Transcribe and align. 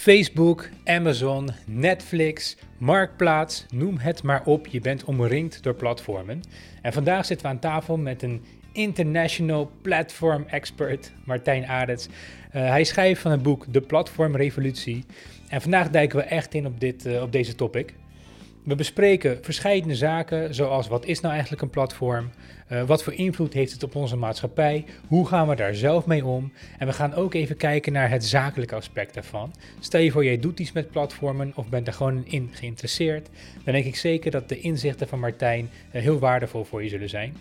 Facebook, 0.00 0.68
Amazon, 0.84 1.48
Netflix, 1.66 2.56
Marktplaats, 2.78 3.66
noem 3.70 3.98
het 3.98 4.22
maar 4.22 4.42
op. 4.44 4.66
Je 4.66 4.80
bent 4.80 5.04
omringd 5.04 5.62
door 5.62 5.74
platformen. 5.74 6.40
En 6.82 6.92
vandaag 6.92 7.26
zitten 7.26 7.46
we 7.46 7.52
aan 7.52 7.58
tafel 7.58 7.96
met 7.96 8.22
een 8.22 8.44
international 8.72 9.70
platform 9.82 10.44
expert, 10.46 11.12
Martijn 11.24 11.66
Arets. 11.66 12.06
Uh, 12.06 12.12
hij 12.52 12.84
schrijft 12.84 13.20
van 13.20 13.30
het 13.30 13.42
boek 13.42 13.72
De 13.72 13.80
Platform 13.80 14.36
Revolutie. 14.36 15.04
En 15.48 15.60
vandaag 15.60 15.90
duiken 15.90 16.18
we 16.18 16.24
echt 16.24 16.54
in 16.54 16.66
op, 16.66 16.80
dit, 16.80 17.06
uh, 17.06 17.22
op 17.22 17.32
deze 17.32 17.54
topic. 17.54 17.94
We 18.64 18.74
bespreken 18.74 19.38
verschillende 19.42 19.94
zaken, 19.94 20.54
zoals 20.54 20.88
wat 20.88 21.06
is 21.06 21.20
nou 21.20 21.32
eigenlijk 21.32 21.62
een 21.62 21.70
platform? 21.70 22.30
Uh, 22.72 22.82
wat 22.82 23.02
voor 23.02 23.12
invloed 23.12 23.52
heeft 23.52 23.72
het 23.72 23.82
op 23.82 23.94
onze 23.94 24.16
maatschappij? 24.16 24.84
Hoe 25.06 25.26
gaan 25.26 25.48
we 25.48 25.54
daar 25.54 25.74
zelf 25.74 26.06
mee 26.06 26.24
om? 26.24 26.52
En 26.78 26.86
we 26.86 26.92
gaan 26.92 27.14
ook 27.14 27.34
even 27.34 27.56
kijken 27.56 27.92
naar 27.92 28.10
het 28.10 28.24
zakelijke 28.24 28.74
aspect 28.74 29.14
daarvan. 29.14 29.54
Stel 29.78 30.00
je 30.00 30.10
voor, 30.10 30.24
jij 30.24 30.38
doet 30.38 30.60
iets 30.60 30.72
met 30.72 30.90
platformen 30.90 31.52
of 31.54 31.68
bent 31.68 31.86
er 31.86 31.92
gewoon 31.92 32.26
in 32.26 32.48
geïnteresseerd. 32.52 33.28
Dan 33.64 33.74
denk 33.74 33.84
ik 33.84 33.96
zeker 33.96 34.30
dat 34.30 34.48
de 34.48 34.60
inzichten 34.60 35.08
van 35.08 35.20
Martijn 35.20 35.70
uh, 35.92 36.02
heel 36.02 36.18
waardevol 36.18 36.64
voor 36.64 36.82
je 36.82 36.88
zullen 36.88 37.08
zijn. 37.08 37.36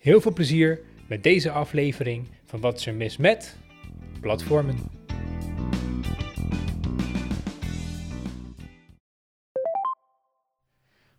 Heel 0.00 0.20
veel 0.20 0.32
plezier 0.32 0.80
met 1.06 1.22
deze 1.22 1.50
aflevering 1.50 2.26
van 2.44 2.60
Wat 2.60 2.78
is 2.78 2.86
er 2.86 2.94
mis 2.94 3.16
met 3.16 3.56
platformen. 4.20 4.78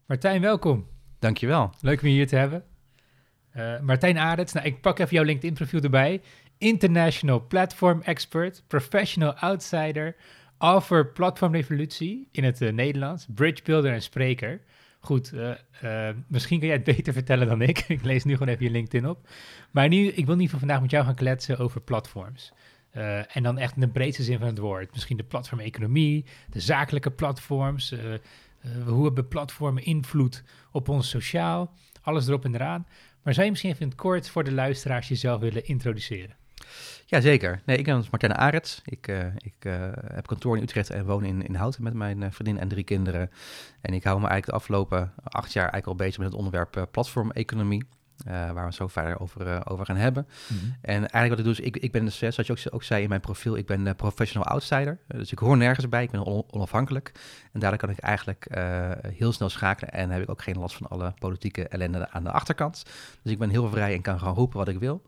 Martijn, 0.08 0.42
welkom. 0.42 0.88
Dankjewel. 1.20 1.74
Leuk 1.82 2.02
om 2.02 2.08
je 2.08 2.14
hier 2.14 2.28
te 2.28 2.36
hebben. 2.36 2.64
Uh, 3.56 3.80
Martijn 3.80 4.18
Arets, 4.18 4.54
nou, 4.54 4.66
ik 4.66 4.82
pak 4.82 5.00
even 5.00 5.16
jouw 5.16 5.24
LinkedIn-profiel 5.24 5.82
erbij. 5.82 6.22
International 6.58 7.48
Platform 7.48 8.02
Expert, 8.02 8.64
Professional 8.68 9.34
Outsider, 9.34 10.16
Offer 10.58 11.08
Platform 11.08 11.54
Revolutie 11.54 12.28
in 12.32 12.44
het 12.44 12.62
uh, 12.62 12.72
Nederlands, 12.72 13.28
Bridge 13.34 13.64
Builder 13.64 13.94
en 13.94 14.02
Spreker. 14.02 14.62
Goed, 15.00 15.34
uh, 15.34 16.10
misschien 16.28 16.60
kan 16.60 16.68
jij 16.68 16.78
het 16.78 16.96
beter 16.96 17.14
vertellen 17.14 17.48
dan 17.48 17.62
ik. 17.62 17.80
ik 17.88 18.04
lees 18.04 18.24
nu 18.24 18.34
gewoon 18.34 18.54
even 18.54 18.66
je 18.66 18.72
LinkedIn 18.72 19.10
op. 19.10 19.28
Maar 19.72 19.88
nu, 19.88 20.08
ik 20.08 20.26
wil 20.26 20.36
niet 20.36 20.50
van 20.50 20.60
vandaag 20.60 20.82
met 20.82 20.92
jou 20.92 21.06
gaan 21.06 21.16
kletsen 21.16 21.58
over 21.58 21.82
platforms. 21.82 22.54
en 23.28 23.44
dan 23.44 23.58
echt 23.58 23.76
in 23.76 23.82
de 23.82 23.88
breedste 23.88 24.24
zin 24.24 24.38
van 24.38 24.48
het 24.48 24.58
woord. 24.58 24.94
Misschien 24.94 25.18
de 25.18 25.24
platformeconomie, 25.24 26.26
de 26.50 26.60
zakelijke 26.60 27.12
platforms. 27.12 27.94
Hoe 28.86 29.06
hebben 29.06 29.28
platformen 29.28 29.84
invloed 29.84 30.44
op 30.72 30.90
ons 30.90 31.10
sociaal? 31.10 31.74
Alles 32.02 32.28
erop 32.28 32.46
en 32.46 32.56
eraan. 32.56 32.88
Maar 33.24 33.34
zou 33.34 33.46
je 33.46 33.52
misschien 33.52 33.72
even 33.72 33.96
kort 33.96 34.30
voor 34.30 34.44
de 34.44 34.52
luisteraars 34.52 35.08
jezelf 35.08 35.40
willen 35.42 35.66
introduceren? 35.66 36.36
Jazeker. 37.06 37.62
Nee, 37.66 37.78
ik 37.78 37.86
ben 37.86 38.06
Martijn 38.12 38.36
Arets. 38.36 38.82
Ik, 38.86 39.08
uh, 39.08 39.26
ik 39.38 39.56
uh, 39.66 39.74
heb 40.14 40.28
kantoor 40.28 40.58
in 40.58 40.64
Utrecht 40.64 40.90
en 40.90 41.06
woon 41.06 41.26
in, 41.26 41.46
in 41.46 41.56
Houten 41.56 41.84
met 41.84 41.94
mijn 41.94 42.34
vriendin 42.34 42.60
en 42.60 42.68
drie 42.68 42.84
kinderen. 42.84 43.32
En 43.82 43.94
ik 43.94 44.04
hou 44.04 44.20
me 44.20 44.28
eigenlijk 44.28 44.46
de 44.46 44.52
afgelopen 44.52 45.14
acht 45.24 45.54
jaar 45.54 45.70
eigenlijk 45.70 46.00
al 46.00 46.06
bezig 46.06 46.18
met 46.18 46.28
het 46.28 46.38
onderwerp 46.38 46.88
platformeconomie. 46.92 47.84
Uh, 48.28 48.34
waar 48.34 48.54
we 48.54 48.60
het 48.62 48.76
zo 48.76 48.88
verder 48.88 49.20
over, 49.20 49.48
uh, 49.48 49.60
over 49.64 49.86
gaan 49.86 49.96
hebben. 49.96 50.28
Mm 50.48 50.58
-hmm. 50.58 50.76
En 50.82 51.08
eigenlijk 51.08 51.30
wat 51.30 51.40
ik 51.40 51.44
doe 51.44 51.54
is, 51.54 51.60
ik, 51.60 51.78
ik 51.78 51.92
ben 51.92 52.06
dus, 52.06 52.18
zoals 52.18 52.36
je 52.36 52.52
ook, 52.52 52.74
ook 52.74 52.84
zei 52.84 53.04
in 53.04 53.10
mijn 53.10 53.22
profiel, 53.22 53.58
ik 53.58 53.66
ben 53.66 53.86
uh, 53.86 53.94
professional 53.94 54.48
outsider. 54.48 55.00
dus 55.08 55.32
ik 55.32 55.40
hoor 55.40 55.58
nergens 55.58 55.90
bij, 55.90 56.04
ik 56.04 56.12
ben 56.12 56.24
on 56.24 56.44
onafhankelijk. 56.50 57.12
En 57.52 57.60
daardoor 57.60 57.80
kan 57.80 57.90
ik 57.90 58.00
eigenlijk 58.00 58.48
heel 59.08 59.32
snel 59.32 59.50
schakelen 59.50 59.94
en 59.94 60.10
heb 60.10 60.22
ik 60.22 60.30
ook 60.30 60.42
geen 60.42 60.58
last 60.58 60.76
van 60.76 60.88
alle 60.88 61.14
politieke 61.20 61.68
ellende 61.68 62.10
aan 62.10 62.24
de 62.24 62.32
achterkant. 62.32 62.84
Dus 63.24 63.32
ik 63.32 63.40
ben 63.40 63.50
heel 63.50 63.70
vrij 63.70 63.94
en 63.94 64.02
kan 64.02 64.20
gewoon 64.20 64.34
roepen 64.34 64.58
wat 64.58 64.68
ik 64.68 64.80
wil. 64.80 65.02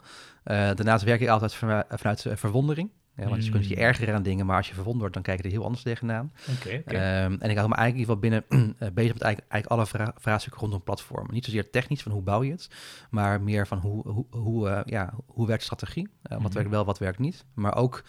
daarnaast 0.43 1.03
werk 1.03 1.21
ik 1.21 1.27
altijd 1.27 1.55
vanuit 1.89 2.25
verwondering. 2.33 2.89
Ja, 3.19 3.29
want 3.29 3.45
je 3.45 3.51
kunt 3.51 3.67
je 3.67 3.75
mm. 3.75 3.81
ergeren 3.81 4.15
aan 4.15 4.23
dingen, 4.23 4.45
maar 4.45 4.57
als 4.57 4.67
je 4.67 4.73
verwond 4.73 4.99
wordt, 4.99 5.13
dan 5.13 5.23
kijk 5.23 5.37
je 5.37 5.43
er 5.43 5.51
heel 5.51 5.63
anders 5.63 5.83
tegenaan. 5.83 6.31
Okay, 6.59 6.83
okay. 6.87 7.25
Um, 7.25 7.37
en 7.39 7.49
ik 7.49 7.57
hou 7.57 7.69
me 7.69 7.75
eigenlijk 7.75 8.09
in 8.09 8.15
ieder 8.15 8.31
geval 8.31 8.45
binnen 8.49 8.75
uh, 8.79 8.93
bezig 8.99 9.13
met 9.13 9.21
eigenlijk, 9.21 9.51
eigenlijk 9.51 9.67
alle 9.67 9.85
vra 9.85 10.13
vraagstukken 10.17 10.61
rondom 10.61 10.83
platformen. 10.83 11.33
Niet 11.33 11.45
zozeer 11.45 11.69
technisch 11.69 12.03
van 12.03 12.11
hoe 12.11 12.21
bouw 12.21 12.43
je 12.43 12.51
het, 12.51 12.69
maar 13.09 13.41
meer 13.41 13.67
van 13.67 13.77
hoe, 13.77 14.09
hoe, 14.09 14.25
hoe, 14.29 14.69
uh, 14.69 14.79
ja, 14.85 15.13
hoe 15.25 15.47
werkt 15.47 15.63
strategie, 15.63 16.03
uh, 16.03 16.11
wat 16.23 16.37
mm 16.37 16.45
-hmm. 16.45 16.53
werkt 16.53 16.69
wel, 16.69 16.85
wat 16.85 16.99
werkt 16.99 17.19
niet. 17.19 17.45
Maar 17.53 17.75
ook 17.75 18.03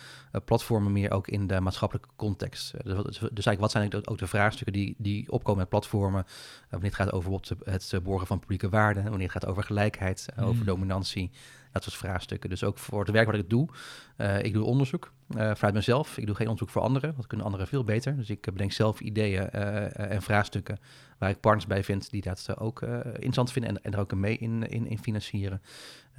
platformen 0.45 0.93
meer 0.93 1.11
ook 1.11 1.29
in 1.29 1.47
de 1.47 1.61
maatschappelijke 1.61 2.09
context. 2.17 2.73
Dus, 2.73 2.83
dus, 2.85 3.05
dus, 3.05 3.47
eigenlijk 3.47 3.61
wat 3.61 3.71
zijn 3.71 4.07
ook 4.07 4.19
de 4.19 4.27
vraagstukken 4.27 4.73
die, 4.73 4.95
die 4.99 5.33
opkomen 5.33 5.61
met 5.61 5.69
platformen, 5.69 6.25
wanneer 6.71 6.89
het 6.89 6.99
gaat 6.99 7.13
over 7.13 7.41
het 7.65 7.95
borgen 8.03 8.27
van 8.27 8.39
publieke 8.39 8.69
waarden, 8.69 9.03
wanneer 9.03 9.33
het 9.33 9.43
gaat 9.43 9.47
over 9.47 9.63
gelijkheid, 9.63 10.29
mm. 10.37 10.45
over 10.45 10.65
dominantie. 10.65 11.31
Dat 11.73 11.83
soort 11.83 11.97
vraagstukken. 11.97 12.51
Dus 12.51 12.65
ook 12.65 12.79
voor 12.79 13.01
het 13.01 13.11
werk 13.11 13.27
wat 13.27 13.35
ik 13.35 13.51
doe. 13.51 13.69
Uh, 14.17 14.43
ik 14.43 14.53
doe 14.53 14.65
onderzoek 14.65 15.13
uh, 15.37 15.55
vanuit 15.55 15.75
mezelf. 15.75 16.19
Ik 16.19 16.27
doe 16.27 16.35
geen 16.35 16.47
onderzoek 16.47 16.71
voor 16.71 16.83
anderen. 16.83 17.15
Dat 17.17 17.27
kunnen 17.27 17.47
anderen 17.47 17.67
veel 17.67 17.85
beter. 17.85 18.17
Dus 18.17 18.31
ik 18.31 18.41
bedenk 18.41 18.73
zelf 18.73 19.01
ideeën 19.01 19.49
uh, 19.55 19.99
en 19.99 20.23
vraagstukken 20.23 20.79
waar 21.19 21.31
ik 21.31 21.41
partners 21.41 21.67
bij 21.67 21.85
vind 21.85 22.11
die 22.11 22.23
dat 22.23 22.59
ook 22.59 22.83
interessant 22.83 23.53
vinden 23.53 23.71
en, 23.71 23.83
en 23.83 23.93
er 23.93 23.99
ook 23.99 24.15
mee 24.15 24.39
in, 24.39 24.69
in, 24.69 24.87
in 24.87 24.99
financieren. 24.99 25.63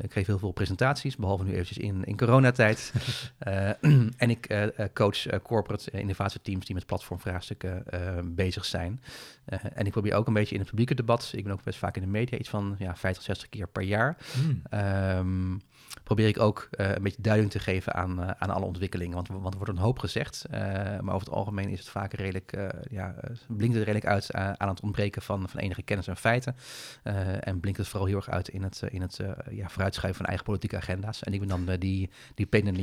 Ik 0.01 0.11
geef 0.11 0.27
heel 0.27 0.39
veel 0.39 0.51
presentaties, 0.51 1.15
behalve 1.15 1.43
nu 1.43 1.51
eventjes 1.51 1.77
in, 1.77 2.03
in 2.03 2.17
coronatijd. 2.17 2.93
uh, 3.47 3.69
en 4.23 4.29
ik 4.29 4.49
uh, 4.49 4.65
coach 4.93 5.31
uh, 5.31 5.39
corporate 5.43 5.91
innovatieteams 5.91 6.65
die 6.65 6.75
met 6.75 6.85
platformvraagstukken 6.85 7.83
bezig 8.35 8.65
zijn. 8.65 9.01
en 9.45 9.85
ik 9.85 9.91
probeer 9.91 10.13
ook 10.13 10.27
een 10.27 10.33
beetje 10.33 10.53
in 10.53 10.59
het 10.59 10.69
publieke 10.69 10.95
debat, 10.95 11.31
ik 11.35 11.43
ben 11.43 11.53
ook 11.53 11.63
best 11.63 11.79
vaak 11.79 11.95
in 11.95 12.01
de 12.01 12.07
media, 12.07 12.37
iets 12.37 12.49
van 12.49 12.75
ja, 12.79 12.95
50, 12.95 13.23
60 13.23 13.49
keer 13.49 13.67
per 13.67 13.83
jaar. 13.83 14.17
Mm. 14.37 14.79
Um, 14.79 15.61
probeer 16.03 16.27
ik 16.27 16.39
ook 16.39 16.67
een 16.71 17.03
beetje 17.03 17.21
duiding 17.21 17.51
te 17.51 17.59
geven 17.59 17.93
aan, 17.93 18.41
aan 18.41 18.49
alle 18.49 18.65
ontwikkelingen. 18.65 19.15
Want, 19.15 19.27
want 19.27 19.53
er 19.53 19.57
wordt 19.57 19.73
een 19.73 19.83
hoop 19.83 19.99
gezegd, 19.99 20.45
maar 21.01 21.13
over 21.13 21.27
het 21.27 21.29
algemeen 21.29 21.69
is 21.69 21.79
het 21.79 21.89
vaak 21.89 22.13
redelijk, 22.13 22.71
ja, 22.89 23.15
blinkt 23.47 23.75
het 23.75 23.83
redelijk 23.83 24.05
uit 24.05 24.33
aan 24.33 24.69
het 24.69 24.81
ontbreken 24.81 25.21
van, 25.21 25.49
van 25.49 25.59
enige 25.59 25.81
kennis 25.81 26.07
en 26.07 26.17
feiten. 26.17 26.55
en 27.39 27.59
blinkt 27.59 27.79
het 27.79 27.87
vooral 27.87 28.07
heel 28.07 28.15
erg 28.15 28.29
uit 28.29 28.47
in 28.47 28.63
het, 28.63 28.81
in 28.89 29.01
het 29.01 29.19
ja, 29.49 29.69
vooruitschuiven 29.69 30.19
van 30.19 30.25
eigen 30.25 30.45
politieke 30.45 30.77
agenda's. 30.77 31.23
En 31.23 31.33
ik 31.33 31.39
ben 31.39 31.47
dan 31.47 31.75
die, 31.79 32.09
die 32.35 32.45
pain 32.45 32.67
in 32.67 32.73
the 32.73 32.81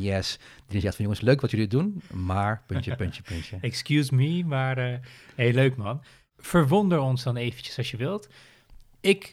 die 0.67 0.81
zegt 0.81 0.97
van 0.97 1.05
jongens, 1.05 1.21
leuk 1.21 1.41
wat 1.41 1.51
jullie 1.51 1.69
doen, 1.69 2.03
maar 2.13 2.63
puntje, 2.67 2.97
puntje, 2.97 3.23
puntje. 3.33 3.59
Excuse 3.61 4.15
me, 4.15 4.45
maar 4.45 4.77
hey, 5.35 5.53
leuk 5.53 5.77
man. 5.77 6.03
Verwonder 6.39 6.99
ons 6.99 7.23
dan 7.23 7.37
eventjes 7.37 7.79
als 7.79 7.91
je 7.91 7.97
wilt. 7.97 8.29
Ik 9.01 9.33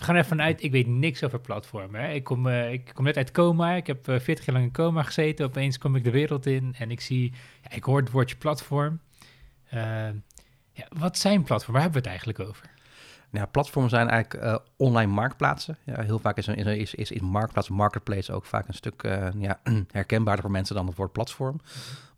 ga 0.00 0.14
er 0.14 0.24
vanuit, 0.24 0.62
ik 0.62 0.72
weet 0.72 0.86
niks 0.86 1.24
over 1.24 1.40
platformen. 1.40 2.00
Hè. 2.00 2.12
Ik, 2.12 2.24
kom, 2.24 2.46
uh, 2.46 2.72
ik 2.72 2.90
kom 2.94 3.04
net 3.04 3.16
uit 3.16 3.30
coma, 3.30 3.72
ik 3.72 3.86
heb 3.86 4.08
uh, 4.08 4.18
40 4.18 4.44
jaar 4.44 4.54
lang 4.54 4.66
in 4.66 4.72
coma 4.72 5.02
gezeten. 5.02 5.46
Opeens 5.46 5.78
kom 5.78 5.96
ik 5.96 6.04
de 6.04 6.10
wereld 6.10 6.46
in 6.46 6.74
en 6.78 6.90
ik 6.90 7.00
zie, 7.00 7.32
ja, 7.62 7.76
ik 7.76 7.84
hoor 7.84 8.00
het 8.00 8.10
woordje 8.10 8.36
platform. 8.36 9.00
Uh, 9.74 9.80
ja, 10.72 10.86
wat 10.98 11.18
zijn 11.18 11.42
platformen? 11.42 11.72
Waar 11.72 11.82
hebben 11.82 12.02
we 12.02 12.08
het 12.08 12.18
eigenlijk 12.18 12.48
over? 12.48 12.74
Nou, 13.30 13.46
platformen 13.46 13.90
zijn 13.90 14.08
eigenlijk 14.08 14.62
online 14.76 15.12
marktplaatsen. 15.12 15.78
Ja, 15.84 16.02
heel 16.02 16.18
vaak 16.18 16.36
is, 16.36 16.48
is, 16.48 16.66
is, 16.66 16.94
is 16.94 17.10
in 17.10 17.24
marktplaats, 17.24 17.68
marketplace 17.68 18.32
ook 18.32 18.44
vaak 18.44 18.68
een 18.68 18.74
stuk 18.74 19.02
ja, 19.38 19.60
herkenbaarder 19.90 20.42
voor 20.42 20.52
mensen 20.52 20.74
dan 20.74 20.86
het 20.86 20.96
woord 20.96 21.12
platform. 21.12 21.60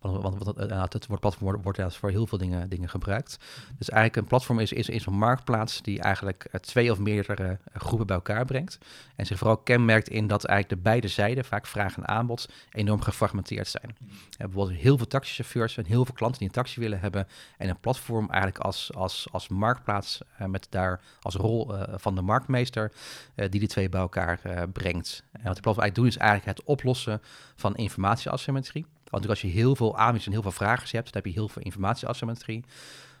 Want, 0.01 0.21
want, 0.21 0.43
want 0.43 0.71
uh, 0.71 0.81
het 0.81 1.07
woord 1.07 1.19
platform 1.19 1.61
wordt, 1.61 1.77
wordt 1.77 1.97
voor 1.97 2.09
heel 2.09 2.27
veel 2.27 2.37
dingen, 2.37 2.69
dingen 2.69 2.89
gebruikt. 2.89 3.37
Dus 3.77 3.89
eigenlijk 3.89 4.21
een 4.21 4.27
platform 4.29 4.59
is, 4.59 4.71
is, 4.71 4.89
is 4.89 5.05
een 5.05 5.13
marktplaats 5.13 5.81
die 5.81 6.01
eigenlijk 6.01 6.49
twee 6.61 6.91
of 6.91 6.99
meerdere 6.99 7.57
groepen 7.73 8.07
bij 8.07 8.15
elkaar 8.15 8.45
brengt. 8.45 8.77
En 9.15 9.25
zich 9.25 9.37
vooral 9.37 9.57
kenmerkt 9.57 10.09
in 10.09 10.27
dat 10.27 10.45
eigenlijk 10.45 10.81
de 10.81 10.89
beide 10.89 11.07
zijden, 11.07 11.45
vaak 11.45 11.67
vraag 11.67 11.97
en 11.97 12.07
aanbod, 12.07 12.49
enorm 12.71 13.01
gefragmenteerd 13.01 13.67
zijn. 13.67 13.95
Mm. 13.99 14.09
bijvoorbeeld 14.37 14.79
heel 14.79 14.97
veel 14.97 15.07
taxichauffeurs 15.07 15.77
en 15.77 15.85
heel 15.85 16.05
veel 16.05 16.13
klanten 16.13 16.39
die 16.39 16.47
een 16.47 16.53
taxi 16.53 16.79
willen 16.79 16.99
hebben. 16.99 17.27
En 17.57 17.69
een 17.69 17.79
platform 17.79 18.29
eigenlijk 18.29 18.63
als, 18.63 18.93
als, 18.93 19.27
als 19.31 19.47
marktplaats 19.47 20.21
met 20.37 20.67
daar 20.69 21.01
als 21.21 21.35
rol 21.35 21.73
van 21.95 22.15
de 22.15 22.21
marktmeester 22.21 22.91
die 23.35 23.59
die 23.59 23.67
twee 23.67 23.89
bij 23.89 24.01
elkaar 24.01 24.39
brengt. 24.73 25.23
En 25.31 25.43
wat 25.43 25.55
de 25.55 25.61
platform 25.61 25.83
eigenlijk 25.83 25.95
doet 25.95 26.07
is 26.07 26.17
eigenlijk 26.17 26.57
het 26.57 26.67
oplossen 26.67 27.21
van 27.55 27.75
informatieasymmetrie. 27.75 28.85
Want 29.09 29.29
als 29.29 29.41
je 29.41 29.47
heel 29.47 29.75
veel 29.75 29.97
aanbieders 29.97 30.25
en 30.25 30.31
heel 30.31 30.41
veel 30.41 30.51
vragers 30.51 30.91
hebt, 30.91 31.13
dan 31.13 31.21
heb 31.21 31.25
je 31.25 31.39
heel 31.39 31.49
veel 31.49 31.61
informatieasymmetrie. 31.61 32.63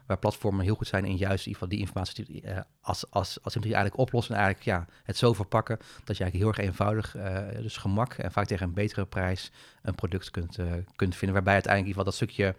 Waar 0.05 0.19
platformen 0.19 0.65
heel 0.65 0.75
goed 0.75 0.87
zijn 0.87 1.05
in 1.05 1.17
juist 1.17 1.45
in 1.45 1.55
die 1.67 1.79
informatie 1.79 2.43
als, 2.81 3.11
als, 3.11 3.37
als 3.41 3.55
eigenlijk 3.55 3.97
oplossen 3.97 4.35
en 4.35 4.41
eigenlijk 4.41 4.69
ja, 4.69 4.93
het 5.03 5.17
zo 5.17 5.33
verpakken 5.33 5.77
dat 6.03 6.17
je 6.17 6.23
eigenlijk 6.23 6.33
heel 6.33 6.47
erg 6.47 6.57
eenvoudig, 6.57 7.15
dus 7.61 7.77
gemak 7.77 8.13
en 8.13 8.31
vaak 8.31 8.45
tegen 8.45 8.67
een 8.67 8.73
betere 8.73 9.05
prijs 9.05 9.51
een 9.81 9.95
product 9.95 10.31
kunt, 10.31 10.57
kunt 10.95 11.15
vinden. 11.15 11.33
Waarbij 11.33 11.53
uiteindelijk 11.53 11.69
in 11.69 11.77
ieder 11.77 11.87
geval 11.87 12.03
dat 12.03 12.13
stukje 12.13 12.55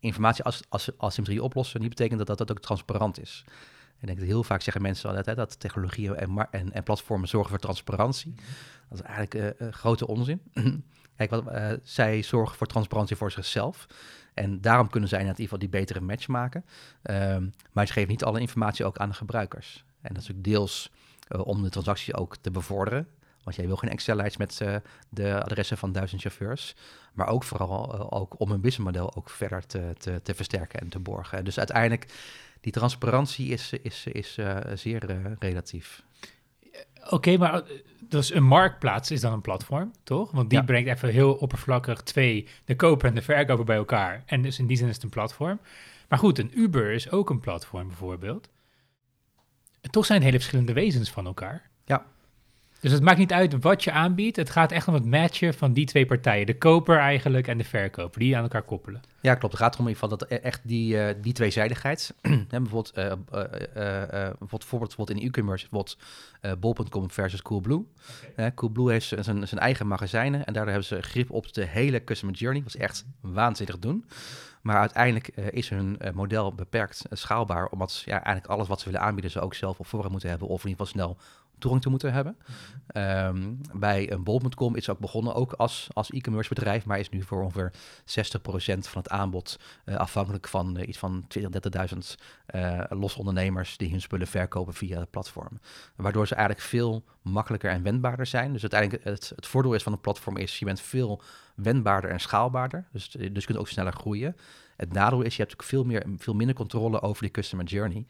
informatieasymmetrie 0.00 1.42
oplossen 1.42 1.80
niet 1.80 1.88
betekent 1.88 2.18
dat 2.18 2.26
dat, 2.26 2.38
dat 2.38 2.50
ook 2.50 2.62
transparant 2.62 3.20
is. 3.20 3.44
Ik 4.00 4.06
denk 4.06 4.18
dat 4.18 4.28
heel 4.28 4.44
vaak 4.44 4.62
zeggen 4.62 4.82
mensen 4.82 5.08
altijd 5.08 5.26
hè, 5.26 5.34
dat 5.34 5.60
technologieën 5.60 6.16
en, 6.16 6.48
en, 6.50 6.72
en, 6.72 6.82
platformen 6.82 7.28
zorgen 7.28 7.50
voor 7.50 7.58
transparantie. 7.58 8.30
Mhm. 8.30 8.42
Dat 8.88 8.98
is 8.98 9.04
eigenlijk 9.04 9.60
uh, 9.60 9.72
grote 9.72 10.06
onzin. 10.06 10.40
Uh, 11.20 11.72
zij 11.82 12.22
zorgen 12.22 12.56
voor 12.56 12.66
transparantie 12.66 13.16
voor 13.16 13.30
zichzelf. 13.30 13.86
En 14.34 14.60
daarom 14.60 14.90
kunnen 14.90 15.08
zij 15.08 15.18
in 15.20 15.26
ieder 15.26 15.42
geval 15.42 15.58
die 15.58 15.68
betere 15.68 16.00
match 16.00 16.28
maken. 16.28 16.64
Um, 17.02 17.52
maar 17.72 17.86
ze 17.86 17.92
geven 17.92 18.10
niet 18.10 18.24
alle 18.24 18.40
informatie 18.40 18.84
ook 18.84 18.98
aan 18.98 19.08
de 19.08 19.14
gebruikers. 19.14 19.84
En 20.00 20.14
dat 20.14 20.22
is 20.22 20.30
ook 20.30 20.44
deels 20.44 20.90
uh, 21.28 21.46
om 21.46 21.62
de 21.62 21.68
transactie 21.68 22.14
ook 22.14 22.36
te 22.36 22.50
bevorderen. 22.50 23.08
Want 23.42 23.56
jij 23.56 23.66
wil 23.66 23.76
geen 23.76 23.90
Excel-lijst 23.90 24.38
met 24.38 24.60
uh, 24.62 24.76
de 25.08 25.42
adressen 25.42 25.78
van 25.78 25.92
duizend 25.92 26.20
chauffeurs. 26.20 26.74
Maar 27.12 27.28
ook 27.28 27.44
vooral 27.44 28.12
ook 28.12 28.40
om 28.40 28.50
een 28.50 28.60
businessmodel 28.60 29.16
ook 29.16 29.30
verder 29.30 29.66
te, 29.66 29.94
te, 29.98 30.20
te, 30.22 30.34
versterken 30.34 30.80
en 30.80 30.88
te 30.88 30.98
borgen. 30.98 31.44
Dus 31.44 31.58
uiteindelijk, 31.58 32.12
die 32.60 32.72
transparantie 32.72 33.48
is, 33.48 33.72
is, 33.82 34.06
is 34.06 34.38
zeer 34.74 35.34
relatief. 35.38 36.02
Oké, 37.10 37.36
maar 37.36 37.62
dus 38.10 38.34
een 38.34 38.44
marktplaats 38.44 39.10
is 39.10 39.20
dan 39.20 39.32
een 39.32 39.40
platform, 39.40 39.92
toch? 40.02 40.30
Want 40.30 40.50
die 40.50 40.58
ja. 40.58 40.64
brengt 40.64 40.88
even 40.88 41.08
heel 41.08 41.34
oppervlakkig 41.34 42.02
twee, 42.02 42.48
de 42.64 42.76
koper 42.76 43.08
en 43.08 43.14
de 43.14 43.22
verkoper 43.22 43.64
bij 43.64 43.76
elkaar. 43.76 44.22
En 44.26 44.42
dus 44.42 44.58
in 44.58 44.66
die 44.66 44.76
zin 44.76 44.88
is 44.88 44.94
het 44.94 45.02
een 45.04 45.10
platform. 45.10 45.60
Maar 46.08 46.18
goed, 46.18 46.38
een 46.38 46.58
Uber 46.58 46.90
is 46.90 47.10
ook 47.10 47.30
een 47.30 47.40
platform 47.40 47.86
bijvoorbeeld. 47.86 48.48
En 49.80 49.90
toch 49.90 50.06
zijn 50.06 50.18
het 50.18 50.26
hele 50.26 50.40
verschillende 50.40 50.72
wezens 50.72 51.10
van 51.10 51.26
elkaar. 51.26 51.70
Ja. 51.84 52.06
Dus 52.80 52.92
het 52.92 53.02
maakt 53.02 53.18
niet 53.18 53.32
uit 53.32 53.62
wat 53.62 53.84
je 53.84 53.92
aanbiedt. 53.92 54.36
Het 54.36 54.50
gaat 54.50 54.72
echt 54.72 54.88
om 54.88 54.94
het 54.94 55.04
matchen 55.04 55.54
van 55.54 55.72
die 55.72 55.86
twee 55.86 56.06
partijen. 56.06 56.46
De 56.46 56.58
koper 56.58 56.98
eigenlijk 56.98 57.48
en 57.48 57.58
de 57.58 57.64
verkoper. 57.64 58.20
Die 58.20 58.36
aan 58.36 58.42
elkaar 58.42 58.62
koppelen. 58.62 59.00
Ja, 59.20 59.34
klopt. 59.34 59.52
Het 59.52 59.62
gaat 59.62 59.74
erom 59.74 59.86
in 59.86 59.92
ieder 59.92 60.08
geval 60.08 60.18
dat 60.18 60.38
e- 60.38 60.42
echt 60.42 60.60
die, 60.64 60.94
uh, 60.94 61.08
die 61.22 61.32
tweezijdigheid. 61.32 62.14
bijvoorbeeld, 62.48 62.92
uh, 62.98 63.04
uh, 63.04 63.12
bijvoorbeeld, 64.38 64.48
bijvoorbeeld 64.48 65.10
in 65.10 65.26
e-commerce, 65.26 65.68
bijvoorbeeld 65.70 65.98
bol.com 66.60 67.10
versus 67.10 67.42
Coolblue. 67.42 67.86
Okay. 68.30 68.54
Coolblue 68.54 68.90
heeft 68.90 69.06
zijn, 69.06 69.48
zijn 69.48 69.60
eigen 69.60 69.86
magazijnen 69.86 70.44
en 70.44 70.52
daardoor 70.52 70.72
hebben 70.72 70.88
ze 70.88 71.02
grip 71.02 71.30
op 71.30 71.52
de 71.52 71.64
hele 71.64 72.04
customer 72.04 72.34
journey. 72.34 72.62
Dat 72.62 72.74
is 72.74 72.80
echt 72.80 73.04
waanzinnig 73.20 73.78
doen. 73.78 74.04
Maar 74.62 74.76
uiteindelijk 74.76 75.28
is 75.28 75.68
hun 75.68 75.98
model 76.14 76.54
beperkt 76.54 77.02
schaalbaar, 77.10 77.68
omdat 77.68 78.02
ja, 78.04 78.12
eigenlijk 78.12 78.46
alles 78.46 78.68
wat 78.68 78.80
ze 78.80 78.84
willen 78.84 79.00
aanbieden 79.00 79.30
ze 79.30 79.40
ook 79.40 79.54
zelf 79.54 79.78
op 79.78 79.86
voorraad 79.86 80.10
moeten 80.10 80.30
hebben 80.30 80.48
of 80.48 80.64
in 80.64 80.70
ieder 80.70 80.86
geval 80.86 81.00
snel 81.02 81.16
toegang 81.60 81.82
te 81.82 81.90
moeten 81.90 82.12
hebben. 82.12 82.36
Um, 82.94 83.60
bij 83.72 84.12
een 84.12 84.24
bol.com 84.24 84.76
is 84.76 84.88
ook 84.88 84.98
begonnen 84.98 85.34
ook 85.34 85.52
als, 85.52 85.88
als 85.92 86.10
e-commerce 86.10 86.54
bedrijf, 86.54 86.84
maar 86.84 86.98
is 86.98 87.08
nu 87.08 87.22
voor 87.22 87.42
ongeveer 87.42 87.72
60% 87.72 87.74
van 88.78 89.02
het 89.02 89.08
aanbod 89.08 89.58
uh, 89.84 89.96
afhankelijk 89.96 90.48
van 90.48 90.78
uh, 90.78 90.88
iets 90.88 90.98
van 90.98 91.24
20.000, 91.38 91.44
30.000 91.92 91.98
uh, 92.54 92.82
los 92.88 93.16
ondernemers 93.16 93.76
die 93.76 93.90
hun 93.90 94.00
spullen 94.00 94.26
verkopen 94.26 94.74
via 94.74 94.98
het 94.98 95.10
platform. 95.10 95.60
Waardoor 95.96 96.26
ze 96.26 96.34
eigenlijk 96.34 96.66
veel 96.66 97.04
makkelijker 97.22 97.70
en 97.70 97.82
wendbaarder 97.82 98.26
zijn. 98.26 98.52
Dus 98.52 98.60
uiteindelijk 98.60 99.04
het, 99.04 99.32
het 99.36 99.46
voordeel 99.46 99.74
is 99.74 99.82
van 99.82 99.92
een 99.92 100.00
platform 100.00 100.36
is 100.36 100.58
je 100.58 100.64
bent 100.64 100.80
veel 100.80 101.22
wendbaarder 101.54 102.10
en 102.10 102.20
schaalbaarder. 102.20 102.88
Dus, 102.92 103.08
dus 103.08 103.30
je 103.32 103.46
kunt 103.46 103.58
ook 103.58 103.68
sneller 103.68 103.92
groeien. 103.92 104.36
Het 104.76 104.92
nadeel 104.92 105.22
is, 105.22 105.36
je 105.36 105.42
hebt 105.42 105.54
ook 105.54 105.62
veel, 105.62 105.84
meer, 105.84 106.06
veel 106.18 106.34
minder 106.34 106.56
controle 106.56 107.00
over 107.02 107.22
die 107.22 107.30
customer 107.30 107.66
journey. 107.66 108.06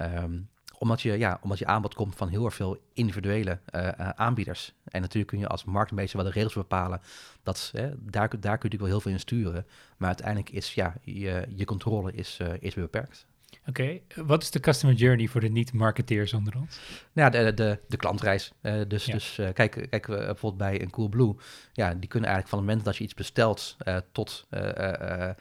Um, 0.00 0.48
omdat 0.82 1.02
je, 1.02 1.18
ja, 1.18 1.38
omdat 1.42 1.58
je 1.58 1.66
aanbod 1.66 1.94
komt 1.94 2.16
van 2.16 2.28
heel 2.28 2.44
erg 2.44 2.54
veel 2.54 2.78
individuele 2.92 3.58
uh, 3.74 3.82
uh, 3.82 4.08
aanbieders. 4.08 4.74
En 4.84 5.00
natuurlijk 5.00 5.28
kun 5.28 5.38
je 5.38 5.46
als 5.46 5.64
marktmeester 5.64 6.16
wel 6.16 6.26
de 6.26 6.32
regels 6.32 6.54
bepalen. 6.54 7.00
Dat, 7.42 7.70
hè, 7.72 7.88
daar, 7.88 8.10
daar 8.10 8.28
kun 8.28 8.40
je 8.40 8.40
natuurlijk 8.40 8.80
wel 8.80 8.90
heel 8.90 9.00
veel 9.00 9.12
in 9.12 9.20
sturen. 9.20 9.66
Maar 9.96 10.08
uiteindelijk 10.08 10.50
is 10.50 10.74
ja, 10.74 10.94
je, 11.02 11.46
je 11.54 11.64
controle 11.64 12.12
is, 12.12 12.38
uh, 12.42 12.48
is 12.60 12.74
beperkt. 12.74 13.26
Oké, 13.66 13.80
okay. 13.80 14.24
wat 14.26 14.42
is 14.42 14.50
de 14.50 14.60
customer 14.60 14.96
journey 14.96 15.26
voor 15.26 15.40
de 15.40 15.48
niet-marketeers 15.48 16.32
onder 16.32 16.56
ons? 16.56 16.78
Nou, 17.12 17.30
de, 17.30 17.54
de, 17.54 17.78
de 17.88 17.96
klantreis. 17.96 18.52
Uh, 18.62 18.80
dus 18.88 19.04
ja. 19.04 19.12
dus 19.12 19.38
uh, 19.38 19.48
kijk, 19.52 19.86
kijk 19.90 20.08
uh, 20.08 20.16
bijvoorbeeld 20.16 20.56
bij 20.56 20.82
een 20.82 20.90
Coolblue. 20.90 21.36
Ja, 21.72 21.94
die 21.94 22.08
kunnen 22.08 22.28
eigenlijk 22.28 22.48
van 22.48 22.58
het 22.58 22.66
moment 22.66 22.84
dat 22.84 22.96
je 22.96 23.04
iets 23.04 23.14
bestelt 23.14 23.76
tot 24.12 24.46
de, 24.48 25.34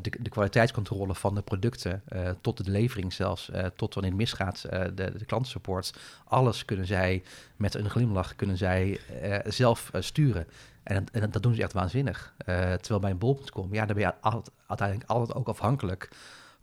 de 0.00 0.30
kwaliteitscontrole 0.30 1.14
van 1.14 1.34
de 1.34 1.42
producten, 1.42 2.02
tot 2.40 2.64
de 2.64 2.70
levering 2.70 3.12
zelfs, 3.12 3.50
tot 3.76 3.94
wanneer 3.94 4.12
het 4.12 4.20
misgaat, 4.20 4.62
de, 4.70 4.92
de 4.94 5.24
klantensupport. 5.26 5.98
Alles 6.24 6.64
kunnen 6.64 6.86
zij 6.86 7.22
met 7.56 7.74
een 7.74 7.90
glimlach 7.90 8.36
kunnen 8.36 8.56
zij 8.56 9.00
zelf 9.44 9.90
sturen. 9.98 10.46
En, 10.82 11.06
en, 11.12 11.30
dat 11.30 11.42
doen 11.42 11.54
ze 11.54 11.62
echt 11.62 11.72
waanzinnig. 11.72 12.34
terwijl 12.46 13.00
bij 13.00 13.10
een 13.10 13.18
bol.com, 13.18 13.74
ja, 13.74 13.86
daar 13.86 13.96
ben 13.96 14.04
je 14.04 14.14
altijd, 14.20 14.50
uiteindelijk 14.66 15.10
altijd 15.10 15.38
ook 15.38 15.48
afhankelijk 15.48 16.08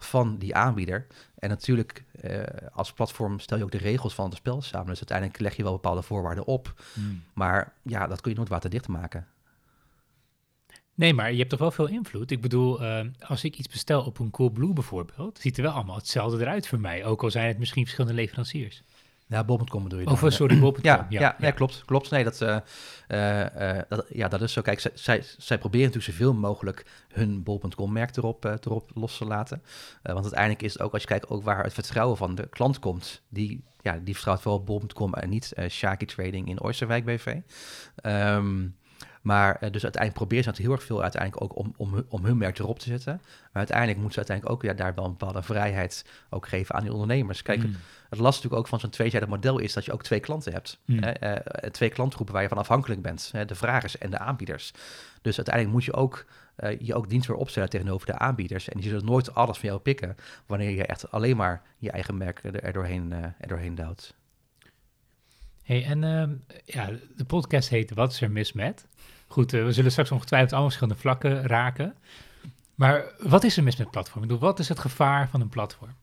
van 0.05 0.37
die 0.37 0.55
aanbieder. 0.55 1.07
En 1.35 1.49
natuurlijk, 1.49 2.03
eh, 2.21 2.43
als 2.73 2.93
platform 2.93 3.39
stel 3.39 3.57
je 3.57 3.63
ook 3.63 3.71
de 3.71 3.77
regels 3.77 4.13
van 4.13 4.25
het 4.25 4.35
spel 4.35 4.61
samen. 4.61 4.87
Dus 4.87 4.97
uiteindelijk 4.97 5.39
leg 5.39 5.55
je 5.55 5.63
wel 5.63 5.71
bepaalde 5.71 6.01
voorwaarden 6.01 6.45
op. 6.45 6.81
Hmm. 6.93 7.23
Maar 7.33 7.73
ja, 7.81 8.07
dat 8.07 8.21
kun 8.21 8.31
je 8.31 8.37
nooit 8.37 8.49
waterdicht 8.49 8.87
maken. 8.87 9.27
Nee, 10.95 11.13
maar 11.13 11.31
je 11.31 11.37
hebt 11.37 11.49
toch 11.49 11.59
wel 11.59 11.71
veel 11.71 11.87
invloed. 11.87 12.31
Ik 12.31 12.41
bedoel, 12.41 12.83
uh, 12.83 12.99
als 13.19 13.43
ik 13.43 13.57
iets 13.57 13.67
bestel 13.67 14.03
op 14.03 14.19
een 14.19 14.31
Coolblue 14.31 14.73
bijvoorbeeld, 14.73 15.39
ziet 15.39 15.57
er 15.57 15.63
wel 15.63 15.71
allemaal 15.71 15.95
hetzelfde 15.95 16.39
eruit 16.39 16.67
voor 16.67 16.79
mij. 16.79 17.05
Ook 17.05 17.23
al 17.23 17.31
zijn 17.31 17.47
het 17.47 17.57
misschien 17.57 17.83
verschillende 17.83 18.15
leveranciers. 18.15 18.83
Ja, 19.31 19.43
bol.com 19.43 19.83
bedoel 19.83 19.99
je 19.99 20.05
dan. 20.05 20.13
Of, 20.13 20.33
sorry, 20.33 20.59
bol.com. 20.59 20.83
Ja, 20.83 21.05
ja, 21.09 21.19
ja, 21.19 21.35
ja, 21.39 21.51
klopt. 21.51 21.83
Klopt. 21.85 22.09
Nee, 22.09 22.23
dat, 22.23 22.41
uh, 22.41 22.57
uh, 23.07 23.81
dat, 23.87 24.05
ja, 24.09 24.27
dat 24.27 24.41
is 24.41 24.53
zo. 24.53 24.61
Kijk, 24.61 24.91
zij, 24.93 25.23
zij 25.37 25.57
proberen 25.57 25.85
natuurlijk 25.87 26.17
zoveel 26.17 26.33
mogelijk 26.33 26.85
hun 27.13 27.43
bol.com-merk 27.43 28.17
erop, 28.17 28.45
uh, 28.45 28.53
erop 28.61 28.91
los 28.93 29.17
te 29.17 29.25
laten. 29.25 29.61
want 30.01 30.21
uiteindelijk 30.21 30.61
is 30.61 30.73
het 30.73 30.81
ook, 30.81 30.93
als 30.93 31.01
je 31.01 31.07
kijkt 31.07 31.29
ook 31.29 31.43
waar 31.43 31.63
het 31.63 31.73
vertrouwen 31.73 32.17
van 32.17 32.35
de 32.35 32.47
klant 32.49 32.79
komt, 32.79 33.21
die, 33.29 33.63
ja, 33.81 33.99
die 34.03 34.13
vertrouwt 34.13 34.41
vooral 34.41 34.63
bol.com 34.63 35.13
en 35.13 35.29
niet 35.29 35.53
Shaki 35.69 36.05
Trading 36.05 36.49
in 36.49 36.61
Oosterwijk 36.61 37.05
BV. 37.05 37.35
Um, 38.03 38.75
maar 39.21 39.53
uh, 39.53 39.59
dus 39.59 39.83
uiteindelijk 39.83 40.13
proberen 40.13 40.43
ze 40.43 40.49
natuurlijk 40.49 40.79
heel 40.79 40.79
erg 40.79 40.83
veel 40.83 41.01
uiteindelijk 41.01 41.43
ook 41.43 41.57
om, 41.57 41.73
om, 41.77 42.05
om 42.09 42.25
hun 42.25 42.37
merk 42.37 42.59
erop 42.59 42.79
te 42.79 42.89
zetten. 42.89 43.21
Maar 43.23 43.49
uiteindelijk 43.51 43.97
moeten 43.97 44.13
ze 44.13 44.27
uiteindelijk 44.27 44.55
ook 44.55 44.71
ja, 44.71 44.83
daar 44.83 44.95
wel 44.95 45.05
een 45.05 45.17
bepaalde 45.17 45.43
vrijheid 45.43 46.05
ook 46.29 46.47
geven 46.47 46.75
aan 46.75 46.81
die 46.81 46.93
ondernemers. 46.93 47.41
Kijk, 47.41 47.63
mm. 47.63 47.75
het 48.09 48.19
last 48.19 48.35
natuurlijk 48.35 48.61
ook 48.61 48.67
van 48.67 48.79
zo'n 48.79 48.89
tweezijdig 48.89 49.29
model 49.29 49.59
is 49.59 49.73
dat 49.73 49.85
je 49.85 49.91
ook 49.91 50.03
twee 50.03 50.19
klanten 50.19 50.53
hebt. 50.53 50.79
Mm. 50.85 50.99
Hè? 51.03 51.33
Uh, 51.33 51.69
twee 51.69 51.89
klantgroepen 51.89 52.33
waar 52.33 52.43
je 52.43 52.49
van 52.49 52.57
afhankelijk 52.57 53.01
bent. 53.01 53.29
Hè? 53.31 53.45
De 53.45 53.55
vragers 53.55 53.97
en 53.97 54.09
de 54.09 54.17
aanbieders. 54.17 54.71
Dus 55.21 55.35
uiteindelijk 55.35 55.75
moet 55.75 55.85
je 55.85 55.93
ook 55.93 56.25
uh, 56.57 56.79
je 56.79 56.95
ook 56.95 57.09
dienst 57.09 57.27
weer 57.27 57.37
opstellen 57.37 57.69
tegenover 57.69 58.05
de 58.05 58.17
aanbieders. 58.17 58.69
En 58.69 58.79
die 58.79 58.89
zullen 58.89 59.05
nooit 59.05 59.35
alles 59.35 59.57
van 59.57 59.69
jou 59.69 59.81
pikken 59.81 60.15
wanneer 60.45 60.69
je 60.69 60.85
echt 60.85 61.11
alleen 61.11 61.37
maar 61.37 61.61
je 61.77 61.91
eigen 61.91 62.17
merk 62.17 62.43
er 62.43 62.73
doorheen, 62.73 63.11
er 63.11 63.47
doorheen 63.47 63.75
duwt. 63.75 64.15
Hey, 65.63 65.85
en 65.85 66.03
uh, 66.03 66.57
ja, 66.65 66.89
de 67.15 67.25
podcast 67.25 67.69
heet 67.69 67.93
Wat 67.93 68.11
is 68.11 68.21
er 68.21 68.31
mis 68.31 68.53
met? 68.53 68.87
Goed, 69.31 69.53
uh, 69.53 69.63
we 69.63 69.71
zullen 69.71 69.91
straks 69.91 70.11
ongetwijfeld 70.11 70.51
allemaal 70.51 70.69
verschillende 70.69 71.01
vlakken 71.01 71.47
raken. 71.47 71.95
Maar 72.75 73.03
wat 73.19 73.43
is 73.43 73.57
er 73.57 73.63
mis 73.63 73.75
met 73.75 73.91
platform? 73.91 74.23
Ik 74.23 74.27
bedoel, 74.27 74.43
wat 74.43 74.59
is 74.59 74.69
het 74.69 74.79
gevaar 74.79 75.29
van 75.29 75.41
een 75.41 75.49
platform? 75.49 75.95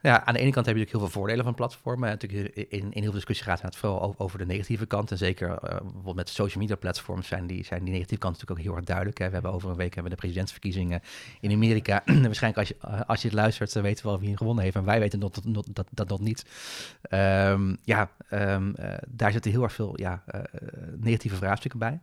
Ja, 0.00 0.24
aan 0.24 0.34
de 0.34 0.40
ene 0.40 0.50
kant 0.50 0.66
heb 0.66 0.74
je 0.74 0.80
natuurlijk 0.80 0.90
heel 0.90 1.00
veel 1.00 1.20
voordelen 1.20 1.44
van 1.44 1.54
platformen. 1.54 2.08
Natuurlijk 2.08 2.56
in, 2.56 2.68
in 2.68 2.90
heel 2.92 3.02
veel 3.02 3.12
discussie 3.12 3.46
gaat 3.46 3.62
het 3.62 3.76
vooral 3.76 4.14
over 4.18 4.38
de 4.38 4.46
negatieve 4.46 4.86
kant. 4.86 5.10
En 5.10 5.18
zeker 5.18 5.48
uh, 5.48 6.14
met 6.14 6.28
social 6.28 6.62
media 6.62 6.76
platforms 6.76 7.28
zijn 7.28 7.46
die, 7.46 7.64
zijn 7.64 7.84
die 7.84 7.92
negatieve 7.92 8.22
kanten 8.22 8.40
natuurlijk 8.40 8.58
ook 8.58 8.66
heel 8.66 8.76
erg 8.76 8.84
duidelijk. 8.84 9.18
Hè. 9.18 9.26
We 9.26 9.32
hebben 9.32 9.52
over 9.52 9.70
een 9.70 9.76
week 9.76 9.94
hebben 9.94 10.12
de 10.12 10.18
presidentsverkiezingen 10.18 11.02
in 11.40 11.52
Amerika. 11.52 12.02
Waarschijnlijk 12.22 12.56
als 12.56 12.68
je, 12.68 12.76
uh, 12.88 13.00
als 13.06 13.22
je 13.22 13.28
het 13.28 13.36
luistert, 13.36 13.74
uh, 13.74 13.82
weten 13.82 14.04
we 14.04 14.10
wel 14.10 14.20
wie 14.20 14.36
gewonnen 14.36 14.64
heeft. 14.64 14.76
En 14.76 14.84
wij 14.84 14.98
weten 14.98 15.20
dat, 15.20 15.40
dat, 15.44 15.66
dat, 15.72 15.86
dat 15.90 16.08
nog 16.08 16.20
niet. 16.20 16.44
Um, 17.10 17.76
ja, 17.82 18.10
um, 18.30 18.74
daar 19.08 19.32
zitten 19.32 19.50
heel 19.50 19.62
erg 19.62 19.72
veel 19.72 20.00
ja, 20.00 20.22
negatieve 20.96 21.36
vraagstukken 21.36 21.78
bij. 21.78 22.00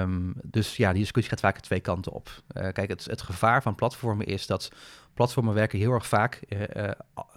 Um, 0.00 0.34
dus 0.42 0.76
ja, 0.76 0.90
die 0.90 1.00
discussie 1.00 1.32
gaat 1.32 1.40
vaak 1.40 1.60
twee 1.60 1.80
kanten 1.80 2.12
op. 2.12 2.42
kijk, 2.52 2.88
het, 2.88 3.04
het 3.04 3.22
gevaar 3.22 3.62
van 3.62 3.74
platformen 3.74 4.26
is 4.26 4.46
dat 4.46 4.70
platformen 5.14 5.54
werken 5.54 5.78
heel 5.78 5.92
erg 5.92 6.06
vaak 6.06 6.40
uh, 6.48 6.60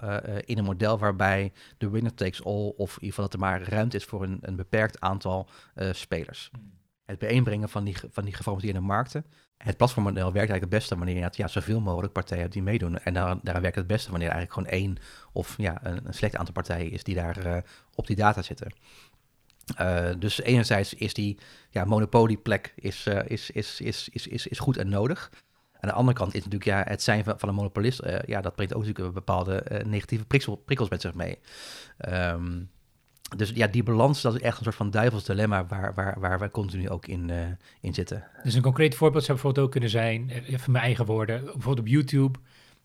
uh, 0.04 0.18
in 0.46 0.58
een 0.58 0.64
model 0.64 1.00
waarbij 1.00 1.52
de 1.78 1.90
winner 1.90 2.14
takes 2.14 2.44
all, 2.44 2.74
of 2.78 2.90
in 2.90 3.04
ieder 3.04 3.10
geval 3.10 3.24
dat 3.24 3.34
er 3.34 3.40
maar 3.40 3.62
ruimte 3.62 3.98
is 3.98 4.06
voor 4.06 4.24
een, 4.24 4.38
een 4.42 4.56
beperkt 4.56 5.00
aantal 5.00 5.50
spelers. 5.92 6.50
Hmm. 6.52 6.72
Het 7.06 7.20
bijeenbrengen 7.20 7.70
van 7.70 7.84
die, 7.84 7.96
van 8.12 8.24
die 8.24 8.34
geformateerde 8.34 8.80
markten. 8.80 9.26
Het 9.58 9.78
platformmodel 9.78 10.24
werkt 10.24 10.36
eigenlijk 10.36 10.72
het 10.72 10.80
beste 10.80 10.96
wanneer 10.96 11.16
je 11.16 11.30
ja, 11.32 11.48
zoveel 11.48 11.82
mogelijk 11.82 12.14
partijen 12.14 12.42
hebt 12.42 12.54
die 12.54 12.64
meedoen. 12.64 13.00
En 13.00 13.14
daar, 13.14 13.38
daar 13.42 13.62
werkt 13.62 13.76
het 13.76 13.88
beste 13.88 14.10
wanneer 14.12 14.30
er 14.30 14.34
eigenlijk 14.34 14.68
gewoon 14.68 14.84
één 14.84 14.98
of 15.32 15.58
ja, 15.58 15.86
een, 15.86 16.08
een 16.08 16.14
slecht 16.14 16.36
aantal 16.36 16.54
partijen 16.54 16.92
is 16.92 17.04
die 17.04 17.16
daar 17.16 17.64
op 17.96 18.08
die 18.08 18.16
data 18.16 18.42
zitten. 18.42 18.74
Uh, 19.82 20.10
dus 20.20 20.42
enerzijds 20.42 20.94
is 20.94 21.14
die 21.14 21.38
ja, 21.70 21.86
monopolieplek 21.86 22.74
is, 22.76 23.06
uh, 23.08 23.20
is, 23.26 23.52
is, 23.52 23.82
is, 23.82 24.10
is, 24.10 24.28
is, 24.28 24.48
is 24.48 24.60
goed 24.60 24.78
en 24.78 24.90
nodig. 24.90 25.32
Aan 25.84 25.90
de 25.90 25.96
andere 25.96 26.18
kant 26.18 26.34
is 26.34 26.44
natuurlijk 26.44 26.70
ja, 26.70 26.84
het 26.88 27.02
zijn 27.02 27.24
van, 27.24 27.40
van 27.40 27.50
een 27.50 27.56
monopolist, 27.56 28.04
uh, 28.04 28.20
ja, 28.26 28.42
dat 28.42 28.56
brengt 28.56 28.74
ook 28.74 28.86
natuurlijk 28.86 29.14
bepaalde 29.14 29.66
uh, 29.72 29.80
negatieve 29.80 30.26
prikkel, 30.26 30.56
prikkels 30.56 30.90
met 30.90 31.02
zich 31.02 31.14
mee. 31.14 31.38
Um, 32.10 32.70
dus 33.38 33.52
ja, 33.54 33.68
die 33.68 33.84
balans, 33.84 34.22
dat 34.22 34.36
is 34.36 34.42
echt 34.42 34.58
een 34.58 34.64
soort 34.64 34.76
van 34.76 34.92
duivels 34.92 35.24
dilemma 35.24 35.66
waar, 35.66 35.94
waar, 35.94 36.20
waar 36.20 36.40
wij 36.40 36.50
continu 36.50 36.90
ook 36.90 37.08
in, 37.08 37.30
uh, 37.30 37.38
in 37.82 37.94
zitten. 37.94 38.24
Dus 38.44 38.54
een 38.54 38.62
concreet 38.62 38.96
voorbeeld 38.96 39.24
zou 39.24 39.34
bijvoorbeeld 39.34 39.66
ook 39.66 39.72
kunnen 39.72 39.90
zijn, 39.90 40.30
even 40.30 40.72
mijn 40.72 40.84
eigen 40.84 41.06
woorden, 41.06 41.44
bijvoorbeeld 41.44 41.80
op 41.80 41.88
YouTube. 41.88 42.40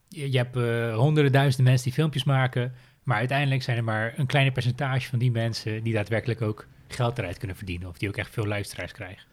Je, 0.09 0.33
je 0.33 0.39
hebt 0.39 0.55
honderden 0.95 1.33
duizenden 1.33 1.65
mensen 1.65 1.85
die 1.85 1.95
filmpjes 1.95 2.25
maken, 2.25 2.75
maar 3.03 3.17
uiteindelijk 3.17 3.63
zijn 3.63 3.77
er 3.77 3.85
maar 3.85 4.15
een 4.17 4.27
kleine 4.27 4.53
percentage 4.53 5.09
van 5.09 5.19
die 5.19 5.31
mensen 5.31 5.83
die 5.83 5.93
daadwerkelijk 5.93 6.43
ook 6.43 6.67
geld 6.89 7.19
eruit 7.19 7.39
kunnen 7.39 7.57
verdienen 7.57 7.89
of 7.89 7.99
die 7.99 8.09
ook 8.09 8.17
echt 8.17 8.33
veel 8.33 8.47
luisteraars 8.47 8.93
krijgen. 8.93 9.28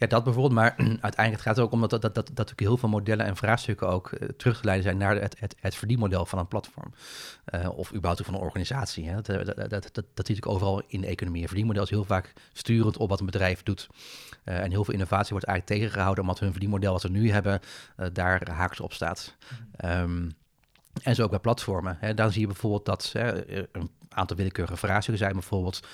Ja, 0.00 0.06
dat 0.06 0.24
bijvoorbeeld. 0.24 0.54
Maar 0.54 0.74
uiteindelijk 1.00 1.42
gaat 1.42 1.56
het 1.56 1.64
ook 1.64 1.72
om 1.72 1.80
dat, 1.80 1.90
dat, 1.90 2.02
dat, 2.02 2.14
dat 2.14 2.28
natuurlijk 2.28 2.60
heel 2.60 2.76
veel 2.76 2.88
modellen 2.88 3.26
en 3.26 3.36
vraagstukken 3.36 3.88
ook 3.88 4.10
uh, 4.10 4.28
terug 4.28 4.58
te 4.58 4.64
leiden 4.64 4.84
zijn 4.84 4.96
naar 4.96 5.20
het, 5.20 5.36
het, 5.38 5.56
het 5.60 5.74
verdienmodel 5.74 6.26
van 6.26 6.38
een 6.38 6.48
platform. 6.48 6.92
Uh, 7.54 7.78
of 7.78 7.94
überhaupt 7.94 8.24
van 8.24 8.34
een 8.34 8.40
organisatie. 8.40 9.08
Hè. 9.08 9.14
Dat, 9.20 9.26
dat, 9.26 9.70
dat, 9.70 9.88
dat, 9.92 10.04
dat, 10.14 10.26
zie 10.26 10.36
ik 10.36 10.46
overal 10.46 10.82
in 10.86 11.00
de 11.00 11.06
economie. 11.06 11.42
Een 11.42 11.48
verdienmodel 11.48 11.82
is 11.82 11.90
heel 11.90 12.04
vaak 12.04 12.32
sturend 12.52 12.96
op 12.96 13.08
wat 13.08 13.20
een 13.20 13.26
bedrijf 13.26 13.62
doet. 13.62 13.88
Uh, 14.44 14.58
en 14.58 14.70
heel 14.70 14.84
veel 14.84 14.94
innovatie 14.94 15.30
wordt 15.30 15.46
eigenlijk 15.46 15.80
tegengehouden 15.80 16.24
omdat 16.24 16.38
hun 16.38 16.50
verdienmodel 16.50 16.92
wat 16.92 17.00
ze 17.00 17.10
nu 17.10 17.30
hebben, 17.30 17.60
daar 18.12 18.50
haaks 18.50 18.80
op 18.80 18.92
staat. 18.92 19.36
Um, 19.84 20.38
en 21.02 21.14
zo 21.14 21.22
ook 21.22 21.30
bij 21.30 21.38
platformen. 21.38 21.96
Hè. 22.00 22.14
Dan 22.14 22.32
zie 22.32 22.40
je 22.40 22.46
bijvoorbeeld 22.46 22.84
dat 22.84 23.10
hè, 23.12 23.48
een 23.76 23.90
aantal 24.08 24.36
willekeurige 24.36 24.76
vraagstukken 24.76 25.24
zijn. 25.24 25.32
Bijvoorbeeld 25.32 25.86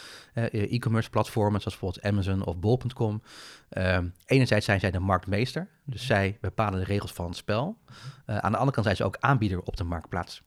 e-commerce 0.50 1.11
platformen 1.11 1.61
zoals 1.61 1.79
bijvoorbeeld 1.79 2.12
Amazon 2.12 2.45
of 2.45 2.57
Bol.com. 2.57 3.23
Um, 3.71 4.15
enerzijds 4.26 4.65
zijn 4.65 4.81
zij 4.81 4.91
de 4.91 4.99
marktmeester, 4.99 5.69
dus 5.85 6.07
zij 6.07 6.38
bepalen 6.41 6.79
de 6.79 6.85
regels 6.85 7.12
van 7.12 7.26
het 7.26 7.37
spel. 7.37 7.79
Uh, 8.26 8.37
aan 8.37 8.50
de 8.50 8.57
andere 8.57 8.71
kant 8.71 8.85
zijn 8.85 8.97
ze 8.97 9.05
ook 9.05 9.17
aanbieder 9.21 9.61
op 9.62 9.76
de 9.76 9.85
marktplaats. 9.85 10.43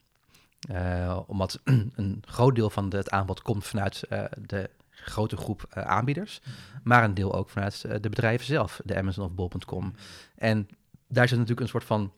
Uh, 0.72 1.20
omdat 1.27 1.60
een 1.63 2.24
groot 2.25 2.56
deel 2.56 2.70
van 2.70 2.89
het 2.89 3.10
aanbod 3.10 3.41
komt 3.41 3.65
vanuit 3.65 4.03
uh, 4.10 4.24
de 4.38 4.70
grote 4.89 5.38
groep 5.38 5.65
aanbieders, 5.70 6.41
maar 6.84 7.03
een 7.03 7.13
deel 7.13 7.34
ook 7.34 7.50
vanuit 7.50 7.82
de 7.82 8.10
bedrijven 8.10 8.46
zelf, 8.46 8.82
de 8.84 8.98
Amazon 8.98 9.25
of 9.25 9.32
Bol.com. 9.32 9.94
En 10.36 10.68
daar 11.08 11.27
zit 11.27 11.38
natuurlijk 11.38 11.65
een 11.65 11.72
soort 11.72 11.84
van 11.84 12.12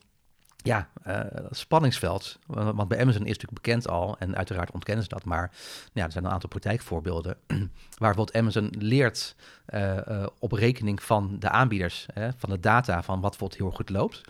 ja, 0.62 0.88
uh, 1.06 1.20
spanningsveld. 1.50 2.38
Want 2.46 2.88
bij 2.88 3.00
Amazon 3.00 3.22
is 3.22 3.28
natuurlijk 3.28 3.62
bekend 3.62 3.88
al, 3.88 4.16
en 4.18 4.36
uiteraard 4.36 4.70
ontkennen 4.70 5.04
ze 5.04 5.10
dat, 5.10 5.24
maar 5.24 5.50
ja, 5.92 6.04
er 6.04 6.12
zijn 6.12 6.24
een 6.24 6.30
aantal 6.30 6.48
praktijkvoorbeelden 6.48 7.36
waar 7.98 8.14
Amazon 8.34 8.74
leert 8.78 9.36
uh, 9.74 9.96
uh, 10.08 10.26
op 10.38 10.52
rekening 10.52 11.02
van 11.02 11.36
de 11.38 11.48
aanbieders, 11.48 12.06
hè, 12.12 12.28
van 12.36 12.50
de 12.50 12.60
data 12.60 13.02
van 13.02 13.20
wat 13.20 13.30
bijvoorbeeld 13.30 13.60
heel 13.60 13.70
goed 13.70 13.90
loopt. 13.90 14.20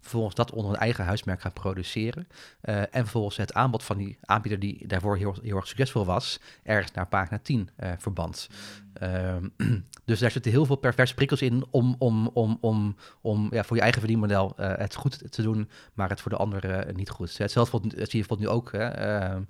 Vervolgens 0.00 0.34
dat 0.34 0.52
onder 0.52 0.72
een 0.72 0.78
eigen 0.78 1.04
huismerk 1.04 1.40
gaan 1.40 1.52
produceren. 1.52 2.28
en 2.60 2.88
vervolgens 2.90 3.36
het 3.36 3.52
aanbod 3.52 3.82
van 3.82 3.96
die 3.96 4.18
aanbieder 4.24 4.60
die 4.60 4.86
daarvoor 4.86 5.16
heel, 5.16 5.36
heel 5.42 5.56
erg 5.56 5.66
succesvol 5.66 6.04
was, 6.04 6.40
ergens 6.62 6.92
naar 6.92 7.06
pagina 7.06 7.38
10 7.42 7.70
verband. 7.98 8.48
Ehm, 8.92 9.48
dus 10.04 10.18
daar 10.18 10.30
zitten 10.30 10.52
heel 10.52 10.66
veel 10.66 10.76
perverse 10.76 11.14
prikkels 11.14 11.42
in 11.42 11.64
om, 11.70 11.94
om, 11.98 12.30
om, 12.32 12.58
om, 12.60 12.96
om 13.20 13.48
ja, 13.50 13.64
voor 13.64 13.76
je 13.76 13.82
eigen 13.82 14.00
verdienmodel 14.00 14.54
uh, 14.60 14.72
het 14.76 14.94
goed 14.94 15.32
te 15.32 15.42
doen, 15.42 15.68
maar 15.94 16.08
het 16.08 16.20
voor 16.20 16.30
de 16.30 16.36
anderen 16.36 16.88
uh, 16.88 16.94
niet 16.94 17.10
goed. 17.10 17.38
Hetzelfde 17.38 17.80
zie 17.80 17.92
je 17.92 18.06
bijvoorbeeld 18.08 18.40
nu 18.40 18.48
ook 18.48 18.72
hè, 18.72 19.20
uh, 19.34 19.40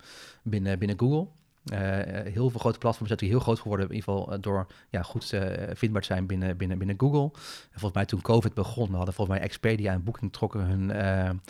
binnen, 0.42 0.78
binnen 0.78 0.98
Google. 0.98 1.28
Heel 2.32 2.50
veel 2.50 2.60
grote 2.60 2.78
platforms 2.78 3.12
zijn 3.18 3.30
heel 3.30 3.40
groot 3.40 3.60
geworden, 3.60 3.88
in 3.88 3.94
ieder 3.94 4.12
geval 4.12 4.40
door 4.40 4.66
ja, 4.88 5.02
goed 5.02 5.34
vindbaar 5.72 6.00
te 6.00 6.06
zijn 6.06 6.26
binnen, 6.26 6.56
binnen, 6.56 6.78
binnen 6.78 7.00
Google. 7.00 7.30
En 7.72 7.80
volgens 7.80 7.92
mij 7.92 8.04
toen 8.04 8.20
COVID 8.20 8.54
begon, 8.54 8.94
hadden 8.94 9.14
volgens 9.14 9.38
mij 9.38 9.46
Expedia 9.46 9.92
en 9.92 10.04
Booking 10.04 10.32
trokken 10.32 10.60
hun, 10.60 11.40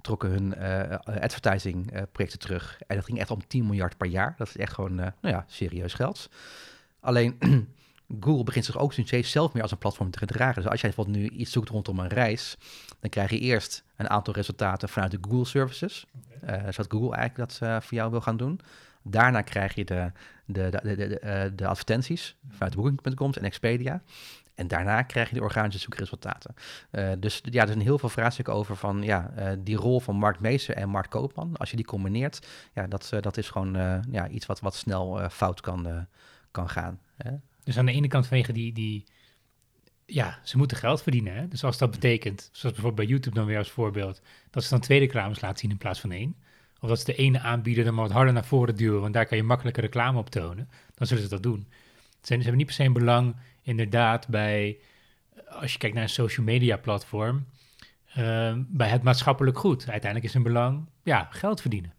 trokken 0.00 0.30
hun 0.30 0.58
advertising 1.04 1.92
projecten 2.12 2.38
terug. 2.38 2.80
En 2.86 2.96
dat 2.96 3.04
ging 3.04 3.18
echt 3.18 3.30
om 3.30 3.46
10 3.46 3.66
miljard 3.66 3.96
per 3.96 4.08
jaar. 4.08 4.34
Dat 4.38 4.48
is 4.48 4.56
echt 4.56 4.72
gewoon 4.72 4.94
nou 4.94 5.12
ja, 5.20 5.44
serieus 5.46 5.94
geld. 5.94 6.28
Alleen 7.00 7.36
Google 8.20 8.44
begint 8.44 8.64
zich 8.64 8.78
ook 8.78 8.92
steeds 8.92 9.30
zelf 9.30 9.52
meer 9.52 9.62
als 9.62 9.70
een 9.70 9.78
platform 9.78 10.10
te 10.10 10.18
gedragen. 10.18 10.62
Dus 10.62 10.70
als 10.70 10.80
jij 10.80 10.92
bijvoorbeeld 10.94 11.24
nu 11.24 11.38
iets 11.38 11.52
zoekt 11.52 11.68
rondom 11.68 11.98
een 11.98 12.08
reis, 12.08 12.56
dan 13.00 13.10
krijg 13.10 13.30
je 13.30 13.38
eerst 13.38 13.84
een 13.96 14.10
aantal 14.10 14.34
resultaten 14.34 14.88
vanuit 14.88 15.10
de 15.10 15.18
Google 15.20 15.44
Services. 15.44 16.06
Okay. 16.42 16.58
Uh, 16.58 16.64
zodat 16.64 16.92
Google 16.92 17.16
eigenlijk 17.16 17.50
dat 17.50 17.60
uh, 17.68 17.80
voor 17.80 17.98
jou 17.98 18.10
wil 18.10 18.20
gaan 18.20 18.36
doen. 18.36 18.60
Daarna 19.02 19.42
krijg 19.42 19.74
je 19.74 19.84
de, 19.84 20.12
de, 20.44 20.70
de, 20.70 20.80
de, 20.82 20.96
de, 20.96 21.52
de 21.54 21.66
advertenties 21.66 22.36
vanuit 22.48 22.74
Booking.com 22.74 23.32
en 23.32 23.44
Expedia. 23.44 24.02
En 24.54 24.68
daarna 24.68 25.02
krijg 25.02 25.28
je 25.28 25.34
de 25.34 25.42
organische 25.42 25.80
zoekresultaten. 25.80 26.54
Uh, 26.92 27.10
dus 27.18 27.40
ja, 27.44 27.60
er 27.60 27.66
zijn 27.66 27.80
heel 27.80 27.98
veel 27.98 28.08
vraagstukken 28.08 28.54
over 28.54 28.76
van 28.76 29.02
ja, 29.02 29.32
uh, 29.38 29.50
die 29.58 29.76
rol 29.76 30.00
van 30.00 30.16
marktmeester 30.16 30.74
en 30.74 30.88
marktkoopman. 30.88 31.56
Als 31.56 31.70
je 31.70 31.76
die 31.76 31.84
combineert, 31.84 32.48
ja, 32.74 32.86
dat, 32.86 33.10
dat 33.20 33.36
is 33.36 33.48
gewoon 33.48 34.04
ja, 34.10 34.28
iets 34.28 34.46
wat, 34.46 34.60
wat 34.60 34.74
snel 34.74 35.28
fout 35.30 35.60
kan, 35.60 36.06
kan 36.50 36.68
gaan. 36.68 37.00
Hè? 37.16 37.30
Dus 37.64 37.78
aan 37.78 37.86
de 37.86 37.92
ene 37.92 38.08
kant 38.08 38.26
vanwege 38.26 38.52
die, 38.52 38.72
die 38.72 39.04
ja, 40.06 40.38
ze 40.42 40.56
moeten 40.56 40.76
geld 40.76 41.02
verdienen. 41.02 41.34
Hè? 41.34 41.48
Dus 41.48 41.64
als 41.64 41.78
dat 41.78 41.90
betekent, 41.90 42.48
zoals 42.52 42.74
bijvoorbeeld 42.74 43.06
bij 43.06 43.16
YouTube 43.16 43.36
dan 43.36 43.46
weer 43.46 43.58
als 43.58 43.70
voorbeeld, 43.70 44.22
dat 44.50 44.62
ze 44.62 44.70
dan 44.70 44.80
twee 44.80 44.98
reclames 44.98 45.40
laten 45.40 45.58
zien 45.58 45.70
in 45.70 45.78
plaats 45.78 46.00
van 46.00 46.12
één. 46.12 46.36
Of 46.80 46.88
dat 46.88 46.98
ze 46.98 47.04
de 47.04 47.14
ene 47.14 47.40
aanbieder 47.40 47.84
dan 47.84 47.94
maar 47.94 48.04
wat 48.04 48.12
harder 48.12 48.32
naar 48.32 48.44
voren 48.44 48.76
duwen, 48.76 49.00
want 49.00 49.14
daar 49.14 49.26
kan 49.26 49.36
je 49.36 49.42
makkelijke 49.42 49.80
reclame 49.80 50.18
op 50.18 50.30
tonen. 50.30 50.68
Dan 50.94 51.06
zullen 51.06 51.22
ze 51.22 51.28
dat 51.28 51.42
doen. 51.42 51.68
Ze 52.22 52.34
hebben 52.34 52.56
niet 52.56 52.66
per 52.66 52.74
se 52.74 52.84
een 52.84 52.92
belang, 52.92 53.36
inderdaad, 53.62 54.28
bij, 54.28 54.78
als 55.48 55.72
je 55.72 55.78
kijkt 55.78 55.94
naar 55.94 56.04
een 56.04 56.10
social 56.10 56.46
media 56.46 56.76
platform, 56.76 57.46
uh, 58.18 58.54
bij 58.56 58.88
het 58.88 59.02
maatschappelijk 59.02 59.58
goed. 59.58 59.88
Uiteindelijk 59.88 60.24
is 60.24 60.32
hun 60.32 60.42
belang, 60.42 60.86
ja, 61.02 61.28
geld 61.30 61.60
verdienen. 61.60 61.92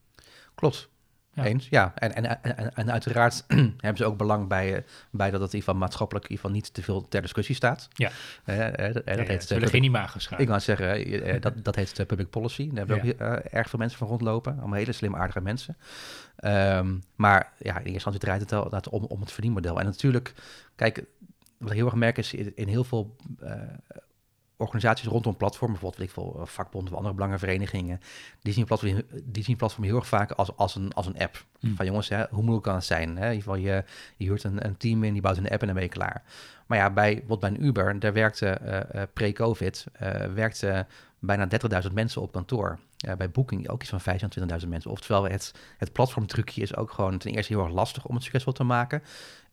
Klopt. 0.55 0.90
Ja. 1.33 1.43
Eens, 1.43 1.67
ja. 1.69 1.91
En, 1.95 2.15
en, 2.15 2.43
en, 2.43 2.73
en 2.75 2.91
uiteraard 2.91 3.43
hebben 3.77 3.97
ze 3.97 4.05
ook 4.05 4.17
belang 4.17 4.47
bij, 4.47 4.75
eh, 4.75 4.83
bij 5.09 5.31
dat 5.31 5.41
het 5.41 5.53
in 5.53 5.59
ieder 5.59 5.75
maatschappelijk 5.75 6.25
in 6.25 6.31
ieder 6.31 6.45
geval 6.45 6.61
niet 6.61 6.73
te 6.73 6.81
veel 6.83 7.07
ter 7.07 7.21
discussie 7.21 7.55
staat. 7.55 7.87
Ja. 7.93 8.11
Uh, 8.45 8.57
uh, 8.57 8.93
dat 8.93 9.03
ja, 9.05 9.23
heet, 9.23 9.49
ja, 9.49 9.67
geen 9.67 9.83
imago 9.83 10.35
Ik 10.37 10.47
wou 10.47 10.59
zeggen, 10.59 11.05
dat, 11.41 11.63
dat 11.63 11.75
heet 11.75 12.07
public 12.07 12.29
policy. 12.29 12.69
Daar 12.73 12.87
hebben 12.87 12.97
ook 12.97 13.41
erg 13.51 13.69
veel 13.69 13.79
mensen 13.79 13.97
van 13.97 14.07
rondlopen. 14.07 14.59
Allemaal 14.59 14.77
hele 14.77 14.91
slim, 14.91 15.15
aardige 15.15 15.41
mensen. 15.41 15.77
Um, 16.43 17.03
maar 17.15 17.51
ja, 17.57 17.71
in 17.71 17.75
eerste 17.75 17.91
instantie 17.91 18.21
draait 18.21 18.41
het 18.41 18.49
wel 18.49 18.81
om, 18.89 19.03
om 19.03 19.19
het 19.19 19.31
verdienmodel. 19.31 19.79
En 19.79 19.85
natuurlijk, 19.85 20.33
kijk, 20.75 21.03
wat 21.57 21.69
ik 21.69 21.77
heel 21.77 21.85
erg 21.85 21.95
merk 21.95 22.17
is 22.17 22.33
in 22.33 22.67
heel 22.67 22.83
veel 22.83 23.15
organisaties 24.61 25.07
rondom 25.07 25.37
platformen, 25.37 25.79
bijvoorbeeld 25.79 26.09
ik 26.09 26.13
veel, 26.13 26.41
vakbonden 26.43 26.91
of 26.91 26.97
andere 26.97 27.15
belangenverenigingen, 27.15 27.99
die 28.41 28.53
zien 28.53 28.65
platform, 28.65 29.01
die 29.23 29.43
zien 29.43 29.55
platform 29.55 29.83
heel 29.83 29.95
erg 29.95 30.07
vaak 30.07 30.31
als, 30.31 30.55
als, 30.55 30.75
een, 30.75 30.93
als 30.93 31.05
een 31.05 31.19
app. 31.19 31.45
Hmm. 31.59 31.75
Van 31.75 31.85
jongens, 31.85 32.09
hè, 32.09 32.23
hoe 32.29 32.41
moeilijk 32.41 32.63
kan 32.63 32.75
het 32.75 32.83
zijn? 32.83 33.17
Hè? 33.17 33.25
In 33.25 33.33
ieder 33.33 33.43
geval, 33.43 33.55
je, 33.55 33.83
je 34.17 34.25
huurt 34.25 34.43
een, 34.43 34.65
een 34.65 34.77
team 34.77 35.03
in, 35.03 35.13
die 35.13 35.21
bouwt 35.21 35.37
een 35.37 35.49
app 35.49 35.61
en 35.61 35.65
dan 35.65 35.75
ben 35.75 35.83
je 35.83 35.89
klaar. 35.89 36.23
Maar 36.65 36.77
ja, 36.77 36.89
bij, 36.89 37.23
wat 37.27 37.39
bij 37.39 37.49
een 37.49 37.63
Uber, 37.63 37.99
daar 37.99 38.13
werkte 38.13 38.59
uh, 38.95 39.01
pre-COVID, 39.13 39.85
uh, 40.01 40.09
werkte 40.33 40.85
bijna 41.19 41.47
30.000 41.87 41.93
mensen 41.93 42.21
op 42.21 42.31
kantoor. 42.31 42.79
Uh, 43.05 43.13
bij 43.13 43.29
Booking 43.29 43.69
ook 43.69 43.81
iets 43.81 43.93
van 43.97 44.19
25.000 44.61 44.67
mensen. 44.67 44.91
Oftewel, 44.91 45.23
het, 45.23 45.53
het 45.77 45.91
platformtrucje 45.91 46.61
is 46.61 46.75
ook 46.75 46.91
gewoon 46.91 47.17
ten 47.17 47.31
eerste 47.31 47.53
heel 47.53 47.63
erg 47.63 47.73
lastig 47.73 48.05
om 48.05 48.13
het 48.13 48.23
succesvol 48.23 48.53
te 48.53 48.63
maken. 48.63 49.03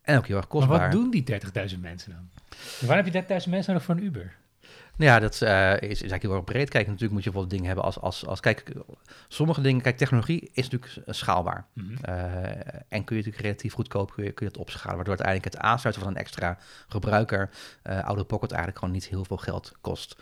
En 0.03 0.19
ook 0.19 0.27
heel 0.27 0.37
erg 0.37 0.47
kostbaar. 0.47 0.79
Maar 0.79 0.91
wat 0.91 1.01
doen 1.01 1.11
die 1.11 1.25
30.000 1.75 1.81
mensen 1.81 2.11
dan? 2.11 2.29
Waar 2.89 3.05
heb 3.05 3.07
je 3.07 3.23
30.000 3.23 3.27
mensen 3.29 3.73
nodig 3.73 3.83
voor 3.83 3.95
een 3.95 4.05
Uber? 4.05 4.37
Nou 4.99 5.11
ja, 5.11 5.19
dat 5.19 5.41
uh, 5.43 5.73
is, 5.73 5.81
is 5.81 5.89
eigenlijk 5.89 6.23
heel 6.23 6.35
erg 6.35 6.45
breed. 6.45 6.69
Kijk, 6.69 6.87
natuurlijk 6.87 7.13
moet 7.13 7.25
je 7.25 7.31
bijvoorbeeld 7.31 7.51
dingen 7.51 7.67
hebben 7.67 7.85
als, 7.85 8.01
als, 8.01 8.27
als... 8.27 8.41
Kijk, 8.41 8.73
sommige 9.29 9.61
dingen... 9.61 9.83
Kijk, 9.83 9.97
technologie 9.97 10.51
is 10.53 10.69
natuurlijk 10.69 11.09
schaalbaar. 11.17 11.67
Mm 11.73 11.85
-hmm. 11.87 12.15
uh, 12.15 12.47
en 12.89 13.05
kun 13.05 13.17
je 13.17 13.23
natuurlijk 13.23 13.41
relatief 13.41 13.73
goedkoop 13.73 14.13
kun 14.13 14.25
je, 14.25 14.33
kun 14.33 14.47
je 14.47 14.53
dat 14.53 14.61
opschalen. 14.61 14.97
Waardoor 14.97 15.17
uiteindelijk 15.17 15.55
het 15.55 15.63
aansluiten 15.63 16.05
van 16.05 16.13
een 16.13 16.21
extra 16.21 16.59
gebruiker... 16.89 17.51
Out 17.83 18.19
of 18.19 18.27
pocket 18.27 18.51
eigenlijk 18.51 18.79
gewoon 18.79 18.95
niet 18.95 19.09
heel 19.09 19.25
veel 19.25 19.37
geld 19.37 19.73
kost. 19.81 20.17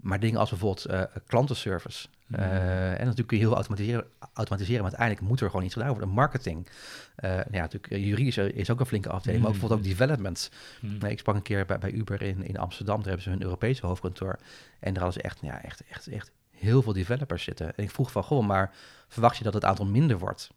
maar 0.00 0.20
dingen 0.20 0.40
als 0.40 0.50
bijvoorbeeld 0.50 0.86
klantenservice... 1.26 2.08
Uh, 2.28 2.90
en 2.90 2.98
natuurlijk 2.98 3.28
kun 3.28 3.36
je 3.36 3.42
heel 3.42 3.54
automatiseren, 3.54 4.04
automatiseren, 4.32 4.82
maar 4.82 4.90
uiteindelijk 4.90 5.28
moet 5.28 5.40
er 5.40 5.50
gewoon 5.50 5.64
iets 5.64 5.74
gedaan 5.74 5.90
worden. 5.90 6.08
Marketing. 6.08 6.68
Uh, 7.24 7.30
ja, 7.30 7.60
natuurlijk, 7.60 7.92
eh, 7.92 8.06
juridisch 8.06 8.36
is 8.36 8.70
ook 8.70 8.80
een 8.80 8.86
flinke 8.86 9.08
afdeling, 9.08 9.42
maar 9.42 9.50
ook 9.50 9.58
bijvoorbeeld 9.58 9.90
ook 9.90 9.96
development. 9.96 10.50
Mm. 10.80 10.98
Nee, 10.98 11.10
ik 11.10 11.18
sprak 11.18 11.34
een 11.34 11.42
keer 11.42 11.66
bij, 11.66 11.78
bij 11.78 11.92
Uber 11.92 12.22
in, 12.22 12.44
in 12.44 12.58
Amsterdam, 12.58 12.96
daar 12.96 13.06
hebben 13.06 13.22
ze 13.22 13.30
hun 13.30 13.42
Europese 13.42 13.86
hoofdkantoor. 13.86 14.38
En 14.80 14.94
daar 14.94 15.02
hadden 15.02 15.22
ze 15.22 15.28
echt, 15.28 15.38
ja, 15.42 15.62
echt, 15.62 15.82
echt, 15.90 16.06
echt 16.06 16.32
heel 16.50 16.82
veel 16.82 16.92
developers 16.92 17.42
zitten. 17.42 17.76
En 17.76 17.84
ik 17.84 17.90
vroeg 17.90 18.12
van, 18.12 18.22
goh, 18.22 18.46
maar 18.46 18.74
verwacht 19.08 19.36
je 19.36 19.44
dat 19.44 19.54
het 19.54 19.64
aantal 19.64 19.86
minder 19.86 20.18
wordt? 20.18 20.50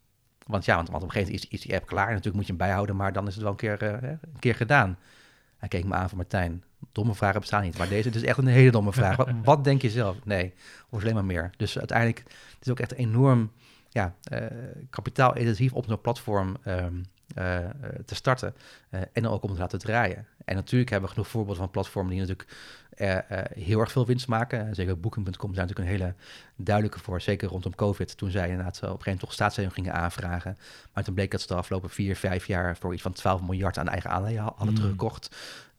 Want 0.48 0.66
ja, 0.66 0.76
want, 0.76 0.90
want 0.90 1.04
op 1.04 1.08
een 1.08 1.14
gegeven 1.16 1.34
moment 1.34 1.54
is, 1.54 1.60
is 1.60 1.66
die 1.66 1.76
app 1.76 1.88
klaar. 1.88 2.08
Natuurlijk 2.08 2.36
moet 2.36 2.46
je 2.46 2.54
hem 2.54 2.62
bijhouden, 2.62 2.96
maar 2.96 3.14
dan 3.14 3.28
is 3.28 3.34
het 3.34 3.44
wel 3.44 3.52
een 3.52 3.58
keer, 3.58 3.84
uh, 3.84 4.10
een 4.10 4.40
keer 4.40 4.56
gedaan. 4.56 4.98
Hij 5.62 5.70
keek 5.70 5.86
me 5.86 5.94
aan 5.94 6.10
van 6.10 6.18
Martijn, 6.18 6.64
domme 6.92 7.16
vragen 7.16 7.40
bestaan 7.40 7.64
niet. 7.64 7.78
Maar 7.78 7.88
deze 7.88 8.10
is 8.10 8.24
echt 8.24 8.38
een 8.38 8.48
hele 8.48 8.72
domme 8.72 8.94
vraag. 8.94 9.16
wat, 9.16 9.30
wat, 9.44 9.64
denk 9.70 9.82
je 9.82 9.90
zelf? 9.90 10.18
Nee, 10.26 10.54
of 10.90 11.02
alleen 11.02 11.14
maar 11.14 11.26
meer. 11.26 11.50
Dus 11.58 11.78
uiteindelijk, 11.78 12.20
het 12.28 12.66
is 12.66 12.72
ook 12.72 12.80
echt 12.80 12.94
enorm 12.94 13.52
ja, 13.90 14.16
uh, 14.34 14.40
kapitaal-intensief 14.90 15.74
op 15.74 15.86
zo'n 15.88 16.02
platform 16.02 16.58
um, 16.66 17.06
uh, 17.38 17.58
te 18.06 18.16
starten. 18.16 18.56
Uh, 18.90 19.02
en 19.14 19.24
dan 19.24 19.32
ook 19.32 19.44
om 19.44 19.54
te 19.54 19.60
laten 19.60 19.80
draaien. 19.80 20.28
En 20.46 20.56
natuurlijk 20.56 20.90
hebben 20.90 21.10
we 21.10 21.16
genoeg 21.16 21.32
voorbeelden 21.32 21.62
van 21.62 21.72
platformen 21.72 22.12
die 22.12 22.20
natuurlijk 22.20 22.50
heel 23.56 23.80
erg 23.80 23.92
veel 23.92 24.06
winst 24.06 24.28
maken. 24.28 24.76
Zeker 24.76 25.00
Booking.com 25.00 25.54
zijn 25.54 25.68
natuurlijk 25.68 25.80
een 25.80 26.02
hele 26.02 26.14
duidelijke 26.56 27.00
voor. 27.00 27.22
Zeker 27.22 27.48
rondom 27.48 27.76
COVID, 27.76 28.18
toen 28.18 28.32
zij 28.32 28.50
inderdaad 28.50 28.76
op 28.76 28.82
een 28.82 28.88
gegeven 28.88 29.04
moment 29.04 29.20
toch 29.20 29.34
staatssteun 29.34 29.72
gingen 29.72 29.94
aanvragen. 29.94 30.58
Maar 30.94 31.04
toen 31.04 31.14
bleek 31.14 31.32
dat 31.32 31.42
ze 31.42 31.48
de 31.48 31.56
afgelopen 31.56 31.90
vier, 31.90 32.16
vijf 32.16 32.48
jaar 32.48 32.78
voor 32.78 32.94
iets 32.94 33.02
van 33.02 33.14
12 33.14 33.42
miljard 33.42 33.78
aan 33.78 33.88
eigen 33.88 34.10
aandelen 34.10 34.44
hadden 34.44 34.68
mm. 34.68 34.76
teruggekocht. 34.76 35.36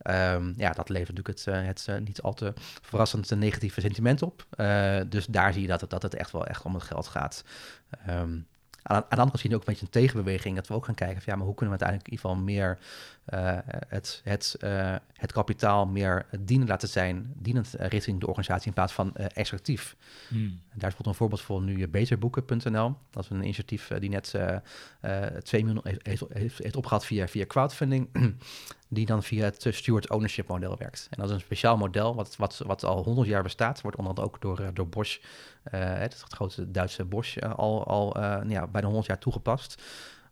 Um, 0.07 0.55
ja, 0.57 0.71
dat 0.73 0.89
levert 0.89 1.17
natuurlijk 1.17 1.67
het, 1.67 1.87
het 1.87 2.05
niet 2.05 2.23
al 2.23 2.35
te 2.35 2.53
verrassend 2.83 3.31
negatieve 3.31 3.81
sentiment 3.81 4.23
op. 4.23 4.47
Dus 5.09 5.27
daar 5.27 5.53
zie 5.53 5.63
je 5.63 5.69
dat 5.69 5.81
het, 5.81 5.91
dat 5.91 6.03
het 6.03 6.15
echt 6.15 6.31
wel 6.31 6.47
echt 6.47 6.63
om 6.63 6.75
het 6.75 6.83
geld 6.83 7.07
gaat. 7.07 7.45
Um, 8.09 8.47
aan, 8.83 8.97
aan 8.97 9.03
de 9.09 9.17
andere 9.17 9.31
kant 9.31 9.41
zien 9.41 9.51
we 9.51 9.57
ook 9.57 9.67
een 9.67 9.73
beetje 9.73 9.87
een 9.87 9.93
tegenbeweging. 9.93 10.57
Dat 10.57 10.69
we 10.69 10.75
ook 10.75 10.85
gaan 10.85 10.95
kijken 10.95 11.23
van 11.23 11.33
ja, 11.33 11.39
maar 11.39 11.47
hoe 11.47 11.55
kunnen 11.55 11.79
we 11.79 11.85
uiteindelijk 11.85 12.09
in 12.09 12.15
ieder 12.15 12.31
geval 12.31 12.45
meer 12.45 12.79
uh, 13.35 13.59
het, 13.89 14.21
het, 14.25 14.57
uh, 14.65 14.95
het 15.13 15.33
kapitaal 15.33 15.87
meer 15.87 16.27
dienend 16.41 16.69
laten 16.69 16.89
zijn, 16.89 17.33
dienend 17.37 17.75
richting 17.79 18.21
de 18.21 18.27
organisatie 18.27 18.67
in 18.67 18.73
plaats 18.73 18.93
van 18.93 19.15
extractief. 19.17 19.97
Hmm. 20.29 20.61
Daar 20.75 20.91
is 20.91 20.97
bijvoorbeeld 20.97 21.07
een 21.07 21.15
voorbeeld 21.15 21.41
voor 21.41 21.63
nu 21.63 21.89
beterboeken.nl. 21.89 22.95
Dat 23.11 23.25
is 23.25 23.31
een 23.31 23.43
initiatief 23.43 23.89
die 23.99 24.11
net 24.11 24.35
2 25.43 25.65
miljoen 25.65 25.83
heeft, 26.03 26.25
heeft, 26.33 26.59
heeft, 26.59 26.77
opgehaald 26.77 27.05
via, 27.05 27.29
via 27.29 27.47
crowdfunding. 27.47 28.09
die 28.93 29.07
dan 29.07 29.23
via 29.23 29.45
het 29.45 29.67
steward 29.71 30.11
ownership 30.11 30.49
model 30.49 30.77
werkt. 30.79 31.07
En 31.11 31.17
dat 31.19 31.29
is 31.29 31.35
een 31.35 31.41
speciaal 31.41 31.77
model 31.77 32.15
wat, 32.15 32.37
wat, 32.37 32.63
wat 32.67 32.85
al 32.85 33.03
100 33.03 33.29
jaar 33.29 33.43
bestaat. 33.43 33.81
Wordt 33.81 33.97
onder 33.97 34.13
andere 34.13 34.29
ook 34.29 34.41
door, 34.41 34.75
door 34.75 34.89
Bosch, 34.89 35.19
het, 35.71 36.13
het 36.13 36.25
grote 36.29 36.71
Duitse 36.71 37.05
Bosch, 37.05 37.39
al, 37.39 37.87
al 37.87 38.21
ja, 38.49 38.67
bijna 38.67 38.87
100 38.87 39.07
jaar 39.07 39.19
toegepast. 39.19 39.83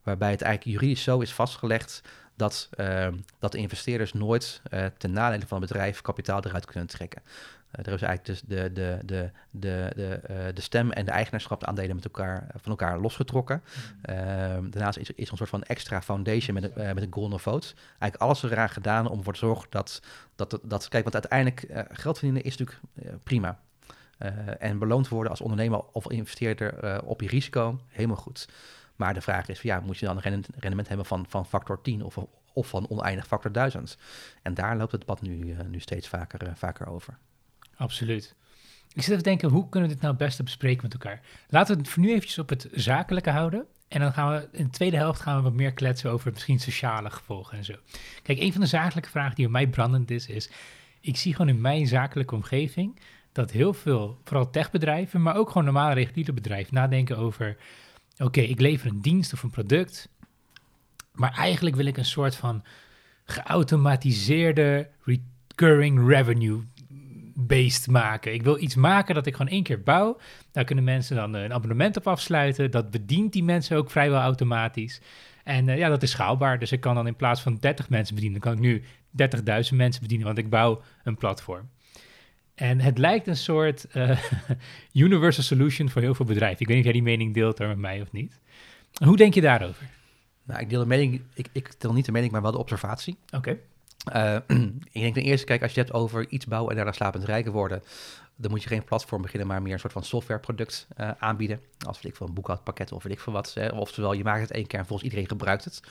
Waarbij 0.03 0.31
het 0.31 0.43
eigenlijk 0.43 0.77
juridisch 0.77 1.03
zo 1.03 1.21
is 1.21 1.33
vastgelegd 1.33 2.03
dat, 2.41 2.69
uh, 2.77 3.07
dat 3.39 3.53
de 3.53 3.59
investeerders 3.59 4.13
nooit 4.13 4.63
uh, 4.71 4.87
ten 4.99 5.13
nadele 5.13 5.47
van 5.47 5.61
het 5.61 5.71
bedrijf 5.71 6.01
kapitaal 6.01 6.45
eruit 6.45 6.67
kunnen 6.67 6.87
trekken. 6.87 7.23
Uh, 7.79 7.87
er 7.87 7.93
is 7.93 8.03
eigenlijk 8.03 8.25
dus 8.25 8.41
de, 8.41 8.73
de, 8.73 8.99
de, 9.05 9.31
de, 9.51 9.91
de, 9.95 10.51
de 10.55 10.61
stem 10.61 10.91
en 10.91 11.05
de 11.05 11.11
eigenaarschap 11.11 11.65
aandelen 11.65 11.95
met 11.95 12.05
elkaar, 12.05 12.47
van 12.57 12.71
elkaar 12.71 12.99
losgetrokken. 12.99 13.63
Mm. 13.63 14.71
daarnaast 14.71 14.99
is, 14.99 15.11
is 15.11 15.25
er 15.25 15.31
een 15.31 15.37
soort 15.37 15.51
van 15.51 15.63
extra 15.63 16.03
foundation 16.03 16.55
met, 16.55 16.77
een, 16.77 16.95
met 16.95 17.03
een 17.03 17.13
golden 17.13 17.41
vote. 17.41 17.75
Eigenlijk 17.89 18.23
alles 18.23 18.43
eraan 18.43 18.69
gedaan 18.69 19.09
om 19.09 19.19
ervoor 19.19 19.33
te 19.33 19.39
zorgen 19.39 19.67
dat, 19.71 20.03
dat, 20.37 20.59
dat 20.63 20.89
kijk, 20.89 21.03
want 21.03 21.15
uiteindelijk 21.15 21.87
geld 21.91 22.19
verdienen 22.19 22.45
is 22.45 22.57
natuurlijk 22.57 22.81
prima. 23.23 23.59
en 24.59 24.79
beloond 24.79 25.09
worden 25.09 25.31
als 25.31 25.41
ondernemer 25.41 25.83
of 25.93 26.11
investeerder 26.11 27.03
op 27.05 27.21
je 27.21 27.29
risico, 27.29 27.81
helemaal 27.89 28.17
goed. 28.17 28.49
Maar 28.97 29.15
de 29.15 29.21
vraag 29.21 29.49
is, 29.49 29.63
ja, 29.63 29.81
moet 29.81 29.99
je 29.99 30.07
dan 30.07 30.21
een 30.23 30.45
rendement 30.59 30.89
hebben 30.89 31.07
van, 31.07 31.27
van 31.29 31.47
factor 31.47 31.83
10 31.83 32.05
of, 32.05 32.17
of 32.53 32.69
van 32.69 32.89
oneindig 32.89 33.27
factor 33.27 33.53
1000? 33.53 33.97
En 34.43 34.55
daar 34.55 34.77
loopt 34.77 34.93
het 34.93 35.01
debat 35.01 35.23
nu, 35.23 35.57
nu 35.69 35.81
steeds 35.81 36.09
vaker, 36.09 36.57
vaker 36.57 36.87
over. 36.87 37.19
Absoluut. 37.81 38.35
Ik 38.93 39.03
zit 39.03 39.11
even 39.11 39.23
te 39.23 39.29
denken, 39.29 39.49
hoe 39.49 39.69
kunnen 39.69 39.89
we 39.89 39.95
dit 39.95 40.03
nou 40.03 40.15
het 40.17 40.25
beste 40.25 40.43
bespreken 40.43 40.83
met 40.83 40.93
elkaar? 40.93 41.21
Laten 41.49 41.75
we 41.75 41.81
het 41.81 41.91
voor 41.91 42.03
nu 42.03 42.09
eventjes 42.09 42.39
op 42.39 42.49
het 42.49 42.69
zakelijke 42.73 43.31
houden. 43.31 43.67
En 43.89 44.01
dan 44.01 44.13
gaan 44.13 44.31
we 44.33 44.49
in 44.53 44.65
de 44.65 44.71
tweede 44.71 44.97
helft 44.97 45.21
gaan 45.21 45.37
we 45.37 45.43
wat 45.43 45.53
meer 45.53 45.73
kletsen 45.73 46.11
over 46.11 46.33
misschien 46.33 46.59
sociale 46.59 47.11
gevolgen 47.11 47.59
en 47.59 47.65
zo. 47.65 47.75
Kijk, 48.23 48.41
een 48.41 48.53
van 48.53 48.61
de 48.61 48.67
zakelijke 48.67 49.11
vragen 49.11 49.35
die 49.35 49.45
bij 49.45 49.53
mij 49.53 49.71
brandend 49.71 50.11
is, 50.11 50.27
is... 50.27 50.51
Ik 51.01 51.17
zie 51.17 51.33
gewoon 51.33 51.49
in 51.49 51.61
mijn 51.61 51.87
zakelijke 51.87 52.35
omgeving 52.35 53.01
dat 53.33 53.51
heel 53.51 53.75
veel, 53.75 54.19
vooral 54.25 54.51
techbedrijven, 54.51 55.23
maar 55.23 55.37
ook 55.37 55.49
gewoon 55.49 55.65
normale 55.65 55.95
reguliere 55.95 56.33
bedrijven, 56.33 56.75
nadenken 56.75 57.19
over 57.19 57.57
oké, 58.19 58.41
ik 58.41 58.61
lever 58.61 58.91
een 58.91 59.01
dienst 59.01 59.33
of 59.33 59.43
een 59.43 59.51
product, 59.51 60.09
maar 61.13 61.33
eigenlijk 61.33 61.77
wil 61.77 61.87
ik 61.87 61.97
een 61.97 62.05
soort 62.05 62.37
van 62.37 62.65
geautomatiseerde 63.25 64.89
recurring 65.05 66.09
revenue 66.09 66.63
based 67.47 67.87
maken. 67.87 68.35
Ik 68.35 68.43
wil 68.43 68.63
iets 68.63 68.75
maken 68.75 69.15
dat 69.15 69.27
ik 69.27 69.37
gewoon 69.37 69.53
één 69.53 69.63
keer 69.63 69.83
bouw. 69.83 70.19
Daar 70.53 70.65
kunnen 70.65 70.85
mensen 70.85 71.17
dan 71.17 71.35
een 71.35 71.53
abonnement 71.53 71.97
op 71.97 72.07
afsluiten. 72.07 72.71
Dat 72.71 72.91
bedient 72.91 73.33
die 73.33 73.45
mensen 73.45 73.77
ook 73.77 73.91
vrijwel 73.91 74.21
automatisch. 74.21 75.01
En 75.45 75.69
uh, 75.69 75.79
ja, 75.79 75.89
dat 75.89 76.03
is 76.03 76.11
schaalbaar. 76.11 76.59
Dus 76.59 76.73
ik 76.73 76.81
kan 76.81 76.95
dan 76.95 77.07
in 77.07 77.17
plaats 77.17 77.41
van 77.41 77.57
30 77.61 77.89
mensen 77.89 78.15
bedienen, 78.15 78.41
kan 78.41 78.53
ik 78.53 78.59
nu 78.59 78.83
30.000 78.83 78.85
mensen 79.71 80.03
bedienen, 80.03 80.27
want 80.27 80.39
ik 80.39 80.51
bouw 80.51 80.83
een 81.05 81.17
platform. 81.17 81.69
En 82.55 82.81
het 82.81 82.99
lijkt 82.99 83.27
een 83.27 83.37
soort 83.37 83.87
uh, 83.95 84.19
universal 84.93 85.45
solution 85.45 85.89
voor 85.89 86.03
heel 86.03 86.15
veel 86.15 86.27
bedrijven. 86.27 86.61
Ik 86.61 86.67
weet 86.67 86.77
niet 86.77 86.87
of 86.87 86.93
jij 86.93 87.01
die 87.01 87.11
mening 87.11 87.35
deelt 87.35 87.59
met 87.59 87.79
mij 87.79 88.01
of 88.01 88.13
niet. 88.13 88.41
Hoe 89.05 89.17
denk 89.17 89.35
je 89.35 89.41
daarover? 89.41 89.89
Nou, 90.45 90.61
ik 90.61 90.69
deel 90.69 90.81
de 90.81 90.87
mening, 90.87 91.23
ik, 91.35 91.47
ik 91.53 91.81
deel 91.81 91.93
niet 91.93 92.05
de 92.05 92.13
mening, 92.13 92.33
maar 92.33 92.43
wel 92.43 92.53
de 92.53 92.59
observatie. 92.59 93.17
Oké. 93.27 93.37
Okay. 93.37 93.59
Uh, 94.13 94.37
eh, 94.37 94.43
ik 94.93 95.01
denk 95.01 95.15
ten 95.15 95.23
eerste, 95.23 95.47
kijk, 95.47 95.63
als 95.63 95.75
je 95.75 95.81
het 95.81 95.89
hebt 95.89 96.01
over 96.01 96.29
iets 96.29 96.47
bouwen 96.47 96.71
en 96.71 96.77
daarna 96.77 96.93
slapend 96.93 97.25
rijker 97.25 97.53
worden, 97.53 97.83
dan 98.37 98.51
moet 98.51 98.63
je 98.63 98.69
geen 98.69 98.85
platform 98.85 99.23
beginnen, 99.23 99.49
maar 99.49 99.63
meer 99.63 99.73
een 99.73 99.79
soort 99.79 99.93
van 99.93 100.03
softwareproduct 100.03 100.89
uh, 101.01 101.11
aanbieden. 101.19 101.61
Als 101.87 101.97
weet 101.97 102.13
ik 102.13 102.17
veel, 102.17 102.27
een 102.27 102.35
boekhoudpakket 102.35 102.93
of 102.93 103.03
weet 103.03 103.13
ik 103.13 103.21
veel 103.21 103.33
wat. 103.33 103.55
Hè. 103.55 103.69
Oftewel, 103.69 104.13
je 104.13 104.25
maakt 104.25 104.41
het 104.41 104.51
één 104.51 104.67
keer 104.67 104.79
en 104.79 104.87
volgens 104.87 105.09
iedereen 105.09 105.29
gebruikt 105.29 105.65
het. 105.65 105.83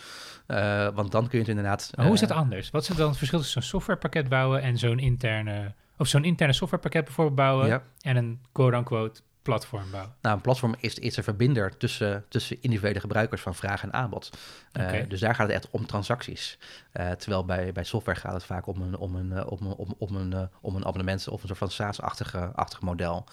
Uh, 0.48 0.88
want 0.96 1.12
dan 1.12 1.22
kun 1.22 1.32
je 1.32 1.38
het 1.38 1.48
inderdaad... 1.48 1.92
hoe 1.96 2.14
is 2.14 2.22
het 2.22 2.32
anders? 2.32 2.70
Wat 2.70 2.90
is 2.90 2.96
dan 2.96 3.08
het 3.08 3.18
verschil 3.18 3.40
tussen 3.40 3.62
zo'n 3.62 3.72
softwarepakket 3.72 4.30
bouwen 4.30 4.62
en 4.62 4.78
zo'n 4.78 5.00
interne 5.00 5.74
of 5.98 6.08
zo'n 6.08 6.24
interne 6.24 6.54
softwarepakket 6.54 7.04
bijvoorbeeld 7.04 7.36
bouwen 7.36 7.82
en 8.02 8.16
een 8.16 8.40
quote-unquote 8.52 9.22
platform 9.50 9.92
bouwen? 9.92 10.14
Nou, 10.22 10.36
een 10.36 10.42
platform 10.42 10.76
is, 10.80 11.00
is 11.00 11.18
een 11.18 11.24
verbinder 11.24 11.78
tussen, 11.78 12.26
tussen 12.30 12.58
individuele 12.62 13.00
gebruikers 13.00 13.42
van 13.42 13.56
vraag 13.56 13.84
en 13.84 13.94
aanbod. 13.94 14.38
Uh, 14.74 14.92
dus 15.08 15.20
daar 15.20 15.36
gaat 15.36 15.48
het 15.48 15.56
echt 15.56 15.70
om 15.72 15.86
transacties. 15.86 16.58
Uh, 16.94 17.12
terwijl 17.12 17.46
bij, 17.46 17.72
bij 17.72 17.84
software 17.84 18.20
gaat 18.20 18.34
het 18.34 18.44
vaak 18.44 18.68
om 18.68 18.82
een, 18.82 18.98
om 18.98 19.16
een, 19.16 19.46
om 19.46 19.60
een, 19.62 19.76
om, 19.76 19.96
om 19.98 20.16
een, 20.16 20.50
om 20.62 20.76
een 20.76 20.86
abonnement 20.86 21.28
of 21.28 21.42
een 21.42 21.48
soort 21.48 21.60
van 21.60 21.72
SaaS-achtig 21.72 22.82
model. 22.82 23.26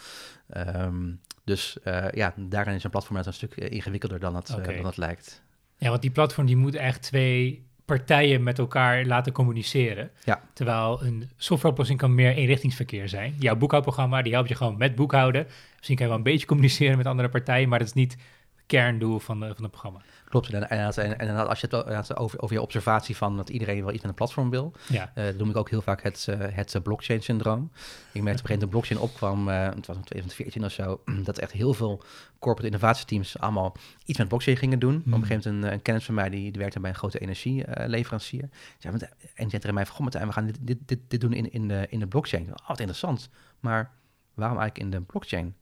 Um, 0.56 1.20
dus 1.44 1.76
ja, 2.12 2.34
daarin 2.36 2.74
is 2.74 2.84
een 2.84 2.90
platform 2.90 3.16
net 3.16 3.26
een 3.26 3.32
stuk 3.32 3.54
ingewikkelder 3.54 4.20
dan 4.20 4.34
het, 4.34 4.54
okay. 4.54 4.76
dan 4.76 4.86
het 4.86 4.96
lijkt. 4.96 5.42
Ja, 5.76 5.88
want 5.88 6.02
die 6.02 6.10
platform 6.10 6.46
die 6.46 6.56
moet 6.56 6.74
echt 6.74 7.02
twee 7.02 7.64
partijen 7.84 8.42
met 8.42 8.58
elkaar 8.58 9.04
laten 9.04 9.32
communiceren. 9.32 10.10
Ja. 10.24 10.42
Terwijl 10.52 11.02
een 11.02 11.30
softwareoplossing 11.36 11.98
kan 11.98 12.14
meer 12.14 12.34
eenrichtingsverkeer 12.34 13.08
zijn. 13.08 13.34
Jouw 13.38 13.56
boekhoudprogramma, 13.56 14.22
die 14.22 14.32
helpt 14.32 14.48
je 14.48 14.54
gewoon 14.54 14.76
met 14.76 14.94
boekhouden. 14.94 15.46
Misschien 15.88 16.06
kan 16.06 16.16
je 16.16 16.22
wel 16.22 16.26
een 16.26 16.32
beetje 16.32 16.54
communiceren 16.54 16.96
met 16.96 17.06
andere 17.06 17.28
partijen, 17.28 17.68
maar 17.68 17.78
dat 17.78 17.88
is 17.88 17.94
niet 17.94 18.12
het 18.12 18.64
kerndoel 18.66 19.18
van, 19.18 19.40
de, 19.40 19.46
van 19.54 19.62
het 19.62 19.70
programma. 19.70 20.00
Klopt. 20.28 20.52
En, 20.52 20.68
en, 20.68 21.18
en, 21.18 21.48
als 21.48 21.60
je 21.60 21.66
het 21.70 22.16
over, 22.16 22.42
over 22.42 22.56
je 22.56 22.62
observatie 22.62 23.16
van 23.16 23.36
dat 23.36 23.48
iedereen 23.48 23.84
wel 23.84 23.92
iets 23.92 24.00
met 24.00 24.10
een 24.10 24.16
platform 24.16 24.50
wil, 24.50 24.72
ja. 24.88 25.12
uh, 25.14 25.24
noem 25.38 25.50
ik 25.50 25.56
ook 25.56 25.70
heel 25.70 25.82
vaak 25.82 26.02
het, 26.02 26.26
uh, 26.30 26.36
het 26.40 26.82
blockchain-syndroom. 26.82 27.70
Ik 28.12 28.22
merkte 28.22 28.42
op 28.42 28.48
een 28.48 28.54
gegeven 28.54 28.68
blockchain 28.68 29.00
opkwam, 29.00 29.48
uh, 29.48 29.64
het 29.64 29.86
was 29.86 29.96
in 29.96 30.02
2014 30.02 30.64
of 30.64 30.72
zo, 30.72 31.02
dat 31.28 31.38
echt 31.38 31.52
heel 31.52 31.74
veel 31.74 32.02
corporate 32.38 32.74
innovatieteams 32.74 33.38
allemaal 33.38 33.76
iets 34.04 34.18
met 34.18 34.28
blockchain 34.28 34.56
gingen 34.56 34.78
doen. 34.78 34.92
Mm. 34.92 34.98
Op 34.98 35.06
een 35.06 35.12
hmm. 35.12 35.22
gegeven 35.22 35.50
moment 35.52 35.66
een, 35.66 35.72
een, 35.72 35.82
kennis 35.82 36.04
van 36.04 36.14
mij, 36.14 36.28
die, 36.30 36.50
die 36.50 36.60
werkte 36.60 36.80
bij 36.80 36.90
een 36.90 36.96
grote 36.96 37.18
energieleverancier. 37.18 38.48
en 38.80 38.90
die 38.90 39.08
zei 39.36 39.48
tegen 39.48 39.74
mij 39.74 39.86
van, 39.86 40.10
we 40.10 40.32
gaan 40.32 40.46
dit, 40.46 40.58
dit, 40.60 40.78
dit, 40.86 40.98
dit 41.08 41.20
doen 41.20 41.32
in, 41.32 41.52
in, 41.52 41.68
de, 41.68 41.86
in 41.90 41.98
de 41.98 42.06
blockchain. 42.06 42.48
Oh, 42.48 42.68
wat 42.68 42.78
interessant. 42.78 43.28
Maar 43.60 43.90
waarom 44.34 44.58
eigenlijk 44.58 44.94
in 44.94 44.98
de 44.98 45.06
blockchain? 45.06 45.54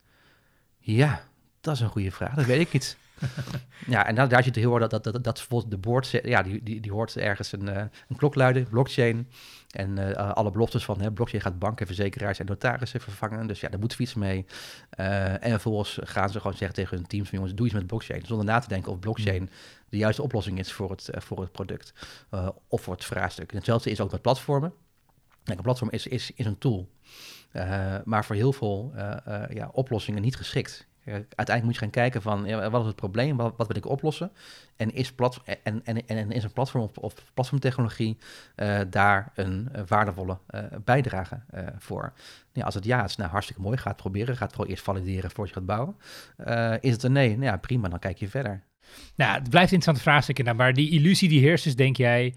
Ja, 0.86 1.22
dat 1.60 1.74
is 1.74 1.80
een 1.80 1.88
goede 1.88 2.10
vraag. 2.10 2.34
Dat 2.34 2.44
weet 2.44 2.60
ik 2.60 2.72
niet. 2.72 2.96
ja, 3.86 4.06
en 4.06 4.14
daar, 4.14 4.28
daar 4.28 4.42
zit 4.42 4.56
heel 4.56 4.74
erg 4.74 4.88
dat, 4.88 4.90
dat, 4.90 5.12
dat, 5.12 5.24
dat 5.24 5.34
bijvoorbeeld 5.34 5.70
de 5.70 5.76
board, 5.76 6.10
ja, 6.22 6.42
die, 6.42 6.62
die, 6.62 6.80
die 6.80 6.92
hoort 6.92 7.16
ergens 7.16 7.52
een, 7.52 7.66
uh, 7.66 7.76
een 8.08 8.16
klok 8.16 8.34
luiden, 8.34 8.68
blockchain. 8.68 9.28
En 9.70 9.98
uh, 9.98 10.32
alle 10.32 10.50
beloftes 10.50 10.84
van 10.84 11.00
hè, 11.00 11.12
blockchain 11.12 11.42
gaat 11.42 11.58
banken, 11.58 11.86
verzekeraars 11.86 12.38
en 12.38 12.46
notarissen 12.46 13.00
vervangen. 13.00 13.46
Dus 13.46 13.60
ja, 13.60 13.68
daar 13.68 13.80
moet 13.80 13.94
fiets 13.94 14.14
mee. 14.14 14.46
Uh, 15.00 15.44
en 15.44 15.50
vervolgens 15.50 15.98
gaan 16.02 16.30
ze 16.30 16.40
gewoon 16.40 16.56
zeggen 16.56 16.76
tegen 16.76 16.96
hun 16.96 17.06
teams 17.06 17.28
van 17.28 17.38
jongens, 17.38 17.56
doe 17.56 17.66
iets 17.66 17.74
met 17.74 17.86
blockchain. 17.86 18.26
Zonder 18.26 18.46
na 18.46 18.58
te 18.58 18.68
denken 18.68 18.92
of 18.92 18.98
blockchain 18.98 19.42
mm. 19.42 19.48
de 19.88 19.96
juiste 19.96 20.22
oplossing 20.22 20.58
is 20.58 20.72
voor 20.72 20.90
het, 20.90 21.10
voor 21.12 21.40
het 21.40 21.52
product 21.52 21.92
of 22.68 22.82
voor 22.82 22.94
het 22.94 23.04
vraagstuk. 23.04 23.50
En 23.50 23.56
hetzelfde 23.56 23.90
is 23.90 24.00
ook 24.00 24.10
met 24.10 24.22
platformen. 24.22 24.72
Kijk, 25.44 25.58
een 25.58 25.64
platform 25.64 25.90
is, 25.90 26.06
is, 26.06 26.30
is 26.34 26.46
een 26.46 26.58
tool. 26.58 26.88
Maar 28.04 28.24
voor 28.24 28.36
heel 28.36 28.52
veel 28.52 28.92
ja, 29.48 29.68
oplossingen 29.72 30.22
niet 30.22 30.36
geschikt 30.36 30.86
uiteindelijk 31.12 31.64
moet 31.64 31.74
je 31.74 31.80
gaan 31.80 31.90
kijken 31.90 32.22
van 32.22 32.70
wat 32.70 32.80
is 32.80 32.86
het 32.86 32.96
probleem, 32.96 33.36
wat, 33.36 33.54
wat 33.56 33.66
wil 33.66 33.76
ik 33.76 33.86
oplossen? 33.86 34.32
En 34.76 34.94
is, 34.94 35.12
plat, 35.12 35.40
en, 35.62 35.84
en, 35.84 36.44
een 36.44 36.52
platform 36.52 36.90
of, 36.94 37.14
platformtechnologie 37.34 38.18
daar 38.90 39.32
een 39.34 39.68
waardevolle 39.86 40.38
bijdrage 40.84 41.40
voor? 41.78 42.12
Als 42.60 42.74
het 42.74 42.84
ja 42.84 43.04
is, 43.04 43.16
nou 43.16 43.30
hartstikke 43.30 43.62
mooi, 43.62 43.76
ga 43.76 43.88
het 43.88 43.96
proberen, 43.96 44.36
ga 44.36 44.44
het 44.44 44.54
vooral 44.54 44.70
eerst 44.70 44.84
valideren 44.84 45.30
voordat 45.30 45.54
je 45.54 45.60
gaat 45.60 45.66
bouwen. 45.66 45.96
is 46.80 46.92
het 46.92 47.02
een 47.02 47.12
nee? 47.12 47.30
Nou 47.30 47.44
ja, 47.44 47.56
prima, 47.56 47.88
dan 47.88 47.98
kijk 47.98 48.18
je 48.18 48.28
verder. 48.28 48.62
Nou, 49.14 49.32
het 49.32 49.50
blijft 49.50 49.70
een 49.70 49.76
interessant 49.76 50.00
vraagstuk, 50.00 50.54
maar 50.54 50.72
die 50.72 50.90
illusie 50.90 51.28
die 51.28 51.40
heerst 51.40 51.66
is, 51.66 51.76
denk 51.76 51.96
jij... 51.96 52.34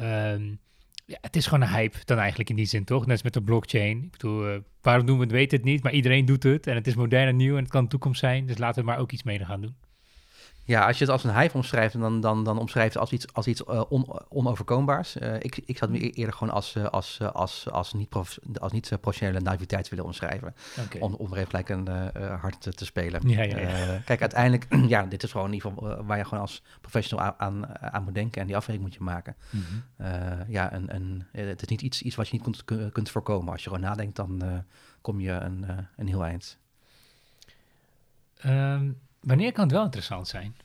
Um 0.00 0.60
ja, 1.04 1.18
het 1.20 1.36
is 1.36 1.46
gewoon 1.46 1.68
een 1.68 1.74
hype 1.74 1.98
dan 2.04 2.18
eigenlijk 2.18 2.50
in 2.50 2.56
die 2.56 2.66
zin, 2.66 2.84
toch? 2.84 3.00
Net 3.00 3.10
als 3.10 3.22
met 3.22 3.32
de 3.32 3.42
blockchain. 3.42 4.02
Ik 4.04 4.10
bedoel, 4.10 4.48
uh, 4.48 4.56
waarom 4.80 5.06
doen 5.06 5.16
we 5.16 5.22
het, 5.22 5.32
weet 5.32 5.50
het 5.50 5.64
niet, 5.64 5.82
maar 5.82 5.92
iedereen 5.92 6.24
doet 6.24 6.42
het. 6.42 6.66
En 6.66 6.74
het 6.74 6.86
is 6.86 6.94
modern 6.94 7.28
en 7.28 7.36
nieuw 7.36 7.56
en 7.56 7.62
het 7.62 7.72
kan 7.72 7.82
de 7.82 7.90
toekomst 7.90 8.20
zijn. 8.20 8.46
Dus 8.46 8.58
laten 8.58 8.80
we 8.80 8.90
maar 8.90 8.98
ook 8.98 9.12
iets 9.12 9.22
mee 9.22 9.44
gaan 9.44 9.60
doen. 9.60 9.76
Ja, 10.64 10.86
als 10.86 10.98
je 10.98 11.04
het 11.04 11.12
als 11.12 11.24
een 11.24 11.34
hype 11.34 11.54
omschrijft, 11.54 12.00
dan, 12.00 12.20
dan, 12.20 12.44
dan 12.44 12.58
omschrijft 12.58 12.92
het 12.92 13.02
als 13.02 13.12
iets, 13.12 13.32
als 13.32 13.46
iets 13.46 13.62
uh, 13.68 13.82
on, 13.88 14.06
onoverkombaars. 14.28 15.16
Uh, 15.16 15.34
ik, 15.34 15.60
ik 15.64 15.78
zou 15.78 15.92
het 15.92 16.16
eerder 16.16 16.34
gewoon 16.34 16.54
als, 16.54 16.74
uh, 16.74 16.84
als, 16.84 17.20
als, 17.32 17.70
als 17.70 17.92
niet, 17.92 18.08
prof, 18.08 18.38
als 18.60 18.72
niet 18.72 18.90
professionele 19.00 19.40
naiviteit 19.40 19.88
willen 19.88 20.04
omschrijven. 20.04 20.54
Okay. 20.84 21.00
Om, 21.00 21.14
om 21.14 21.32
er 21.32 21.38
even 21.38 21.48
gelijk 21.48 21.68
een 21.68 21.88
hard 22.40 22.60
te, 22.60 22.72
te, 22.72 22.84
spelen. 22.84 23.28
Ja, 23.28 23.42
ja, 23.42 23.58
ja. 23.58 23.98
kijk, 24.04 24.20
uiteindelijk, 24.20 24.66
ja, 24.94 25.06
dit 25.06 25.22
is 25.22 25.30
gewoon 25.30 25.46
in 25.46 25.52
ieder 25.52 25.70
geval 25.70 26.04
waar 26.04 26.18
je 26.18 26.24
gewoon 26.24 26.40
als 26.40 26.62
professional 26.80 27.34
aan, 27.36 27.78
aan, 27.80 28.04
moet 28.04 28.14
denken 28.14 28.40
en 28.40 28.46
die 28.46 28.56
afweging 28.56 28.84
moet 28.84 28.94
je 28.94 29.02
maken. 29.02 29.36
Mm 29.50 29.62
-hmm. 29.62 30.44
ja, 30.48 30.72
en, 30.72 30.88
en 30.88 31.28
het 31.32 31.62
is 31.62 31.68
niet 31.68 31.82
iets, 31.82 32.02
iets 32.02 32.16
wat 32.16 32.28
je 32.28 32.32
niet 32.32 32.64
kunt, 32.64 32.92
kunt 32.92 33.10
voorkomen. 33.10 33.52
Als 33.52 33.62
je 33.62 33.68
gewoon 33.68 33.84
nadenkt, 33.84 34.16
dan 34.16 34.64
kom 35.00 35.20
je 35.20 35.32
een, 35.32 35.66
een 35.96 36.08
heel 36.08 36.24
eind. 36.24 36.58
Um 38.46 38.98
Wanneer 39.22 39.52
kan 39.52 39.64
het 39.64 39.72
wel 39.72 39.84
interessant 39.84 40.28
zijn? 40.28 40.56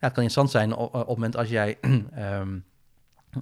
Ja, 0.00 0.06
het 0.06 0.14
kan 0.14 0.22
interessant 0.22 0.50
zijn 0.50 0.72
op, 0.72 0.94
op 0.94 0.98
het 0.98 1.08
moment 1.08 1.36
als 1.36 1.48
jij... 1.48 1.78
ehm, 1.80 2.58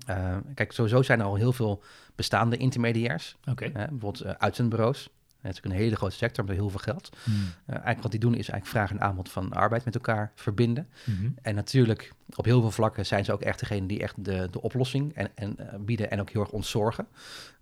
eh, 0.06 0.36
kijk, 0.54 0.72
sowieso 0.72 1.02
zijn 1.02 1.20
er 1.20 1.26
al 1.26 1.34
heel 1.34 1.52
veel 1.52 1.82
bestaande 2.14 2.56
intermediairs. 2.56 3.36
Bijvoorbeeld 3.44 4.24
uh, 4.24 4.30
uitzendbureaus. 4.30 5.10
Het 5.40 5.52
is 5.52 5.58
ook 5.58 5.64
een 5.64 5.78
hele 5.78 5.96
grote 5.96 6.16
sector 6.16 6.44
met 6.44 6.56
heel 6.56 6.70
veel 6.70 6.78
geld. 6.78 7.16
Hmm. 7.24 7.34
Uh, 7.34 7.48
eigenlijk 7.66 8.02
wat 8.02 8.10
die 8.10 8.20
doen 8.20 8.34
is 8.34 8.48
eigenlijk 8.48 8.66
vraag 8.66 8.90
en 8.90 9.00
aanbod 9.00 9.30
van 9.30 9.52
arbeid 9.52 9.84
met 9.84 9.94
elkaar 9.94 10.32
verbinden. 10.34 10.88
Mhm. 11.04 11.30
En 11.42 11.54
natuurlijk, 11.54 12.12
op 12.34 12.44
heel 12.44 12.60
veel 12.60 12.70
vlakken 12.70 13.06
zijn 13.06 13.24
ze 13.24 13.32
ook 13.32 13.40
echt 13.40 13.58
degene 13.58 13.86
die 13.86 14.00
echt 14.00 14.24
de, 14.24 14.48
de 14.50 14.62
oplossing 14.62 15.14
en, 15.14 15.30
en, 15.34 15.56
bieden 15.84 16.10
en 16.10 16.20
ook 16.20 16.30
heel 16.30 16.40
erg 16.40 16.50
ontzorgen. 16.50 17.06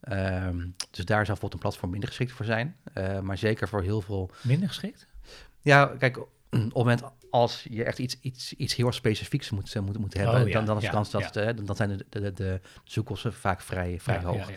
Um, 0.08 0.74
dus 0.90 1.04
daar 1.04 1.26
zou 1.26 1.26
bijvoorbeeld 1.26 1.52
een 1.52 1.58
platform 1.58 1.90
minder 1.90 2.08
geschikt 2.08 2.32
voor 2.32 2.44
zijn. 2.44 2.76
Maar 3.22 3.38
zeker 3.38 3.68
voor 3.68 3.82
heel 3.82 4.00
veel... 4.00 4.30
Minder 4.42 4.68
geschikt? 4.68 5.06
Ja, 5.66 5.92
kijk, 5.98 6.18
op 6.18 6.28
het 6.50 6.74
moment 6.74 7.02
als 7.30 7.66
je 7.70 7.84
echt 7.84 7.98
iets, 7.98 8.16
iets, 8.20 8.52
iets 8.52 8.74
heel 8.74 8.92
specifieks 8.92 9.50
moet, 9.50 9.74
moet, 9.74 9.98
moet 9.98 10.14
hebben, 10.14 10.42
oh, 10.42 10.48
ja, 10.48 10.52
dan, 10.52 10.64
dan 10.64 10.76
is 10.76 10.82
de 10.82 10.88
ja, 10.88 10.92
kans 10.92 11.10
dat, 11.10 11.34
ja. 11.34 11.52
dan 11.52 11.76
zijn 11.76 11.96
de, 11.96 12.06
de, 12.08 12.32
de 12.32 12.60
zoekkosten 12.84 13.32
vaak 13.32 13.60
vrij, 13.60 14.00
vrij 14.00 14.22
hoog. 14.22 14.50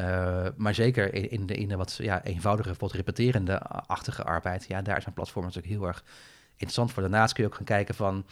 Uh, 0.00 0.46
maar 0.56 0.74
zeker 0.74 1.14
in, 1.14 1.30
in, 1.30 1.46
de, 1.46 1.54
in 1.54 1.68
de 1.68 1.76
wat 1.76 1.98
ja, 2.02 2.24
eenvoudige, 2.24 2.74
wat 2.78 2.92
repeterende-achtige 2.92 4.22
arbeid, 4.22 4.64
ja, 4.68 4.82
daar 4.82 5.02
zijn 5.02 5.14
platformen 5.14 5.52
natuurlijk 5.52 5.80
heel 5.80 5.88
erg 5.88 6.04
interessant 6.50 6.92
voor. 6.92 7.02
Daarnaast 7.02 7.32
kun 7.32 7.42
je 7.42 7.48
ook 7.48 7.56
gaan 7.56 7.64
kijken 7.64 7.94
van 7.94 8.26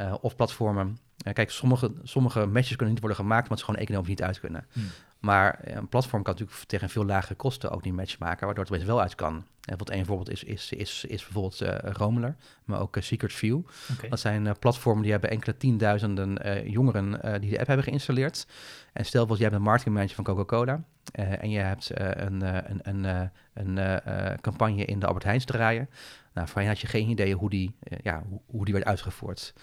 uh, 0.00 0.14
of 0.20 0.36
platformen. 0.36 0.98
Uh, 1.26 1.32
kijk, 1.32 1.50
sommige, 1.50 1.92
sommige 2.02 2.46
matches 2.46 2.76
kunnen 2.76 2.90
niet 2.94 3.00
worden 3.00 3.18
gemaakt, 3.18 3.42
omdat 3.42 3.58
ze 3.58 3.64
gewoon 3.64 3.80
economisch 3.80 4.08
niet 4.08 4.22
uit 4.22 4.40
kunnen. 4.40 4.66
Hmm. 4.72 4.88
Maar 5.22 5.58
een 5.62 5.88
platform 5.88 6.22
kan 6.22 6.32
natuurlijk 6.32 6.66
tegen 6.66 6.88
veel 6.88 7.04
lagere 7.04 7.34
kosten 7.34 7.70
ook 7.70 7.82
die 7.82 7.92
match 7.92 8.18
maken, 8.18 8.46
waardoor 8.46 8.64
het 8.64 8.72
best 8.72 8.86
wel 8.86 9.00
uit 9.00 9.14
kan. 9.14 9.44
En 9.64 9.78
wat 9.78 9.90
een 9.90 10.06
voorbeeld 10.06 10.30
is, 10.30 10.44
is, 10.44 10.72
is, 10.72 11.04
is 11.04 11.22
bijvoorbeeld 11.22 11.62
uh, 11.62 11.74
Romeler, 11.92 12.36
maar 12.64 12.80
ook 12.80 12.96
uh, 12.96 13.02
Secret 13.02 13.32
View. 13.32 13.60
Okay. 13.92 14.10
Dat 14.10 14.20
zijn 14.20 14.44
uh, 14.44 14.52
platformen 14.58 15.02
die 15.02 15.12
hebben 15.12 15.30
enkele 15.30 15.56
tienduizenden 15.56 16.70
jongeren 16.70 17.40
die 17.40 17.50
de 17.50 17.58
app 17.58 17.66
hebben 17.66 17.84
geïnstalleerd. 17.84 18.46
En 18.92 19.04
stel 19.04 19.26
dat 19.26 19.38
jij 19.38 19.48
bent 19.48 19.60
een 19.60 19.66
marketingmanager 19.66 20.14
van 20.14 20.24
Coca-Cola 20.24 20.82
en 21.12 21.50
je 21.50 21.58
hebt 21.58 21.90
een, 21.94 22.42
een, 22.70 23.04
een, 23.52 23.76
een 23.76 24.40
campagne 24.40 24.84
in 24.84 24.98
de 24.98 25.06
Albert 25.06 25.24
Heijns 25.24 25.44
draaien. 25.44 25.88
Nou, 26.32 26.48
voorheen 26.48 26.68
had 26.68 26.80
je 26.80 26.86
geen 26.86 27.08
idee 27.08 27.34
hoe 27.34 27.50
die, 27.50 27.74
ja, 28.02 28.22
hoe, 28.28 28.40
hoe 28.46 28.64
die 28.64 28.74
werd 28.74 28.86
uitgevoerd. 28.86 29.54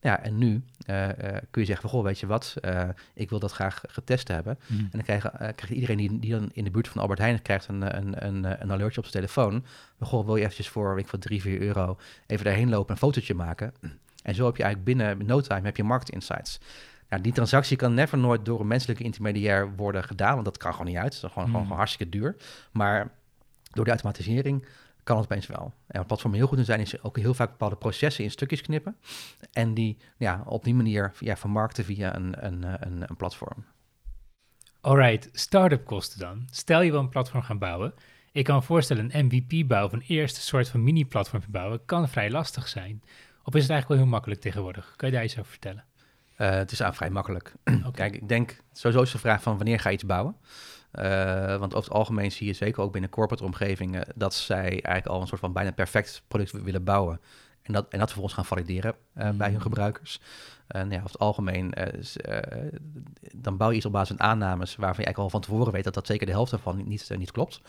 Ja, 0.00 0.22
en 0.22 0.38
nu 0.38 0.62
uh, 0.90 1.08
uh, 1.08 1.12
kun 1.50 1.60
je 1.60 1.64
zeggen 1.66 1.80
van, 1.80 1.90
goh, 1.90 2.04
weet 2.04 2.20
je 2.20 2.26
wat, 2.26 2.54
uh, 2.64 2.88
ik 3.14 3.30
wil 3.30 3.38
dat 3.38 3.52
graag 3.52 3.82
getest 3.86 4.28
hebben. 4.28 4.58
Mm. 4.66 4.78
En 4.78 4.88
dan 4.90 5.02
krijgt, 5.02 5.28
krijgt 5.36 5.70
iedereen 5.70 5.96
die, 5.96 6.18
die 6.18 6.30
dan 6.30 6.50
in 6.52 6.64
de 6.64 6.70
buurt 6.70 6.88
van 6.88 7.02
Albert 7.02 7.18
Heijn 7.18 7.42
krijgt 7.42 7.68
een, 7.68 7.96
een, 7.96 8.26
een, 8.26 8.62
een 8.62 8.72
alertje 8.72 9.00
op 9.00 9.06
zijn 9.06 9.24
telefoon. 9.24 9.64
Goh, 10.00 10.26
wil 10.26 10.36
je 10.36 10.42
eventjes 10.42 10.68
voor, 10.68 10.94
weet 10.94 11.04
ik 11.04 11.10
wat, 11.10 11.20
3, 11.20 11.40
4 11.40 11.60
euro 11.60 11.98
even 12.26 12.44
daarheen 12.44 12.68
lopen 12.68 12.86
en 12.86 12.92
een 12.92 12.98
fotootje 12.98 13.34
maken. 13.34 13.72
En 14.22 14.34
zo 14.34 14.46
heb 14.46 14.56
je 14.56 14.62
eigenlijk 14.62 14.98
binnen 14.98 15.26
no 15.26 15.40
time 15.40 15.62
heb 15.62 15.76
je 15.76 15.84
market 15.84 16.08
insights. 16.10 16.60
Nou, 17.08 17.22
die 17.22 17.32
transactie 17.32 17.76
kan 17.76 17.94
never 17.94 18.18
nooit 18.18 18.44
door 18.44 18.60
een 18.60 18.66
menselijke 18.66 19.02
intermediair 19.02 19.76
worden 19.76 20.04
gedaan, 20.04 20.32
want 20.32 20.44
dat 20.44 20.56
kan 20.56 20.72
gewoon 20.72 20.86
niet 20.86 20.96
uit. 20.96 21.12
Dat 21.12 21.24
is 21.24 21.30
gewoon, 21.32 21.44
Mm. 21.44 21.50
gewoon, 21.50 21.62
gewoon 21.62 21.78
hartstikke 21.78 22.18
duur. 22.18 22.36
Maar 22.72 23.10
door 23.72 23.84
de 23.84 23.90
automatisering 23.90 24.64
kan 25.08 25.16
het 25.16 25.26
opeens 25.26 25.46
wel. 25.46 25.72
En 25.86 25.98
wat 25.98 26.06
platformen 26.06 26.38
heel 26.38 26.48
goed 26.48 26.58
in 26.58 26.64
zijn, 26.64 26.80
is 26.80 27.02
ook 27.02 27.16
heel 27.16 27.34
vaak 27.34 27.50
bepaalde 27.50 27.76
processen 27.76 28.24
in 28.24 28.30
stukjes 28.30 28.60
knippen. 28.60 28.96
En 29.52 29.74
die 29.74 29.96
ja, 30.16 30.42
op 30.46 30.64
die 30.64 30.74
manier 30.74 31.12
ja, 31.18 31.36
vermarkten 31.36 31.84
via 31.84 32.16
een, 32.16 32.44
een, 32.46 32.62
een, 32.62 33.04
een 33.08 33.16
platform. 33.16 33.64
Alright, 34.80 35.28
start-up 35.32 35.84
kosten 35.84 36.18
dan. 36.18 36.48
Stel 36.50 36.80
je 36.80 36.90
wil 36.90 37.00
een 37.00 37.08
platform 37.08 37.42
gaan 37.42 37.58
bouwen. 37.58 37.94
Ik 38.32 38.44
kan 38.44 38.56
me 38.56 38.62
voorstellen, 38.62 39.10
een 39.12 39.26
MVP 39.26 39.68
bouwen, 39.68 39.94
een 39.94 40.04
eerste 40.06 40.40
soort 40.40 40.68
van 40.68 40.82
mini-platform 40.82 41.42
bouwen, 41.48 41.84
kan 41.84 42.08
vrij 42.08 42.30
lastig 42.30 42.68
zijn. 42.68 43.02
Of 43.44 43.54
is 43.54 43.62
het 43.62 43.70
eigenlijk 43.70 43.88
wel 43.88 43.98
heel 43.98 44.06
makkelijk 44.06 44.40
tegenwoordig? 44.40 44.92
Kan 44.96 45.08
je 45.08 45.14
daar 45.14 45.24
iets 45.24 45.38
over 45.38 45.50
vertellen? 45.50 45.84
Uh, 46.38 46.50
het 46.50 46.72
is 46.72 46.82
aan 46.82 46.94
vrij 46.94 47.10
makkelijk. 47.10 47.52
Okay. 47.78 47.90
Kijk, 47.92 48.22
ik 48.22 48.28
denk, 48.28 48.56
sowieso 48.72 49.02
is 49.02 49.10
de 49.10 49.18
vraag 49.18 49.42
van 49.42 49.56
wanneer 49.56 49.80
ga 49.80 49.88
je 49.88 49.94
iets 49.94 50.06
bouwen? 50.06 50.36
Uh, 50.94 51.56
want 51.56 51.74
over 51.74 51.88
het 51.88 51.98
algemeen 51.98 52.32
zie 52.32 52.46
je 52.46 52.52
zeker 52.52 52.82
ook 52.82 52.92
binnen 52.92 53.10
corporate 53.10 53.44
omgevingen 53.44 54.06
dat 54.14 54.34
zij 54.34 54.68
eigenlijk 54.68 55.06
al 55.06 55.20
een 55.20 55.26
soort 55.26 55.40
van 55.40 55.52
bijna 55.52 55.72
perfect 55.72 56.22
product 56.28 56.52
willen 56.52 56.84
bouwen. 56.84 57.20
En 57.62 57.72
dat, 57.72 57.88
en 57.88 57.98
dat 57.98 58.06
vervolgens 58.08 58.34
gaan 58.34 58.44
valideren 58.44 58.94
uh, 59.16 59.30
bij 59.30 59.50
hun 59.50 59.60
gebruikers. 59.60 60.20
En 60.66 60.90
ja, 60.90 60.96
over 60.96 61.10
het 61.10 61.18
algemeen, 61.18 61.72
uh, 61.78 61.86
dan 63.34 63.56
bouw 63.56 63.70
je 63.70 63.76
iets 63.76 63.86
op 63.86 63.92
basis 63.92 64.16
van 64.16 64.26
aannames 64.26 64.76
waarvan 64.76 65.04
je 65.04 65.04
eigenlijk 65.04 65.18
al 65.18 65.30
van 65.30 65.40
tevoren 65.40 65.72
weet 65.72 65.84
dat 65.84 65.94
dat 65.94 66.06
zeker 66.06 66.26
de 66.26 66.32
helft 66.32 66.52
ervan 66.52 66.76
niet, 66.76 66.86
niet, 66.86 67.08
niet 67.16 67.32
klopt. 67.32 67.60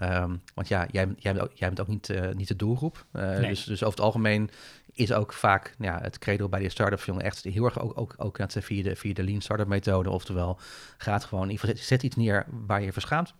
Um, 0.00 0.42
want 0.54 0.68
ja, 0.68 0.86
jij, 0.90 1.14
jij, 1.16 1.32
bent 1.32 1.44
ook, 1.44 1.52
jij 1.54 1.68
bent 1.68 1.80
ook 1.80 1.88
niet, 1.88 2.34
niet 2.34 2.48
de 2.48 2.56
doelgroep. 2.56 3.06
Nee. 3.12 3.48
dus, 3.48 3.64
dus 3.64 3.82
over 3.82 3.96
het 3.96 4.06
algemeen 4.06 4.50
is 4.96 5.12
ook 5.12 5.32
vaak 5.32 5.74
ja, 5.78 5.98
het 6.02 6.18
credo 6.18 6.48
bij 6.48 6.60
de 6.60 6.68
start-up 6.68 7.00
film 7.00 7.20
echt 7.20 7.44
heel 7.44 7.64
erg 7.64 7.80
ook, 7.80 7.98
ook, 7.98 8.14
ook 8.16 8.38
via 8.48 8.82
de, 8.82 8.96
via 8.96 9.14
de 9.14 9.22
lean 9.22 9.40
startup 9.40 9.66
methode. 9.66 10.10
Oftewel, 10.10 10.58
gaat 10.98 11.24
gewoon, 11.24 11.58
zet 11.74 12.02
iets 12.02 12.16
neer 12.16 12.46
waar 12.66 12.82
je 12.82 12.92
verschaamt. 12.92 13.34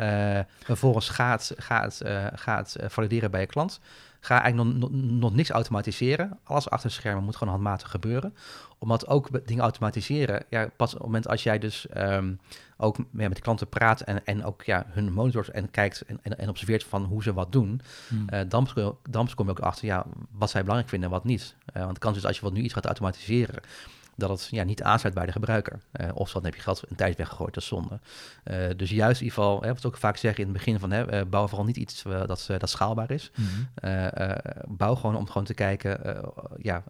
Uh, 0.00 0.38
vervolgens 0.62 1.08
gaat, 1.08 1.52
gaat, 1.56 2.00
uh, 2.04 2.26
gaat 2.34 2.76
valideren 2.86 3.30
bij 3.30 3.40
je 3.40 3.46
klant. 3.46 3.80
Ga 4.20 4.42
eigenlijk 4.42 4.78
nog, 4.78 4.90
nog, 4.90 5.02
nog 5.10 5.34
niks 5.34 5.50
automatiseren. 5.50 6.38
Alles 6.44 6.70
achter 6.70 6.88
de 6.88 6.94
schermen 6.94 7.24
moet 7.24 7.36
gewoon 7.36 7.52
handmatig 7.52 7.90
gebeuren. 7.90 8.34
Omdat 8.78 9.06
ook 9.06 9.46
dingen 9.46 9.62
automatiseren, 9.62 10.44
ja, 10.48 10.70
pas 10.76 10.92
op 10.92 10.98
het 10.98 11.06
moment 11.06 11.28
als 11.28 11.42
jij 11.42 11.58
dus 11.58 11.86
um, 11.96 12.40
ook 12.76 12.96
ja, 12.96 13.04
met 13.10 13.34
de 13.34 13.40
klanten 13.40 13.68
praat 13.68 14.00
en, 14.00 14.24
en 14.24 14.44
ook 14.44 14.62
ja, 14.62 14.86
hun 14.88 15.12
monitors 15.12 15.50
en 15.50 15.70
kijkt 15.70 16.00
en, 16.00 16.18
en, 16.22 16.38
en 16.38 16.48
observeert 16.48 16.84
van 16.84 17.04
hoe 17.04 17.22
ze 17.22 17.32
wat 17.32 17.52
doen, 17.52 17.80
Hmm. 18.08 18.26
uh, 18.32 18.40
dan, 18.48 18.68
dan 19.10 19.28
kom 19.34 19.46
je 19.46 19.50
ook 19.50 19.60
achter 19.60 19.86
ja, 19.86 20.06
wat 20.30 20.50
zij 20.50 20.60
belangrijk 20.60 20.90
vinden 20.90 21.08
en 21.08 21.14
wat 21.14 21.24
niet. 21.24 21.54
Uh, 21.76 21.82
want 21.82 21.94
de 21.94 22.00
kans 22.00 22.16
is 22.16 22.26
als 22.26 22.36
je 22.36 22.42
wat 22.42 22.52
nu 22.52 22.60
iets 22.60 22.74
gaat 22.74 22.86
automatiseren, 22.86 23.62
dat 24.20 24.30
het 24.30 24.48
ja, 24.50 24.64
niet 24.64 24.82
aansluit 24.82 25.14
bij 25.14 25.26
de 25.26 25.32
gebruiker. 25.32 25.80
Uh, 26.00 26.08
of 26.14 26.32
dan 26.32 26.44
heb 26.44 26.54
je 26.54 26.60
geld 26.60 26.82
een 26.88 26.96
tijd 26.96 27.16
weggegooid, 27.16 27.54
dat 27.54 27.62
is 27.62 27.68
zonde. 27.68 28.00
Uh, 28.44 28.56
dus 28.76 28.90
juist 28.90 29.20
in 29.20 29.26
ieder 29.26 29.42
geval, 29.42 29.62
hè, 29.62 29.68
wat 29.68 29.82
we 29.82 29.88
ook 29.88 29.96
vaak 29.96 30.16
zeggen 30.16 30.44
in 30.44 30.48
het 30.48 30.58
begin 30.58 30.78
van, 30.78 30.90
hè, 30.90 31.20
uh, 31.20 31.26
bouw 31.26 31.46
vooral 31.46 31.66
niet 31.66 31.76
iets 31.76 32.02
dat, 32.02 32.46
dat 32.58 32.70
schaalbaar 32.70 33.10
is. 33.10 33.30
Mm 33.34 33.46
-hmm. 33.46 34.76
bouw 34.76 34.94
gewoon 34.94 35.16
om 35.16 35.26
gewoon 35.26 35.44
te 35.44 35.54
kijken, 35.54 36.22
ja, 36.58 36.82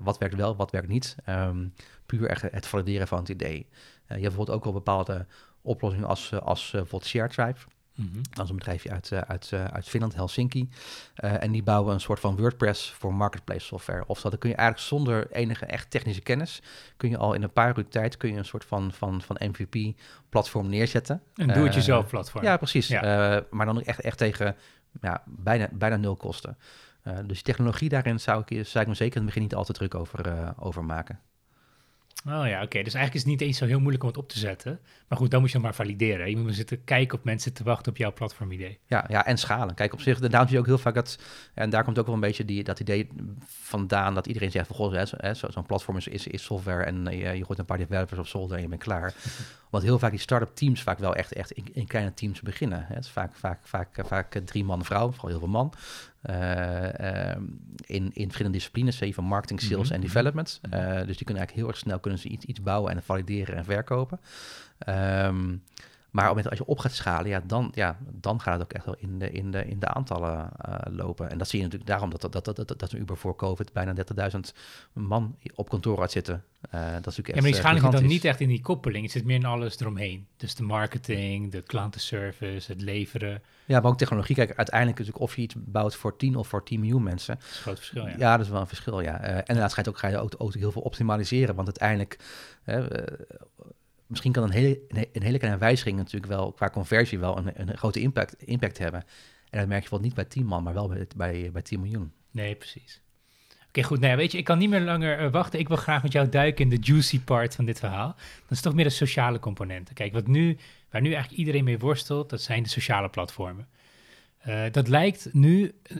wat 0.00 0.18
werkt 0.18 0.34
wel, 0.34 0.56
wat 0.56 0.70
werkt 0.70 0.88
niet. 0.88 1.16
Um, 1.28 1.74
puur 2.06 2.28
echt 2.28 2.42
het 2.42 2.66
valideren 2.66 3.08
van 3.08 3.18
het 3.18 3.28
idee. 3.28 3.56
je 3.56 3.64
hebt 4.06 4.20
bijvoorbeeld 4.20 4.56
ook 4.56 4.64
wel 4.64 4.72
bepaalde 4.72 5.26
oplossingen 5.62 6.08
als, 6.08 6.32
als 6.40 6.70
bijvoorbeeld 6.70 7.06
ShareTribe. 7.06 7.58
Mm 7.94 8.08
-hmm. 8.12 8.22
Dat 8.30 8.44
is 8.44 8.50
een 8.50 8.56
bedrijfje 8.56 8.90
uit, 8.90 9.10
uh, 9.10 9.18
uit, 9.18 9.50
uh, 9.54 9.64
uit 9.64 9.88
Finland, 9.88 10.14
Helsinki. 10.14 10.68
Uh, 11.24 11.42
en 11.42 11.52
die 11.52 11.62
bouwen 11.62 11.94
een 11.94 12.00
soort 12.00 12.20
van 12.20 12.36
WordPress 12.36 12.90
voor 12.90 13.14
marketplace 13.14 13.66
software. 13.66 14.04
Of 14.06 14.20
dan 14.20 14.38
kun 14.38 14.50
je 14.50 14.56
eigenlijk 14.56 14.88
zonder 14.88 15.30
enige 15.30 15.66
echt 15.66 15.90
technische 15.90 16.22
kennis... 16.22 16.62
kun 16.96 17.10
je 17.10 17.16
al 17.16 17.34
in 17.34 17.42
een 17.42 17.52
paar 17.52 17.78
uur 17.78 17.88
tijd 17.88 18.16
kun 18.16 18.30
je 18.30 18.36
een 18.36 18.44
soort 18.44 18.64
van, 18.64 18.92
van, 18.92 19.22
van 19.22 19.36
MVP-platform 19.38 20.68
neerzetten. 20.68 21.22
Een 21.34 21.52
doe-het-jezelf 21.52 22.06
platform. 22.06 22.44
Ja, 22.44 22.56
precies. 22.56 22.88
Ja. 22.88 23.44
maar 23.50 23.66
dan 23.66 23.78
ook 23.78 23.84
echt, 23.84 24.00
echt 24.00 24.18
tegen 24.18 24.56
ja, 25.00 25.22
bijna, 25.26 25.68
bijna 25.72 25.96
nul 25.96 26.16
kosten. 26.16 26.58
dus 27.26 27.42
technologie 27.42 27.88
daarin 27.88 28.20
zou 28.20 28.42
ik, 28.46 28.66
zou 28.66 28.84
ik 28.84 28.90
me 28.90 28.94
zeker 28.94 29.16
in 29.16 29.22
het 29.22 29.26
begin 29.26 29.42
niet 29.42 29.54
al 29.54 29.64
te 29.64 29.72
druk 29.72 29.94
over, 29.94 30.54
over 30.58 30.84
maken. 30.84 31.20
Oh 32.26 32.32
ja, 32.32 32.54
oké. 32.54 32.64
Okay. 32.64 32.82
Dus 32.82 32.94
eigenlijk 32.94 33.14
is 33.14 33.20
het 33.20 33.30
niet 33.30 33.40
eens 33.40 33.58
zo 33.58 33.66
heel 33.66 33.78
moeilijk 33.78 34.02
om 34.02 34.08
het 34.08 34.18
op 34.18 34.28
te 34.28 34.38
zetten. 34.38 34.80
Maar 35.08 35.18
goed, 35.18 35.30
dan 35.30 35.40
moet 35.40 35.50
je 35.50 35.58
maar 35.58 35.74
valideren. 35.74 36.28
Je 36.28 36.36
moet 36.36 36.44
maar 36.44 36.54
zitten 36.54 36.84
kijken 36.84 37.18
op 37.18 37.24
mensen 37.24 37.52
te 37.52 37.64
wachten 37.64 37.92
op 37.92 37.98
jouw 37.98 38.12
platformidee. 38.12 38.78
Ja, 38.86 39.04
ja, 39.08 39.26
en 39.26 39.38
schalen. 39.38 39.74
Kijk, 39.74 39.92
op 39.92 40.00
zich, 40.00 40.18
daarom 40.18 40.48
zie 40.48 40.56
je 40.56 40.62
ook 40.62 40.66
heel 40.66 40.78
vaak 40.78 40.94
dat... 40.94 41.18
En 41.54 41.70
daar 41.70 41.84
komt 41.84 41.98
ook 41.98 42.06
wel 42.06 42.14
een 42.14 42.20
beetje 42.20 42.44
die, 42.44 42.64
dat 42.64 42.80
idee 42.80 43.08
vandaan 43.46 44.14
dat 44.14 44.26
iedereen 44.26 44.50
zegt 44.50 44.66
van... 44.66 44.76
Goh, 44.76 45.04
zo, 45.34 45.50
zo'n 45.50 45.66
platform 45.66 45.96
is, 45.96 46.08
is, 46.08 46.26
is, 46.26 46.44
software 46.44 46.84
en 46.84 47.06
uh, 47.12 47.20
je, 47.20 47.38
je 47.38 47.44
gooit 47.44 47.58
een 47.58 47.64
paar 47.64 47.78
developers 47.78 48.18
op 48.18 48.26
zolder 48.26 48.56
en 48.56 48.62
je 48.62 48.68
bent 48.68 48.82
klaar. 48.82 49.14
Want 49.70 49.84
heel 49.86 49.98
vaak 49.98 50.10
die 50.10 50.20
start-up 50.20 50.54
teams 50.54 50.82
vaak 50.82 50.98
wel 50.98 51.14
echt, 51.14 51.32
echt 51.32 51.50
in, 51.52 51.68
in 51.72 51.86
kleine 51.86 52.14
teams 52.14 52.40
beginnen. 52.40 52.86
Hè. 52.86 52.94
Het 52.94 53.04
is 53.04 53.10
vaak, 53.10 53.34
vaak, 53.34 53.58
vaak, 53.62 53.88
vaak 54.06 54.40
drie 54.44 54.64
man, 54.64 54.84
vrouw, 54.84 55.10
vooral 55.10 55.30
heel 55.30 55.38
veel 55.38 55.48
man. 55.48 55.72
Uh, 56.30 56.88
uh, 57.00 57.36
in, 57.86 58.10
in 58.12 58.24
verschillende 58.24 58.58
disciplines, 58.58 59.14
van 59.14 59.24
marketing, 59.24 59.60
sales 59.60 59.76
mm 59.76 59.84
-hmm. 59.84 59.94
en 59.94 60.00
development. 60.00 60.60
Uh, 60.64 60.80
dus 60.80 61.16
die 61.16 61.24
kunnen 61.24 61.36
eigenlijk 61.36 61.52
heel 61.52 61.68
erg 61.68 61.76
snel 61.76 62.00
kunnen 62.00 62.20
ze 62.20 62.28
iets, 62.28 62.44
iets 62.44 62.62
bouwen 62.62 62.92
en 62.92 63.02
valideren 63.02 63.56
en 63.56 63.64
verkopen. 63.64 64.20
Um, 64.88 65.62
maar 66.14 66.30
op 66.30 66.36
het 66.36 66.44
moment 66.44 66.48
als 66.48 66.58
je 66.58 66.74
op 66.74 66.78
gaat 66.78 66.92
schalen, 66.92 67.28
ja, 67.28 67.42
dan, 67.46 67.72
ja, 67.74 67.98
dan 68.10 68.40
gaat 68.40 68.52
het 68.52 68.62
ook 68.62 68.72
echt 68.72 68.84
wel 68.84 68.96
in 68.98 69.18
de, 69.18 69.30
in 69.30 69.50
de, 69.50 69.64
in 69.66 69.78
de 69.78 69.86
aantallen 69.86 70.50
uh, 70.68 70.74
lopen. 70.90 71.30
En 71.30 71.38
dat 71.38 71.48
zie 71.48 71.58
je 71.58 71.64
natuurlijk 71.64 71.90
daarom 71.90 72.10
dat, 72.10 72.20
dat, 72.20 72.44
dat, 72.44 72.56
dat, 72.56 72.78
dat 72.78 72.92
we 72.92 72.98
Uber 72.98 73.16
voor 73.16 73.36
COVID 73.36 73.72
bijna 73.72 73.94
30.000 74.32 74.40
man 74.92 75.36
op 75.54 75.68
kantoor 75.68 75.98
had 75.98 76.12
zitten. 76.12 76.34
Uh, 76.34 76.80
dat 76.80 76.82
is 76.82 76.90
natuurlijk 76.90 77.16
echt 77.16 77.36
Ja, 77.36 77.62
maar 77.62 77.72
die 77.72 77.82
zit 77.82 77.92
dan 77.92 78.06
niet 78.06 78.24
echt 78.24 78.40
in 78.40 78.48
die 78.48 78.60
koppeling. 78.60 79.02
Het 79.02 79.12
zit 79.12 79.24
meer 79.24 79.36
in 79.36 79.44
alles 79.44 79.80
eromheen. 79.80 80.26
Dus 80.36 80.54
de 80.54 80.62
marketing, 80.62 81.50
de 81.50 81.62
klantenservice, 81.62 82.72
het 82.72 82.80
leveren. 82.80 83.42
Ja, 83.64 83.80
maar 83.80 83.90
ook 83.90 83.98
technologie. 83.98 84.34
Kijk, 84.34 84.56
uiteindelijk 84.56 84.98
natuurlijk 84.98 85.24
of 85.24 85.36
je 85.36 85.42
iets 85.42 85.54
bouwt 85.58 85.94
voor 85.94 86.16
10 86.16 86.36
of 86.36 86.48
voor 86.48 86.64
10 86.64 86.80
miljoen 86.80 87.02
mensen. 87.02 87.34
Dat 87.34 87.44
is 87.44 87.56
een 87.56 87.62
groot 87.62 87.76
verschil, 87.76 88.06
ja. 88.06 88.14
Ja, 88.18 88.36
dat 88.36 88.46
is 88.46 88.52
wel 88.52 88.60
een 88.60 88.66
verschil, 88.66 89.00
ja. 89.00 89.22
Uh, 89.22 89.36
en 89.36 89.44
daarnaast 89.46 89.74
ga 89.74 89.80
je 89.84 89.88
ook, 89.88 89.98
ga 89.98 90.08
je 90.08 90.18
ook, 90.18 90.34
ook 90.38 90.54
heel 90.54 90.72
veel 90.72 90.82
optimaliseren. 90.82 91.54
Want 91.54 91.66
uiteindelijk... 91.66 92.18
Misschien 94.06 94.32
kan 94.32 94.42
een 94.42 94.50
hele, 94.50 94.80
een 94.88 95.22
hele 95.22 95.38
kleine 95.38 95.60
wijziging 95.60 95.96
natuurlijk 95.96 96.32
wel 96.32 96.52
qua 96.52 96.70
conversie 96.70 97.18
wel 97.18 97.38
een, 97.38 97.50
een 97.54 97.76
grote 97.76 98.00
impact, 98.00 98.42
impact 98.42 98.78
hebben. 98.78 99.04
En 99.50 99.58
dat 99.58 99.68
merk 99.68 99.82
je 99.82 99.90
wel 99.90 100.00
niet 100.00 100.14
bij 100.14 100.24
10 100.24 100.46
man, 100.46 100.62
maar 100.62 100.74
wel 100.74 100.88
bij, 100.88 101.06
bij, 101.16 101.50
bij 101.52 101.62
10 101.62 101.80
miljoen. 101.80 102.12
Nee, 102.30 102.54
precies. 102.54 103.02
Oké, 103.68 103.82
goed. 103.82 104.00
Nou 104.00 104.16
weet 104.16 104.32
je, 104.32 104.38
ik 104.38 104.44
kan 104.44 104.58
niet 104.58 104.70
meer 104.70 104.80
langer 104.80 105.18
eh, 105.18 105.30
wachten. 105.30 105.58
Ik 105.58 105.68
wil 105.68 105.76
graag 105.76 106.02
met 106.02 106.12
jou 106.12 106.28
duiken 106.28 106.64
in 106.64 106.70
de 106.70 106.86
juicy 106.92 107.20
part 107.20 107.54
van 107.54 107.64
dit 107.64 107.78
verhaal. 107.78 108.14
Dat 108.16 108.50
is 108.50 108.60
toch 108.60 108.74
meer 108.74 108.84
de 108.84 108.90
sociale 108.90 109.38
componenten. 109.38 109.94
Kijk, 109.94 110.12
wat 110.12 110.26
nu, 110.26 110.56
waar 110.90 111.00
nu 111.00 111.12
eigenlijk 111.12 111.38
iedereen 111.38 111.64
mee 111.64 111.78
worstelt, 111.78 112.30
dat 112.30 112.42
zijn 112.42 112.62
de 112.62 112.68
sociale 112.68 113.08
platformen. 113.08 113.68
Eh, 114.38 114.62
dat 114.70 114.88
lijkt 114.88 115.28
nu, 115.32 115.72
eh, 115.82 115.96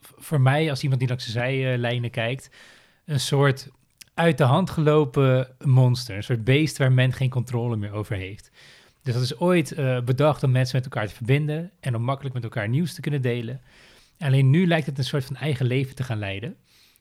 voor 0.00 0.40
mij, 0.40 0.70
als 0.70 0.82
iemand 0.82 1.00
die 1.00 1.08
langs 1.08 1.24
de 1.24 1.30
zijlijnen 1.30 2.10
kijkt, 2.10 2.50
een 3.04 3.20
soort 3.20 3.70
uit 4.14 4.38
de 4.38 4.44
hand 4.44 4.70
gelopen 4.70 5.48
monster. 5.64 6.16
Een 6.16 6.22
soort 6.22 6.44
beest 6.44 6.78
waar 6.78 6.92
men 6.92 7.12
geen 7.12 7.30
controle 7.30 7.76
meer 7.76 7.92
over 7.92 8.16
heeft. 8.16 8.50
Dus 9.02 9.14
dat 9.14 9.22
is 9.22 9.38
ooit 9.38 9.72
eh, 9.72 10.00
bedacht 10.00 10.42
om 10.42 10.50
mensen 10.50 10.76
met 10.76 10.84
elkaar 10.84 11.08
te 11.08 11.14
verbinden 11.14 11.70
en 11.80 11.96
om 11.96 12.02
makkelijk 12.02 12.34
met 12.34 12.44
elkaar 12.44 12.68
nieuws 12.68 12.94
te 12.94 13.00
kunnen 13.00 13.22
delen. 13.22 13.60
Alleen 14.18 14.50
nu 14.50 14.66
lijkt 14.66 14.86
het 14.86 14.98
een 14.98 15.04
soort 15.04 15.24
van 15.24 15.36
eigen 15.36 15.66
leven 15.66 15.94
te 15.94 16.02
gaan 16.02 16.18
leiden. 16.18 16.56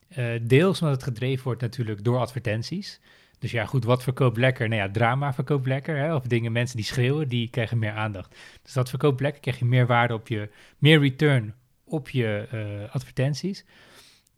Eh, 0.07 0.25
deels 0.41 0.81
omdat 0.81 0.95
het 0.95 1.03
gedreven 1.03 1.43
wordt 1.43 1.61
natuurlijk 1.61 2.03
door 2.03 2.17
advertenties. 2.17 2.99
Dus 3.39 3.51
ja, 3.51 3.65
goed, 3.65 3.83
wat 3.83 4.03
verkoopt 4.03 4.37
lekker? 4.37 4.69
Nou 4.69 4.81
ja, 4.81 4.91
drama 4.91 5.33
verkoopt 5.33 5.67
lekker. 5.67 5.97
Hè? 5.97 6.15
Of 6.15 6.23
dingen, 6.23 6.51
mensen 6.51 6.75
die 6.75 6.85
schreeuwen, 6.85 7.27
die 7.27 7.49
krijgen 7.49 7.79
meer 7.79 7.91
aandacht. 7.91 8.35
Dus 8.61 8.73
dat 8.73 8.89
verkoopt 8.89 9.21
lekker, 9.21 9.41
krijg 9.41 9.59
je 9.59 9.65
meer 9.65 9.87
waarde 9.87 10.13
op 10.13 10.27
je, 10.27 10.49
meer 10.77 10.99
return 10.99 11.53
op 11.83 12.09
je 12.09 12.47
eh, 12.51 12.93
advertenties. 12.93 13.65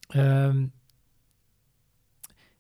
Ehm, 0.08 0.66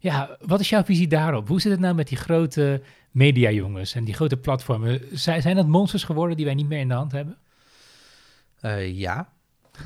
ja, 0.05 0.37
wat 0.41 0.59
is 0.59 0.69
jouw 0.69 0.83
visie 0.83 1.07
daarop? 1.07 1.47
Hoe 1.47 1.61
zit 1.61 1.71
het 1.71 1.79
nou 1.79 1.95
met 1.95 2.07
die 2.07 2.17
grote 2.17 2.81
mediajongens 3.11 3.93
en 3.93 4.03
die 4.03 4.13
grote 4.13 4.37
platformen? 4.37 5.01
Zijn, 5.11 5.41
zijn 5.41 5.55
dat 5.55 5.67
monsters 5.67 6.03
geworden 6.03 6.37
die 6.37 6.45
wij 6.45 6.53
niet 6.53 6.67
meer 6.67 6.79
in 6.79 6.87
de 6.87 6.93
hand 6.93 7.11
hebben? 7.11 7.37
Eh, 8.59 8.97
ja. 8.97 9.33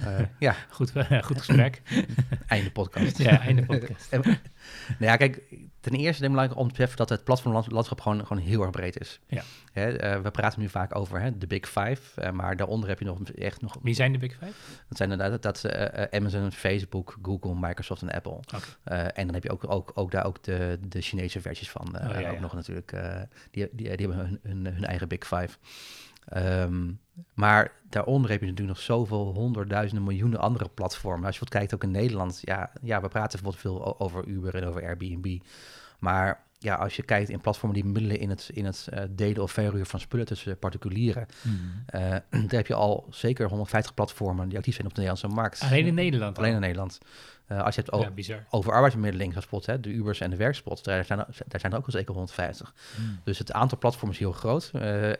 Eh, 0.06 0.19
ja, 0.39 0.56
Goed, 0.69 0.91
goed 1.21 1.38
gesprek. 1.38 1.82
einde 2.47 2.71
podcast. 2.71 3.17
ja, 3.17 3.39
einde 3.41 3.65
podcast. 3.65 4.12
En- 4.13 4.21
nou 4.99 5.12
ja, 5.12 5.15
kijk, 5.15 5.41
ten 5.80 5.91
eerste 5.93 6.08
is 6.10 6.19
het 6.19 6.30
belangrijk 6.30 6.60
om 6.60 6.67
te 6.67 6.73
beseffen 6.73 6.97
dat 6.97 7.10
het 7.10 7.23
platformlandschap 7.23 8.02
gewoon, 8.02 8.25
gewoon 8.25 8.43
heel 8.43 8.62
erg 8.62 8.71
breed 8.71 8.99
is. 8.99 9.19
Ja. 9.28 9.41
Hè, 9.71 9.97
eh, 9.97 10.21
we 10.21 10.32
praten 10.32 10.60
nu 10.60 10.69
vaak 10.69 10.95
over 10.95 11.21
hè, 11.21 11.38
de 11.38 11.47
Big 11.47 11.65
Five, 11.67 12.21
eh, 12.21 12.32
maar 12.32 12.56
daaronder 12.58 12.89
heb 12.89 12.99
je 12.99 13.06
nog 13.06 13.21
echt 13.32 13.62
nog... 13.62 13.78
Wie 13.82 13.93
zijn 13.93 14.12
de 14.12 14.17
Big 14.17 14.32
Five? 14.34 14.52
Dat 14.88 14.97
zijn 14.97 15.12
inderdaad 15.12 15.41
dat, 15.41 15.63
eh, 15.63 16.04
eh, 16.04 16.08
Amazon, 16.19 16.52
Facebook, 16.52 17.17
Google, 17.21 17.56
Microsoft 17.56 18.02
en 18.02 18.12
Apple. 18.12 18.39
Eh, 18.84 18.99
en 19.04 19.25
dan 19.25 19.34
heb 19.34 19.43
je 19.43 19.52
ook, 19.52 19.71
ook, 19.71 19.91
ook 19.95 20.12
daar 20.12 20.25
ook 20.25 20.43
de, 20.43 20.80
de 20.88 21.02
Chinese 21.02 21.41
versies 21.41 21.69
van. 21.69 21.97
eh, 21.97 22.08
Oh, 22.10 22.21
ja, 22.21 22.28
ook 22.28 22.36
ja. 22.36 22.41
nog 22.41 22.54
natuurlijk. 22.54 22.91
eh, 22.91 23.21
die, 23.52 23.67
die, 23.71 23.95
die 23.95 24.08
hebben 24.08 24.17
hun, 24.17 24.39
hun, 24.43 24.73
hun 24.73 24.86
eigen 24.86 25.08
Big 25.08 25.28
Five. 25.28 25.58
Ehm, 26.25 26.91
maar 27.34 27.71
daaronder 27.89 28.32
heb 28.32 28.39
je 28.41 28.45
natuurlijk 28.47 28.77
nog 28.77 28.86
zoveel 28.86 29.34
honderdduizenden 29.34 30.03
miljoenen 30.03 30.39
andere 30.39 30.69
platformen. 30.73 31.25
Als 31.25 31.34
je 31.36 31.39
wat 31.39 31.49
kijkt 31.49 31.73
ook 31.73 31.84
in 31.84 31.91
Nederland, 31.91 32.39
ja, 32.41 32.71
ja 32.82 33.01
we 33.01 33.08
praten 33.08 33.41
bijvoorbeeld 33.41 33.62
veel 33.84 33.99
over 33.99 34.25
Uber 34.25 34.55
en 34.55 34.65
over 34.65 34.84
Airbnb. 34.84 35.38
Maar 35.99 36.43
ja, 36.62 36.75
als 36.75 36.95
je 36.95 37.03
kijkt 37.03 37.29
in 37.29 37.41
platformen 37.41 37.82
die 37.82 37.91
middelen 37.91 38.19
in 38.19 38.29
het, 38.29 38.49
in 38.53 38.65
het 38.65 38.88
eh, 38.91 39.03
delen 39.10 39.43
of 39.43 39.51
verhuren 39.51 39.86
van 39.86 39.99
spullen 39.99 40.25
tussen 40.25 40.58
particulieren, 40.60 41.25
eh 41.86 42.01
daar 42.29 42.43
heb 42.49 42.67
je 42.67 42.73
al 42.73 43.08
zeker 43.10 43.47
150 43.47 43.93
platformen 43.93 44.49
die 44.49 44.58
actief 44.58 44.75
zijn 44.75 44.88
op 44.88 44.93
de 44.95 45.01
Nederlandse 45.01 45.36
markt. 45.41 45.62
Alleen 45.62 45.86
in 45.86 45.93
Nederland. 45.93 46.38
al? 46.38 46.43
Alleen 46.43 46.55
in 46.55 46.62
Nederland. 46.62 46.97
Eh, 47.47 47.62
als 47.63 47.75
je 47.75 47.82
het 47.82 47.91
o- 47.91 47.99
Ja, 48.38 48.45
over 48.49 48.71
arbeidsbemiddeling 48.73 49.34
bijvoorbeeld 49.34 49.65
hè, 49.65 49.79
de 49.79 49.89
Ubers 49.89 50.19
en 50.19 50.29
de 50.29 50.36
werkspots, 50.36 50.84
daar 50.84 51.05
zijn, 51.05 51.19
er- 51.19 51.25
daar 51.47 51.60
zijn 51.60 51.71
er 51.71 51.77
ook 51.77 51.86
wel 51.86 51.95
zeker 51.95 52.13
150. 52.13 52.73
Dus 53.23 53.38
het 53.39 53.51
aantal 53.51 53.77
platforms 53.77 54.13
is 54.13 54.19
heel 54.19 54.32
groot. 54.32 54.71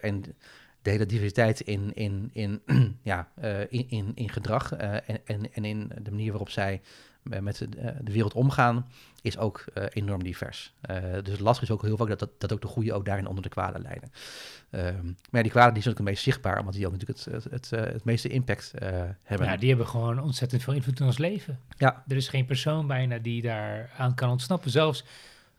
en 0.02 0.24
de 0.82 0.90
hele 0.90 1.06
diversiteit 1.06 1.60
in, 1.60 1.92
in, 1.94 2.30
in, 2.34 2.62
ja, 3.04 3.28
eh, 3.36 3.60
in, 3.60 3.90
in, 3.90 4.12
in 4.16 4.30
gedrag 4.30 4.74
eh, 4.74 4.94
en, 4.94 5.20
en, 5.26 5.54
en 5.54 5.66
in 5.66 5.92
de 6.02 6.12
manier 6.12 6.30
waarop 6.30 6.50
zij 6.50 6.82
eh, 7.30 7.40
met 7.40 7.58
de, 7.58 7.68
de 8.02 8.12
wereld 8.12 8.34
omgaan, 8.34 8.88
is 9.22 9.38
ook 9.38 9.66
enorm 9.90 10.24
divers. 10.24 10.74
Dus 11.24 11.32
het 11.32 11.40
lastige 11.40 11.66
is 11.66 11.78
ook 11.78 11.82
heel 11.82 11.98
vaak 11.98 12.08
dat, 12.08 12.20
dat, 12.20 12.30
dat 12.38 12.54
ook 12.54 12.62
de 12.62 12.68
goede 12.68 12.94
ook 12.94 13.06
daarin 13.06 13.28
onder 13.28 13.44
de 13.44 13.50
kwade 13.50 13.80
lijden. 13.80 14.12
Ehm, 14.70 15.06
maar 15.06 15.16
ja, 15.32 15.42
die 15.42 15.52
kwade 15.52 15.74
die 15.74 15.82
zijn 15.82 15.94
ook 15.94 16.00
het 16.00 16.10
meest 16.10 16.24
zichtbaar, 16.24 16.60
omdat 16.60 16.74
die 16.74 16.86
ook 16.86 16.92
natuurlijk 16.92 17.20
het, 17.20 17.44
het, 17.44 17.52
het, 17.52 17.70
het 17.70 18.04
meeste 18.04 18.30
impact 18.30 18.72
hebben. 19.24 19.48
Ja, 19.48 19.58
die 19.58 19.70
hebben 19.70 19.88
gewoon 19.88 20.22
ontzettend 20.22 20.64
veel 20.64 20.74
invloed 20.74 21.00
in 21.00 21.06
ons 21.06 21.18
leven. 21.18 21.60
Ja. 21.78 22.04
Er 22.08 22.16
is 22.16 22.28
geen 22.28 22.46
persoon 22.46 22.88
bijna 22.88 23.18
die 23.18 23.42
daar 23.42 23.92
aan 23.98 24.16
kan 24.16 24.30
ontsnappen. 24.30 24.72
Zelfs 24.72 25.04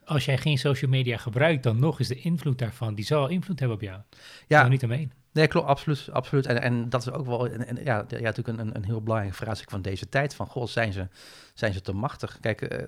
als 0.04 0.24
jij 0.24 0.38
geen 0.38 0.58
social 0.58 0.90
media 0.90 1.16
gebruikt, 1.16 1.62
dan 1.62 1.78
nog 1.78 2.00
is 2.00 2.08
de 2.08 2.20
invloed 2.20 2.58
daarvan, 2.58 2.94
die 2.94 3.04
zal 3.04 3.28
invloed 3.28 3.58
hebben 3.58 3.76
op 3.76 3.82
jou. 3.82 4.00
Ja, 4.46 4.68
niet 4.68 4.84
omheen. 4.84 5.12
Nee, 5.32 5.46
klopt, 5.46 5.66
absoluut. 5.66 6.08
absoluut. 6.12 6.46
En, 6.46 6.62
en 6.62 6.88
dat 6.88 7.00
is 7.00 7.10
ook 7.10 7.26
wel 7.26 7.48
en, 7.48 7.66
en, 7.66 7.84
ja, 7.84 8.04
ja, 8.08 8.20
natuurlijk 8.20 8.58
een, 8.58 8.76
een 8.76 8.84
heel 8.84 9.02
belangrijk 9.02 9.34
vraagstuk 9.34 9.70
van 9.70 9.82
deze 9.82 10.08
tijd. 10.08 10.34
Van, 10.34 10.46
goh, 10.46 10.66
zijn 10.66 10.92
ze, 10.92 11.08
zijn 11.54 11.72
ze 11.72 11.80
te 11.80 11.92
machtig? 11.92 12.38
Kijk, 12.40 12.62
eh, 12.62 12.86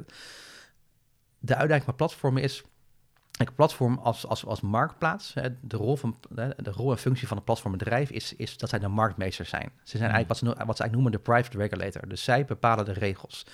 de 1.38 1.56
uitdaging 1.56 1.84
van 1.84 1.96
platformen 1.96 2.42
is... 2.42 2.62
Kijk, 3.32 3.54
platform 3.54 3.98
als, 3.98 4.26
als, 4.26 4.44
als 4.46 4.60
marktplaats, 4.60 5.34
de, 5.60 5.76
rol 5.76 5.96
van, 5.96 6.16
de 6.56 6.70
rol 6.70 6.90
en 6.90 6.98
functie 6.98 7.28
van 7.28 7.36
een 7.36 7.44
platformbedrijf 7.44 8.10
is, 8.10 8.34
is 8.36 8.56
dat 8.56 8.68
zij 8.68 8.78
de 8.78 8.88
marktmeesters 8.88 9.48
zijn. 9.48 9.70
Ze 9.82 9.98
zijn 9.98 10.10
eigenlijk 10.10 10.28
wat 10.28 10.38
ze, 10.38 10.44
no- 10.44 10.66
wat 10.66 10.76
ze 10.76 10.82
eigenlijk 10.82 10.92
noemen 10.92 11.12
de 11.12 11.18
private 11.18 11.56
regulator. 11.56 12.08
Dus 12.08 12.24
zij 12.24 12.44
bepalen 12.44 12.84
de 12.84 12.92
regels. 12.92 13.46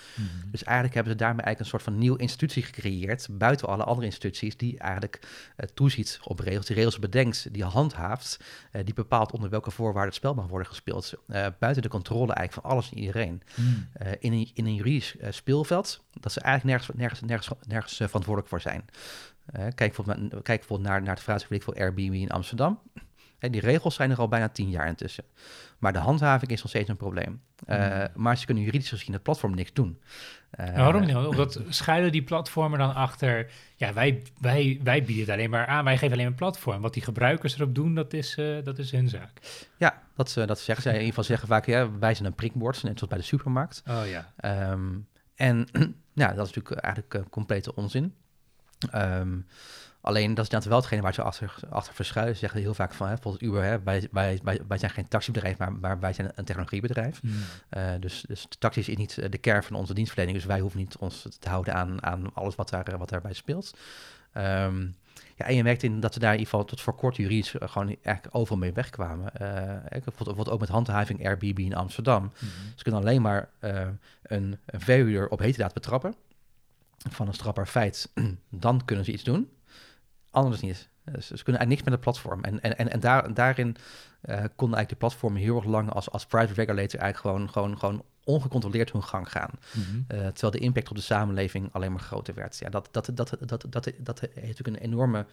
Dus 0.51 0.63
eigenlijk 0.63 0.95
hebben 0.95 1.13
ze 1.13 1.19
daarmee 1.19 1.45
eigenlijk 1.45 1.59
een 1.59 1.79
soort 1.79 1.93
van 1.93 1.97
nieuwe 1.97 2.19
institutie 2.19 2.63
gecreëerd, 2.63 3.27
buiten 3.31 3.67
alle 3.67 3.83
andere 3.83 4.05
instituties, 4.05 4.57
die 4.57 4.79
eigenlijk 4.79 5.19
eh, 5.55 5.67
toeziet 5.73 6.19
op 6.23 6.39
regels, 6.39 6.65
die 6.65 6.75
regels 6.75 6.99
bedenkt, 6.99 7.53
die 7.53 7.63
handhaaft, 7.63 8.39
eh, 8.71 8.85
die 8.85 8.93
bepaalt 8.93 9.31
onder 9.31 9.49
welke 9.49 9.71
voorwaarden 9.71 10.05
het 10.05 10.15
spel 10.15 10.33
mag 10.33 10.47
worden 10.47 10.67
gespeeld. 10.67 11.13
Eh, 11.27 11.47
buiten 11.59 11.81
de 11.81 11.89
controle 11.89 12.33
eigenlijk 12.33 12.53
van 12.53 12.71
alles 12.71 12.91
en 12.91 12.97
iedereen. 12.97 13.41
Eh, 13.93 14.11
in, 14.19 14.33
een, 14.33 14.51
in 14.53 14.65
een 14.65 14.75
juridisch 14.75 15.15
speelveld, 15.29 16.03
dat 16.19 16.31
ze 16.31 16.39
eigenlijk 16.39 16.77
nergens, 16.77 16.97
nergens, 16.97 17.21
nergens, 17.21 17.49
nergens 17.67 17.95
verantwoordelijk 17.95 18.47
voor 18.47 18.61
zijn. 18.61 18.85
Kijk 19.51 19.75
bijvoorbeeld, 19.77 20.17
naar- 20.19 20.41
kijk 20.41 20.59
bijvoorbeeld 20.59 20.89
naar, 20.89 21.01
naar 21.01 21.13
het 21.13 21.23
vraagstuk 21.23 21.63
voor 21.63 21.75
Airbnb 21.75 22.13
in 22.13 22.29
Amsterdam. 22.31 22.79
Die 23.39 23.61
regels 23.61 23.95
zijn 23.95 24.11
er 24.11 24.17
al 24.17 24.27
bijna 24.27 24.49
tien 24.49 24.69
jaar 24.69 24.87
intussen. 24.87 25.23
Maar 25.77 25.93
de 25.93 25.99
handhaving 25.99 26.51
is 26.51 26.61
nog 26.61 26.69
steeds 26.69 26.89
een 26.89 26.97
probleem. 26.97 27.41
Eh, 27.65 28.03
Maar 28.13 28.37
ze 28.37 28.45
kunnen 28.45 28.63
juridisch 28.63 28.89
gezien 28.89 29.13
het 29.13 29.23
platform 29.23 29.55
niks 29.55 29.73
doen. 29.73 30.01
Eh, 30.49 30.75
waarom 30.75 31.05
niet? 31.05 31.15
Omdat 31.15 31.61
schuilen 31.69 32.11
die 32.11 32.23
platformen 32.23 32.79
dan 32.79 32.93
achter, 32.93 33.51
ja, 33.75 33.93
wij, 33.93 34.23
wij, 34.39 34.79
wij 34.83 35.03
bieden 35.03 35.25
het 35.25 35.33
alleen 35.33 35.49
maar 35.49 35.65
aan, 35.65 35.83
wij 35.83 35.97
geven 35.97 36.13
alleen 36.13 36.27
een 36.27 36.35
platform. 36.35 36.81
Wat 36.81 36.93
die 36.93 37.03
gebruikers 37.03 37.55
erop 37.55 37.75
doen, 37.75 37.95
dat 37.95 38.13
is, 38.13 38.35
eh, 38.37 38.63
dat 38.63 38.77
is 38.79 38.91
hun 38.91 39.09
zaak. 39.09 39.39
Ja, 39.77 40.01
dat, 40.15 40.33
dat 40.45 40.59
zeggen 40.59 40.83
zij. 40.83 40.91
In 40.93 40.97
ieder 40.99 41.07
geval 41.15 41.23
zeggen 41.23 41.47
vaak, 41.47 41.65
ja, 41.65 41.97
wij 41.99 42.13
zijn 42.13 42.27
een 42.27 42.35
prikbord, 42.35 42.83
net 42.83 42.93
zoals 42.97 43.07
bij 43.13 43.17
de 43.17 43.23
supermarkt. 43.23 43.83
Oh 43.87 44.01
ja. 44.07 44.31
Ehm, 44.37 44.97
en 45.35 45.67
ja, 46.13 46.33
dat 46.33 46.47
is 46.47 46.53
natuurlijk 46.53 46.81
eigenlijk 46.85 47.29
complete 47.29 47.75
onzin. 47.75 48.13
Ehm, 48.91 49.37
alleen 50.01 50.33
dat 50.33 50.45
is 50.45 50.51
inderdaad 50.51 50.65
wel 50.69 50.77
hetgene 50.77 51.01
waar 51.01 51.13
ze 51.13 51.21
achter, 51.21 51.55
achter 51.69 51.93
verschuilen. 51.93 52.33
Ze 52.33 52.39
zeggen 52.39 52.59
heel 52.61 52.73
vaak 52.73 52.93
van, 52.93 53.07
hè, 53.07 53.13
bijvoorbeeld 53.13 53.43
Uber, 53.43 53.63
hè, 53.63 53.81
wij, 53.83 54.07
wij, 54.11 54.39
wij, 54.43 54.59
wij 54.67 54.77
zijn 54.77 54.91
geen 54.91 55.07
taxibedrijf, 55.07 55.57
maar, 55.57 55.73
maar 55.73 55.99
wij 55.99 56.13
zijn 56.13 56.31
een 56.35 56.45
technologiebedrijf. 56.45 57.21
Eh, 57.69 57.91
dus, 57.99 58.23
dus 58.27 58.45
de 58.49 58.57
taxi 58.59 58.79
is 58.79 58.97
niet 58.97 59.17
eh, 59.17 59.29
de 59.29 59.37
kern 59.37 59.63
van 59.63 59.75
onze 59.75 59.93
dienstverlening, 59.93 60.37
dus 60.37 60.47
wij 60.47 60.59
hoeven 60.59 60.79
niet 60.79 60.97
ons 60.97 61.27
te 61.39 61.49
houden 61.49 61.73
aan, 61.73 62.03
aan 62.03 62.33
alles 62.33 62.55
wat, 62.55 62.69
daar, 62.69 62.97
wat 62.97 63.09
daarbij 63.09 63.33
speelt. 63.33 63.77
Ehm, 64.33 64.87
ja, 65.35 65.45
en 65.45 65.55
je 65.55 65.63
merkt 65.63 65.83
in 65.83 65.99
dat 65.99 66.13
ze 66.13 66.19
daar 66.19 66.33
in 66.33 66.37
ieder 66.37 66.51
geval 66.51 66.67
tot 66.67 66.81
voor 66.81 66.95
kort 66.95 67.15
juridisch 67.15 67.57
eh, 67.57 67.69
gewoon 67.69 67.95
eigenlijk 68.01 68.35
overal 68.35 68.57
mee 68.57 68.73
wegkwamen. 68.73 69.31
Bijvoorbeeld 70.03 70.49
ook 70.49 70.59
met 70.59 70.69
handhaving 70.69 71.25
Airbnb 71.25 71.59
in 71.59 71.75
Amsterdam. 71.75 72.31
Ze 72.75 72.83
kunnen 72.83 73.01
alleen 73.01 73.21
maar 73.21 73.49
een, 73.59 73.99
een 74.21 74.57
verhuurder 74.65 75.29
op 75.29 75.39
heterdaad 75.39 75.73
betrappen 75.73 76.13
van 77.09 77.27
een 77.27 77.33
strafbaar 77.33 77.67
feit. 77.67 78.11
Dan 78.49 78.85
kunnen 78.85 79.05
ze 79.05 79.11
iets 79.11 79.23
doen. 79.23 79.49
Anders 80.31 80.61
niet. 80.61 80.89
Dus 81.03 81.27
ze 81.27 81.43
kunnen 81.43 81.61
eigenlijk 81.61 81.69
niks 81.69 81.83
met 81.83 81.93
het 81.93 82.01
platform. 82.01 82.43
En, 82.43 82.61
en, 82.61 82.77
en, 82.77 82.91
en 82.91 82.99
daar, 82.99 83.33
daarin 83.33 83.75
eh, 84.21 84.35
konden 84.35 84.77
eigenlijk 84.77 84.89
de 84.89 84.95
platformen 84.95 85.41
heel 85.41 85.55
erg 85.55 85.65
lang 85.65 85.91
als, 85.91 86.11
als 86.11 86.25
private 86.25 86.53
regulator 86.53 86.99
eigenlijk 86.99 87.35
gewoon, 87.35 87.49
gewoon, 87.49 87.79
gewoon 87.79 88.03
ongecontroleerd 88.23 88.91
hun 88.91 89.03
gang 89.03 89.31
gaan. 89.31 89.51
Eh, 90.07 90.17
terwijl 90.27 90.51
de 90.51 90.59
impact 90.59 90.89
op 90.89 90.95
de 90.95 91.01
samenleving 91.01 91.73
alleen 91.73 91.91
maar 91.91 92.01
groter 92.01 92.33
werd. 92.33 92.57
Ja, 92.57 92.69
dat, 92.69 92.87
dat, 92.91 93.09
dat, 93.13 93.37
dat, 93.39 93.65
dat, 93.69 93.91
dat 93.97 94.19
heeft 94.19 94.35
natuurlijk 94.35 94.67
een 94.67 94.91
enorme 94.91 95.25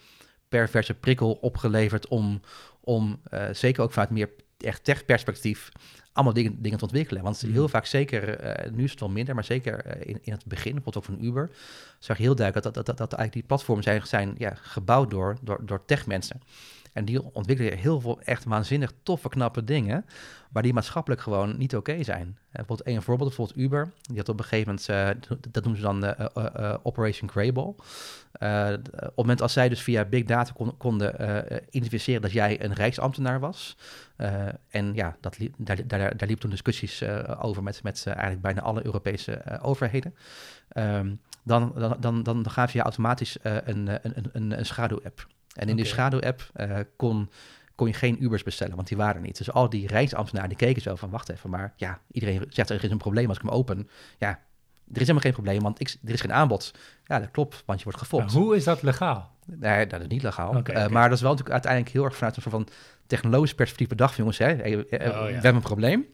perverse 0.48 0.94
prikkel 0.94 1.33
opgeleverd 1.33 2.09
om, 2.09 2.40
om 2.81 3.20
eh, 3.31 3.44
zeker 3.52 3.83
ook 3.83 3.92
vanuit 3.92 4.11
meer 4.11 4.31
echt 4.59 4.85
tech-perspectief 4.85 5.68
allemaal 6.16 6.35
dingen, 6.35 6.62
dingen 6.62 6.79
te 6.79 6.85
ontwikkelen. 6.85 7.22
Want 7.22 7.42
Mhm. 7.42 7.52
heel 7.52 7.68
vaak, 7.68 7.87
zeker, 7.87 8.38
eh, 8.38 8.70
nu 8.70 8.85
is 8.85 8.90
het 8.90 9.00
wel 9.00 9.09
minder, 9.09 9.35
maar 9.35 9.44
zeker 9.44 9.85
eh, 9.85 10.09
in, 10.14 10.18
in 10.22 10.33
het 10.33 10.44
begin, 10.44 10.74
bijvoorbeeld 10.74 10.96
ook 10.96 11.05
van 11.16 11.24
Uber, 11.24 11.50
zag 11.98 12.16
je 12.16 12.22
heel 12.22 12.35
duidelijk 12.35 12.64
dat, 12.64 12.74
dat, 12.74 12.87
dat, 12.87 13.11
dat 13.11 13.18
eigenlijk 13.18 13.33
die 13.33 13.42
platformen 13.42 13.85
zijn, 13.85 14.07
zijn 14.07 14.35
ja, 14.38 14.55
gebouwd 14.55 15.11
door, 15.11 15.37
door, 15.42 15.61
door 15.66 15.85
tech-mensen. 15.85 16.40
En 16.96 17.04
die 17.04 17.35
ontwikkelen 17.35 17.78
heel 17.78 18.00
veel 18.00 18.20
echt 18.20 18.44
waanzinnig 18.44 18.92
toffe, 19.02 19.28
knappe 19.28 19.64
dingen, 19.64 20.04
maar 20.50 20.62
die 20.62 20.72
maatschappelijk 20.72 21.20
gewoon 21.22 21.56
niet 21.59 21.76
oké 21.76 22.02
zijn. 22.02 22.38
Eh, 22.50 22.52
bijvoorbeeld 22.52 22.88
een 22.88 23.02
voorbeeld, 23.02 23.28
bijvoorbeeld 23.28 23.59
Uber, 23.59 23.92
die 24.02 24.16
had 24.16 24.28
op 24.28 24.38
een 24.38 24.44
gegeven 24.44 24.66
moment, 24.66 24.88
eh, 24.88 25.38
dat 25.50 25.64
noemen 25.64 25.80
ze 25.80 25.87
dan 25.87 26.04
eh, 26.04 26.74
Operation 26.82 27.30
Grayball. 27.30 27.74
Eh, 28.32 28.72
op 28.72 28.94
het 28.94 29.16
moment 29.16 29.42
als 29.42 29.52
zij 29.52 29.68
dus 29.68 29.82
via 29.82 30.04
big 30.04 30.24
data 30.24 30.52
kon- 30.52 30.76
konden 30.76 31.14
identificeren 31.70 32.22
dat 32.22 32.32
jij 32.32 32.64
een 32.64 32.72
rijksambtenaar 32.72 33.40
was, 33.40 33.76
en 34.68 34.94
ja, 34.94 35.16
dat 35.20 35.37
daar, 35.56 35.87
daar, 35.87 36.16
daar 36.16 36.28
liep 36.28 36.40
toen 36.40 36.50
discussies 36.50 37.04
over 37.38 37.62
met, 37.62 37.82
met 37.82 38.04
eigenlijk 38.06 38.40
bijna 38.40 38.61
alle 38.61 38.85
Europese 38.87 39.61
overheden. 39.62 40.14
Ehm, 40.68 41.14
dan, 41.44 41.72
dan, 41.76 41.96
dan, 42.00 42.22
dan, 42.22 42.50
gaf 42.50 42.72
je 42.72 42.80
automatisch 42.80 43.37
een, 43.42 43.88
een, 44.02 44.26
een, 44.32 44.59
een 44.59 44.66
schaduw-app. 44.66 45.26
En 45.57 45.69
in 45.69 45.77
die 45.77 45.85
schaduw-app 45.85 46.51
kon 46.97 47.31
kon 47.77 47.87
je 47.87 47.92
geen 47.92 48.25
Ubers 48.25 48.42
bestellen, 48.42 48.77
want 48.77 48.88
die 48.88 48.97
waren 48.97 49.14
er 49.14 49.21
niet. 49.21 49.38
Dus 49.38 49.53
al 49.53 49.69
die 49.69 49.87
reisambtenaren 49.87 50.49
die 50.49 50.59
keken 50.59 50.83
zo 50.83 50.95
van, 50.95 51.11
wacht 51.11 51.29
even, 51.29 51.51
maar 51.51 51.73
ja, 51.77 52.01
iedereen 52.11 52.47
zegt 52.49 52.71
er 52.71 52.85
is 52.85 52.90
een 52.90 52.99
probleem 52.99 53.29
als 53.29 53.37
ik 53.37 53.42
hem 53.42 53.53
open. 53.53 53.88
Ja, 54.19 54.29
er 54.29 54.37
is 54.92 54.99
helemaal 55.01 55.21
geen 55.21 55.33
probleem, 55.33 55.62
want 55.62 55.81
ik, 55.81 55.97
er 56.05 56.12
is 56.12 56.21
geen 56.21 56.33
aanbod. 56.33 56.75
Ja, 57.05 57.19
dat 57.19 57.31
klopt, 57.31 57.62
want 57.66 57.79
je 57.79 57.85
wordt 57.85 58.01
gefopt. 58.01 58.33
hoe 58.33 58.57
is 58.57 58.64
dat 58.64 58.83
legaal? 58.83 59.35
Nee, 59.47 59.87
dat 59.87 60.01
is 60.01 60.07
niet 60.07 60.23
legaal. 60.23 60.62
Eh, 60.62 60.88
maar 60.88 61.09
dat 61.09 61.16
is 61.16 61.23
wel 61.23 61.31
natuurlijk 61.31 61.51
uiteindelijk 61.51 61.92
heel 61.92 62.05
erg 62.05 62.16
vanuit 62.16 62.37
een 62.37 62.42
soort 62.42 62.55
van 62.55 62.69
technologisch 63.07 63.55
perspectief 63.55 63.88
bedacht, 63.88 64.16
jongens. 64.16 64.38
Hè. 64.38 64.53
Eh, 64.53 64.73
eh, 64.73 65.12
oh, 65.12 65.25
we 65.25 65.33
hebben 65.33 65.55
een 65.55 65.61
probleem. 65.61 66.07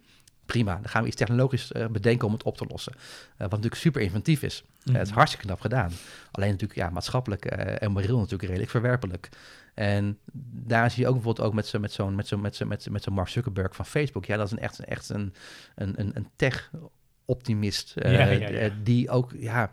Prima, 0.46 0.74
dan 0.74 0.88
gaan 0.88 1.02
we 1.02 1.08
iets 1.08 1.16
technologisch 1.16 1.72
bedenken 1.90 2.26
om 2.26 2.32
het 2.32 2.42
op 2.42 2.56
te 2.56 2.66
lossen. 2.68 2.92
wat 3.36 3.50
natuurlijk 3.50 3.74
super 3.74 4.00
inventief 4.00 4.42
is. 4.42 4.64
het 4.84 5.02
is 5.02 5.08
mhm. 5.08 5.16
hartstikke 5.16 5.46
knap 5.46 5.60
gedaan. 5.60 5.92
Alleen 6.30 6.50
natuurlijk 6.50 6.78
ja, 6.78 6.90
maatschappelijk 6.90 7.44
en 7.44 7.92
moreel 7.92 8.16
natuurlijk 8.16 8.42
redelijk 8.42 8.70
verwerpelijk. 8.70 9.28
En 9.74 10.18
daar 10.50 10.90
zie 10.90 11.02
je 11.02 11.08
ook 11.08 11.14
bijvoorbeeld 11.14 11.46
ook 11.46 11.54
met 11.54 11.66
zo'n 11.66 11.80
met 11.80 11.92
zo'n 11.92 12.14
met 12.14 12.26
zo'n 12.26 12.40
met 12.40 12.56
zo'n 12.56 12.68
met, 12.68 12.90
met 12.90 13.02
zo'n 13.02 13.14
Mark 13.14 13.28
Zuckerberg 13.28 13.74
van 13.74 13.86
Facebook. 13.86 14.24
Ja, 14.24 14.36
dat 14.36 14.46
is 14.46 14.52
een 14.52 14.58
echt, 14.58 14.78
echt 14.78 15.08
een, 15.08 15.34
een, 15.74 16.00
een, 16.00 16.10
een 16.14 16.28
tech-optimist. 16.36 17.94
Uh, 17.96 18.64
die 18.82 19.10
ook, 19.10 19.32
ja, 19.36 19.72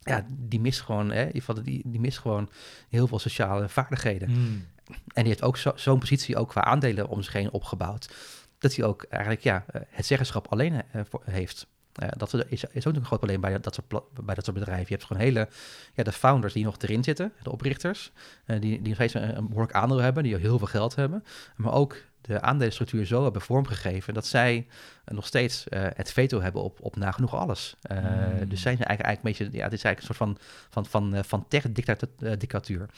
ja, 0.00 0.26
die 0.28 0.60
mist 0.60 0.80
gewoon, 0.80 1.10
hè, 1.10 1.28
die, 1.62 1.82
die 1.84 2.00
mist 2.00 2.18
gewoon 2.18 2.50
heel 2.88 3.06
veel 3.06 3.18
sociale 3.18 3.68
vaardigheden. 3.68 4.30
Hmm. 4.30 4.66
En 4.86 5.24
die 5.24 5.26
heeft 5.26 5.42
ook 5.42 5.56
zo'n 5.74 5.98
positie 5.98 6.36
ook 6.36 6.48
qua 6.48 6.64
aandelen 6.64 7.08
om 7.08 7.22
zich 7.22 7.32
heen 7.32 7.50
opgebouwd. 7.50 8.14
Dat 8.62 8.74
hij 8.74 8.84
ook 8.84 9.02
eigenlijk 9.08 9.42
ja, 9.42 9.64
het 9.88 10.06
zeggenschap 10.06 10.46
alleen 10.46 10.72
uh, 10.72 11.02
heeft. 11.24 11.66
Uh, 12.02 12.08
dat 12.16 12.44
is, 12.48 12.64
is 12.64 12.86
ook 12.86 12.94
een 12.94 13.04
groot 13.04 13.18
probleem 13.18 13.40
bij 13.40 13.60
dat, 13.60 13.74
soort, 13.74 14.04
bij 14.24 14.34
dat 14.34 14.44
soort 14.44 14.58
bedrijven. 14.58 14.86
Je 14.88 14.94
hebt 14.94 15.04
gewoon 15.04 15.22
hele, 15.22 15.48
ja, 15.94 16.02
de 16.02 16.12
founders 16.12 16.52
die 16.52 16.64
nog 16.64 16.76
erin 16.78 17.04
zitten, 17.04 17.32
de 17.42 17.50
oprichters, 17.50 18.12
uh, 18.46 18.60
die, 18.60 18.82
die 18.82 18.94
nog 18.94 18.94
steeds 18.94 19.14
een, 19.14 19.48
behoorlijk 19.48 19.72
aandeel 19.72 19.98
hebben, 19.98 20.22
die 20.22 20.36
heel 20.36 20.58
veel 20.58 20.66
geld 20.66 20.94
hebben, 20.94 21.24
maar 21.56 21.72
ook 21.72 21.96
de 22.20 22.40
aandelenstructuur 22.40 23.06
zo 23.06 23.22
hebben 23.22 23.42
vormgegeven 23.42 24.14
dat 24.14 24.26
zij 24.26 24.66
nog 25.04 25.26
steeds 25.26 25.66
uh, 25.68 25.86
het 25.94 26.12
veto 26.12 26.40
hebben 26.40 26.62
op, 26.62 26.80
op 26.80 26.96
nagenoeg 26.96 27.34
alles. 27.34 27.76
Mm. 27.88 28.48
Dus 28.48 28.60
zijn 28.60 28.76
ze 28.76 28.84
eigenlijk, 28.84 29.00
eigenlijk 29.00 29.40
een 29.40 29.46
beetje, 29.46 29.58
ja, 29.58 29.64
het 29.64 29.72
is 29.72 29.84
eigenlijk 29.84 29.98
een 29.98 30.04
soort 30.04 30.18
van, 30.18 30.38
van, 30.70 30.86
van, 30.86 31.24
van 31.24 31.48
tech-dictatuur. 31.48 32.88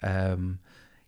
Um, 0.00 0.60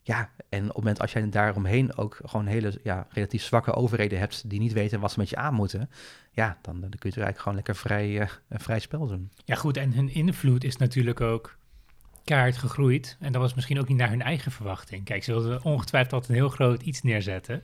ja, 0.06 0.30
en 0.48 0.60
op 0.60 0.66
het 0.66 0.76
moment 0.76 1.00
als 1.00 1.12
jij 1.12 1.28
daaromheen 1.28 1.96
ook 1.96 2.20
gewoon 2.24 2.46
hele 2.46 2.80
ja, 2.82 3.06
relatief 3.10 3.42
zwakke 3.42 3.72
overheden 3.72 4.18
hebt 4.18 4.50
die 4.50 4.60
niet 4.60 4.72
weten 4.72 5.00
wat 5.00 5.12
ze 5.12 5.18
met 5.18 5.28
je 5.28 5.36
aan 5.36 5.54
moeten, 5.54 5.90
ja, 6.30 6.58
dan, 6.62 6.80
dan 6.80 6.90
kun 6.90 6.98
je 6.98 7.14
eigenlijk 7.14 7.38
gewoon 7.38 7.54
lekker 7.54 7.76
vrij, 7.76 8.08
uh, 8.10 8.28
een 8.48 8.60
vrij 8.60 8.78
spel 8.78 9.06
doen. 9.06 9.30
Ja, 9.44 9.54
goed, 9.54 9.76
en 9.76 9.92
hun 9.92 10.08
invloed 10.08 10.64
is 10.64 10.76
natuurlijk 10.76 11.20
ook 11.20 11.56
kaart 12.24 12.56
gegroeid. 12.56 13.16
En 13.20 13.32
dat 13.32 13.40
was 13.40 13.54
misschien 13.54 13.78
ook 13.78 13.88
niet 13.88 13.96
naar 13.96 14.10
hun 14.10 14.22
eigen 14.22 14.52
verwachting. 14.52 15.04
Kijk, 15.04 15.24
ze 15.24 15.32
wilden 15.32 15.62
ongetwijfeld 15.62 16.12
altijd 16.12 16.30
een 16.30 16.38
heel 16.38 16.48
groot 16.48 16.82
iets 16.82 17.02
neerzetten. 17.02 17.62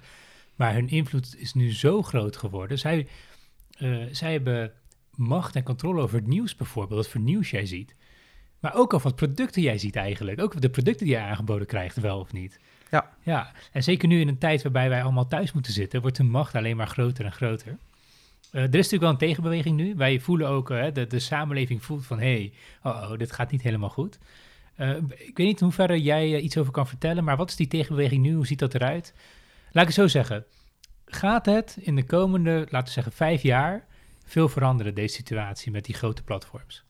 Maar 0.55 0.75
hun 0.75 0.89
invloed 0.89 1.37
is 1.39 1.55
nu 1.55 1.73
zo 1.73 2.03
groot 2.03 2.37
geworden. 2.37 2.79
Zij, 2.79 3.09
uh, 3.79 4.07
zij 4.11 4.33
hebben 4.33 4.73
macht 5.15 5.57
en 5.57 5.63
controle 5.63 6.03
over 6.03 6.17
het 6.17 6.27
nieuws 6.27 6.57
bijvoorbeeld. 6.57 7.01
Wat 7.01 7.09
voor 7.09 7.21
nieuws 7.21 7.51
jij 7.51 7.67
ziet. 7.67 7.95
Maar 8.61 8.75
ook 8.75 8.95
over 8.95 9.09
wat 9.09 9.17
producten 9.17 9.63
jij 9.63 9.79
ziet 9.79 9.97
eigenlijk. 9.97 10.41
Ook 10.41 10.61
de 10.61 10.71
producten 10.71 11.07
die 11.07 11.15
je 11.15 11.23
aangeboden 11.23 11.67
krijgt, 11.67 11.97
wel 11.97 12.19
of 12.19 12.33
niet. 12.33 12.59
Ja. 12.91 13.11
ja. 13.23 13.53
En 13.73 13.83
zeker 13.83 14.09
nu 14.09 14.21
in 14.21 14.29
een 14.29 14.39
tijd 14.39 14.63
waarbij 14.63 14.89
wij 14.89 15.03
allemaal 15.03 15.27
thuis 15.27 15.53
moeten 15.53 15.73
zitten, 15.73 16.01
wordt 16.01 16.17
de 16.17 16.23
macht 16.23 16.55
alleen 16.55 16.77
maar 16.77 16.89
groter 16.89 17.25
en 17.25 17.33
groter. 17.33 17.79
Uh, 18.53 18.63
er 18.63 18.67
is 18.67 18.71
natuurlijk 18.73 19.03
wel 19.03 19.11
een 19.11 19.17
tegenbeweging 19.17 19.77
nu. 19.77 19.95
Wij 19.97 20.21
voelen 20.21 20.49
ook, 20.49 20.71
uh, 20.71 20.85
de, 20.93 21.07
de 21.07 21.19
samenleving 21.19 21.85
voelt 21.85 22.07
van, 22.07 22.19
hé, 22.19 22.35
hey, 22.35 22.53
oh, 22.83 23.11
oh, 23.11 23.19
dit 23.19 23.33
gaat 23.33 23.51
niet 23.51 23.63
helemaal 23.63 23.89
goed. 23.89 24.19
Uh, 24.77 24.97
ik 24.97 25.37
weet 25.37 25.47
niet 25.47 25.61
hoe 25.61 25.73
ver 25.73 25.97
jij 25.97 26.41
iets 26.41 26.59
over 26.59 26.73
kan 26.73 26.87
vertellen, 26.87 27.25
maar 27.25 27.37
wat 27.37 27.49
is 27.51 27.57
die 27.57 27.67
tegenbeweging 27.67 28.23
nu? 28.23 28.35
Hoe 28.35 28.47
ziet 28.47 28.59
dat 28.59 28.75
eruit? 28.75 29.13
Laat 29.73 29.83
ik 29.83 29.95
het 29.95 29.99
zo 29.99 30.07
zeggen. 30.07 30.45
Gaat 31.07 31.47
het 31.47 31.79
in 31.81 31.97
de 31.97 32.05
komende, 32.05 32.67
laten 32.69 32.85
we 32.87 32.91
zeggen, 32.91 33.13
vijf 33.13 33.43
jaar 33.43 33.87
veel 34.25 34.49
veranderen, 34.49 34.95
deze 34.95 35.15
situatie 35.15 35.73
met 35.73 35.85
die 35.85 35.95
grote 35.95 36.23
platforms? 36.23 36.85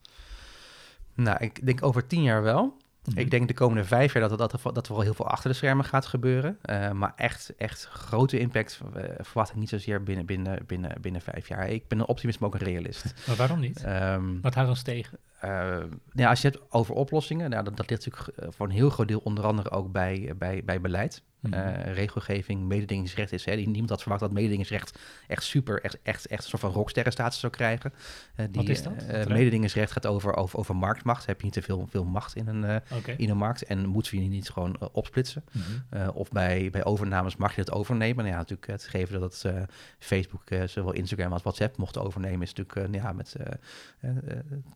Nou, 1.15 1.37
ik 1.41 1.67
denk 1.67 1.83
over 1.83 2.07
tien 2.07 2.23
jaar 2.23 2.43
wel. 2.43 2.77
Mhm. 3.05 3.19
Ik 3.19 3.31
denk 3.31 3.49
de 3.49 3.55
komende 3.55 3.85
vijf 3.85 4.13
jaar 4.13 4.29
dat, 4.29 4.39
dat, 4.39 4.51
dat, 4.51 4.75
dat 4.75 4.87
er 4.87 4.95
wel 4.95 5.03
heel 5.03 5.15
veel 5.15 5.29
achter 5.29 5.51
de 5.51 5.57
schermen 5.57 5.85
gaat 5.85 6.07
gebeuren. 6.07 6.59
Uh, 6.65 6.91
maar 6.91 7.13
echt, 7.17 7.55
echt 7.57 7.85
grote 7.85 8.39
impact 8.39 8.81
uh, 8.97 9.03
verwacht 9.19 9.51
ik 9.51 9.57
niet 9.57 9.69
zozeer 9.69 10.03
binnen, 10.03 10.27
binnen, 10.27 10.67
binnen, 10.67 11.01
binnen 11.01 11.21
vijf 11.21 11.49
jaar. 11.49 11.69
Ik 11.69 11.89
ben 11.89 11.99
een 11.99 12.07
optimist, 12.07 12.41
maar 12.41 12.49
ook 12.49 12.55
een 12.55 12.67
realist. 12.67 13.15
Maar 13.27 13.37
waarom 13.37 13.61
niet? 13.61 13.85
Um, 13.87 14.41
Wat 14.41 14.55
houdt 14.55 14.71
ons 14.71 14.83
tegen? 14.83 15.19
Uh, 15.45 15.77
ja, 16.13 16.29
als 16.29 16.41
je 16.41 16.49
hebt 16.49 16.63
over 16.69 16.95
oplossingen, 16.95 17.51
nou, 17.51 17.65
dat, 17.65 17.77
dat 17.77 17.91
ligt 17.91 18.07
natuurlijk 18.07 18.55
voor 18.55 18.67
een 18.67 18.73
heel 18.73 18.91
groot 18.91 19.09
deel 19.09 19.21
onder 19.25 19.45
andere 19.45 19.71
ook 19.71 19.93
bij, 19.93 20.33
bij, 20.39 20.63
bij 20.65 20.81
beleid. 20.81 21.23
Mm 21.41 21.53
regelgeving, 21.93 22.63
mededingingsrecht 22.63 23.33
is. 23.33 23.45
Hè, 23.45 23.55
niemand 23.55 23.89
had 23.91 24.01
verwacht 24.01 24.21
dat 24.21 24.33
mededingingsrecht 24.33 24.99
echt 25.27 25.43
super, 25.43 25.83
echt, 25.83 25.99
echt, 26.03 26.27
echt 26.27 26.43
een 26.43 26.49
soort 26.49 26.63
van 26.63 26.71
rocksterrenstatus 26.71 27.41
zou 27.41 27.53
krijgen. 27.53 27.93
Uh, 27.93 28.47
die, 28.51 28.61
Wat 28.61 28.69
is 28.69 28.83
dat? 28.83 28.93
Uh, 29.11 29.27
mededingingsrecht 29.27 29.93
gaat 29.93 30.07
over, 30.07 30.37
over, 30.37 30.59
over 30.59 30.77
marktmacht. 30.77 31.27
Heb 31.27 31.39
je 31.39 31.45
niet 31.45 31.53
te 31.53 31.63
veel, 31.63 31.87
veel 31.91 32.05
macht 32.05 32.37
in 32.37 32.47
een, 32.47 32.83
in 33.17 33.31
een 33.31 33.37
markt 33.37 33.65
en 33.65 33.87
moeten 33.87 34.15
we 34.15 34.23
je 34.23 34.29
niet 34.29 34.51
gewoon 34.51 34.79
opsplitsen. 34.93 35.45
Mhm. 35.53 36.09
of 36.09 36.31
bij, 36.31 36.69
bij 36.71 36.85
overnames 36.85 37.37
mag 37.37 37.55
je 37.55 37.61
het 37.61 37.73
overnemen. 37.73 38.17
Nou 38.17 38.29
ja, 38.29 38.37
natuurlijk 38.37 38.71
het 38.71 38.85
geven 38.85 39.21
dat 39.21 39.43
het 39.43 39.67
Facebook, 39.99 40.43
zowel 40.65 40.93
Instagram 40.93 41.33
als 41.33 41.43
WhatsApp 41.43 41.77
mocht 41.77 41.99
overnemen, 41.99 42.43
is 42.43 42.55
natuurlijk 42.55 42.95
ja, 42.95 43.13
met 43.13 43.37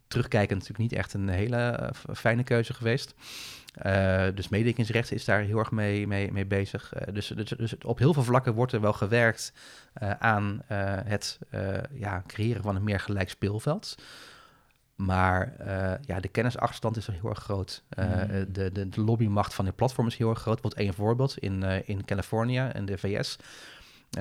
terugkijken 0.09 0.57
natuurlijk 0.57 0.91
niet 0.91 0.93
echt 0.93 1.15
een 1.15 1.29
hele 1.29 1.93
fijne 2.13 2.43
keuze 2.43 2.75
geweest. 2.75 3.15
Uh, 3.83 4.27
dus 4.35 4.49
mededingingsrecht 4.49 5.13
is 5.13 5.25
daar 5.25 5.41
heel 5.41 5.59
erg 5.59 5.71
mee, 5.71 6.07
mee, 6.07 6.33
mee 6.33 6.47
bezig. 6.47 6.93
Uh, 6.95 7.15
dus, 7.15 7.27
dus, 7.27 7.49
dus, 7.49 7.79
op 7.79 7.99
heel 7.99 8.13
veel 8.13 8.23
vlakken 8.23 8.55
wordt 8.55 8.73
er 8.73 8.81
wel 8.81 8.93
gewerkt 8.93 9.53
uh, 10.03 10.11
aan 10.11 10.63
het 11.05 11.39
ja, 11.93 12.23
creëren 12.27 12.63
van 12.63 12.77
een 12.77 12.85
meer 12.85 13.01
gelijk 13.01 13.29
speelveld. 13.29 13.95
Maar 14.95 15.53
ja, 16.07 16.21
de 16.21 16.29
kennisachterstand 16.29 16.97
is 16.97 17.07
er 17.07 17.13
heel 17.13 17.29
erg 17.29 17.39
groot. 17.39 17.83
Mm. 17.97 18.05
de, 18.53 18.73
de, 18.73 18.89
de, 18.89 19.01
lobbymacht 19.01 19.55
van 19.55 19.65
de 19.65 19.73
platform 19.73 20.07
is 20.07 20.17
heel 20.17 20.31
erg 20.31 20.41
groot. 20.41 20.61
Wordt 20.61 20.77
één 20.77 20.95
voorbeeld 20.95 21.39
in, 21.39 21.63
in 21.85 22.05
Californië 22.05 22.59
en 22.59 22.85
de 22.85 22.99
VS. 22.99 23.39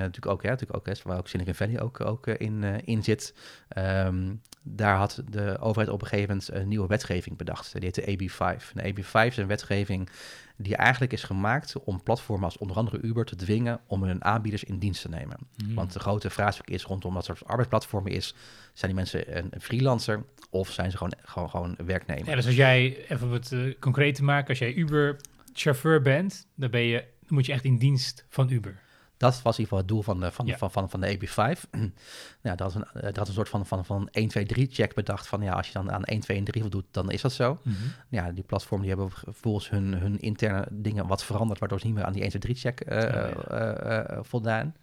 natuurlijk 0.02 0.34
ook, 0.34 0.42
ja, 0.42 0.50
natuurlijk 0.50 0.78
ook, 0.78 0.86
hè, 0.86 1.02
waar 1.04 1.18
ook 1.18 1.28
Silicon 1.28 1.54
Valley 1.54 1.82
ook, 1.82 2.02
ook 2.02 2.28
in, 2.28 2.64
in 2.86 3.04
zit. 3.04 3.34
Um, 3.78 4.42
daar 4.64 4.96
had 4.96 5.24
de 5.30 5.58
overheid 5.60 5.90
op 5.90 6.02
een 6.02 6.08
gegeven 6.08 6.30
moment 6.30 6.54
een 6.54 6.68
nieuwe 6.68 6.88
wetgeving 6.88 7.38
bedacht. 7.38 7.74
Die 7.74 7.84
heette 7.84 8.02
AB5. 8.02 8.74
De 8.74 8.94
AB5 8.94 9.28
is 9.28 9.38
een 9.38 9.48
wetgeving 9.48 10.10
die 10.58 10.76
eigenlijk 10.76 11.14
is 11.14 11.24
gemaakt 11.24 11.84
om 11.84 12.04
platformen 12.04 12.46
als 12.46 12.58
onder 12.58 12.78
andere 12.78 13.02
Uber 13.02 13.26
te 13.26 13.36
dwingen 13.36 13.80
om 13.88 14.04
hun 14.04 14.24
aanbieders 14.24 14.64
in 14.64 14.80
dienst 14.80 15.02
te 15.02 15.10
nemen. 15.10 15.38
Hmm. 15.56 15.74
Want 15.74 15.94
de 15.94 16.00
grote 16.00 16.30
vraagstuk 16.30 16.70
is 16.70 16.84
rondom 16.84 17.14
wat 17.14 17.26
soort 17.26 17.46
arbeidsplatformen 17.46 18.12
is, 18.12 18.36
zijn 18.74 18.92
die 18.92 19.00
mensen 19.00 19.38
een, 19.38 19.52
freelancer 19.62 20.24
of 20.50 20.72
zijn 20.72 20.92
ze 20.92 20.98
gewoon, 20.98 21.14
gewoon, 21.22 21.50
gewoon 21.50 21.78
werknemer? 21.86 22.30
Ja, 22.30 22.36
dus 22.36 22.46
als 22.46 22.56
jij, 22.56 23.06
even 23.08 23.30
wat 23.30 23.52
uh, 23.52 23.74
concreet 23.80 24.16
te 24.16 24.24
maken, 24.24 24.50
als 24.50 24.60
jij 24.60 24.74
Uber-chauffeur 24.74 26.02
bent, 26.02 26.48
dan, 26.56 26.70
ben 26.70 26.82
je, 26.82 26.98
dan 26.98 27.34
moet 27.34 27.46
je 27.46 27.52
echt 27.52 27.64
in 27.64 27.78
dienst 27.78 28.26
van 28.30 28.50
Uber. 28.50 28.82
Dat 29.24 29.42
was 29.42 29.58
in 29.58 29.64
ieder 29.64 29.78
geval 29.78 29.78
het 29.78 29.88
doel 29.88 30.02
van 30.02 30.20
de, 30.20 30.32
van, 30.32 30.48
van, 30.58 30.72
van, 30.72 30.90
van 30.90 31.02
de 31.02 31.18
AB5. 31.18 31.70
ja, 32.48 32.56
dat, 32.56 32.70
is 32.70 32.76
een, 32.76 33.14
dat 33.14 33.22
is 33.22 33.28
een 33.28 33.34
soort 33.34 33.50
van, 33.50 33.66
van, 33.66 33.86
van 33.86 34.10
1, 34.12 34.28
2, 34.28 34.46
3 34.46 34.68
check 34.72 34.94
bedacht. 34.94 35.28
Van 35.28 35.42
ja, 35.42 35.54
als 35.54 35.68
je 35.68 35.74
dan 35.74 35.92
aan 35.92 36.04
1, 36.04 36.20
2 36.20 36.38
en 36.38 36.44
3 36.44 36.62
voldoet, 36.62 36.86
dan 36.92 37.12
is 37.12 37.22
dat 37.22 37.32
zo. 37.32 37.60
Mm 37.64 37.74
-hmm. 37.74 37.92
Ja, 38.10 38.32
die 38.32 38.44
platform 38.44 38.82
die 38.82 38.90
hebben 38.90 39.10
volgens 39.28 39.70
hun, 39.70 39.94
hun 39.94 40.20
interne 40.20 40.68
dingen 40.72 41.08
wat 41.08 41.24
veranderd, 41.24 41.60
waardoor 41.60 41.80
ze 41.80 41.86
niet 41.86 41.96
meer 41.96 42.06
aan 42.06 42.14
die 42.14 42.22
1, 42.22 42.30
2, 42.30 42.42
3 42.42 42.56
check 42.56 42.90
uh, 42.90 42.98
oh, 42.98 43.04
ja. 43.04 44.12
uh, 44.12 44.18
voldaan. 44.22 44.76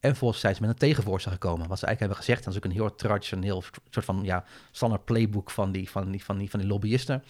En 0.00 0.16
volgens 0.16 0.40
zijn 0.40 0.54
ze 0.54 0.60
met 0.60 0.70
een 0.70 0.76
tegenvoorstel 0.76 1.32
gekomen. 1.32 1.68
Wat 1.68 1.78
ze 1.78 1.86
eigenlijk 1.86 1.98
hebben 1.98 2.16
gezegd, 2.16 2.44
dat 2.44 2.52
is 2.52 2.58
ook 2.58 2.64
een 2.64 2.78
heel 2.78 2.94
traditioneel 2.94 3.62
soort 3.90 4.04
van 4.04 4.20
ja, 4.22 4.44
standaard 4.70 5.04
playbook 5.04 5.50
van 5.50 5.72
die, 5.72 5.90
van 5.90 6.10
die, 6.10 6.24
van 6.24 6.38
die, 6.38 6.50
van 6.50 6.60
die 6.60 6.68
lobbyisten. 6.68 7.22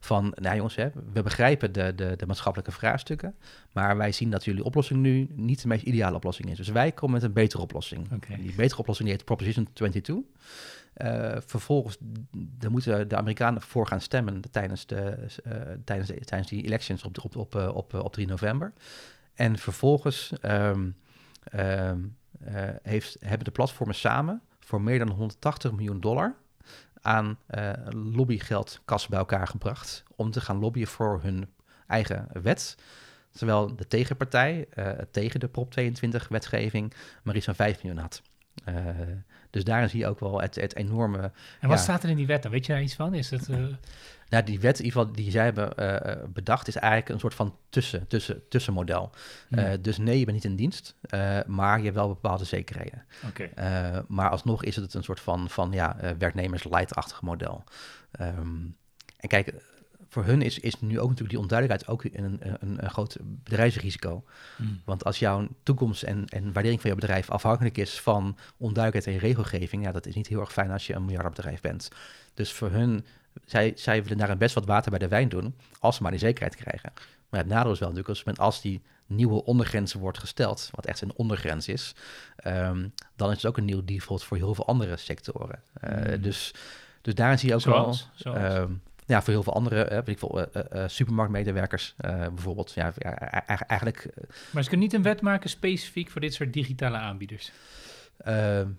Van, 0.00 0.32
nou 0.34 0.56
jongens, 0.56 0.74
hè, 0.74 0.88
we 1.12 1.22
begrijpen 1.22 1.72
de, 1.72 1.94
de, 1.94 2.16
de 2.16 2.26
maatschappelijke 2.26 2.72
vraagstukken, 2.72 3.34
maar 3.72 3.96
wij 3.96 4.12
zien 4.12 4.30
dat 4.30 4.44
jullie 4.44 4.64
oplossing 4.64 5.00
nu 5.00 5.28
niet 5.30 5.62
de 5.62 5.68
meest 5.68 5.82
ideale 5.82 6.16
oplossing 6.16 6.50
is. 6.50 6.56
Dus 6.56 6.68
wij 6.68 6.92
komen 6.92 7.14
met 7.14 7.22
een 7.22 7.32
betere 7.32 7.62
oplossing. 7.62 8.12
Okay. 8.12 8.36
Die 8.36 8.54
betere 8.54 8.80
oplossing 8.80 9.08
die 9.08 9.16
heet 9.16 9.26
Proposition 9.26 9.68
22. 9.72 10.24
Uh, 10.96 11.36
eh, 11.36 11.42
vervolgens 11.46 11.96
daar 12.32 12.70
moeten 12.70 13.08
de 13.08 13.16
Amerikanen 13.16 13.62
voor 13.62 13.86
gaan 13.86 14.00
stemmen 14.00 14.42
tijdens, 14.50 14.86
de, 14.86 15.26
uh, 15.46 15.52
tijdens, 15.84 16.08
de, 16.08 16.14
tijdens 16.14 16.50
die 16.50 16.64
elections 16.64 17.04
op, 17.04 17.24
op, 17.24 17.36
op, 17.36 17.54
op, 17.54 17.94
op 17.94 18.12
3 18.12 18.26
november. 18.26 18.72
En 19.34 19.58
vervolgens 19.58 20.32
um, 20.42 20.84
uh, 20.84 21.05
heeft, 22.82 23.16
hebben 23.20 23.44
de 23.44 23.50
platformen 23.50 23.94
samen 23.94 24.42
voor 24.60 24.80
meer 24.80 24.98
dan 24.98 25.10
180 25.10 25.72
miljoen 25.72 26.00
dollar 26.00 26.34
aan 27.06 27.38
uh, 27.50 27.72
lobbygeld 27.90 28.80
kas 28.84 29.08
bij 29.08 29.18
elkaar 29.18 29.46
gebracht 29.46 30.02
om 30.16 30.30
te 30.30 30.40
gaan 30.40 30.58
lobbyen 30.58 30.86
voor 30.86 31.20
hun 31.22 31.48
eigen 31.86 32.28
wet. 32.42 32.76
terwijl 33.30 33.76
de 33.76 33.86
tegenpartij 33.86 34.66
uh, 34.74 34.88
tegen 35.10 35.40
de 35.40 35.48
Prop 35.48 35.70
22 35.70 36.28
wetgeving 36.28 36.94
maar 37.22 37.36
iets 37.36 37.44
van 37.44 37.54
5 37.54 37.82
miljoen 37.82 38.02
had. 38.02 38.22
Uh, 38.68 38.74
dus 39.50 39.64
daarin 39.64 39.88
zie 39.88 40.00
je 40.00 40.06
ook 40.06 40.20
wel 40.20 40.40
het, 40.40 40.54
het 40.54 40.76
enorme... 40.76 41.30
En 41.60 41.68
wat 41.68 41.78
staat 41.78 42.02
er 42.02 42.10
in 42.10 42.16
die 42.16 42.26
wet 42.26 42.42
dan? 42.42 42.52
Weet 42.52 42.66
je 42.66 42.72
daar 42.72 42.82
iets 42.82 42.94
van? 42.94 43.14
Is 43.14 43.30
het... 43.30 43.48
Uh... 43.48 43.66
Nou, 44.28 44.44
die 44.44 44.60
wet 44.60 44.78
in 44.78 44.84
ieder 44.84 45.00
geval 45.00 45.16
die 45.16 45.30
zij 45.30 45.44
hebben 45.44 45.72
uh, 45.78 46.24
bedacht 46.32 46.68
is 46.68 46.76
eigenlijk 46.76 47.12
een 47.12 47.20
soort 47.20 47.34
van 47.34 47.56
tussen, 47.68 48.06
tussen, 48.06 48.48
tussenmodel. 48.48 49.10
Ja. 49.48 49.72
Uh, 49.72 49.78
dus 49.80 49.98
nee, 49.98 50.18
je 50.18 50.24
bent 50.24 50.36
niet 50.36 50.44
in 50.44 50.56
dienst, 50.56 50.94
maar 51.46 51.78
je 51.78 51.84
hebt 51.84 51.94
wel 51.96 52.08
bepaalde 52.08 52.44
zekerheden. 52.44 53.04
Okay. 53.26 53.50
maar 54.08 54.30
alsnog 54.30 54.64
is 54.64 54.76
het 54.76 54.94
een 54.94 55.02
soort 55.02 55.20
van, 55.20 55.50
van 55.50 55.72
ja, 55.72 55.96
werknemers-light-achtig 56.18 57.22
model. 57.22 57.64
Um, 58.20 58.76
en 59.16 59.28
kijk, 59.28 59.54
voor 60.16 60.24
hun 60.24 60.42
is, 60.42 60.58
is 60.58 60.80
nu 60.80 61.00
ook 61.00 61.08
natuurlijk 61.08 61.30
die 61.30 61.40
onduidelijkheid 61.40 61.90
ook 61.90 62.04
een, 62.04 62.38
een, 62.40 62.84
een 62.84 62.90
groot 62.90 63.16
bedrijfsrisico. 63.20 64.24
Mm. 64.56 64.80
Want 64.84 65.04
als 65.04 65.18
jouw 65.18 65.48
toekomst 65.62 66.02
en, 66.02 66.24
en 66.24 66.52
waardering 66.52 66.80
van 66.80 66.90
je 66.90 66.96
bedrijf 66.96 67.30
afhankelijk 67.30 67.78
is 67.78 68.00
van 68.00 68.38
onduidelijkheid 68.56 69.16
en 69.16 69.28
regelgeving, 69.28 69.84
ja, 69.84 69.92
dat 69.92 70.06
is 70.06 70.14
niet 70.14 70.26
heel 70.26 70.40
erg 70.40 70.52
fijn 70.52 70.70
als 70.70 70.86
je 70.86 70.94
een 70.94 71.04
miljardbedrijf 71.04 71.60
bent. 71.60 71.88
Dus 72.34 72.52
voor 72.52 72.70
hun, 72.70 73.04
zij, 73.44 73.72
zij 73.76 74.02
willen 74.02 74.18
daar 74.18 74.36
best 74.36 74.54
wat 74.54 74.66
water 74.66 74.90
bij 74.90 74.98
de 74.98 75.08
wijn 75.08 75.28
doen, 75.28 75.54
als 75.78 75.96
ze 75.96 76.02
maar 76.02 76.10
die 76.10 76.20
zekerheid 76.20 76.56
krijgen. 76.56 76.92
Maar 77.28 77.40
het 77.40 77.48
nadeel 77.48 77.72
is 77.72 77.78
wel 77.78 77.92
natuurlijk, 77.92 78.26
als, 78.26 78.38
als 78.38 78.60
die 78.60 78.82
nieuwe 79.06 79.44
ondergrens 79.44 79.92
wordt 79.92 80.18
gesteld, 80.18 80.70
wat 80.74 80.86
echt 80.86 81.00
een 81.00 81.14
ondergrens 81.16 81.68
is, 81.68 81.94
um, 82.46 82.92
dan 83.16 83.30
is 83.30 83.36
het 83.36 83.46
ook 83.46 83.56
een 83.56 83.64
nieuw 83.64 83.84
default 83.84 84.24
voor 84.24 84.36
heel 84.36 84.54
veel 84.54 84.66
andere 84.66 84.96
sectoren. 84.96 85.62
Uh, 85.84 85.90
mm. 85.90 86.22
dus, 86.22 86.54
dus 87.02 87.14
daar 87.14 87.38
zie 87.38 87.48
je 87.48 87.54
ook 87.54 87.60
zoals, 87.60 88.10
wel... 88.22 88.34
Zoals? 88.34 88.54
Um, 88.54 88.82
ja, 89.06 89.22
voor 89.22 89.32
heel 89.32 89.42
veel 89.42 89.54
andere, 89.54 89.84
uh, 89.84 89.90
weet 89.90 90.08
ik 90.08 90.18
veel, 90.18 90.40
uh, 90.40 90.62
uh, 90.72 90.84
supermarktmedewerkers 90.86 91.94
bijvoorbeeld. 92.34 92.72
Ja, 92.72 92.92
eigenlijk... 93.66 94.08
maar 94.50 94.62
ze 94.62 94.68
kunnen 94.68 94.86
niet 94.86 94.96
een 94.96 95.02
wet 95.02 95.20
maken 95.20 95.50
specifiek 95.50 96.10
voor 96.10 96.20
dit 96.20 96.34
soort 96.34 96.52
digitale 96.52 96.96
aanbieders? 96.96 97.52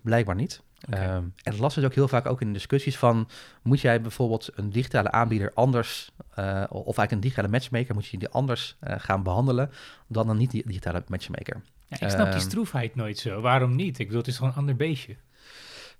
blijkbaar 0.01 0.35
niet. 0.35 0.61
Okay. 0.87 1.15
Um, 1.15 1.33
en 1.43 1.51
het 1.51 1.59
lastig 1.59 1.83
is 1.83 1.89
ook 1.89 1.95
heel 1.95 2.07
vaak 2.07 2.25
ook 2.25 2.41
in 2.41 2.53
discussies 2.53 2.97
van... 2.97 3.29
moet 3.61 3.81
jij 3.81 4.01
bijvoorbeeld 4.01 4.49
een 4.55 4.69
digitale 4.69 5.11
aanbieder 5.11 5.51
anders... 5.53 6.11
of 6.69 6.97
eigenlijk 6.97 7.11
een 7.11 7.19
digitale 7.19 7.47
matchmaker... 7.47 7.93
moet 7.93 8.07
je 8.07 8.17
die 8.17 8.29
anders 8.29 8.77
gaan 8.81 9.23
behandelen... 9.23 9.71
dan 10.07 10.29
een 10.29 10.37
niet-digitale 10.37 11.03
matchmaker. 11.07 11.61
Ja, 11.87 11.99
ik 11.99 12.09
snap 12.09 12.25
die 12.25 12.35
Ehm, 12.35 12.49
stroefheid 12.49 12.95
nooit 12.95 13.17
zo. 13.17 13.41
Waarom 13.41 13.75
niet? 13.75 13.99
Ik 13.99 14.05
bedoel, 14.05 14.21
het 14.21 14.29
is 14.29 14.35
gewoon 14.35 14.51
een 14.51 14.57
ander 14.57 14.75
beestje. 14.75 15.15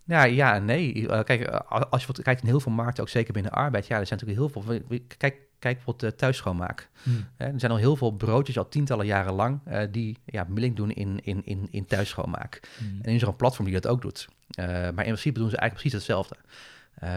Ja, 0.08 0.24
ja 0.24 0.54
en 0.54 0.66
nee. 0.66 0.94
Uh, 0.94 1.24
kijk, 1.24 1.50
uh, 1.50 1.60
als 1.90 2.06
je 2.06 2.22
kijkt 2.22 2.42
in 2.42 2.48
heel 2.48 2.60
veel 2.60 2.72
markten, 2.72 3.04
ook 3.04 3.10
zeker 3.10 3.34
binnen 3.34 3.52
arbeid, 3.52 3.88
ja, 3.88 4.00
er 4.00 4.08
zijn 4.08 4.20
natuurlijk 4.20 4.54
heel 4.54 4.64
veel. 4.64 5.00
Kijk, 5.18 5.36
kijk 5.60 5.76
bijvoorbeeld 5.76 6.12
uh, 6.14 6.20
thuisschoonmaak. 6.20 6.90
Hmm. 7.04 7.28
er 7.38 7.54
zijn 7.56 7.72
al 7.72 7.78
heel 7.78 7.96
veel 7.96 8.12
broodjes, 8.12 8.58
al 8.58 8.70
tientallen 8.70 9.06
jaren 9.06 9.34
lang, 9.34 9.60
die 9.92 10.18
ja, 10.26 10.46
milling 10.50 10.76
doen 10.76 10.92
in, 10.92 11.20
in, 11.24 11.42
in, 11.46 11.68
in 11.72 11.86
thuisschoonmaak. 11.86 12.62
Hmm. 12.78 13.00
En 13.02 13.14
is 13.14 13.22
er 13.22 13.28
een 13.28 13.36
platform 13.36 13.66
die 13.66 13.80
dat 13.80 13.92
ook 13.92 14.02
doet. 14.02 14.28
maar 14.58 14.88
in 14.88 14.94
principe 14.94 15.40
doen 15.40 15.50
ze 15.50 15.58
eigenlijk 15.58 15.74
precies 15.74 15.94
hetzelfde. 15.94 16.36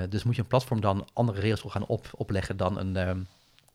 dus 0.09 0.22
moet 0.22 0.34
je 0.34 0.41
een 0.41 0.47
platform 0.47 0.80
dan 0.80 1.09
andere 1.12 1.41
regels 1.41 1.72
gaan 1.72 1.86
op, 1.86 2.11
opleggen 2.16 2.57
dan 2.57 2.78
een, 2.78 3.26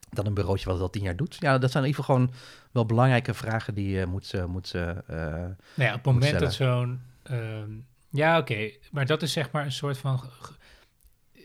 dan 0.09 0.25
een 0.25 0.33
bureautje 0.33 0.65
wat 0.65 0.73
het 0.73 0.83
al 0.83 0.89
tien 0.89 1.03
jaar 1.03 1.15
doet. 1.15 1.37
Ja, 1.39 1.57
dat 1.57 1.71
zijn 1.71 1.83
in 1.83 1.89
ieder 1.89 2.03
geval 2.03 2.15
gewoon 2.15 2.33
wel 2.71 2.85
belangrijke 2.85 3.33
vragen 3.33 3.73
die 3.73 3.89
je 3.89 4.05
moet, 4.05 4.33
moet, 4.47 4.73
nou 4.73 5.55
ja, 5.75 5.93
op 5.93 6.03
het 6.03 6.13
moment 6.13 6.39
dat 6.39 6.53
zo'n... 6.53 7.01
ehm, 7.23 7.71
ja, 8.15 8.37
oké. 8.37 8.71
Maar 8.91 9.05
dat 9.05 9.21
is 9.21 9.31
zeg 9.31 9.51
maar 9.51 9.65
een 9.65 9.71
soort 9.71 9.97
van. 9.97 10.21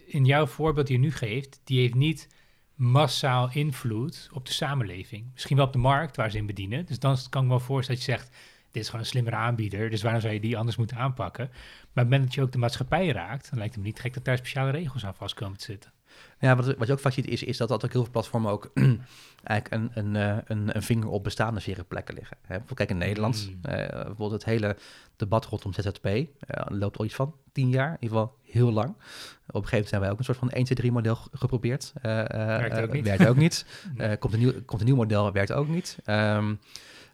In 0.07 0.25
jouw 0.25 0.47
voorbeeld 0.47 0.87
die 0.87 0.97
je 0.97 1.03
nu 1.03 1.13
geeft, 1.13 1.61
die 1.65 1.81
heeft 1.81 1.95
niet 1.95 2.29
massaal 2.75 3.51
invloed 3.53 4.29
op 4.33 4.47
de 4.47 4.53
samenleving. 4.53 5.31
Misschien 5.33 5.57
wel 5.57 5.67
op 5.67 5.73
de 5.73 5.79
markt 5.79 6.17
waar 6.17 6.31
ze 6.31 6.37
in 6.37 6.47
bedienen. 6.47 6.87
Dus 6.87 6.99
dan 6.99 7.17
kan 7.31 7.43
ik 7.43 7.49
me 7.49 7.55
wel 7.55 7.65
voorstellen 7.65 8.01
dat 8.01 8.11
je 8.11 8.17
zegt: 8.17 8.37
dit 8.71 8.83
is 8.83 8.87
gewoon 8.87 9.01
een 9.01 9.11
slimmere 9.11 9.37
aanbieder, 9.37 9.91
dus 9.91 10.03
waarom 10.03 10.21
zou 10.21 10.33
je 10.33 10.41
die 10.41 10.59
anders 10.59 10.77
moeten 10.77 10.97
aanpakken? 10.97 11.45
Maar 11.45 11.55
op 11.55 11.95
het 11.95 12.05
moment 12.05 12.23
dat 12.23 12.35
je 12.35 12.43
ook 12.43 12.53
de 12.53 12.59
maatschappij 12.59 13.09
raakt, 13.09 13.51
dan 13.51 13.59
lijkt 13.59 13.75
het 13.75 13.83
me 13.83 13.89
niet 13.89 14.01
gek 14.01 14.15
dat 14.15 14.25
daar 14.25 14.37
speciale 14.37 14.71
regels 14.71 15.05
aan 15.05 15.15
vast 15.15 15.35
komen 15.35 15.59
te 15.59 15.65
zitten. 15.65 15.93
Ja, 16.41 16.57
wat, 16.57 16.77
wat 16.77 16.87
je 16.87 16.93
ook 16.93 17.01
vaak 17.01 17.13
ziet 17.13 17.27
is, 17.27 17.43
is 17.43 17.57
dat, 17.57 17.69
dat 17.69 17.85
ook 17.85 17.93
heel 17.93 18.03
veel 18.03 18.11
platformen 18.11 18.51
ook 18.51 18.71
eigenlijk 19.45 19.95
een, 19.95 20.15
een, 20.15 20.43
een, 20.47 20.77
een 20.77 20.83
vinger 20.83 21.09
op 21.09 21.25
bestaande 21.25 21.61
zere 21.61 21.85
plekken 21.85 22.15
liggen. 22.15 22.37
Hè, 22.43 22.59
kijk 22.75 22.91
in 22.91 22.99
Nederland, 22.99 23.51
mm. 23.51 23.73
uh, 23.73 23.89
bijvoorbeeld 23.89 24.31
het 24.31 24.45
hele 24.45 24.77
debat 25.17 25.47
rondom 25.47 25.73
ZZP 25.73 26.07
uh, 26.07 26.25
loopt 26.69 26.99
al 26.99 27.05
iets 27.05 27.15
van 27.15 27.35
tien 27.53 27.69
jaar, 27.69 27.89
in 27.89 27.97
ieder 28.01 28.19
geval 28.19 28.37
heel 28.43 28.73
lang. 28.73 28.89
Op 28.89 28.97
een 28.97 29.69
gegeven 29.69 29.71
moment 29.71 29.89
zijn 29.89 30.01
wij 30.01 30.11
ook 30.11 30.19
een 30.19 30.25
soort 30.25 30.39
van 30.39 30.51
1, 30.51 30.65
2, 30.65 30.77
3 30.79 30.93
model 30.93 31.19
geprobeerd. 31.33 31.93
Uh, 31.97 32.03
werkt 32.03 32.81
ook 32.81 32.93
niet. 32.93 33.05
Werkt 33.05 33.27
ook 33.27 33.37
niet. 33.37 33.67
komt, 34.19 34.33
een 34.33 34.39
nieuw, 34.39 34.53
komt 34.65 34.81
een 34.81 34.87
nieuw 34.87 34.97
model, 34.97 35.33
werkt 35.33 35.53
ook 35.53 35.69
niet. 35.69 35.99
Um, 36.07 36.59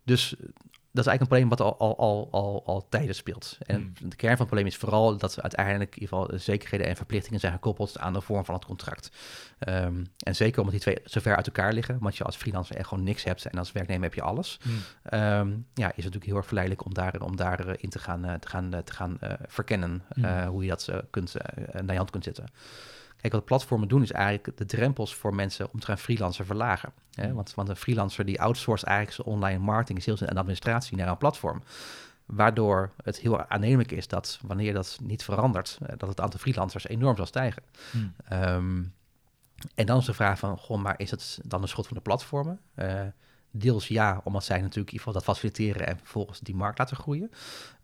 dus 0.05 0.37
dat 0.97 1.07
is 1.07 1.11
eigenlijk 1.11 1.21
een 1.21 1.49
probleem 1.49 1.49
wat 1.49 1.79
al, 1.81 1.97
al, 1.97 1.99
al, 1.99 2.29
al, 2.31 2.63
al 2.67 2.87
tijden 2.89 3.15
speelt. 3.15 3.59
En 3.67 3.81
mm. 3.81 4.09
de 4.09 4.17
kern 4.17 4.37
van 4.37 4.47
het 4.47 4.47
probleem 4.47 4.67
is 4.67 4.77
vooral 4.77 5.17
dat 5.17 5.43
uiteindelijk 5.43 5.97
in 5.97 6.03
ieder 6.03 6.19
geval 6.19 6.39
zekerheden 6.39 6.87
en 6.87 6.97
verplichtingen 6.97 7.41
zijn 7.41 7.53
gekoppeld 7.53 7.99
aan 7.99 8.13
de 8.13 8.21
vorm 8.21 8.45
van 8.45 8.55
het 8.55 8.65
contract. 8.65 9.11
Um, 9.69 10.07
en 10.19 10.37
zeker 10.37 10.59
omdat 10.59 10.73
die 10.73 10.83
twee 10.83 10.99
zo 11.05 11.21
ver 11.21 11.37
uit 11.37 11.47
elkaar 11.47 11.73
liggen, 11.73 11.99
want 12.01 12.17
je 12.17 12.25
als 12.25 12.37
freelancer 12.37 12.77
echt 12.77 12.89
gewoon 12.89 13.05
niks 13.05 13.25
hebt 13.25 13.45
en 13.47 13.59
als 13.59 13.73
werknemer 13.73 14.05
heb 14.05 14.15
je 14.15 14.23
alles. 14.23 14.59
Mm. 14.63 14.73
Um, 15.21 15.67
ja, 15.75 15.89
is 15.89 15.95
het 15.95 15.97
natuurlijk 15.97 16.25
heel 16.25 16.37
erg 16.37 16.47
verleidelijk 16.47 16.85
om 16.85 16.95
daar, 16.95 17.21
om 17.21 17.37
daarin 17.37 17.81
in 17.81 17.91
te 17.91 17.99
gaan, 17.99 18.27
uh, 18.27 18.35
te 18.35 18.49
gaan, 18.49 18.75
uh, 18.75 18.81
te 18.81 18.93
gaan 18.93 19.19
uh, 19.23 19.33
verkennen 19.47 20.03
mm. 20.15 20.47
hoe 20.47 20.63
je 20.63 20.69
dat 20.69 20.91
kunt, 21.11 21.35
naar 21.73 21.93
je 21.93 21.97
hand 21.97 22.11
kunt 22.11 22.25
zetten. 22.25 22.45
Kijk, 23.29 23.39
wat 23.39 23.49
platformen 23.49 23.89
doen 23.89 24.03
is 24.03 24.13
eigenlijk 24.13 24.59
de 24.59 24.65
drempels 24.65 25.15
voor 25.15 25.35
mensen 25.35 25.69
om 25.73 25.81
te 25.81 25.87
gaan 25.87 25.99
freelancer 25.99 26.45
verlagen. 26.45 26.93
Hè? 27.15 27.33
Want, 27.33 27.55
want 27.55 27.69
een 27.69 27.77
freelancer 27.77 28.25
die 28.25 28.41
outsourced 28.41 28.89
eigenlijk 28.89 29.17
zijn 29.17 29.37
online 29.37 29.59
marketing, 29.59 30.03
sales 30.03 30.21
en 30.21 30.37
administratie 30.37 30.97
naar 30.97 31.09
een 31.09 31.17
platform. 31.17 31.63
Waardoor 32.27 32.91
het 33.03 33.19
heel 33.19 33.47
aannemelijk 33.47 33.93
is 33.93 34.09
dat 34.09 34.39
wanneer 34.43 34.73
dat 34.73 34.99
niet 35.03 35.25
verandert, 35.25 35.79
dat 35.97 36.09
het 36.09 36.21
aantal 36.21 36.41
freelancers 36.41 36.89
enorm 36.89 37.17
zal 37.17 37.27
stijgen. 37.27 37.63
Hmm. 37.91 38.15
Um, 38.33 38.95
en 39.75 39.87
dan 39.87 39.99
is 39.99 40.05
de 40.05 40.15
vraag 40.15 40.39
van, 40.39 40.59
goh, 40.59 40.83
maar 40.83 40.95
is 40.97 41.11
het 41.11 41.39
dan 41.45 41.63
een 41.63 41.69
schuld 41.69 41.87
van 41.87 41.97
de 41.97 42.03
platformen? 42.03 42.61
Uh, 42.77 43.01
deels 43.51 43.89
ja, 43.89 44.21
omdat 44.25 44.45
zij 44.45 44.61
natuurlijk 44.61 44.89
in 44.89 44.93
ieder 44.93 45.07
geval 45.07 45.13
dat 45.13 45.25
faciliteren 45.25 45.87
en 45.87 45.99
vervolgens 45.99 46.41
die 46.41 46.55
markt 46.55 46.79
laten 46.79 46.97
groeien. 46.97 47.31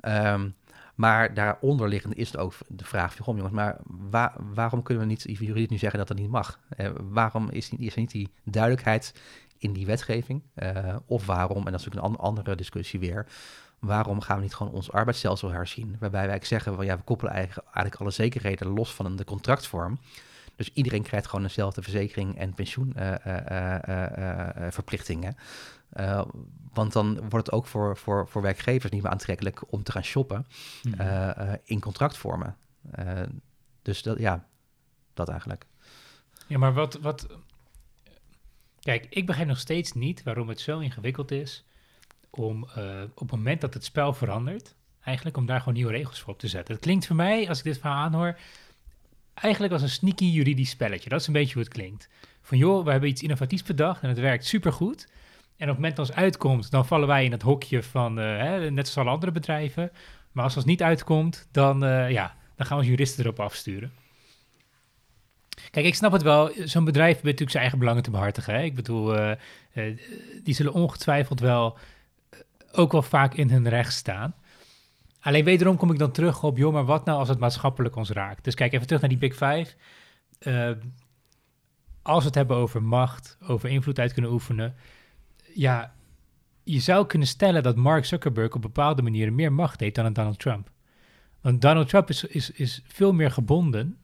Um, 0.00 0.54
maar 1.02 1.34
daaronder 1.34 1.88
liggend 1.88 2.16
is 2.16 2.36
ook 2.36 2.54
de 2.68 2.84
vraag 2.84 3.14
van, 3.14 3.36
jongens, 3.36 3.54
maar 3.54 3.76
waar, 4.10 4.32
waarom 4.54 4.82
kunnen 4.82 5.02
we 5.02 5.08
niet 5.08 5.22
juridisch 5.22 5.68
nu 5.68 5.78
zeggen 5.78 5.98
dat 5.98 6.08
dat 6.08 6.16
niet 6.16 6.30
mag? 6.30 6.58
Uh, 6.76 6.90
waarom 7.00 7.50
is, 7.50 7.70
er 7.70 7.92
niet 7.94 8.10
die 8.10 8.32
duidelijkheid 8.44 9.14
in 9.58 9.72
die 9.72 9.86
wetgeving? 9.86 10.42
Uh, 10.54 10.96
of 11.06 11.26
waarom, 11.26 11.66
en 11.66 11.72
dat 11.72 11.80
is 11.80 11.86
natuurlijk 11.86 12.14
een 12.14 12.18
an 12.18 12.26
andere 12.26 12.54
discussie 12.54 13.00
weer, 13.00 13.26
waarom 13.78 14.20
gaan 14.20 14.36
we 14.36 14.42
niet 14.42 14.54
gewoon 14.54 14.72
ons 14.72 14.92
arbeidsstelsel 14.92 15.50
herzien? 15.50 15.96
Waarbij 16.00 16.26
wij 16.26 16.38
zeggen, 16.42 16.74
van, 16.74 16.84
ja, 16.84 16.96
we 16.96 17.02
koppelen 17.02 17.32
eigenlijk, 17.32 17.96
alle 17.96 18.10
zekerheden 18.10 18.68
los 18.68 18.94
van 18.94 19.16
de 19.16 19.24
contractvorm. 19.24 19.98
Dus 20.56 20.70
iedereen 20.72 21.02
krijgt 21.02 21.26
gewoon 21.26 21.44
dezelfde 21.44 21.82
verzekering 21.82 22.38
en 22.38 22.54
pensioenverplichtingen. 22.54 25.36
Uh, 25.36 25.42
want 26.72 26.92
dan 26.92 27.14
wordt 27.14 27.46
het 27.46 27.52
ook 27.52 27.66
voor, 27.66 27.96
voor, 27.96 28.28
voor 28.28 28.42
werkgevers 28.42 28.92
niet 28.92 29.02
meer 29.02 29.10
aantrekkelijk 29.10 29.72
om 29.72 29.82
te 29.82 29.92
gaan 29.92 30.04
shoppen 30.04 30.46
mm. 30.82 30.94
uh, 31.00 31.06
uh, 31.38 31.52
in 31.64 31.80
contractvormen. 31.80 32.56
dus 33.82 34.02
dat, 34.02 34.18
ja, 34.18 34.46
dat 35.14 35.28
eigenlijk. 35.28 35.66
Ja, 36.46 36.58
maar 36.58 36.72
wat, 36.72 36.98
wat. 37.00 37.26
Kijk, 38.80 39.06
ik 39.10 39.26
begrijp 39.26 39.48
nog 39.48 39.58
steeds 39.58 39.92
niet 39.92 40.22
waarom 40.22 40.48
het 40.48 40.60
zo 40.60 40.78
ingewikkeld 40.78 41.30
is 41.30 41.64
om 42.30 42.62
op 43.14 43.28
het 43.28 43.30
moment 43.30 43.60
dat 43.60 43.74
het 43.74 43.84
spel 43.84 44.12
verandert, 44.12 44.74
eigenlijk 45.02 45.36
om 45.36 45.46
daar 45.46 45.58
gewoon 45.58 45.74
nieuwe 45.74 45.92
regels 45.92 46.20
voor 46.20 46.32
op 46.32 46.38
te 46.38 46.48
zetten. 46.48 46.74
Het 46.74 46.82
klinkt 46.82 47.06
voor 47.06 47.16
mij, 47.16 47.48
als 47.48 47.58
ik 47.58 47.64
dit 47.64 47.78
verhaal 47.78 48.04
aanhoor, 48.04 48.38
eigenlijk 49.34 49.72
als 49.72 49.82
een 49.82 49.88
sneaky 49.88 50.24
juridisch 50.24 50.70
spelletje. 50.70 51.08
Dat 51.08 51.20
is 51.20 51.26
een 51.26 51.32
beetje 51.32 51.54
hoe 51.54 51.62
het 51.62 51.72
klinkt. 51.72 52.08
Van 52.42 52.58
joh, 52.58 52.84
we 52.84 52.90
hebben 52.90 53.08
iets 53.08 53.22
innovatiefs 53.22 53.62
bedacht 53.62 54.02
en 54.02 54.08
het 54.08 54.18
werkt 54.18 54.46
supergoed. 54.46 55.08
En 55.56 55.68
op 55.68 55.74
het 55.74 55.76
moment 55.76 55.96
dat 55.96 56.06
het 56.06 56.16
uitkomt, 56.16 56.70
dan 56.70 56.86
vallen 56.86 57.08
wij 57.08 57.24
in 57.24 57.32
het 57.32 57.42
hokje 57.42 57.82
van, 57.82 58.18
uh, 58.18 58.24
hè, 58.24 58.70
net 58.70 58.88
zoals 58.88 59.06
alle 59.06 59.14
andere 59.16 59.32
bedrijven. 59.32 59.92
Maar 60.32 60.44
als 60.44 60.54
het 60.54 60.64
niet 60.64 60.82
uitkomt, 60.82 61.48
dan, 61.50 61.84
uh, 61.84 62.10
ja, 62.10 62.36
dan 62.56 62.66
gaan 62.66 62.78
we 62.78 62.84
juristen 62.84 63.24
erop 63.24 63.40
afsturen. 63.40 63.92
Kijk, 65.70 65.86
ik 65.86 65.94
snap 65.94 66.12
het 66.12 66.22
wel. 66.22 66.50
Zo'n 66.64 66.84
bedrijf 66.84 67.12
heeft 67.12 67.22
natuurlijk 67.22 67.50
zijn 67.50 67.62
eigen 67.62 67.78
belangen 67.78 68.02
te 68.02 68.10
behartigen. 68.10 68.54
Hè? 68.54 68.62
Ik 68.62 68.74
bedoel, 68.74 69.18
uh, 69.18 69.32
die 70.42 70.54
zullen 70.54 70.72
ongetwijfeld 70.72 71.40
wel 71.40 71.78
ook 72.72 72.92
wel 72.92 73.02
vaak 73.02 73.34
in 73.34 73.50
hun 73.50 73.68
recht 73.68 73.92
staan. 73.92 74.34
Alleen 75.20 75.44
wederom 75.44 75.76
kom 75.76 75.90
ik 75.90 75.98
dan 75.98 76.12
terug 76.12 76.42
op, 76.42 76.56
joh, 76.56 76.72
maar 76.72 76.84
wat 76.84 77.04
nou 77.04 77.18
als 77.18 77.28
het 77.28 77.38
maatschappelijk 77.38 77.96
ons 77.96 78.10
raakt? 78.10 78.44
Dus 78.44 78.54
kijk 78.54 78.72
even 78.72 78.86
terug 78.86 79.00
naar 79.00 79.10
die 79.10 79.18
Big 79.18 79.32
Five. 79.32 79.74
als 82.02 82.18
we 82.18 82.26
het 82.26 82.34
hebben 82.34 82.56
over 82.56 82.82
macht, 82.82 83.38
over 83.46 83.68
invloed 83.68 83.98
uit 83.98 84.12
kunnen 84.12 84.32
oefenen 84.32 84.74
ja, 85.54 85.94
je 86.62 86.80
zou 86.80 87.06
kunnen 87.06 87.28
stellen 87.28 87.62
dat 87.62 87.76
Mark 87.76 88.04
Zuckerberg 88.04 88.54
op 88.54 88.62
bepaalde 88.62 89.02
manieren 89.02 89.34
meer 89.34 89.52
macht 89.52 89.80
heeft 89.80 89.94
dan 89.94 90.04
een 90.04 90.12
Donald 90.12 90.38
Trump. 90.38 90.70
Want 91.40 91.60
Donald 91.60 91.88
Trump 91.88 92.08
is, 92.08 92.24
is, 92.24 92.50
is 92.50 92.82
veel 92.86 93.12
meer 93.12 93.30
gebonden 93.30 93.96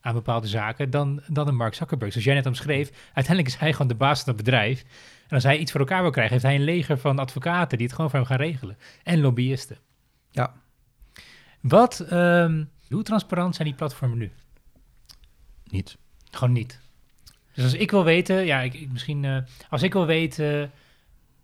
aan 0.00 0.14
bepaalde 0.14 0.46
zaken 0.46 0.90
dan, 0.90 1.22
dan 1.26 1.48
een 1.48 1.56
Mark 1.56 1.74
Zuckerberg. 1.74 2.10
Zoals 2.12 2.26
jij 2.26 2.34
net 2.34 2.46
omschreef, 2.46 2.90
uiteindelijk 3.04 3.54
is 3.54 3.60
hij 3.60 3.72
gewoon 3.72 3.88
de 3.88 3.94
baas 3.94 4.20
van 4.22 4.34
het 4.34 4.44
bedrijf. 4.44 4.84
En 5.28 5.34
als 5.34 5.42
hij 5.42 5.58
iets 5.58 5.70
voor 5.70 5.80
elkaar 5.80 6.02
wil 6.02 6.10
krijgen, 6.10 6.32
heeft 6.32 6.44
hij 6.44 6.54
een 6.54 6.64
leger 6.64 6.98
van 6.98 7.18
advocaten 7.18 7.78
die 7.78 7.86
het 7.86 7.96
gewoon 7.96 8.10
voor 8.10 8.18
hem 8.18 8.28
gaan 8.28 8.38
regelen. 8.38 8.76
En 9.02 9.20
lobbyisten. 9.20 9.78
Ja. 10.30 10.54
Wat, 11.60 12.00
ehm, 12.00 12.64
hoe 12.88 13.02
transparant 13.02 13.54
zijn 13.54 13.68
die 13.68 13.76
platformen 13.76 14.18
nu? 14.18 14.32
Niet. 15.64 15.96
Gewoon 16.30 16.54
niet. 16.54 16.80
Dus 17.54 17.64
als 17.64 17.74
ik 17.74 17.90
wil 17.90 18.04
weten, 18.04 18.44
ja, 18.44 18.60
ik, 18.60 18.74
ik 18.74 18.92
misschien, 18.92 19.24
eh, 19.24 19.36
als 19.68 19.82
ik 19.82 19.92
wil 19.92 20.06
weten 20.06 20.70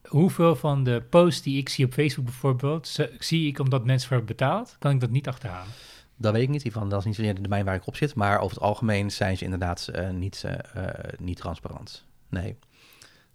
hoeveel 0.08 0.56
van 0.56 0.84
de 0.84 1.02
posts 1.10 1.42
die 1.42 1.58
ik 1.58 1.68
zie 1.68 1.84
op 1.84 1.92
Facebook 1.92 2.24
bijvoorbeeld, 2.24 2.98
zie 3.18 3.48
ik 3.48 3.58
omdat 3.58 3.84
mensen 3.84 4.08
voor 4.08 4.16
hebben 4.16 4.36
betaald, 4.36 4.76
kan 4.78 4.90
ik 4.90 5.00
dat 5.00 5.10
niet 5.10 5.28
achterhalen. 5.28 5.72
Dat 6.20 6.32
weet 6.32 6.42
ik 6.42 6.48
niet. 6.48 6.72
Dat 6.72 6.98
is 6.98 7.04
niet 7.04 7.14
zozeer 7.14 7.34
de 7.34 7.40
domein 7.40 7.64
waar 7.64 7.74
ik 7.74 7.86
op 7.86 7.96
zit. 7.96 8.14
Maar 8.14 8.38
over 8.38 8.56
het 8.56 8.64
algemeen 8.64 9.10
zijn 9.10 9.36
ze 9.36 9.44
inderdaad 9.44 9.88
eh, 9.88 10.10
niet, 10.10 10.44
eh, 10.44 10.84
eh, 10.84 11.12
niet 11.18 11.36
transparant. 11.36 12.04
Nee. 12.28 12.56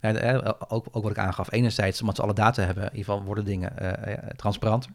Ja, 0.00 0.56
ook, 0.68 0.86
ook 0.90 1.02
wat 1.02 1.10
ik 1.10 1.18
aangaf. 1.18 1.52
Enerzijds, 1.52 2.00
omdat 2.00 2.16
ze 2.16 2.22
alle 2.22 2.32
data 2.32 2.62
hebben, 2.62 2.82
in 2.82 2.90
ieder 2.90 3.04
geval 3.04 3.22
worden 3.22 3.44
dingen 3.44 3.78
eh, 3.78 4.28
transparanter. 4.36 4.90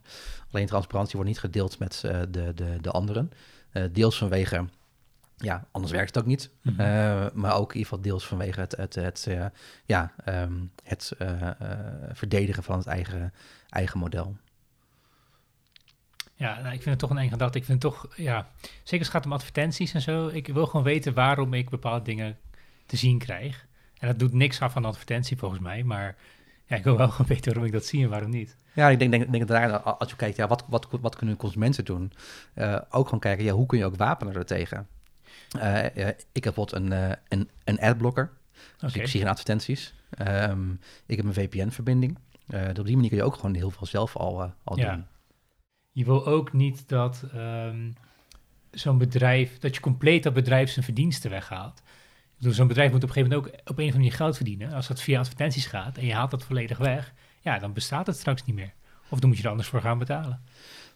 Alleen 0.51 0.67
transparantie 0.67 1.15
wordt 1.15 1.29
niet 1.29 1.39
gedeeld 1.39 1.79
met 1.79 1.99
de, 2.29 2.51
de, 2.55 2.77
de 2.81 2.91
anderen. 2.91 3.31
Deels 3.91 4.17
vanwege, 4.17 4.65
ja, 5.41 5.67
anders 5.71 5.93
werkt 5.93 6.15
het 6.15 6.23
ook 6.23 6.29
niet. 6.29 6.49
Mhm. 6.61 6.79
Eh, 6.79 7.25
maar 7.33 7.55
ook 7.55 7.71
in 7.71 7.77
ieder 7.77 7.91
geval 7.91 8.01
deels 8.01 8.27
vanwege 8.27 8.59
het, 8.59 8.75
het, 8.77 8.95
het, 8.95 9.25
eh, 9.27 9.45
ja, 9.85 10.11
ehm, 10.25 10.53
het 10.83 11.13
eh, 11.17 11.49
verdedigen 12.11 12.63
van 12.63 12.77
het 12.77 12.87
eigen, 12.87 13.33
eigen 13.69 13.99
model. 13.99 14.37
Ja, 16.35 16.53
nou, 16.53 16.65
ik 16.65 16.81
vind 16.81 16.85
het 16.85 16.99
toch 16.99 17.09
een 17.09 17.17
eng 17.17 17.29
gedachte. 17.29 17.57
Ik 17.57 17.65
vind 17.65 17.83
het 17.83 17.93
toch, 17.93 18.07
ja, 18.15 18.47
zeker 18.61 18.97
als 18.97 19.07
het 19.07 19.09
gaat 19.09 19.25
om 19.25 19.33
advertenties 19.33 19.93
en 19.93 20.01
zo. 20.01 20.27
Ik 20.27 20.47
wil 20.47 20.65
gewoon 20.65 20.85
weten 20.85 21.13
waarom 21.13 21.53
ik 21.53 21.69
bepaalde 21.69 22.05
dingen 22.05 22.37
te 22.85 22.97
zien 22.97 23.17
krijg. 23.17 23.65
En 23.97 24.07
dat 24.07 24.19
doet 24.19 24.33
niks 24.33 24.61
af 24.61 24.73
van 24.73 24.85
advertentie 24.85 25.37
volgens 25.37 25.61
mij, 25.61 25.83
maar 25.83 26.15
ja, 26.65 26.75
ik 26.75 26.83
wil 26.83 26.97
wel 26.97 27.09
gewoon 27.11 27.27
weten 27.27 27.45
waarom 27.45 27.65
ik 27.65 27.71
dat 27.71 27.85
zie 27.85 28.03
en 28.03 28.09
waarom 28.09 28.29
niet. 28.29 28.55
Ja, 28.73 28.89
ik 28.89 28.99
denk, 28.99 29.11
denk, 29.11 29.31
denk 29.31 29.47
dat 29.47 29.57
daar, 29.57 29.79
als 29.79 30.09
je 30.09 30.15
kijkt, 30.15 30.37
ja, 30.37 30.47
wat, 30.47 30.65
wat, 30.67 30.87
wat 31.01 31.15
kunnen 31.15 31.35
consumenten 31.35 31.85
doen? 31.85 32.11
Ook 32.89 33.05
gewoon 33.05 33.19
kijken, 33.19 33.45
ja, 33.45 33.53
hoe 33.53 33.65
kun 33.65 33.77
je 33.77 33.85
ook 33.85 33.95
wapenen 33.95 34.35
ertegen? 34.35 34.77
Eh, 34.77 35.00
eh, 35.59 36.07
ik 36.31 36.43
heb 36.43 36.53
bijvoorbeeld 36.53 36.71
een, 36.71 36.91
eh, 36.91 37.11
een, 37.27 37.49
een 37.63 37.79
adblocker, 37.79 38.31
dus 38.77 38.93
ik 38.93 39.07
zie 39.07 39.19
geen 39.19 39.29
advertenties. 39.29 39.93
Ehm, 40.09 40.71
ik 41.05 41.17
heb 41.17 41.25
een 41.25 41.33
VPN-verbinding. 41.33 42.17
Eh, 42.47 42.67
dus 42.67 42.79
op 42.79 42.85
die 42.85 42.95
manier 42.95 43.09
kun 43.09 43.17
je 43.17 43.23
ook 43.23 43.35
gewoon 43.35 43.55
heel 43.55 43.71
veel 43.71 43.87
zelf 43.87 44.15
al, 44.17 44.41
eh, 44.41 44.49
al 44.63 44.77
Ja. 44.79 44.93
doen. 44.95 45.05
Je 45.91 46.05
wil 46.05 46.25
ook 46.27 46.53
niet 46.53 46.89
dat 46.89 47.23
ehm, 47.33 47.91
zo'n 48.71 48.97
bedrijf, 48.97 49.59
dat 49.59 49.75
je 49.75 49.81
compleet 49.81 50.23
dat 50.23 50.33
bedrijf 50.33 50.69
zijn 50.71 50.85
verdiensten 50.85 51.29
weghaalt. 51.29 51.81
Bedoel, 52.37 52.53
zo'n 52.53 52.67
bedrijf 52.67 52.91
moet 52.91 53.03
op 53.03 53.09
een 53.09 53.13
gegeven 53.15 53.37
moment 53.37 53.53
ook 53.53 53.59
op 53.59 53.65
een 53.67 53.71
of 53.71 53.77
andere 53.77 53.97
manier 53.97 54.13
geld 54.13 54.35
verdienen. 54.35 54.73
Als 54.73 54.87
dat 54.87 55.01
via 55.01 55.19
advertenties 55.19 55.65
gaat 55.65 55.97
en 55.97 56.05
je 56.05 56.13
haalt 56.13 56.31
dat 56.31 56.43
volledig 56.43 56.77
weg, 56.77 57.13
ja, 57.41 57.59
dan 57.59 57.73
bestaat 57.73 58.07
het 58.07 58.15
straks 58.17 58.45
niet 58.45 58.55
meer. 58.55 58.73
Of 59.09 59.19
dan 59.19 59.29
moet 59.29 59.37
je 59.37 59.43
er 59.43 59.49
anders 59.49 59.67
voor 59.67 59.81
gaan 59.81 59.97
betalen. 59.97 60.41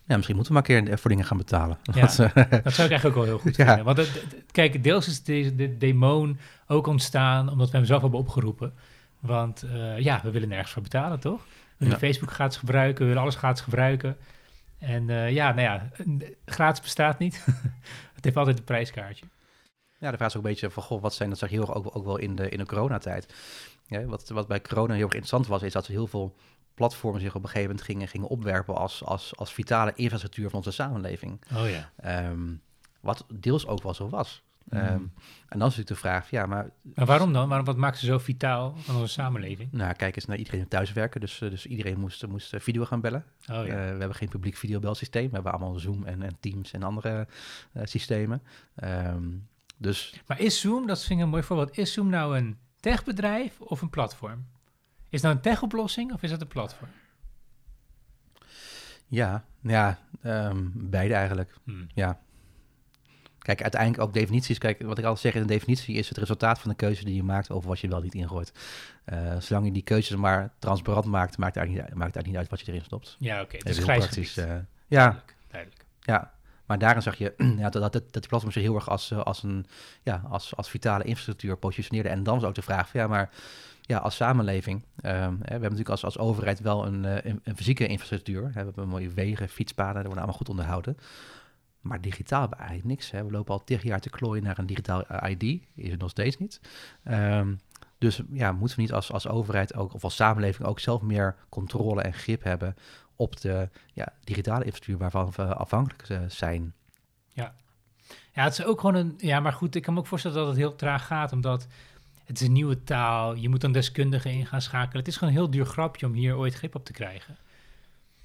Ja, 0.07 0.15
misschien 0.15 0.35
moeten 0.35 0.53
we 0.55 0.59
maar 0.61 0.69
een 0.77 0.85
keer 0.85 0.99
voor 0.99 1.09
dingen 1.09 1.25
gaan 1.25 1.37
betalen. 1.37 1.77
Ja. 1.83 2.01
Dat, 2.01 2.19
eh, 2.19 2.33
Dat 2.63 2.73
zou 2.73 2.87
ik 2.87 2.93
eigenlijk 2.93 3.05
ook 3.05 3.13
wel 3.15 3.23
heel 3.23 3.37
goed 3.39 3.55
Ja. 3.61 3.65
vinden. 3.65 3.85
Want 3.85 3.97
het, 3.97 4.23
kijk, 4.51 4.83
deels 4.83 5.07
is 5.07 5.23
deze 5.23 5.55
de 5.55 5.77
demon 5.77 6.37
ook 6.67 6.87
ontstaan 6.87 7.49
omdat 7.49 7.69
we 7.71 7.77
hem 7.77 7.85
zelf 7.85 8.01
hebben 8.01 8.19
opgeroepen. 8.19 8.73
Want 9.19 9.63
eh, 9.63 9.99
ja, 9.99 10.19
we 10.23 10.31
willen 10.31 10.49
nergens 10.49 10.71
voor 10.71 10.81
betalen, 10.81 11.19
toch? 11.19 11.41
We 11.43 11.51
willen 11.77 11.93
Ja. 11.93 12.07
Facebook 12.07 12.31
gratis 12.31 12.57
gebruiken, 12.57 12.99
we 13.01 13.05
willen 13.05 13.21
alles 13.21 13.35
gratis 13.35 13.61
gebruiken. 13.63 14.17
En 14.79 15.09
eh, 15.09 15.31
ja, 15.31 15.53
nou 15.53 15.61
ja, 15.61 15.89
gratis 16.45 16.81
bestaat 16.81 17.19
niet. 17.19 17.45
het 18.15 18.23
heeft 18.23 18.37
altijd 18.37 18.57
een 18.57 18.63
prijskaartje. 18.63 19.25
Ja, 20.05 20.11
de 20.11 20.17
vraag 20.17 20.29
is 20.29 20.37
ook 20.37 20.43
een 20.43 20.49
beetje 20.49 20.69
van, 20.69 20.83
goh, 20.83 21.01
wat 21.01 21.13
zijn, 21.13 21.29
dat 21.29 21.37
zag 21.37 21.49
je 21.49 21.55
heel 21.55 21.67
erg 21.67 21.75
ook, 21.75 21.95
ook 21.95 22.05
wel 22.05 22.17
in 22.17 22.35
de, 22.35 22.49
in 22.49 22.57
de 22.57 22.65
coronatijd. 22.65 23.33
Ja, 23.87 24.05
wat, 24.05 24.29
wat 24.29 24.47
bij 24.47 24.61
corona 24.61 24.93
heel 24.93 25.03
erg 25.03 25.13
interessant 25.13 25.47
was, 25.47 25.61
is 25.61 25.73
dat 25.73 25.87
heel 25.87 26.07
veel 26.07 26.35
platformen 26.73 27.21
zich 27.21 27.35
op 27.35 27.43
een 27.43 27.49
gegeven 27.49 27.69
moment 27.69 27.85
gingen, 27.85 28.07
gingen 28.07 28.27
opwerpen 28.27 28.75
als, 28.75 29.03
als, 29.03 29.35
als 29.35 29.53
vitale 29.53 29.91
infrastructuur 29.95 30.49
van 30.49 30.57
onze 30.57 30.71
samenleving. 30.71 31.41
Oh 31.55 31.69
ja. 31.69 31.91
Ehm, 31.95 32.53
wat 32.99 33.25
deels 33.33 33.67
ook 33.67 33.83
wel 33.83 33.93
zo 33.93 34.09
was. 34.09 34.43
Mhm. 34.63 34.81
Ehm, 34.81 34.91
en 35.49 35.59
dan 35.59 35.67
is 35.67 35.75
natuurlijk 35.75 35.87
de 35.87 35.95
vraag, 35.95 36.29
ja, 36.29 36.45
maar 36.45 36.69
Maar 36.95 37.05
waarom 37.05 37.33
dan? 37.33 37.47
Waarom, 37.47 37.65
wat 37.65 37.77
maakt 37.77 37.97
ze 37.97 38.05
zo 38.05 38.17
vitaal 38.17 38.75
van 38.77 38.95
onze 38.95 39.13
samenleving? 39.13 39.71
nou, 39.71 39.93
kijk 39.93 40.15
eens 40.15 40.25
naar 40.25 40.37
iedereen 40.37 40.67
thuiswerken. 40.67 41.21
Dus, 41.21 41.41
eh, 41.41 41.49
dus 41.49 41.65
iedereen 41.65 41.99
moest, 41.99 42.27
moest 42.27 42.53
eh, 42.53 42.59
video 42.59 42.85
gaan 42.85 43.01
bellen. 43.01 43.25
Oh 43.39 43.45
ja. 43.47 43.61
Eh, 43.61 43.67
we 43.67 43.99
hebben 43.99 44.15
geen 44.15 44.29
publiek 44.29 44.55
videobelsysteem. 44.55 45.27
We 45.27 45.33
hebben 45.33 45.51
allemaal 45.51 45.79
Zoom 45.79 46.03
en, 46.03 46.21
en 46.21 46.37
Teams 46.39 46.71
en 46.71 46.83
andere 46.83 47.27
systemen. 47.83 48.41
Ehm, 48.75 49.23
dus 49.77 50.21
Maar 50.27 50.39
is 50.39 50.59
Zoom, 50.59 50.87
dat 50.87 51.03
vind 51.03 51.19
ik 51.19 51.25
een 51.25 51.31
mooi 51.31 51.43
voorbeeld, 51.43 51.77
is 51.77 51.93
Zoom 51.93 52.09
nou 52.09 52.37
een 52.37 52.57
techbedrijf 52.79 53.61
of 53.61 53.81
een 53.81 53.89
platform? 53.89 54.45
Is 55.09 55.21
nou 55.21 55.35
een 55.35 55.41
techoplossing 55.41 56.13
of 56.13 56.23
is 56.23 56.31
het 56.31 56.41
een 56.41 56.47
platform? 56.47 56.89
ja, 59.07 59.45
ja 59.61 59.99
ehm, 60.21 60.67
beide 60.73 61.13
eigenlijk. 61.13 61.53
Hmm. 61.63 61.87
Ja. 61.93 62.19
Kijk, 63.39 63.61
uiteindelijk 63.61 64.01
ook 64.01 64.13
definities. 64.13 64.57
Kijk, 64.57 64.81
wat 64.81 64.97
ik 64.97 65.03
altijd 65.03 65.23
zeg 65.23 65.33
in 65.35 65.41
een 65.41 65.47
definitie 65.47 65.95
is 65.95 66.09
het 66.09 66.17
resultaat 66.17 66.59
van 66.59 66.69
de 66.69 66.75
keuze 66.75 67.05
die 67.05 67.15
je 67.15 67.23
maakt 67.23 67.49
over 67.49 67.69
wat 67.69 67.79
je 67.79 67.87
wel 67.87 68.01
niet 68.01 68.13
ingooit. 68.13 68.53
Eh, 69.03 69.39
zolang 69.39 69.65
je 69.65 69.71
die 69.71 69.81
keuzes 69.81 70.17
maar 70.17 70.53
transparant 70.59 71.05
maakt, 71.05 71.37
maakt 71.37 71.55
het 71.55 71.63
eigenlijk 71.63 71.89
niet, 71.89 71.97
maakt 71.97 72.15
het 72.15 72.23
eigenlijk 72.23 72.27
niet 72.27 72.37
uit 72.37 72.49
wat 72.49 72.59
je 72.59 72.71
erin 72.71 72.83
stopt. 72.85 73.15
Ja, 73.19 73.41
oké. 73.41 73.55
Even 73.55 73.65
Dus 73.67 73.75
heel 73.75 73.85
grijs 73.85 73.99
praktisch, 73.99 74.37
eh, 74.37 74.45
ja, 74.45 74.63
Duidelijk, 74.87 75.35
duidelijk. 75.47 75.85
ja. 75.99 76.33
Maar 76.65 76.79
daarin 76.79 77.01
zag 77.01 77.15
je 77.15 77.33
ja, 77.57 77.69
dat, 77.69 77.81
dat, 77.81 77.93
dat 77.93 78.13
die 78.13 78.27
platform 78.27 78.51
zich 78.51 78.63
heel 78.63 78.75
erg 78.75 78.89
als, 78.89 79.11
eh, 79.11 79.21
als, 79.21 79.43
een, 79.43 79.65
ja, 80.03 80.21
als, 80.29 80.55
als 80.55 80.69
vitale 80.69 81.03
infrastructuur 81.03 81.57
positioneerde. 81.57 82.09
En 82.09 82.23
dan 82.23 82.39
was 82.39 82.49
ook 82.49 82.55
de 82.55 82.61
vraag 82.61 82.89
van 82.89 82.99
ja, 82.99 83.07
maar 83.07 83.29
ja, 83.81 83.97
als 83.97 84.15
samenleving, 84.15 84.83
ehm, 85.01 85.31
we 85.31 85.43
hebben 85.43 85.61
natuurlijk 85.61 85.89
als, 85.89 86.03
als 86.03 86.17
overheid 86.17 86.59
wel 86.59 86.85
een, 86.85 87.05
eh, 87.05 87.31
een, 87.31 87.39
een 87.43 87.55
fysieke 87.55 87.87
infrastructuur. 87.87 88.43
We 88.47 88.51
hebben 88.53 88.87
mooie 88.87 89.09
wegen, 89.09 89.49
fietspaden, 89.49 89.93
die 89.93 90.03
worden 90.03 90.17
allemaal 90.17 90.37
goed 90.37 90.49
onderhouden. 90.49 90.97
Maar 91.81 92.01
digitaal 92.01 92.39
hebben 92.39 92.57
we 92.57 92.63
eigenlijk 92.63 92.95
niks. 92.95 93.11
Hè. 93.11 93.25
We 93.25 93.31
lopen 93.31 93.53
al 93.53 93.63
tig 93.63 93.83
jaar 93.83 93.99
te 93.99 94.09
klooien 94.09 94.43
naar 94.43 94.57
een 94.59 94.65
digitaal 94.65 95.03
ID. 95.27 95.61
Is 95.75 95.91
het 95.91 95.99
nog 95.99 96.09
steeds 96.09 96.37
niet. 96.37 96.61
Ehm, 97.03 97.53
dus 97.97 98.21
ja, 98.31 98.51
moeten 98.51 98.75
we 98.75 98.81
niet 98.81 98.93
als, 98.93 99.11
als 99.11 99.27
overheid 99.27 99.75
ook, 99.75 99.93
of 99.93 100.03
als 100.03 100.15
samenleving 100.15 100.67
ook 100.67 100.79
zelf 100.79 101.01
meer 101.01 101.35
controle 101.49 102.01
en 102.01 102.13
grip 102.13 102.43
hebben 102.43 102.75
op 103.15 103.41
de 103.41 103.69
ja, 103.93 104.13
digitale 104.23 104.63
infrastructuur 104.63 104.97
waarvan 104.97 105.31
we 105.35 105.55
afhankelijk 105.55 106.09
eh, 106.09 106.19
zijn. 106.27 106.73
Ja, 108.35 108.43
het 108.43 108.59
is 108.59 108.65
ook 108.65 108.79
gewoon 108.79 108.95
een... 108.95 109.13
Ja, 109.17 109.39
maar 109.39 109.53
goed, 109.53 109.75
ik 109.75 109.81
kan 109.81 109.93
me 109.93 109.99
ook 109.99 110.07
voorstellen 110.07 110.37
dat 110.37 110.47
het 110.47 110.57
heel 110.57 110.75
traag 110.75 111.05
gaat, 111.05 111.31
omdat 111.31 111.67
het 112.25 112.41
is 112.41 112.47
een 112.47 112.53
nieuwe 112.53 112.83
taal. 112.83 113.35
Je 113.35 113.49
moet 113.49 113.61
dan 113.61 113.71
deskundigen 113.71 114.31
in 114.31 114.45
gaan 114.45 114.61
schakelen. 114.61 114.97
Het 114.97 115.07
is 115.07 115.17
gewoon 115.17 115.33
een 115.33 115.39
heel 115.39 115.49
duur 115.49 115.65
grapje 115.65 116.05
om 116.05 116.13
hier 116.13 116.37
ooit 116.37 116.53
grip 116.53 116.75
op 116.75 116.85
te 116.85 116.91
krijgen. 116.91 117.37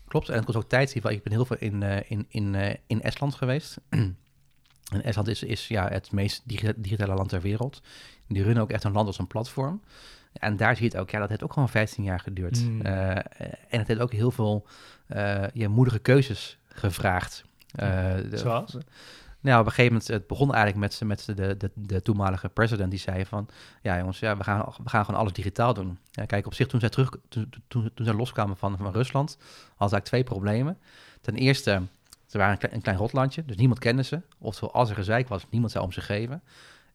Klopt, 0.08 0.28
en 0.28 0.34
het 0.34 0.44
kost 0.44 0.56
ook 0.56 0.68
tijd. 0.68 0.94
Ik 0.94 1.02
ben 1.02 1.32
heel 1.32 1.44
veel 1.44 1.56
in, 1.56 1.82
eh, 1.82 2.10
in, 2.10 2.26
in, 2.28 2.54
eh, 2.54 2.74
in 2.86 3.02
Estland 3.02 3.34
geweest. 3.34 3.78
en 3.88 4.16
Estland 5.02 5.28
is, 5.28 5.42
is 5.42 5.68
ja, 5.68 5.88
het 5.88 6.12
meest 6.12 6.42
digi- 6.44 6.74
digitale 6.76 7.14
land 7.14 7.28
ter 7.28 7.40
wereld. 7.40 7.82
Die 8.26 8.42
runnen 8.42 8.62
ook 8.62 8.70
echt 8.70 8.84
een 8.84 8.92
land 8.92 9.06
als 9.06 9.18
een 9.18 9.26
platform. 9.26 9.82
En 10.32 10.56
daar 10.56 10.76
zie 10.76 10.84
je 10.84 10.90
het 10.90 11.00
ook, 11.00 11.10
ja, 11.10 11.18
dat 11.18 11.28
heeft 11.28 11.42
ook 11.42 11.52
gewoon 11.52 11.68
15 11.68 12.04
jaar 12.04 12.20
geduurd. 12.20 12.64
Mm. 12.64 12.80
En 12.80 13.78
het 13.78 13.86
heeft 13.86 14.00
ook 14.00 14.12
heel 14.12 14.30
veel 14.30 14.66
eh 15.06 15.44
ja, 15.52 15.68
moedige 15.68 15.98
keuzes 15.98 16.58
gevraagd. 16.68 17.44
De- 17.74 18.28
Zoals? 18.32 18.76
Nou, 19.40 19.60
op 19.60 19.66
een 19.66 19.72
gegeven 19.72 19.92
moment, 19.92 20.08
het 20.08 20.26
begon 20.26 20.54
eigenlijk 20.54 20.98
met, 21.00 21.08
met 21.08 21.36
de, 21.36 21.56
de, 21.56 21.70
de 21.74 22.02
toenmalige 22.02 22.48
president 22.48 22.90
die 22.90 22.98
zei 23.00 23.26
van, 23.26 23.48
ja 23.82 23.98
jongens, 23.98 24.18
ja, 24.18 24.36
we, 24.36 24.44
gaan, 24.44 24.72
we 24.82 24.88
gaan 24.88 25.04
gewoon 25.04 25.20
alles 25.20 25.32
digitaal 25.32 25.74
doen. 25.74 25.98
Ja, 26.10 26.24
kijk, 26.24 26.46
op 26.46 26.54
zich 26.54 26.66
toen 26.66 26.80
zij, 26.80 26.88
terug, 26.88 27.10
toen, 27.28 27.50
toen, 27.68 27.90
toen 27.94 28.06
zij 28.06 28.14
loskwamen 28.14 28.56
van, 28.56 28.76
van 28.76 28.92
Rusland, 28.92 29.36
hadden 29.40 29.66
ze 29.68 29.78
eigenlijk 29.78 30.06
twee 30.06 30.24
problemen. 30.24 30.78
Ten 31.20 31.34
eerste, 31.34 31.82
ze 32.26 32.38
waren 32.38 32.52
een 32.52 32.58
klein, 32.58 32.74
een 32.74 32.82
klein 32.82 32.98
rotlandje, 32.98 33.44
dus 33.44 33.56
niemand 33.56 33.78
kende 33.78 34.02
ze. 34.02 34.20
Oftewel, 34.38 34.72
als 34.74 34.88
er 34.88 34.94
gezeik 34.94 35.28
was, 35.28 35.46
niemand 35.50 35.72
zou 35.72 35.84
om 35.84 35.92
ze 35.92 36.00
geven. 36.00 36.42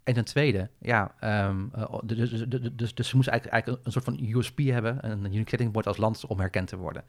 En 0.05 0.13
ten 0.13 0.25
tweede, 0.25 0.69
ja, 0.79 1.11
eh, 1.19 1.55
dus, 2.03 2.29
dus, 2.29 2.45
dus, 2.73 2.95
dus, 2.95 3.07
ze 3.09 3.15
moesten 3.15 3.33
eigenlijk, 3.33 3.47
eigenlijk 3.47 3.85
een 3.85 3.91
soort 3.91 4.05
van 4.05 4.19
USP 4.19 4.57
hebben, 4.57 5.11
een 5.11 5.25
unique 5.33 5.69
point 5.69 5.87
als 5.87 5.97
land 5.97 6.25
om 6.25 6.39
herkend 6.39 6.67
te 6.67 6.77
worden. 6.77 7.03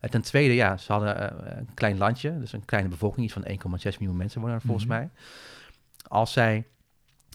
En 0.00 0.10
ten 0.10 0.22
tweede, 0.22 0.54
ja, 0.54 0.76
ze 0.76 0.92
hadden 0.92 1.30
eh, 1.46 1.56
een 1.58 1.74
klein 1.74 1.98
landje, 1.98 2.38
dus 2.38 2.52
een 2.52 2.64
kleine 2.64 2.88
bevolking, 2.88 3.24
iets 3.24 3.32
van 3.34 3.44
1,6 3.46 3.98
miljoen 3.98 4.16
mensen 4.16 4.40
wonen 4.40 4.56
er 4.56 4.62
volgens 4.62 4.86
Mhm. 4.86 4.94
mij. 4.96 5.10
Als 6.08 6.32
zij 6.32 6.66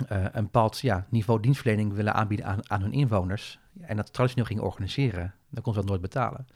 eh, 0.08 0.24
een 0.32 0.44
bepaald 0.44 0.80
ja, 0.80 1.06
niveau 1.10 1.42
dienstverlening 1.42 1.94
willen 1.94 2.14
aanbieden 2.14 2.46
aan, 2.46 2.70
aan 2.70 2.82
hun 2.82 2.92
inwoners 2.94 3.60
en 3.82 3.96
dat 3.96 4.14
traditioneel 4.14 4.46
gingen 4.48 4.64
organiseren, 4.64 5.34
dan 5.50 5.64
kon 5.64 5.74
ze 5.74 5.80
dat 5.80 5.88
nooit 5.90 6.02
betalen. 6.02 6.48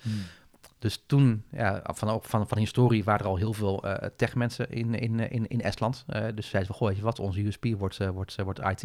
Dus 0.80 1.03
toen, 1.05 1.43
ja, 1.51 1.82
van, 1.84 2.19
van, 2.23 2.47
van 2.47 2.57
historie 2.57 3.03
waren 3.03 3.25
er 3.25 3.32
al 3.32 3.38
heel 3.38 3.53
veel 3.53 3.84
eh 3.84 4.09
techmensen 4.15 4.69
in, 4.69 4.95
in, 4.95 5.19
in, 5.19 5.47
in 5.47 5.61
Estland. 5.61 6.03
Eh, 6.07 6.25
dus 6.36 6.49
zeiden 6.49 6.71
van, 6.71 6.80
goh, 6.80 6.88
weet 6.88 6.97
je 6.97 7.03
wat, 7.03 7.19
onze 7.19 7.45
USP 7.45 7.65
wordt, 7.77 7.99
eh, 7.99 8.09
wordt, 8.09 8.36
eh, 8.36 8.43
wordt 8.43 8.59
IT. 8.59 8.84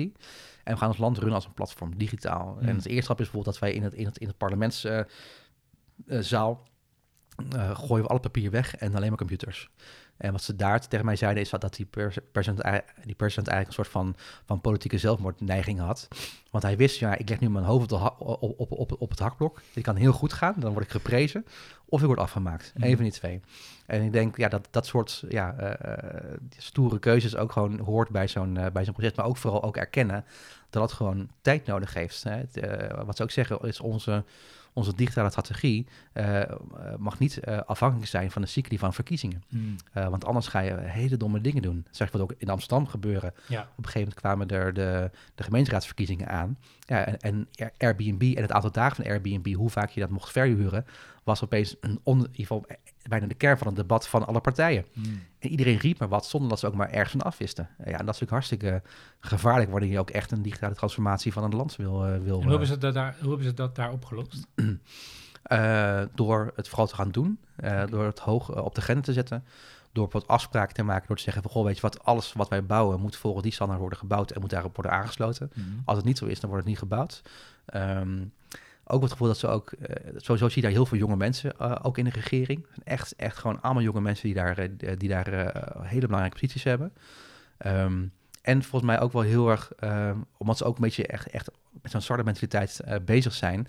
En 0.65 0.73
we 0.73 0.77
gaan 0.77 0.89
ons 0.89 0.99
land 0.99 1.17
runnen 1.17 1.35
als 1.35 1.45
een 1.45 1.53
platform, 1.53 1.97
digitaal. 1.97 2.57
Hmm. 2.59 2.69
En 2.69 2.77
het 2.77 2.87
eerste 2.87 3.03
stap 3.03 3.21
is 3.21 3.31
bijvoorbeeld 3.31 3.55
dat 3.55 3.59
wij 3.59 3.73
in 3.73 3.83
het, 3.83 3.95
in 3.95 4.05
het, 4.05 4.19
in 4.19 4.27
het 4.27 4.37
parlementszaal 4.37 6.63
eh, 7.53 7.79
gooien 7.79 8.05
we 8.05 8.11
alle 8.11 8.21
papier 8.21 8.51
weg 8.51 8.77
en 8.77 8.95
alleen 8.95 9.09
maar 9.09 9.19
computers. 9.19 9.71
En 10.25 10.33
wat 10.33 10.43
ze 10.43 10.57
daar 10.57 10.89
tegen 10.89 11.07
mij 11.07 11.17
zeiden 11.17 11.43
is 11.43 11.51
dat, 11.51 11.61
dat 11.61 11.75
die, 11.75 11.87
pers 11.87 12.19
president, 12.33 12.83
die 13.05 13.15
president 13.15 13.49
eigenlijk 13.49 13.67
een 13.67 13.85
soort 13.85 13.89
van, 13.89 14.17
van 14.45 14.61
politieke 14.61 14.99
zelfmoordneiging 14.99 15.79
had. 15.79 16.09
Want 16.51 16.65
hij 16.65 16.77
wist, 16.77 16.99
ja, 16.99 17.17
ik 17.17 17.29
leg 17.29 17.41
nu 17.41 17.51
mijn 17.51 17.65
hoofd 17.65 17.93
op, 17.93 18.15
op, 18.19 18.61
op, 18.61 18.73
op, 18.73 18.97
op 18.99 19.11
het 19.11 19.19
hakblok. 19.19 19.61
Dit 19.73 19.85
kan 19.85 19.97
heel 19.97 20.13
goed 20.13 20.33
gaan, 20.33 20.55
dan 20.59 20.73
word 20.73 20.85
ik 20.85 20.91
geprezen. 20.91 21.45
Of 21.85 22.01
ik 22.01 22.07
word 22.07 22.19
afgemaakt. 22.19 22.73
Mm. 22.75 22.85
Eén 22.85 22.95
van 22.95 23.05
die 23.05 23.13
twee. 23.13 23.41
En 23.87 24.03
ik 24.03 24.13
denk 24.13 24.37
ja, 24.37 24.49
dat 24.49 24.69
dat 24.71 24.87
soort 24.87 25.25
ja, 25.29 25.55
uh, 25.61 26.33
stoere 26.57 26.99
keuzes 26.99 27.37
ook 27.37 27.53
gewoon 27.53 27.79
hoort 27.79 28.09
bij 28.09 28.29
zo'n 28.29 28.55
uh, 28.59 28.67
bij 28.73 28.85
zo'n 28.85 28.95
proces. 28.95 29.15
Maar 29.15 29.27
ook 29.27 29.37
vooral 29.37 29.63
ook 29.63 29.77
erkennen 29.77 30.25
dat 30.71 30.83
het 30.83 30.93
gewoon 30.93 31.29
tijd 31.43 31.67
nodig 31.67 31.95
heeft. 31.95 32.23
Hè. 32.23 32.37
Het, 32.37 32.61
wat 33.05 33.17
ze 33.17 33.23
ook 33.23 33.31
zeggen 33.31 33.61
is 33.61 33.81
onze 33.81 34.25
onze 34.75 34.95
digitale 34.95 35.31
strategie 35.31 35.87
uh, 36.15 36.43
mag 36.99 37.19
niet 37.19 37.41
uh, 37.49 37.61
afhankelijk 37.67 38.09
zijn 38.09 38.31
van 38.31 38.43
de 38.43 38.49
cycli 38.49 38.79
van 38.79 38.95
verkiezingen. 38.95 39.43
Hmm. 39.49 39.77
want 39.93 40.25
anders 40.25 40.47
ga 40.47 40.61
je 40.61 40.75
hele 40.77 41.17
domme 41.17 41.41
dingen 41.41 41.63
doen. 41.63 41.87
Zeg 41.91 42.11
wat 42.11 42.21
ook 42.21 42.35
in 42.39 42.49
Amsterdam 42.49 42.87
gebeuren. 42.87 43.35
Ja. 43.47 43.61
Op 43.61 43.67
een 43.67 43.85
gegeven 43.85 44.01
moment 44.01 44.21
kwamen 44.21 44.49
er 44.49 44.75
de, 44.75 45.11
de 45.35 45.43
gemeenteraadsverkiezingen 45.43 46.29
aan. 46.29 46.59
Ja, 46.81 47.07
en, 47.07 47.19
en, 47.21 47.49
Airbnb 47.79 48.23
en 48.23 48.43
het 48.43 48.53
aantal 48.53 48.73
dagen 48.73 48.97
van 48.97 49.05
Airbnb, 49.05 49.55
hoe 49.55 49.71
vaak 49.71 49.91
je 49.91 50.01
dat 50.01 50.11
mocht 50.11 50.31
verhuren, 50.31 50.87
was 51.25 51.45
opeens 51.45 51.77
een 51.81 52.01
on, 52.03 52.19
in 52.19 52.23
ieder 52.23 52.37
geval 52.37 52.67
bijna 53.09 53.27
de 53.27 53.35
kern 53.35 53.59
van 53.59 53.67
het 53.67 53.77
debat 53.77 54.09
van 54.09 54.27
alle 54.27 54.41
partijen. 54.41 54.85
Hmm. 54.93 55.23
En 55.39 55.49
iedereen 55.49 55.79
riep 55.79 55.99
maar 55.99 56.09
wat 56.09 56.27
zonder 56.27 56.49
dat 56.49 56.59
ze 56.59 56.67
ook 56.67 56.75
maar 56.75 56.91
ergens 56.91 57.11
van 57.11 57.23
afwisten. 57.23 57.69
Ja, 57.79 57.85
en 57.85 57.91
dat 57.91 58.15
is 58.15 58.21
natuurlijk 58.21 58.31
hartstikke 58.31 58.83
gevaarlijk 59.21 59.71
wanneer 59.71 59.91
je 59.91 59.99
ook 59.99 60.11
echt 60.11 60.31
een 60.31 60.43
digitale 60.43 60.75
transformatie 60.75 61.33
van 61.33 61.45
een 61.45 61.55
land 61.55 61.77
wil. 61.77 62.07
Uh, 62.07 62.19
wil 62.19 62.37
en 62.37 62.43
hoe 62.43 62.51
hebben, 62.51 62.69
ze 62.69 62.79
dat 62.79 62.95
daar, 62.95 63.17
hoe 63.21 63.29
hebben 63.29 63.47
ze 63.47 63.55
dat 63.55 63.77
daar 63.77 63.93
opgelost? 63.93 64.47
Uh, 65.53 66.03
door 66.15 66.53
het 66.57 66.69
vooral 66.69 66.87
te 66.87 66.95
gaan 66.95 67.11
doen, 67.11 67.39
uh, 67.65 67.83
door 67.87 68.05
het 68.05 68.19
hoog 68.19 68.63
op 68.63 68.75
de 68.75 68.81
agenda 68.81 69.03
te 69.03 69.13
zetten, 69.13 69.45
door 69.93 70.09
wat 70.11 70.29
afspraken 70.29 70.75
te 70.75 70.83
maken, 70.83 71.07
door 71.07 71.17
te 71.17 71.23
zeggen 71.23 71.43
van, 71.43 71.51
goh, 71.51 71.65
weet 71.65 71.77
je 71.77 71.83
wat, 71.83 72.05
alles 72.05 72.33
wat 72.33 72.49
wij 72.49 72.65
bouwen 72.65 73.01
moet 73.01 73.17
volgens 73.17 73.43
die 73.43 73.53
standaard 73.53 73.81
worden 73.81 73.99
gebouwd 73.99 74.31
en 74.31 74.41
moet 74.41 74.51
daarop 74.51 74.75
worden 74.75 74.93
aangesloten. 74.93 75.51
Hmm. 75.55 75.83
Als 75.85 75.97
het 75.97 76.07
niet 76.07 76.19
zo 76.19 76.27
is, 76.27 76.41
dan 76.41 76.51
wordt 76.51 76.65
het 76.65 76.75
niet 76.75 76.83
gebouwd. 76.83 77.23
Um, 77.75 78.33
ook 78.87 79.03
het 79.03 79.11
gevoel 79.11 79.27
dat 79.27 79.39
ze 79.39 79.47
ook, 79.47 79.73
uh, 79.73 79.89
sowieso 80.17 80.49
zie 80.49 80.57
je 80.57 80.63
daar 80.63 80.77
heel 80.77 80.87
veel 80.87 80.99
jonge 80.99 81.17
mensen 81.17 81.53
uh, 81.61 81.77
ook 81.83 81.99
in 81.99 82.05
de 82.05 82.11
regering. 82.11 82.67
Echt, 82.85 83.17
echt 83.17 83.39
gewoon 83.39 83.61
allemaal 83.61 83.83
jonge 83.83 84.01
mensen 84.01 84.25
die 84.27 84.35
daar, 84.35 84.59
uh, 84.59 84.69
die 84.99 85.09
daar 85.09 85.29
hele 85.83 86.07
belangrijke 86.07 86.39
posities 86.39 86.65
hebben. 86.65 86.93
Um, 87.67 88.13
en 88.43 88.63
volgens 88.63 88.91
mij 88.91 89.01
ook 89.01 89.13
wel 89.13 89.23
heel 89.23 89.51
erg, 89.51 89.73
um, 89.81 90.27
omdat 90.37 90.57
ze 90.57 90.65
ook 90.65 90.77
een 90.77 90.83
beetje 90.83 91.07
echt, 91.07 91.27
echt 91.27 91.51
met 91.83 91.91
zo'n 91.91 92.01
start 92.01 92.25
mentaliteit 92.25 92.81
bezig 93.05 93.33
zijn, 93.33 93.69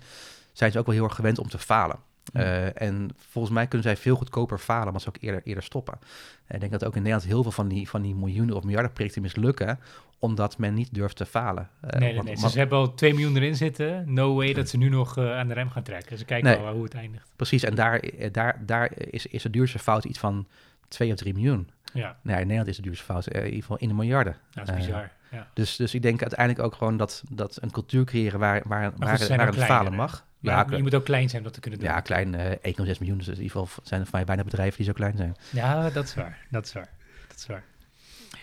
zijn 0.52 0.72
ze 0.72 0.78
ook 0.78 0.86
wel 0.86 0.94
heel 0.94 1.04
erg 1.04 1.14
gewend 1.14 1.38
om 1.38 1.48
te 1.48 1.58
falen. 1.58 1.98
Uh, 2.32 2.82
en 2.82 3.10
volgens 3.16 3.54
mij 3.54 3.66
kunnen 3.66 3.86
zij 3.86 3.96
veel 3.96 4.16
goedkoper 4.16 4.58
falen, 4.58 4.92
maar 4.92 5.00
ze 5.00 5.08
ook 5.08 5.16
eerder, 5.20 5.40
eerder 5.44 5.62
stoppen. 5.62 5.98
En 6.46 6.54
ik 6.54 6.60
denk 6.60 6.72
dat 6.72 6.84
ook 6.84 6.96
in 6.96 7.02
Nederland 7.02 7.28
heel 7.28 7.42
veel 7.42 7.52
van 7.52 7.68
die, 7.68 7.88
van 7.88 8.02
die 8.02 8.14
miljoenen 8.14 8.56
of 8.56 8.62
miljarden 8.62 8.92
projecten 8.92 9.22
mislukken, 9.22 9.78
omdat 10.18 10.58
men 10.58 10.74
niet 10.74 10.94
durft 10.94 11.16
te 11.16 11.26
falen. 11.26 11.68
Uh, 11.84 11.90
nee, 11.90 12.12
nee, 12.12 12.22
nee. 12.22 12.36
ze 12.36 12.58
hebben 12.58 12.78
al 12.78 12.94
2 12.94 13.12
miljoen 13.12 13.36
erin 13.36 13.56
zitten. 13.56 14.12
No 14.12 14.34
way 14.34 14.52
dat 14.52 14.68
ze 14.68 14.76
nu 14.76 14.88
nog 14.88 15.18
uh, 15.18 15.38
aan 15.38 15.48
de 15.48 15.54
rem 15.54 15.70
gaan 15.70 15.82
trekken. 15.82 16.18
Ze 16.18 16.24
kijken 16.24 16.50
nee, 16.50 16.60
wel 16.60 16.72
hoe 16.74 16.84
het 16.84 16.94
eindigt. 16.94 17.32
Precies, 17.36 17.62
en 17.62 17.74
daar, 17.74 18.02
daar, 18.32 18.62
daar 18.66 18.92
is, 18.96 19.26
is 19.26 19.42
de 19.42 19.50
duurste 19.50 19.78
fout 19.78 20.04
iets 20.04 20.18
van 20.18 20.46
2 20.88 21.12
of 21.12 21.16
3 21.16 21.34
miljoen. 21.34 21.70
Ja. 21.92 22.16
Nee, 22.22 22.34
in 22.34 22.40
Nederland 22.40 22.68
is 22.68 22.76
de 22.76 22.82
duurste 22.82 23.04
fout 23.04 23.26
in 23.26 23.44
ieder 23.44 23.60
geval 23.60 23.76
in 23.76 23.88
de 23.88 23.94
miljarden. 23.94 24.36
Dat 24.50 24.68
is 24.68 24.74
bizar. 24.74 25.10
Ja. 25.30 25.48
Dus, 25.52 25.76
dus 25.76 25.94
ik 25.94 26.02
denk 26.02 26.20
uiteindelijk 26.20 26.66
ook 26.66 26.74
gewoon 26.74 26.96
dat, 26.96 27.22
dat 27.30 27.58
een 27.60 27.70
cultuur 27.70 28.04
creëren 28.04 28.38
waar, 28.38 28.62
waar, 28.66 28.92
waar, 28.96 29.26
waar 29.28 29.46
het 29.46 29.64
falen 29.64 29.94
mag. 29.94 30.25
Ja, 30.40 30.66
je 30.70 30.82
moet 30.82 30.94
ook 30.94 31.04
klein 31.04 31.28
zijn 31.28 31.38
om 31.38 31.44
dat 31.44 31.54
te 31.54 31.60
kunnen 31.60 31.80
doen. 31.80 31.88
Ja, 31.88 32.00
klein, 32.00 32.32
uh, 32.34 32.50
1,6 32.50 32.98
miljoen. 32.98 33.18
Dus 33.18 33.26
in 33.26 33.32
ieder 33.32 33.50
geval 33.50 33.68
zijn 33.82 34.00
er 34.00 34.06
van 34.06 34.16
mij 34.16 34.24
bijna 34.24 34.44
bedrijven 34.44 34.76
die 34.76 34.86
zo 34.86 34.92
klein 34.92 35.16
zijn. 35.16 35.34
Ja, 35.50 35.90
dat 35.90 36.04
is 36.04 36.14
waar. 36.14 36.38
Dat 36.50 36.64
is 36.64 36.72
waar. 36.72 36.88
Dat 37.28 37.36
is 37.36 37.46
waar. 37.46 37.64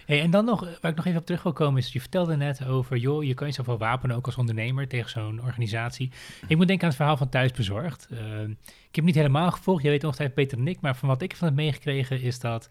Hey, 0.05 0.21
en 0.21 0.31
dan 0.31 0.45
nog, 0.45 0.59
waar 0.81 0.91
ik 0.91 0.97
nog 0.97 1.05
even 1.05 1.19
op 1.19 1.25
terug 1.25 1.43
wil 1.43 1.53
komen, 1.53 1.81
is 1.81 1.93
je 1.93 1.99
vertelde 1.99 2.35
net 2.35 2.65
over, 2.65 2.97
joh, 2.97 3.23
je 3.23 3.33
kan 3.33 3.47
je 3.47 3.53
zoveel 3.53 3.77
wapenen 3.77 4.15
ook 4.15 4.25
als 4.25 4.35
ondernemer 4.35 4.87
tegen 4.87 5.09
zo'n 5.09 5.41
organisatie. 5.43 6.11
Ik 6.47 6.57
moet 6.57 6.67
denken 6.67 6.83
aan 6.83 6.89
het 6.89 6.97
verhaal 6.97 7.17
van 7.17 7.29
Thuisbezorgd. 7.29 8.07
Uh, 8.11 8.41
ik 8.89 8.95
heb 8.95 9.03
niet 9.03 9.15
helemaal 9.15 9.51
gevolgd, 9.51 9.83
je 9.83 9.89
weet 9.89 10.01
nog 10.01 10.13
steeds 10.13 10.33
beter 10.33 10.57
dan 10.57 10.67
ik, 10.67 10.81
maar 10.81 10.95
van 10.95 11.09
wat 11.09 11.21
ik 11.21 11.35
van 11.35 11.47
het 11.47 11.55
meegekregen 11.55 12.21
is 12.21 12.39
dat 12.39 12.65
op 12.65 12.69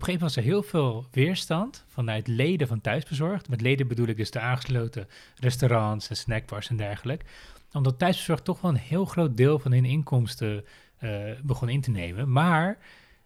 een 0.00 0.04
gegeven 0.04 0.12
moment 0.12 0.20
was 0.20 0.36
er 0.36 0.42
heel 0.42 0.62
veel 0.62 1.06
weerstand 1.10 1.84
vanuit 1.88 2.26
leden 2.26 2.68
van 2.68 2.80
Thuisbezorgd. 2.80 3.48
Met 3.48 3.60
leden 3.60 3.88
bedoel 3.88 4.06
ik 4.06 4.16
dus 4.16 4.30
de 4.30 4.40
aangesloten 4.40 5.08
restaurants 5.36 6.08
en 6.08 6.16
snackbars 6.16 6.68
en 6.68 6.76
dergelijke 6.76 7.24
omdat 7.72 7.98
thuisbezorgd 7.98 8.44
toch 8.44 8.60
wel 8.60 8.70
een 8.70 8.76
heel 8.76 9.04
groot 9.04 9.36
deel 9.36 9.58
van 9.58 9.72
hun 9.72 9.84
inkomsten 9.84 10.64
uh, 11.00 11.32
begon 11.42 11.68
in 11.68 11.80
te 11.80 11.90
nemen. 11.90 12.32
Maar 12.32 12.78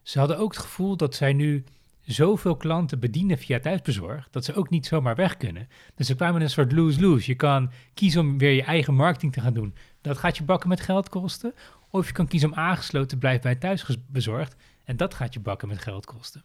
ze 0.02 0.18
hadden 0.18 0.38
ook 0.38 0.52
het 0.52 0.62
gevoel 0.62 0.96
dat 0.96 1.14
zij 1.14 1.32
nu 1.32 1.64
zoveel 2.02 2.56
klanten 2.56 2.98
bedienen 2.98 3.38
via 3.38 3.60
thuisbezorgd, 3.60 4.32
dat 4.32 4.44
ze 4.44 4.54
ook 4.54 4.70
niet 4.70 4.86
zomaar 4.86 5.14
weg 5.14 5.36
kunnen. 5.36 5.68
Dus 5.94 6.06
ze 6.06 6.14
kwamen 6.14 6.36
in 6.36 6.42
een 6.42 6.50
soort 6.50 6.72
lose-lose. 6.72 7.30
Je 7.30 7.36
kan 7.36 7.70
kiezen 7.94 8.20
om 8.20 8.38
weer 8.38 8.52
je 8.52 8.62
eigen 8.62 8.94
marketing 8.94 9.32
te 9.32 9.40
gaan 9.40 9.54
doen. 9.54 9.74
Dat 10.00 10.18
gaat 10.18 10.36
je 10.36 10.44
bakken 10.44 10.68
met 10.68 10.80
geld 10.80 11.08
kosten. 11.08 11.54
Of 11.90 12.06
je 12.06 12.12
kan 12.12 12.26
kiezen 12.26 12.52
om 12.52 12.58
aangesloten 12.58 13.08
te 13.08 13.16
blijven 13.16 13.42
bij 13.42 13.54
thuisbezorgd. 13.54 14.56
En 14.84 14.96
dat 14.96 15.14
gaat 15.14 15.34
je 15.34 15.40
bakken 15.40 15.68
met 15.68 15.82
geld 15.82 16.04
kosten. 16.04 16.44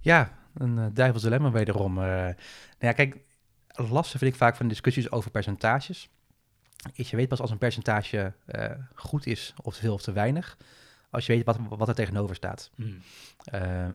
Ja, 0.00 0.38
een 0.54 0.76
uh, 0.76 0.86
duivels 0.92 1.22
dilemma 1.22 1.50
wederom. 1.50 1.98
Uh, 1.98 2.04
nou 2.04 2.34
ja, 2.78 2.92
kijk, 2.92 3.16
lastig 3.68 4.18
vind 4.18 4.32
ik 4.32 4.38
vaak 4.38 4.56
van 4.56 4.68
discussies 4.68 5.10
over 5.10 5.30
percentages 5.30 6.08
is 6.92 7.10
je 7.10 7.16
weet 7.16 7.28
pas 7.28 7.40
als 7.40 7.50
een 7.50 7.58
percentage 7.58 8.32
uh, 8.46 8.64
goed 8.94 9.26
is 9.26 9.54
of 9.62 9.74
te 9.74 9.80
veel 9.80 9.94
of 9.94 10.02
te 10.02 10.12
weinig, 10.12 10.56
als 11.10 11.26
je 11.26 11.32
weet 11.32 11.44
wat, 11.44 11.58
wat 11.68 11.88
er 11.88 11.94
tegenover 11.94 12.36
staat. 12.36 12.70
Mm. 12.74 12.98
Uh, 13.54 13.86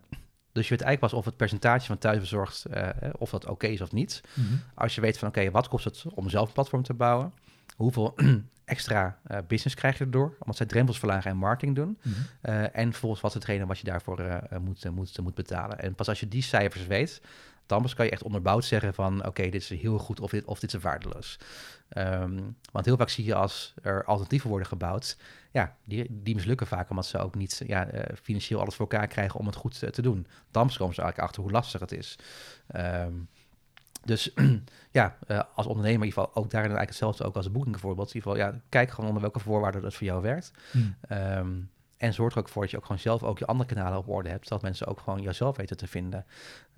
dus 0.51 0.67
je 0.67 0.75
weet 0.75 0.85
eigenlijk 0.85 0.99
pas 0.99 1.13
of 1.13 1.25
het 1.25 1.37
percentage 1.37 1.85
van 1.85 1.97
thuisbezorgd, 1.97 2.65
uh, 2.73 2.89
of 3.17 3.29
dat 3.29 3.45
oké 3.45 3.67
is 3.67 3.81
of 3.81 3.91
niet. 3.91 4.21
Mm-hmm. 4.33 4.61
Als 4.73 4.95
je 4.95 5.01
weet 5.01 5.17
van 5.17 5.27
oké, 5.27 5.39
okay, 5.39 5.51
wat 5.51 5.67
kost 5.67 5.85
het 5.85 6.03
om 6.13 6.29
zelf 6.29 6.47
een 6.47 6.53
platform 6.53 6.83
te 6.83 6.93
bouwen? 6.93 7.33
Hoeveel 7.75 8.15
extra 8.65 9.19
business 9.47 9.75
krijg 9.75 9.97
je 9.97 10.03
erdoor? 10.03 10.35
Omdat 10.39 10.57
zij 10.57 10.65
drempels 10.65 10.99
verlagen 10.99 11.31
en 11.31 11.37
marketing 11.37 11.75
doen. 11.75 11.97
Uh, 12.41 12.77
en 12.77 12.93
volgens 12.93 13.21
wat 13.21 13.31
is 13.31 13.37
hetgene 13.37 13.65
wat 13.65 13.79
je 13.79 13.85
daarvoor 13.85 14.41
moet, 14.61 14.89
moet, 14.89 15.19
moet 15.19 15.35
betalen. 15.35 15.79
En 15.79 15.95
pas 15.95 16.07
als 16.07 16.19
je 16.19 16.27
die 16.27 16.41
cijfers 16.41 16.87
weet, 16.87 17.21
dan 17.67 17.81
pas 17.81 17.93
kan 17.93 18.05
je 18.05 18.11
echt 18.11 18.23
onderbouwd 18.23 18.65
zeggen 18.65 18.93
van 18.93 19.25
oké, 19.25 19.43
dit 19.43 19.61
is 19.61 19.69
heel 19.69 19.97
goed 19.97 20.19
of 20.19 20.31
dit, 20.31 20.45
of 20.45 20.59
dit 20.59 20.73
is 20.73 20.81
waardeloos. 20.81 21.39
Um, 21.97 22.57
want 22.71 22.85
heel 22.85 22.97
vaak 22.97 23.09
zie 23.09 23.25
je 23.25 23.35
als 23.35 23.73
er 23.81 24.03
alternatieven 24.05 24.49
worden 24.49 24.67
gebouwd, 24.67 25.17
ja, 25.51 25.75
die, 25.83 26.05
die 26.09 26.35
mislukken 26.35 26.67
vaak 26.67 26.89
omdat 26.89 27.05
ze 27.05 27.17
ook 27.17 27.35
niet 27.35 27.61
ja, 27.67 27.93
uh, 27.93 28.01
financieel 28.21 28.59
alles 28.59 28.75
voor 28.75 28.87
elkaar 28.89 29.07
krijgen 29.07 29.39
om 29.39 29.45
het 29.45 29.55
goed 29.55 29.83
uh, 29.83 29.89
te 29.89 30.01
doen. 30.01 30.27
Dan 30.51 30.71
komen 30.77 30.95
ze 30.95 31.01
eigenlijk 31.01 31.19
achter 31.19 31.41
hoe 31.41 31.51
lastig 31.51 31.79
het 31.79 31.91
is. 31.91 32.15
Um, 32.75 33.29
dus 34.03 34.31
ja, 34.91 35.17
uh, 35.27 35.41
als 35.55 35.65
ondernemer 35.65 36.01
in 36.01 36.07
ieder 36.07 36.23
geval 36.23 36.43
ook 36.43 36.49
daarin 36.49 36.69
eigenlijk 36.71 36.89
hetzelfde 36.89 37.23
ook 37.23 37.35
als 37.35 37.45
een 37.45 37.51
boeking 37.51 37.73
bijvoorbeeld. 37.73 38.07
In 38.07 38.15
ieder 38.15 38.31
geval, 38.31 38.47
ja, 38.47 38.59
kijk 38.69 38.89
gewoon 38.89 39.05
onder 39.05 39.21
welke 39.21 39.39
voorwaarden 39.39 39.81
dat 39.81 39.93
voor 39.93 40.07
jou 40.07 40.21
werkt. 40.21 40.51
Hmm. 40.71 40.95
Um, 41.11 41.69
en 41.97 42.13
zorg 42.13 42.33
er 42.33 42.39
ook 42.39 42.49
voor 42.49 42.61
dat 42.61 42.71
je 42.71 42.77
ook 42.77 42.85
gewoon 42.85 42.99
zelf 42.99 43.23
ook 43.23 43.39
je 43.39 43.45
andere 43.45 43.69
kanalen 43.73 43.97
op 43.97 44.07
orde 44.09 44.29
hebt, 44.29 44.47
zodat 44.47 44.63
mensen 44.63 44.87
ook 44.87 44.99
gewoon 44.99 45.21
jezelf 45.21 45.57
weten 45.57 45.77
te 45.77 45.87
vinden. 45.87 46.25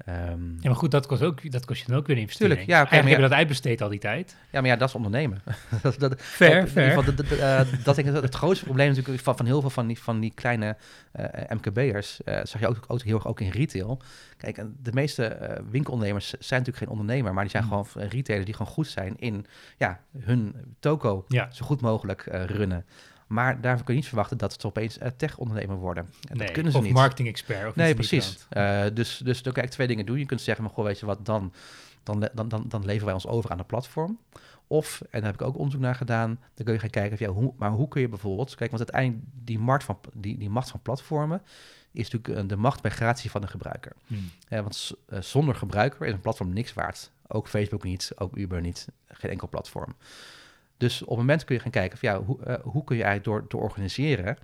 Um, 0.10 0.58
ja, 0.60 0.70
maar 0.70 0.76
goed, 0.76 0.92
dat 0.92 1.06
kost, 1.06 1.22
ook, 1.22 1.52
dat 1.52 1.66
kost 1.66 1.82
je 1.82 1.88
dan 1.88 1.98
ook 1.98 2.08
weer 2.08 2.16
een 2.16 2.22
investering. 2.22 2.58
Tuurlijk, 2.58 2.78
ja. 2.78 2.86
Okay, 2.86 2.92
Eigenlijk 2.92 3.10
hebben 3.10 3.30
dat 3.30 3.38
uitbesteed 3.38 3.82
al 3.82 3.90
die 3.90 4.00
tijd. 4.00 4.36
Ja, 4.52 4.62
maar 4.62 4.70
ja, 4.70 4.76
dat 4.76 4.88
is 4.88 4.96
ondernemen. 4.96 5.42
dat, 5.82 6.00
dat, 6.00 6.22
fair, 6.22 6.62
dat, 6.62 6.70
fair. 6.70 6.92
Geval, 6.92 7.16
dat, 7.16 7.32
uh, 7.32 7.62
dat, 7.84 7.98
ik, 7.98 8.06
het 8.06 8.36
grootste 8.36 8.66
probleem 8.66 8.88
natuurlijk 8.90 9.24
van, 9.24 9.38
van 9.38 9.46
heel 9.46 9.62
veel 9.62 9.70
van 9.70 9.88
die, 9.88 10.00
van 10.00 10.20
die 10.20 10.32
kleine 10.34 10.76
uh, 11.20 11.26
MKB'ers, 11.50 12.20
uh, 12.26 12.40
zag 12.44 12.62
je 12.62 12.68
ook, 12.68 12.84
ook 12.88 13.02
heel 13.02 13.16
erg 13.16 13.28
ook 13.28 13.40
in 13.40 13.50
retail. 13.50 14.02
Kijk, 14.38 14.64
de 14.82 14.94
meeste 14.94 15.38
winkelondernemers 15.70 16.30
zijn 16.30 16.60
natuurlijk 16.60 16.78
geen 16.78 17.00
ondernemer, 17.00 17.34
maar 17.34 17.44
die 17.44 17.52
zijn 17.52 17.64
hmm. 17.64 17.86
gewoon 17.86 18.08
retailers 18.10 18.46
die 18.46 18.56
gewoon 18.56 18.72
goed 18.72 18.88
zijn 18.88 19.18
in 19.18 19.46
ja, 19.78 20.00
hun 20.20 20.56
toko 20.80 21.26
ja. 21.28 21.52
zo 21.52 21.66
goed 21.66 21.82
mogelijk 21.82 22.22
runnen. 22.32 22.86
Maar 23.30 23.62
daarvoor 23.62 23.86
kun 23.86 23.94
je 23.94 24.00
niet 24.00 24.10
verwachten 24.10 24.38
dat 24.38 24.54
het 24.54 24.66
opeens 24.66 24.98
uh, 24.98 25.08
tech-ondernemer 25.18 25.76
worden. 25.76 26.04
En 26.04 26.38
nee, 26.38 26.46
dat 26.46 26.52
kunnen 26.52 26.72
ze 26.72 26.78
of 26.78 26.84
niet. 26.84 26.94
marketing-expert. 26.94 27.68
Of 27.68 27.76
nee, 27.76 27.94
precies. 27.94 28.48
Uh, 28.54 28.84
dus, 28.94 29.18
dus 29.18 29.44
dan 29.44 29.54
kan 29.54 29.64
ik 29.64 29.70
twee 29.70 29.88
dingen 29.88 30.06
doen. 30.06 30.20
Je 30.20 30.26
kunt 30.26 30.42
zeggen, 30.42 30.64
maar 30.64 30.74
goh, 30.74 30.86
weet 30.86 31.00
je 31.00 31.06
wat, 31.06 31.26
dan, 31.26 31.54
dan, 32.04 32.30
dan, 32.34 32.50
dan, 32.50 32.66
dan 32.68 32.86
leveren 32.86 33.06
wij 33.06 33.14
ons 33.14 33.28
over 33.28 33.52
aan 33.52 33.58
de 33.58 33.64
platform. 33.64 34.20
Of, 34.68 35.02
en 35.02 35.22
daar 35.22 35.32
heb 35.32 35.42
ik 35.42 35.48
ook 35.48 35.58
onderzoek 35.58 35.82
naar 35.82 35.96
gedaan, 35.96 36.40
dan 36.54 36.66
kun 36.66 36.74
je 36.74 36.80
gaan 36.80 36.90
kijken, 36.90 37.18
ja, 37.20 37.28
hoe, 37.28 37.54
maar 37.58 37.72
hoe 37.72 37.88
kun 37.88 38.02
je 38.02 38.10
bijvoorbeeld, 38.10 38.56
kijk, 38.56 38.72
want 38.72 38.92
uiteindelijk 38.92 39.32
die, 39.44 39.60
markt 39.60 39.84
van, 39.84 40.00
die, 40.14 40.38
die 40.38 40.50
macht 40.50 40.70
van 40.70 40.82
platformen 40.82 41.42
is 41.92 42.10
natuurlijk 42.10 42.44
uh, 42.44 42.50
de 42.50 42.56
macht 42.56 42.82
bij 42.82 42.92
gratie 42.92 43.32
van 43.32 43.42
de 43.42 43.48
gebruiker. 43.48 43.92
Hmm. 44.08 44.30
want 44.50 44.92
zonder 45.20 45.56
gebruiker 45.56 46.06
is 46.06 46.14
een 46.14 46.20
platform 46.20 46.54
niks 46.54 46.74
waard. 46.74 47.12
Ook 47.28 47.48
Facebook 47.48 47.84
niet, 47.84 48.12
ook 48.16 48.38
Uber 48.38 48.62
niet, 48.62 48.88
geen 49.08 49.32
enkel 49.32 49.50
platform. 49.50 49.96
Dus 50.80 51.02
op 51.02 51.10
het 51.10 51.18
moment 51.18 51.44
kun 51.44 51.56
je 51.56 51.62
gaan 51.62 51.72
kijken 51.72 51.98
van 51.98 52.10
ja, 52.10 52.24
hoe, 52.24 52.38
uh, 52.48 52.56
hoe 52.62 52.84
kun 52.84 52.96
je 52.96 53.04
eigenlijk 53.04 53.24
door 53.24 53.48
te 53.48 53.58
organiseren, 53.58 54.38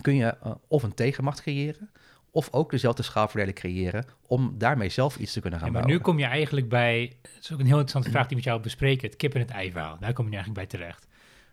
kun 0.00 0.14
je 0.14 0.34
uh, 0.46 0.52
of 0.68 0.82
een 0.82 0.94
tegenmacht 0.94 1.42
creëren, 1.42 1.90
of 2.30 2.48
ook 2.52 2.70
dezelfde 2.70 3.02
schaalverdeling 3.02 3.58
creëren 3.58 4.04
om 4.26 4.54
daarmee 4.58 4.88
zelf 4.88 5.16
iets 5.16 5.32
te 5.32 5.40
kunnen 5.40 5.58
gaan 5.58 5.68
ja, 5.68 5.74
maar 5.74 5.82
bouwen. 5.82 6.04
nu 6.04 6.10
kom 6.10 6.18
je 6.18 6.24
eigenlijk 6.24 6.68
bij, 6.68 7.16
het 7.22 7.42
is 7.42 7.52
ook 7.52 7.58
een 7.58 7.66
heel 7.66 7.78
interessante 7.78 8.10
vraag 8.10 8.26
die 8.26 8.36
met 8.36 8.44
jou 8.44 8.60
bespreken, 8.60 9.08
het 9.08 9.16
kip 9.16 9.34
en 9.34 9.40
het 9.40 9.50
ei 9.50 9.72
verhaal. 9.72 9.96
Daar 10.00 10.12
kom 10.12 10.24
je 10.24 10.30
nu 10.30 10.36
eigenlijk 10.36 10.68
bij 10.68 10.78
terecht. 10.78 11.06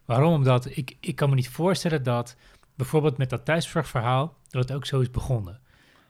Waarom? 0.06 0.34
Omdat 0.34 0.78
ik, 0.78 0.98
ik 1.00 1.16
kan 1.16 1.30
me 1.30 1.36
niet 1.36 1.50
voorstellen 1.50 2.04
dat 2.04 2.36
bijvoorbeeld 2.76 3.18
met 3.18 3.30
dat 3.30 3.46
thuiszorgverhaal, 3.46 4.38
dat 4.50 4.68
het 4.68 4.78
ook 4.78 4.86
zo 4.86 5.00
is 5.00 5.12
begonnen. 5.12 5.60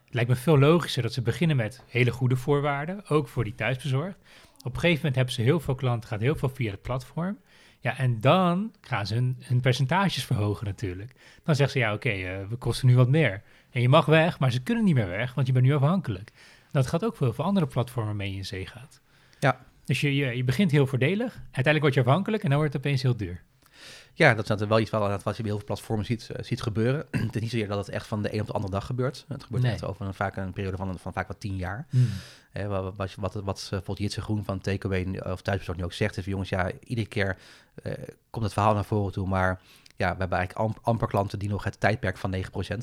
Het 0.06 0.14
lijkt 0.14 0.30
me 0.30 0.36
veel 0.36 0.60
logischer 0.60 1.02
dat 1.02 1.14
ze 1.14 1.22
beginnen 1.22 1.58
met 1.58 1.84
hele 1.88 2.12
goede 2.12 2.36
voorwaarden, 2.36 3.10
ook 3.10 3.28
voor 3.28 3.44
die 3.44 3.56
thuisbezorgd. 3.56 4.18
Op 4.58 4.74
een 4.74 4.80
gegeven 4.80 4.96
moment 4.96 5.16
hebben 5.16 5.34
ze 5.34 5.42
heel 5.42 5.60
veel 5.60 5.76
klanten, 5.76 6.10
gaat 6.10 6.20
heel 6.20 6.36
veel 6.36 6.50
via 6.50 6.72
het 6.72 6.82
platform. 6.82 7.38
Ja, 7.80 7.98
en 7.98 8.22
dan 8.22 8.72
gaan 8.82 9.08
ze 9.08 9.14
hun, 9.14 9.38
hun 9.40 9.62
percentages 9.62 10.26
verhogen 10.26 10.66
natuurlijk. 10.66 11.12
Dan 11.44 11.56
zeggen 11.56 11.80
ze, 11.80 11.86
ja 11.86 11.94
oké, 11.94 12.10
eh, 12.10 12.48
we 12.50 12.56
kosten 12.56 12.88
nu 12.88 12.96
wat 12.96 13.10
meer. 13.10 13.42
En 13.72 13.82
je 13.82 13.90
mag 13.90 14.06
weg, 14.06 14.40
maar 14.40 14.52
ze 14.52 14.64
kunnen 14.64 14.84
niet 14.84 14.96
meer 14.96 15.08
weg, 15.08 15.34
want 15.34 15.48
je 15.48 15.54
bent 15.54 15.66
nu 15.66 15.74
afhankelijk. 15.74 16.32
Dat 16.72 16.88
gaat 16.88 17.06
ook 17.06 17.16
voor 17.16 17.26
heel 17.26 17.36
veel 17.36 17.46
andere 17.46 17.68
platformen 17.68 18.16
mee 18.16 18.36
in 18.36 18.46
zee 18.46 18.66
gaat. 18.66 19.02
Ja. 19.40 19.66
Dus 19.86 20.02
je, 20.02 20.16
je, 20.16 20.38
je 20.38 20.44
begint 20.44 20.72
heel 20.72 20.88
voordelig, 20.88 21.34
uiteindelijk 21.34 21.82
word 21.82 21.94
je 21.94 22.00
afhankelijk 22.00 22.44
en 22.44 22.50
dan 22.50 22.58
wordt 22.58 22.74
het 22.74 22.86
opeens 22.86 23.02
heel 23.02 23.18
duur. 23.18 23.44
Ja, 24.18 24.34
dat 24.34 24.62
is 24.62 24.68
wel 24.68 24.80
iets 24.80 24.90
wat, 24.90 25.24
wat 25.24 25.36
je 25.38 25.42
bij 25.42 25.52
heel 25.52 25.58
veel 25.60 25.68
platformen 25.68 26.06
ziet, 26.06 26.30
uh, 26.32 26.38
ziet 26.44 26.62
gebeuren. 26.62 27.06
het 27.26 27.36
is 27.36 27.42
niet 27.42 27.50
zozeer 27.52 27.68
dat 27.68 27.78
het 27.78 27.90
echt 27.90 28.08
van 28.08 28.22
de 28.22 28.34
een 28.34 28.40
op 28.42 28.48
de 28.48 28.54
andere 28.54 28.72
dag 28.74 28.86
gebeurt. 28.86 29.26
Het 29.28 29.44
gebeurt 29.44 29.64
Nee. 29.64 29.72
echt 29.72 29.86
over 29.86 30.06
een, 30.06 30.14
vaak 30.14 30.36
een 30.38 30.54
periode 30.54 30.78
van, 30.78 31.00
van 31.00 31.14
vaak 31.14 31.28
wat 31.28 31.40
tien 31.40 31.56
jaar. 31.56 31.86
Hmm. 31.90 32.10
Wat, 32.68 32.96
wat, 32.96 33.16
wat, 33.16 33.34
wat 33.34 33.58
eh, 33.64 33.70
bijvoorbeeld 33.70 33.98
Jitse 34.00 34.22
Groen 34.22 34.46
van 34.46 34.60
TKW 34.62 34.92
nu- 35.06 35.18
of 35.20 35.42
Thuisbezorgd 35.42 35.80
nu 35.80 35.86
ook 35.86 35.94
zegt, 35.94 36.18
is 36.18 36.26
jongens, 36.26 36.50
ja, 36.50 36.72
iedere 36.84 37.08
keer 37.08 37.38
eh, 37.84 37.94
komt 38.30 38.46
het 38.46 38.54
verhaal 38.54 38.74
naar 38.74 38.86
voren 38.86 39.12
toe, 39.14 39.28
maar 39.28 39.60
ja, 39.96 40.12
we 40.14 40.20
hebben 40.20 40.38
eigenlijk 40.38 40.68
amp- 40.68 40.80
amper 40.82 41.08
klanten 41.08 41.40
die 41.40 41.50
nog 41.50 41.64
het 41.64 41.80
tijdperk 41.80 42.18
van 42.18 42.32
9% 42.36 42.38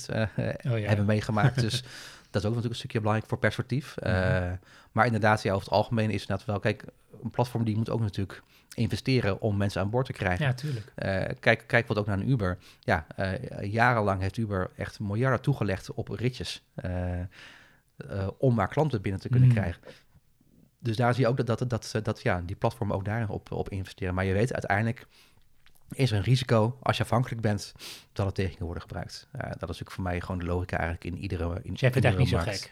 eh, 0.06 0.22
eh, 0.22 0.72
Oh 0.72 0.78
ja. 0.78 0.86
hebben 0.88 1.06
meegemaakt. 1.06 1.60
dus 1.60 1.80
dat 2.30 2.42
is 2.42 2.48
ook 2.48 2.54
natuurlijk 2.54 2.68
een 2.68 2.74
stukje 2.74 2.98
belangrijk 2.98 3.28
voor 3.30 3.38
perspectief. 3.38 3.96
Eh, 3.96 4.12
Mhm. 4.12 4.54
Maar 4.92 5.06
inderdaad, 5.06 5.42
ja, 5.42 5.52
over 5.52 5.64
het 5.64 5.74
algemeen 5.74 6.10
is 6.10 6.20
het 6.20 6.30
inderdaad 6.30 6.46
wel, 6.46 6.58
kijk, 6.60 6.84
een 7.22 7.30
platform 7.30 7.64
die 7.64 7.76
moet 7.76 7.90
ook 7.90 8.00
natuurlijk 8.00 8.42
investeren 8.74 9.40
om 9.40 9.56
mensen 9.56 9.80
aan 9.80 9.90
boord 9.90 10.06
te 10.06 10.12
krijgen. 10.12 10.46
Ja, 10.46 10.52
tuurlijk. 10.54 10.92
Eh, 10.94 11.24
kijk, 11.40 11.64
kijk 11.66 11.86
wat 11.88 11.98
ook 11.98 12.06
naar 12.06 12.18
een 12.18 12.30
Uber. 12.30 12.58
Ja, 12.80 13.06
eh, 13.16 13.72
jarenlang 13.72 14.20
heeft 14.20 14.36
Uber 14.36 14.70
echt 14.76 15.00
miljarden 15.00 15.40
toegelegd 15.40 15.92
op 15.92 16.08
ritjes. 16.08 16.62
eh, 16.74 18.28
om 18.38 18.54
maar 18.54 18.68
klanten 18.68 19.02
binnen 19.02 19.20
te 19.20 19.28
kunnen 19.28 19.48
Mm. 19.48 19.54
krijgen. 19.54 19.82
Dus 20.78 20.96
daar 20.96 21.14
zie 21.14 21.22
je 21.22 21.28
ook 21.28 21.46
dat, 21.46 21.58
dat, 21.58 21.68
dat, 21.70 22.00
dat, 22.02 22.22
ja, 22.22 22.42
die 22.44 22.56
platformen 22.56 22.96
ook 22.96 23.04
daarin 23.04 23.28
op, 23.28 23.52
op 23.52 23.68
investeren. 23.68 24.14
Maar 24.14 24.24
je 24.24 24.32
weet 24.32 24.52
uiteindelijk 24.52 25.06
is 25.92 26.10
er 26.10 26.16
een 26.16 26.22
risico 26.22 26.78
als 26.82 26.96
je 26.96 27.02
afhankelijk 27.02 27.40
bent 27.40 27.72
dat 28.12 28.26
het 28.26 28.34
tegen 28.34 28.54
je 28.58 28.64
worden 28.64 28.82
gebruikt. 28.82 29.28
Dat 29.32 29.44
is 29.52 29.58
natuurlijk 29.60 29.90
voor 29.90 30.02
mij 30.02 30.20
gewoon 30.20 30.38
de 30.38 30.44
logica 30.44 30.78
eigenlijk 30.78 31.14
in 31.16 31.22
iedere 31.22 31.60
in, 31.62 31.70
Dus 31.70 31.80
jij 31.80 31.92
vindt 31.92 32.06
het 32.06 32.18
iedere 32.18 32.36
eigenlijk 32.36 32.50
niet 32.50 32.60
zo 32.62 32.68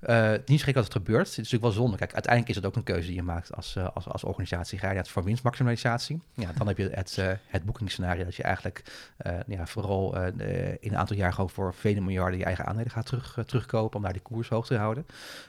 markt. 0.00 0.12
gek. 0.12 0.40
Eh, 0.40 0.48
niet 0.48 0.60
schrik 0.60 0.74
dat 0.74 0.84
het 0.84 0.92
gebeurt. 0.92 1.18
Het 1.18 1.30
is 1.30 1.36
natuurlijk 1.36 1.62
wel 1.62 1.72
zonde. 1.72 1.96
Kijk, 1.96 2.12
uiteindelijk 2.12 2.52
is 2.52 2.56
het 2.62 2.66
ook 2.66 2.76
een 2.76 2.82
keuze 2.82 3.06
die 3.06 3.16
je 3.16 3.22
maakt 3.22 3.54
als, 3.54 3.76
eh, 3.76 3.88
als, 3.94 4.08
als 4.08 4.24
organisatie. 4.24 4.78
Ga 4.78 4.90
je 4.90 4.96
het 4.96 5.08
voor 5.08 5.24
winstmaximalisatie? 5.24 6.20
Ja, 6.34 6.52
dan 6.58 6.66
heb 6.66 6.76
je 6.76 6.88
het, 6.92 7.18
eh 7.18 7.32
het 7.46 7.64
boekingsscenario 7.64 8.24
dat 8.24 8.34
je 8.34 8.42
eigenlijk 8.42 8.82
eh, 9.16 9.34
ja, 9.46 9.66
vooral 9.66 10.16
eh, 10.16 10.68
in 10.68 10.90
een 10.90 10.96
aantal 10.96 11.16
jaar 11.16 11.32
gewoon 11.32 11.50
voor 11.50 11.74
vele 11.74 12.00
miljarden 12.00 12.38
je 12.38 12.44
eigen 12.44 12.66
aandelen 12.66 12.90
gaat 12.90 13.06
terug, 13.06 13.36
eh, 13.36 13.44
terugkopen 13.44 13.96
om 13.96 14.02
daar 14.02 14.12
die 14.12 14.22
koers 14.22 14.48
hoog 14.48 14.66
te 14.66 14.76
houden. 14.76 15.06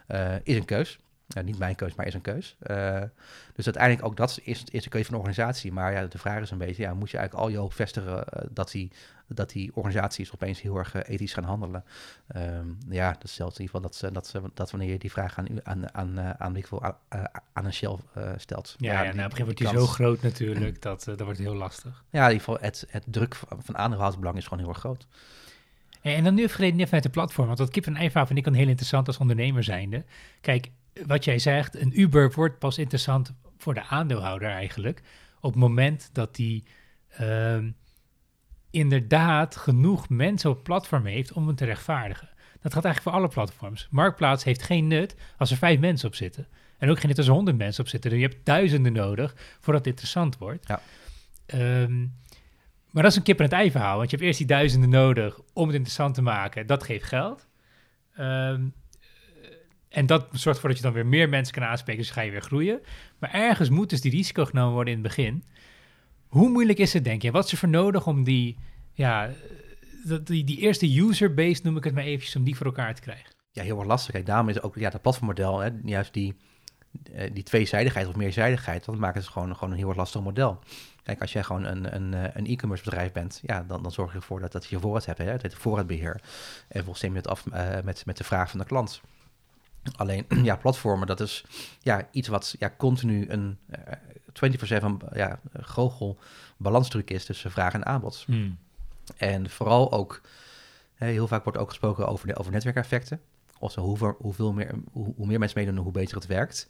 Eh, 0.08 0.36
is 0.43 0.56
een 0.56 0.66
keus. 0.66 1.00
Ja, 1.28 1.41
niet 1.41 1.57
mijn 1.57 1.75
keus, 1.75 1.95
maar 1.95 2.05
is 2.07 2.13
een 2.13 2.21
keus. 2.21 2.55
Eh, 2.59 3.01
dus 3.53 3.65
uiteindelijk 3.65 4.05
ook 4.05 4.17
dat 4.17 4.39
is, 4.43 4.63
is 4.63 4.84
een 4.86 4.89
keuze 4.91 5.05
van 5.07 5.15
de 5.17 5.21
organisatie. 5.23 5.71
Maar 5.71 5.91
ja, 5.93 6.05
de 6.05 6.17
vraag 6.17 6.41
is 6.41 6.51
een 6.51 6.57
beetje, 6.57 6.84
ja, 6.84 6.93
moet 6.93 7.09
je 7.11 7.17
eigenlijk 7.17 7.47
al 7.47 7.51
je 7.53 7.57
hoop 7.59 7.73
vestigen 7.73 8.25
eh, 8.28 8.45
dat, 8.51 8.71
die, 8.71 8.91
dat 9.28 9.49
die 9.49 9.71
organisaties 9.75 10.34
opeens 10.34 10.61
heel 10.61 10.78
erg 10.78 10.93
eh, 10.95 11.13
ethisch 11.13 11.34
gaan 11.34 11.43
handelen? 11.43 11.84
Ehm, 12.28 12.65
ja, 12.89 13.15
dat 13.19 13.30
stelt 13.30 13.59
in 13.59 13.61
ieder 13.61 13.75
geval 13.75 13.82
dat, 13.82 13.95
ze, 13.95 14.11
dat, 14.11 14.28
ze, 14.28 14.41
dat 14.53 14.71
wanneer 14.71 14.89
je 14.91 14.97
die 14.99 15.11
vraag 15.11 15.38
aan, 15.38 15.47
u- 15.51 15.59
aan, 15.63 15.93
aan, 15.93 16.19
aan, 16.19 16.63
aan, 16.80 16.95
aan 17.53 17.65
een 17.65 17.73
Shell 17.73 17.95
stelt. 18.38 18.75
Ja, 18.78 18.91
ja, 18.93 19.01
die- 19.03 19.13
nou, 19.13 19.25
op 19.25 19.32
een 19.32 19.38
gegeven 19.38 19.38
moment 19.38 19.43
wordt 19.43 19.57
die 19.57 19.67
kans- 19.67 19.80
zo 19.80 19.86
groot 19.88 20.21
natuurlijk, 20.21 20.82
dat, 20.82 21.03
dat 21.03 21.21
wordt 21.21 21.39
heel 21.39 21.55
lastig. 21.55 22.03
Ja, 22.09 22.25
in 22.28 22.32
ieder 22.32 22.45
geval 22.45 22.57
het, 22.61 22.86
het 22.89 23.03
druk 23.07 23.36
van, 23.36 23.63
van 23.63 23.78
aandeelhoudersbelang 23.78 24.38
is 24.38 24.43
gewoon 24.43 24.59
heel 24.59 24.69
erg 24.69 24.80
groot. 24.80 25.07
En 26.01 26.23
dan 26.23 26.34
nu 26.34 26.41
net 26.41 26.86
vanuit 26.86 27.03
de 27.03 27.09
platform, 27.09 27.45
want 27.47 27.57
dat 27.59 27.69
kip 27.69 27.86
en 27.86 27.95
ei 27.95 28.07
verhaal 28.07 28.25
vind 28.28 28.39
ik 28.39 28.45
dan 28.45 28.53
heel 28.53 28.67
interessant 28.67 29.07
als 29.07 29.17
ondernemer 29.17 29.63
zijnde. 29.63 30.03
Kijk, 30.41 30.69
wat 31.06 31.24
jij 31.24 31.39
zegt, 31.39 31.76
een 31.76 32.00
Uber 32.00 32.32
wordt 32.32 32.60
pas 32.60 32.78
interessant 32.78 33.34
voor 33.58 33.74
de 33.74 33.84
aandeelhouder 33.84 34.50
eigenlijk, 34.50 35.02
op 35.39 35.52
het 35.52 35.60
moment 35.62 36.10
dat 36.14 36.36
die 36.36 36.64
ehm, 37.10 37.70
inderdaad 38.72 39.56
genoeg 39.56 40.10
mensen 40.10 40.50
op 40.50 40.56
het 40.56 40.66
platform 40.66 41.06
heeft 41.06 41.34
om 41.34 41.48
het 41.48 41.58
te 41.58 41.66
rechtvaardigen. 41.66 42.30
Dat 42.62 42.74
gaat 42.74 42.86
eigenlijk 42.86 43.16
voor 43.16 43.26
alle 43.26 43.34
platforms. 43.34 43.88
Marktplaats 43.91 44.43
heeft 44.43 44.64
geen 44.64 44.88
nut 44.88 45.16
als 45.38 45.52
er 45.52 45.58
vijf 45.58 45.80
mensen 45.80 46.08
op 46.08 46.16
zitten. 46.16 46.48
En 46.78 46.89
ook 46.89 47.00
geen 47.00 47.08
nut 47.08 47.18
als 47.18 47.28
er 47.28 47.34
honderd 47.34 47.58
mensen 47.58 47.84
op 47.84 47.89
zitten. 47.89 48.10
Dus 48.10 48.20
je 48.20 48.28
hebt 48.28 48.45
duizenden 48.45 48.93
nodig 48.93 49.36
voordat 49.60 49.86
het 49.86 49.93
interessant 49.93 50.38
wordt. 50.38 50.68
Ja. 50.68 50.82
Ehm, 51.45 52.00
maar 52.91 53.04
dat 53.04 53.12
is 53.12 53.18
een 53.18 53.24
kip 53.24 53.38
en 53.38 53.43
het 53.43 53.54
ei 53.54 53.72
verhaal. 53.72 53.98
Want 53.98 54.10
je 54.10 54.16
hebt 54.16 54.28
eerst 54.28 54.39
die 54.39 54.48
duizenden 54.48 54.89
nodig 54.89 55.39
om 55.54 55.66
het 55.66 55.76
interessant 55.76 56.16
te 56.16 56.22
maken. 56.22 56.68
Dat 56.68 56.84
geeft 56.84 57.06
geld. 57.06 57.48
Ehm, 58.14 58.68
en 59.98 60.06
dat 60.06 60.26
zorgt 60.32 60.45
ervoor 60.45 60.70
dat 60.70 60.78
je 60.78 60.84
dan 60.84 60.93
weer 60.93 61.06
meer 61.06 61.30
mensen 61.30 61.54
kan 61.54 61.64
aanspreken. 61.64 62.02
Dus 62.02 62.12
ga 62.12 62.22
je 62.22 62.32
weer 62.32 62.41
groeien. 62.41 62.80
Maar 63.20 63.34
ergens 63.34 63.70
moet 63.70 63.89
dus 63.89 64.02
die 64.02 64.12
risico 64.12 64.45
genomen 64.45 64.74
worden 64.74 64.93
in 64.93 65.00
het 65.00 65.08
begin. 65.08 65.43
Hoe 66.28 66.50
moeilijk 66.50 66.80
is 66.80 66.93
het, 66.93 67.04
denk 67.04 67.22
je? 67.22 67.32
Wat 67.32 67.45
is 67.45 67.52
er 67.52 67.58
voor 67.58 67.70
nodig 67.70 68.08
om 68.08 68.24
die, 68.24 68.58
ja, 68.93 69.30
die, 70.24 70.43
die 70.43 70.58
eerste 70.58 71.00
user 71.00 71.34
base, 71.34 71.62
noem 71.64 71.78
ik 71.78 71.84
het 71.84 71.93
maar 71.93 72.04
eventjes, 72.04 72.36
om 72.36 72.43
die 72.43 72.56
voor 72.56 72.66
elkaar 72.66 72.95
te 72.95 73.02
krijgen? 73.02 73.34
Ja, 73.52 73.64
heel 73.64 73.78
erg 73.78 73.88
lastig. 73.88 74.14
Kijk, 74.14 74.26
daarom 74.26 74.50
is 74.50 74.62
ook 74.62 74.76
ja, 74.76 74.89
dat 74.89 75.02
platformmodel, 75.02 75.60
hè, 75.60 75.70
juist 75.84 76.14
die, 76.14 76.36
eh, 77.14 77.34
die 77.34 77.43
tweezijdigheid 77.43 78.08
of 78.08 78.16
meerzijdigheid, 78.16 78.86
dat 78.86 78.98
maakt 78.98 79.16
het 79.16 79.28
gewoon, 79.28 79.56
gewoon 79.56 79.72
een 79.72 79.78
heel 79.80 79.88
erg 79.88 79.98
lastig 79.98 80.22
model. 80.22 80.60
Kijk, 81.04 81.22
als 81.22 81.34
jij 81.34 81.43
gewoon 81.43 81.64
een, 81.64 81.95
een, 81.95 82.14
eh, 82.14 82.30
een 82.34 82.45
e-commerce 82.45 82.84
bedrijf 82.84 83.12
bent, 83.12 83.39
ja, 83.43 83.64
dan, 83.64 83.84
dan 83.84 83.91
zorg 83.91 84.12
je 84.12 84.18
ervoor 84.18 84.39
dat, 84.39 84.52
dat 84.52 84.66
je 84.66 84.80
voorraad 84.80 85.06
hebt, 85.06 85.20
hè, 85.20 85.26
het 85.26 85.56
voorraadbeheer. 85.56 86.14
En 86.14 86.22
vervolgens 86.68 86.98
stem 86.98 87.16
je 87.16 87.22
af 87.22 87.48
eh, 87.48 87.84
met, 87.84 88.06
met 88.06 88.18
de 88.18 88.24
vraag 88.24 88.50
van 88.50 88.60
de 88.60 88.66
klant. 88.66 89.02
Alleen, 89.95 90.25
ja, 90.43 90.55
platformen, 90.55 91.07
dat 91.07 91.19
is 91.19 91.45
ja, 91.79 92.07
iets 92.11 92.27
wat 92.27 92.55
ja, 92.59 92.73
continu 92.77 93.25
een 93.29 93.57
eh 93.69 93.93
24-7 94.38 94.85
ja, 95.13 95.39
goochel 95.53 96.17
balanstruc 96.57 97.09
is 97.09 97.25
tussen 97.25 97.51
vraag 97.51 97.73
en 97.73 97.85
aanbod. 97.85 98.25
En 99.17 99.49
vooral 99.49 99.91
ook, 99.91 100.21
heel 100.93 101.27
vaak 101.27 101.43
wordt 101.43 101.59
ook 101.59 101.69
gesproken 101.69 102.07
over, 102.07 102.27
de, 102.27 102.35
over 102.35 102.51
netwerkeffecten. 102.51 103.21
Of 103.59 103.75
hoeveel, 103.75 104.15
hoeveel 104.19 104.53
meer, 104.53 104.71
hoe, 104.91 105.13
hoe 105.15 105.27
meer 105.27 105.39
mensen 105.39 105.59
meedoen, 105.59 105.83
hoe 105.83 105.91
beter 105.91 106.15
het 106.15 106.25
werkt. 106.25 106.67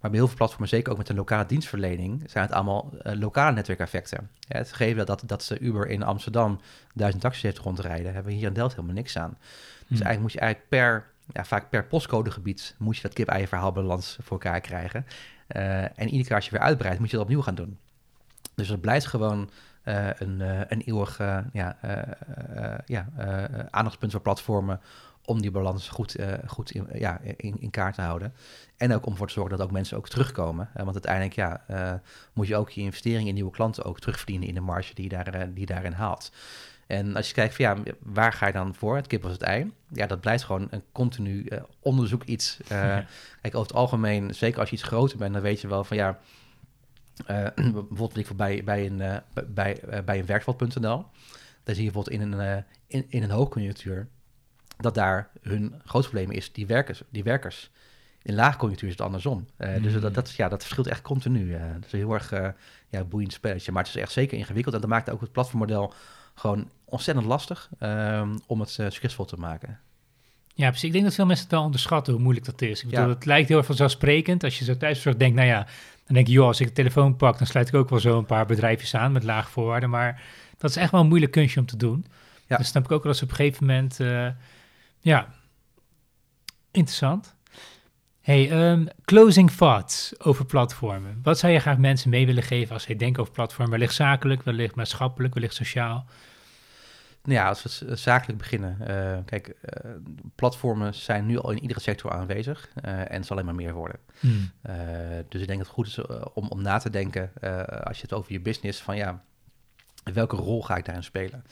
Maar 0.00 0.10
bij 0.10 0.18
heel 0.18 0.28
veel 0.28 0.36
platformen, 0.36 0.68
zeker 0.68 0.92
ook 0.92 0.98
met 0.98 1.08
een 1.08 1.16
lokale 1.16 1.46
dienstverlening, 1.46 2.22
zijn 2.26 2.44
het 2.44 2.52
allemaal 2.52 2.90
eh, 3.02 3.18
lokale 3.18 3.54
netwerkeffecten. 3.54 4.30
Ja, 4.38 4.58
het 4.58 4.72
gegeven 4.72 5.06
dat, 5.06 5.22
dat, 5.26 5.42
ze 5.42 5.58
Uber 5.58 5.88
in 5.88 6.02
Amsterdam 6.02 6.60
duizend 6.94 7.22
taxis 7.22 7.42
heeft 7.42 7.58
rondrijden, 7.58 8.12
hebben 8.12 8.32
we 8.32 8.38
hier 8.38 8.46
in 8.46 8.52
Delft 8.52 8.74
helemaal 8.74 8.96
niks 8.96 9.18
aan. 9.18 9.38
Dus 9.78 10.00
eigenlijk 10.00 10.20
moet 10.20 10.32
je 10.32 10.38
eigenlijk 10.40 10.68
per, 10.68 11.10
ja, 11.32 11.44
vaak 11.44 11.70
per 11.70 11.84
postcodegebied, 11.84 12.74
moet 12.78 12.96
je 12.96 13.02
dat 13.02 13.12
kip-ei 13.12 13.46
verhaalbalans 13.46 14.18
voor 14.20 14.40
elkaar 14.40 14.60
krijgen. 14.60 15.06
Eh, 15.46 15.82
en 15.82 16.04
iedere 16.04 16.24
keer 16.24 16.34
als 16.34 16.44
je 16.44 16.50
weer 16.50 16.60
uitbreidt, 16.60 16.98
moet 16.98 17.10
je 17.10 17.16
dat 17.16 17.24
opnieuw 17.24 17.42
gaan 17.42 17.54
doen. 17.54 17.78
Dus 18.54 18.68
het 18.68 18.80
blijft 18.80 19.06
gewoon 19.06 19.50
eh, 19.82 20.08
een, 20.18 20.40
eh, 20.40 20.60
een 20.68 20.80
eeuwig 20.80 21.20
aandachtspunt 23.70 24.12
voor 24.12 24.20
platformen 24.20 24.80
om 25.24 25.40
die 25.40 25.50
balans 25.50 25.88
goed, 25.88 26.16
goed 26.46 26.70
in, 26.70 26.86
ja, 26.92 27.20
in, 27.20 27.60
in 27.60 27.70
kaart 27.70 27.94
te 27.94 28.00
houden. 28.00 28.32
En 28.76 28.94
ook 28.94 29.06
om 29.06 29.12
ervoor 29.12 29.26
te 29.26 29.32
zorgen 29.32 29.56
dat 29.56 29.66
ook 29.66 29.72
mensen 29.72 29.96
ook 29.96 30.08
terugkomen. 30.08 30.68
Want 30.74 30.92
uiteindelijk 30.92 31.34
ja, 31.34 31.64
moet 32.32 32.46
je 32.46 32.56
ook 32.56 32.70
je 32.70 32.80
investering 32.80 33.28
in 33.28 33.34
nieuwe 33.34 33.50
klanten 33.50 33.84
ook 33.84 34.00
terugverdienen 34.00 34.48
in 34.48 34.54
de 34.54 34.60
marge 34.60 34.94
die 34.94 35.04
je, 35.04 35.10
daar, 35.10 35.48
die 35.52 35.60
je 35.60 35.66
daarin 35.66 35.92
haalt. 35.92 36.32
En 36.90 37.16
als 37.16 37.28
je 37.28 37.34
kijkt 37.34 37.54
van 37.54 37.64
ja, 37.64 37.76
waar 37.98 38.32
ga 38.32 38.46
je 38.46 38.52
dan 38.52 38.74
voor? 38.74 38.96
Het 38.96 39.06
kip 39.06 39.24
of 39.24 39.30
het 39.30 39.42
ei? 39.42 39.72
Ja, 39.88 40.06
dat 40.06 40.20
blijft 40.20 40.44
gewoon 40.44 40.66
een 40.70 40.82
continu 40.92 41.44
eh, 41.44 41.62
onderzoek 41.80 42.24
iets. 42.24 42.58
Eh, 42.68 42.78
Ja. 42.88 43.06
Kijk, 43.40 43.54
over 43.54 43.66
het 43.68 43.76
algemeen, 43.76 44.34
zeker 44.34 44.60
als 44.60 44.70
je 44.70 44.76
iets 44.76 44.84
groter 44.84 45.18
bent, 45.18 45.32
dan 45.32 45.42
weet 45.42 45.60
je 45.60 45.68
wel 45.68 45.84
van 45.84 45.96
ja, 45.96 46.18
eh, 47.26 47.46
bijvoorbeeld 47.72 48.16
ik 48.16 48.36
bij, 48.36 48.64
bij 48.64 48.86
een, 48.86 49.22
bij, 49.54 49.80
bij 50.04 50.18
een 50.18 50.26
werkveld.nl, 50.26 51.04
daar 51.62 51.74
zie 51.74 51.84
je 51.84 51.90
bijvoorbeeld 51.90 52.22
in 52.22 52.32
een, 52.32 52.64
in, 52.86 53.06
in 53.08 53.22
een 53.22 53.30
hoogconjunctuur 53.30 54.08
dat 54.76 54.94
daar 54.94 55.30
hun 55.40 55.74
grootste 55.84 56.12
probleem 56.12 56.36
is 56.36 56.52
die 56.52 56.66
werkers. 56.66 57.02
Die 57.10 57.22
werkers. 57.22 57.70
In 58.22 58.34
laagconjunctuur 58.34 58.88
is 58.88 58.94
het 58.94 59.04
andersom. 59.06 59.46
Dus 59.56 59.94
Mm. 59.94 60.00
dat, 60.00 60.14
dat, 60.14 60.30
ja, 60.30 60.48
dat 60.48 60.62
verschilt 60.62 60.86
echt 60.86 61.02
continu. 61.02 61.50
dat 61.52 61.84
is 61.86 61.92
een 61.92 61.98
heel 61.98 62.14
erg 62.14 62.32
ja, 62.88 63.04
boeiend 63.04 63.32
spelletje. 63.32 63.72
Maar 63.72 63.82
het 63.84 63.94
is 63.94 64.00
echt 64.00 64.12
zeker 64.12 64.38
ingewikkeld. 64.38 64.74
En 64.74 64.80
dat 64.80 64.90
maakt 64.90 65.10
ook 65.10 65.20
het 65.20 65.32
platformmodel 65.32 65.94
gewoon 66.40 66.70
ontzettend 66.84 67.26
lastig 67.26 67.68
ehm, 67.78 68.36
om 68.46 68.60
het 68.60 68.68
eh, 68.78 68.86
succesvol 68.90 69.24
te 69.24 69.36
maken. 69.36 69.78
Ja, 70.54 70.68
precies. 70.68 70.86
Ik 70.86 70.92
denk 70.92 71.04
dat 71.04 71.14
veel 71.14 71.26
mensen 71.26 71.44
het 71.44 71.54
wel 71.54 71.64
onderschatten 71.64 72.12
hoe 72.12 72.22
moeilijk 72.22 72.46
dat 72.46 72.62
is. 72.62 72.82
Ik 72.82 72.90
bedoel, 72.90 73.04
Ja. 73.04 73.14
het 73.14 73.24
lijkt 73.24 73.48
heel 73.48 73.56
erg 73.56 73.66
vanzelfsprekend. 73.66 74.44
Als 74.44 74.58
je 74.58 74.64
zo 74.64 74.76
thuiszorg 74.76 75.16
denkt, 75.16 75.36
nou 75.36 75.48
ja, 75.48 75.66
dan 76.06 76.14
denk 76.14 76.26
je, 76.26 76.32
joh, 76.32 76.46
als 76.46 76.60
ik 76.60 76.66
de 76.66 76.72
telefoon 76.72 77.16
pak, 77.16 77.38
dan 77.38 77.46
sluit 77.46 77.68
ik 77.68 77.74
ook 77.74 77.90
wel 77.90 78.00
zo 78.00 78.18
een 78.18 78.26
paar 78.26 78.46
bedrijfjes 78.46 78.94
aan 78.94 79.12
met 79.12 79.24
lage 79.24 79.50
voorwaarden. 79.50 79.90
Maar 79.90 80.22
dat 80.58 80.70
is 80.70 80.76
echt 80.76 80.90
wel 80.90 81.00
een 81.00 81.08
moeilijk 81.08 81.32
kunstje 81.32 81.60
om 81.60 81.66
te 81.66 81.76
doen. 81.76 82.06
Ja. 82.46 82.56
Dus 82.56 82.68
snap 82.68 82.84
ik 82.84 82.90
ook 82.92 83.02
wel 83.02 83.12
als 83.12 83.22
op 83.22 83.30
een 83.30 83.34
gegeven 83.34 83.66
moment, 83.66 84.00
eh, 84.00 84.28
ja, 85.00 85.28
interessant. 86.70 87.34
Hey, 88.20 88.50
ehm, 88.50 88.86
closing 89.04 89.50
thoughts 89.50 90.20
over 90.20 90.44
platformen. 90.44 91.20
Wat 91.22 91.38
zou 91.38 91.52
je 91.52 91.58
graag 91.58 91.78
mensen 91.78 92.10
mee 92.10 92.26
willen 92.26 92.42
geven 92.42 92.74
als 92.74 92.82
zij 92.82 92.96
denken 92.96 93.20
over 93.20 93.32
platformen? 93.34 93.70
Wellicht 93.70 93.94
zakelijk, 93.94 94.42
wellicht 94.42 94.74
maatschappelijk, 94.74 95.34
wellicht 95.34 95.54
sociaal. 95.54 96.06
Nou 97.22 97.38
ja, 97.38 97.48
als 97.48 97.80
we 97.80 97.96
zakelijk 97.96 98.38
beginnen. 98.38 98.76
Uh, 98.80 99.18
kijk, 99.24 99.48
uh, 99.48 99.90
platformen 100.34 100.94
zijn 100.94 101.26
nu 101.26 101.38
al 101.38 101.50
in 101.50 101.60
iedere 101.60 101.80
sector 101.80 102.10
aanwezig 102.10 102.68
uh, 102.84 102.98
en 102.98 103.12
het 103.12 103.26
zal 103.26 103.36
alleen 103.36 103.44
maar 103.44 103.64
meer 103.64 103.74
worden. 103.74 103.98
Hmm. 104.20 104.50
dus 105.28 105.40
ik 105.40 105.46
denk 105.46 105.58
dat 105.58 105.66
het 105.66 105.76
goed 105.76 105.86
is 105.86 106.00
om, 106.34 106.48
om 106.48 106.62
na 106.62 106.78
te 106.78 106.90
denken, 106.90 107.32
als 107.84 107.96
je 107.96 108.02
het 108.02 108.12
over 108.12 108.32
je 108.32 108.40
business, 108.40 108.82
van 108.82 108.96
ja, 108.96 109.22
welke 110.12 110.36
rol 110.36 110.62
ga 110.62 110.76
ik 110.76 110.84
daarin 110.84 111.04
spelen? 111.04 111.44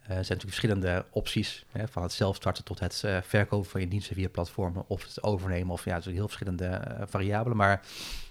er 0.00 0.24
zijn 0.24 0.38
natuurlijk 0.38 0.54
verschillende 0.54 1.04
opties, 1.10 1.64
hè, 1.72 1.88
van 1.88 2.02
het 2.02 2.12
zelf 2.12 2.36
starten 2.36 2.64
tot 2.64 2.78
het 2.78 3.04
verkopen 3.22 3.70
van 3.70 3.80
je 3.80 3.88
diensten 3.88 4.14
via 4.14 4.28
platformen 4.28 4.84
of 4.88 5.02
het 5.02 5.22
overnemen 5.22 5.72
of 5.72 5.84
ja, 5.84 5.94
er 5.94 6.02
zijn 6.02 6.14
heel 6.14 6.28
verschillende 6.28 6.96
variabelen, 7.08 7.56
maar 7.56 7.80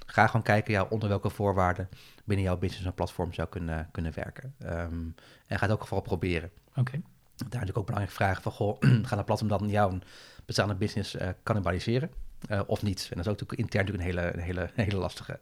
ga 0.06 0.28
gewoon 0.28 0.42
kijken 0.42 0.74
ja, 0.74 0.84
onder 0.84 1.10
welke 1.10 1.30
voorwaarden 1.30 1.90
binnen 2.24 2.46
jouw 2.46 2.58
business 2.58 2.86
een 2.86 2.94
platform 2.94 3.34
zou 3.34 3.48
kunnen, 3.48 3.90
kunnen 3.92 4.12
werken. 4.16 4.56
Um, 4.64 5.16
en 5.48 5.58
ga 5.58 5.66
het 5.66 5.72
ook 5.72 5.88
vooral 5.88 6.02
proberen. 6.02 6.52
Oké. 6.78 7.02
Daar 7.36 7.48
natuurlijk 7.50 7.78
ook 7.78 7.86
belangrijke 7.86 8.24
vragen 8.24 8.44
van, 8.44 8.52
goh, 8.52 8.78
gaat 9.08 9.18
een 9.18 9.24
platform 9.24 9.50
dan 9.50 9.70
jouw 9.70 10.00
bestaande 10.46 10.76
business 10.76 11.16
uh, 11.16 11.30
cannibaliseren 11.44 12.12
uh, 12.52 12.62
of 12.66 12.84
niet? 12.84 13.08
En 13.10 13.18
dat 13.18 13.26
is 13.26 13.32
ook 13.32 13.40
natuurlijk 13.40 13.60
intern 13.60 13.86
natuurlijk 13.86 14.18
een 14.18 14.22
hele, 14.22 14.34
een 14.34 14.44
hele, 14.44 14.62
een 14.62 14.84
hele 14.84 14.98
lastige. 14.98 15.40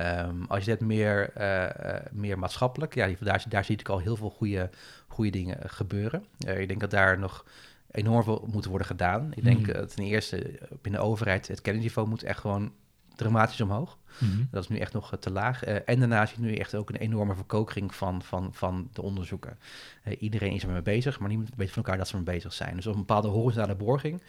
Um, 0.00 0.44
als 0.48 0.64
je 0.64 0.70
het 0.70 0.80
meer, 0.80 1.30
uh, 1.38 1.96
meer 2.12 2.38
maatschappelijk, 2.38 2.94
ja, 2.94 3.10
daar, 3.20 3.44
daar 3.48 3.64
zie 3.64 3.78
ik 3.78 3.88
al 3.88 3.98
heel 3.98 4.16
veel 4.16 4.30
goede, 4.30 4.70
goede 5.06 5.30
dingen 5.30 5.70
gebeuren. 5.70 6.24
ik 6.38 6.68
denk 6.68 6.80
dat 6.80 6.90
daar 6.90 7.18
nog 7.18 7.44
enorm 7.90 8.22
veel 8.22 8.48
moet 8.52 8.64
worden 8.64 8.86
gedaan. 8.86 9.32
Ik 9.34 9.44
denk 9.44 9.66
mm. 9.66 9.86
ten 9.86 10.04
eerste 10.04 10.58
binnen 10.82 11.00
de 11.00 11.06
overheid, 11.06 11.48
het 11.48 11.60
kennisniveau 11.60 12.08
moet 12.08 12.22
echt 12.22 12.40
gewoon 12.40 12.72
dramatisch 13.18 13.60
omhoog. 13.60 13.98
Mhm. 14.18 14.44
Dat 14.50 14.62
is 14.62 14.68
nu 14.68 14.78
echt 14.78 14.92
nog 14.92 15.16
te 15.20 15.30
laag. 15.30 15.68
Uh, 15.68 15.76
en 15.84 15.98
daarnaast 15.98 16.34
je 16.34 16.40
nu 16.40 16.54
echt 16.54 16.74
ook 16.74 16.88
een 16.88 16.96
enorme 16.96 17.34
verkokering 17.34 17.94
van, 17.94 18.22
van, 18.22 18.48
van 18.52 18.88
de 18.92 19.02
onderzoeken. 19.02 19.58
Uh, 20.04 20.22
iedereen 20.22 20.52
is 20.52 20.62
ermee 20.62 20.82
bezig, 20.82 21.18
maar 21.18 21.28
niemand 21.28 21.50
weet 21.56 21.68
van 21.68 21.82
elkaar 21.82 21.98
dat 21.98 22.08
ze 22.08 22.16
ermee 22.16 22.34
bezig 22.34 22.52
zijn. 22.52 22.76
Dus 22.76 22.86
op 22.86 22.92
een 22.92 22.98
bepaalde 22.98 23.28
horizontale 23.28 23.74
borging 23.74 24.22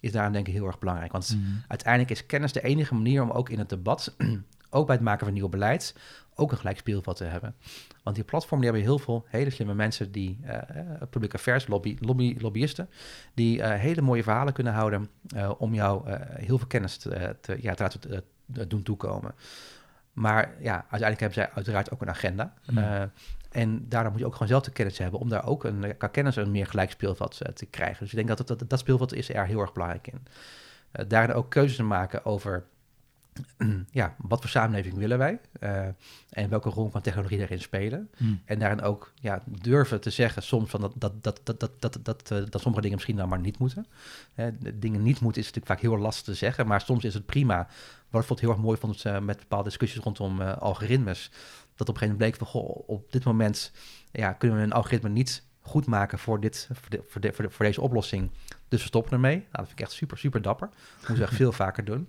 is 0.00 0.12
daarom 0.12 0.32
denk 0.32 0.46
ik 0.46 0.52
heel 0.52 0.66
erg 0.66 0.78
belangrijk. 0.78 1.12
Want 1.12 1.36
mhm. 1.36 1.52
uiteindelijk 1.68 2.10
is 2.12 2.26
kennis 2.26 2.52
de 2.52 2.62
enige 2.62 2.94
manier 2.94 3.22
om 3.22 3.30
ook 3.30 3.48
in 3.48 3.58
het 3.58 3.68
debat, 3.68 4.14
ook 4.70 4.86
bij 4.86 4.96
het 4.96 5.04
maken 5.04 5.26
van 5.26 5.34
nieuw 5.34 5.48
beleid, 5.48 5.94
ook 6.34 6.50
een 6.50 6.58
gelijk 6.58 6.78
speelveld 6.78 7.16
te 7.16 7.24
hebben. 7.24 7.54
Want 8.02 8.16
die 8.16 8.24
platformen 8.24 8.60
die 8.60 8.70
hebben 8.70 8.92
heel 8.92 9.04
veel 9.04 9.24
hele 9.28 9.50
slimme 9.50 9.74
mensen, 9.74 10.12
die 10.12 10.38
uh, 10.44 10.58
public 11.10 11.34
affairs, 11.34 11.66
lobby, 11.66 11.96
lobby, 12.00 12.36
lobbyisten, 12.38 12.88
die 13.34 13.58
uh, 13.58 13.74
hele 13.74 14.02
mooie 14.02 14.22
verhalen 14.22 14.52
kunnen 14.52 14.72
houden 14.72 15.08
uh, 15.36 15.50
om 15.58 15.74
jou 15.74 16.10
heel 16.34 16.58
veel 16.58 16.66
kennis 16.66 16.96
te, 16.96 17.36
te 17.40 17.58
ja, 17.60 17.74
te, 17.74 18.24
doen 18.46 18.82
toekomen. 18.82 19.34
Maar 20.12 20.54
ja, 20.60 20.74
uiteindelijk 20.74 21.20
hebben 21.20 21.38
zij 21.38 21.50
uiteraard 21.50 21.90
ook 21.90 22.02
een 22.02 22.08
agenda. 22.08 22.54
Hmm. 22.64 22.78
Uh, 22.78 23.02
en 23.50 23.88
daarom 23.88 24.10
moet 24.10 24.20
je 24.20 24.26
ook 24.26 24.32
gewoon 24.32 24.48
zelf 24.48 24.62
de 24.62 24.70
kennis 24.70 24.98
hebben 24.98 25.20
om 25.20 25.28
daar 25.28 25.46
ook 25.46 25.64
een, 25.64 25.96
qua 25.96 26.06
kennis 26.06 26.36
een 26.36 26.50
meer 26.50 26.66
gelijk 26.66 26.90
speelveld 26.90 27.40
uh, 27.42 27.52
te 27.52 27.66
krijgen. 27.66 27.98
Dus 27.98 28.10
ik 28.10 28.26
denk 28.26 28.38
dat 28.38 28.46
dat, 28.46 28.68
dat 28.68 28.78
speelveld 28.78 29.14
is 29.14 29.28
er 29.28 29.46
heel 29.46 29.60
erg 29.60 29.72
belangrijk 29.72 30.06
in. 30.06 30.26
Uh, 30.92 31.04
daarin 31.08 31.34
ook 31.34 31.50
keuzes 31.50 31.86
maken 31.86 32.24
over 32.24 32.64
ja, 33.90 34.14
wat 34.18 34.40
voor 34.40 34.50
samenleving 34.50 34.96
willen 34.96 35.18
wij? 35.18 35.40
Uh, 35.60 35.86
en 36.30 36.48
welke 36.48 36.68
rol 36.68 36.88
kan 36.88 37.00
technologie 37.00 37.38
daarin 37.38 37.60
spelen? 37.60 38.10
Hmm. 38.16 38.40
En 38.44 38.58
daarin 38.58 38.82
ook 38.82 39.12
ja, 39.14 39.42
durven 39.60 40.00
te 40.00 40.10
zeggen 40.10 40.42
soms 40.42 40.70
van 40.70 40.80
dat, 40.80 40.92
dat, 40.96 41.22
dat, 41.22 41.40
dat, 41.44 41.60
dat, 41.60 41.72
dat, 41.78 41.98
dat, 42.02 42.30
uh, 42.32 42.38
dat 42.48 42.60
sommige 42.60 42.82
dingen 42.82 42.96
misschien 42.96 43.16
dan 43.16 43.28
maar 43.28 43.40
niet 43.40 43.58
moeten. 43.58 43.86
Dingen 44.74 45.02
niet 45.02 45.20
moeten 45.20 45.40
is 45.40 45.46
natuurlijk 45.46 45.66
vaak 45.66 45.80
heel 45.80 45.98
lastig 45.98 46.24
te 46.24 46.34
zeggen, 46.34 46.66
maar 46.66 46.80
soms 46.80 47.04
is 47.04 47.14
het 47.14 47.26
prima. 47.26 47.68
Wat 48.10 48.20
ik 48.20 48.26
vond 48.26 48.40
heel 48.40 48.50
erg 48.50 48.58
mooi 48.58 48.78
vond 48.78 49.04
uh, 49.04 49.18
met 49.18 49.38
bepaalde 49.38 49.68
discussies 49.68 50.02
rondom 50.02 50.40
algoritmes. 50.40 51.30
Dat 51.74 51.88
op 51.88 51.94
een 51.94 52.00
gegeven 52.00 52.18
moment 52.18 52.18
bleek 52.18 52.36
van, 52.36 52.46
goh, 52.46 52.88
op 52.88 53.12
dit 53.12 53.24
moment 53.24 53.72
ja, 54.10 54.32
kunnen 54.32 54.58
we 54.58 54.62
een 54.62 54.72
algoritme 54.72 55.08
niet 55.08 55.44
goed 55.60 55.86
maken 55.86 56.18
voor, 56.18 56.40
dit, 56.40 56.68
voor, 56.72 56.90
de, 56.90 57.02
voor, 57.08 57.20
de, 57.20 57.32
voor, 57.32 57.44
de, 57.44 57.50
voor, 57.50 57.64
deze 57.64 57.80
oplossing. 57.80 58.30
Dus 58.68 58.80
we 58.80 58.86
stoppen 58.86 59.12
ermee. 59.12 59.36
Nou, 59.36 59.48
dat 59.50 59.66
vind 59.66 59.78
ik 59.78 59.84
echt 59.86 59.92
super, 59.92 60.18
super 60.18 60.42
dapper. 60.42 60.68
Dat 60.68 60.98
moeten 60.98 61.16
we 61.16 61.22
echt 61.22 61.34
veel 61.34 61.52
vaker 61.52 61.84
doen. 61.84 62.08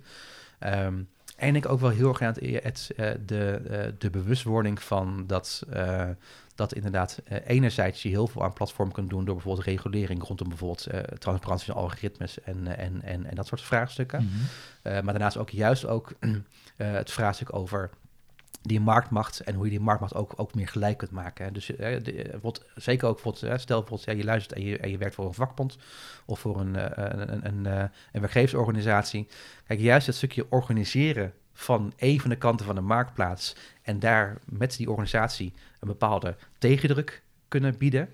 Um, 0.59 1.09
en 1.37 1.55
ik 1.55 1.69
ook 1.69 1.79
wel 1.79 1.89
heel 1.89 2.09
erg 2.09 2.21
aan 2.21 2.33
het, 2.33 2.63
het, 2.63 2.91
uh, 2.97 3.11
de, 3.25 3.61
uh, 3.69 3.93
de 3.97 4.09
bewustwording 4.09 4.81
van 4.81 5.23
dat, 5.27 5.63
uh, 5.73 6.09
dat 6.55 6.73
inderdaad 6.73 7.21
enerzijds 7.45 8.01
je 8.01 8.09
heel 8.09 8.27
veel 8.27 8.43
aan 8.43 8.53
platform 8.53 8.91
kunt 8.91 9.09
doen 9.09 9.25
door 9.25 9.33
bijvoorbeeld 9.35 9.65
regulering 9.65 10.23
rondom 10.23 10.47
bijvoorbeeld 10.47 10.87
transparantie 11.19 11.73
van 11.73 11.81
algoritmes 11.81 12.41
en, 12.41 12.77
en, 12.77 13.01
en, 13.01 13.25
en 13.25 13.35
dat 13.35 13.47
soort 13.47 13.61
vraagstukken. 13.61 14.21
Mm 14.21 14.29
-hmm. 14.29 14.93
maar 14.93 15.13
daarnaast 15.13 15.37
ook 15.37 15.49
juist 15.49 15.85
ook 15.85 16.13
het 16.77 17.11
vraagstuk 17.11 17.55
over 17.55 17.89
die 18.61 18.79
marktmacht 18.79 19.39
en 19.39 19.55
hoe 19.55 19.65
je 19.65 19.71
die 19.71 19.79
marktmacht 19.79 20.15
ook, 20.15 20.33
ook 20.35 20.55
meer 20.55 20.67
gelijk 20.67 20.97
kunt 20.97 21.11
maken. 21.11 21.53
Dus 21.53 21.75
eh, 21.75 22.03
de, 22.03 22.37
wordt, 22.41 22.65
zeker 22.75 23.07
ook 23.07 23.21
bijvoorbeeld, 23.21 23.61
stel 23.61 23.79
bijvoorbeeld, 23.79 24.09
ja, 24.09 24.13
je 24.13 24.23
luistert 24.23 24.59
en 24.59 24.65
je, 24.65 24.77
en 24.77 24.89
je 24.89 24.97
werkt 24.97 25.15
voor 25.15 25.25
een 25.25 25.33
vakbond 25.33 25.77
of 26.25 26.39
voor 26.39 26.59
een, 26.59 27.01
een, 27.01 27.31
een, 27.31 27.45
een, 27.45 27.65
een 28.11 28.21
werkgeversorganisatie. 28.21 29.27
Kijk, 29.67 29.79
juist 29.79 30.07
het 30.07 30.15
stukje 30.15 30.45
organiseren 30.49 31.33
van 31.53 31.93
een 31.97 32.19
van 32.19 32.29
de 32.29 32.35
kanten 32.35 32.65
van 32.65 32.75
de 32.75 32.81
marktplaats 32.81 33.55
en 33.81 33.99
daar 33.99 34.37
met 34.45 34.77
die 34.77 34.89
organisatie 34.89 35.53
een 35.79 35.87
bepaalde 35.87 36.35
tegendruk 36.57 37.21
kunnen 37.47 37.77
bieden. 37.77 38.09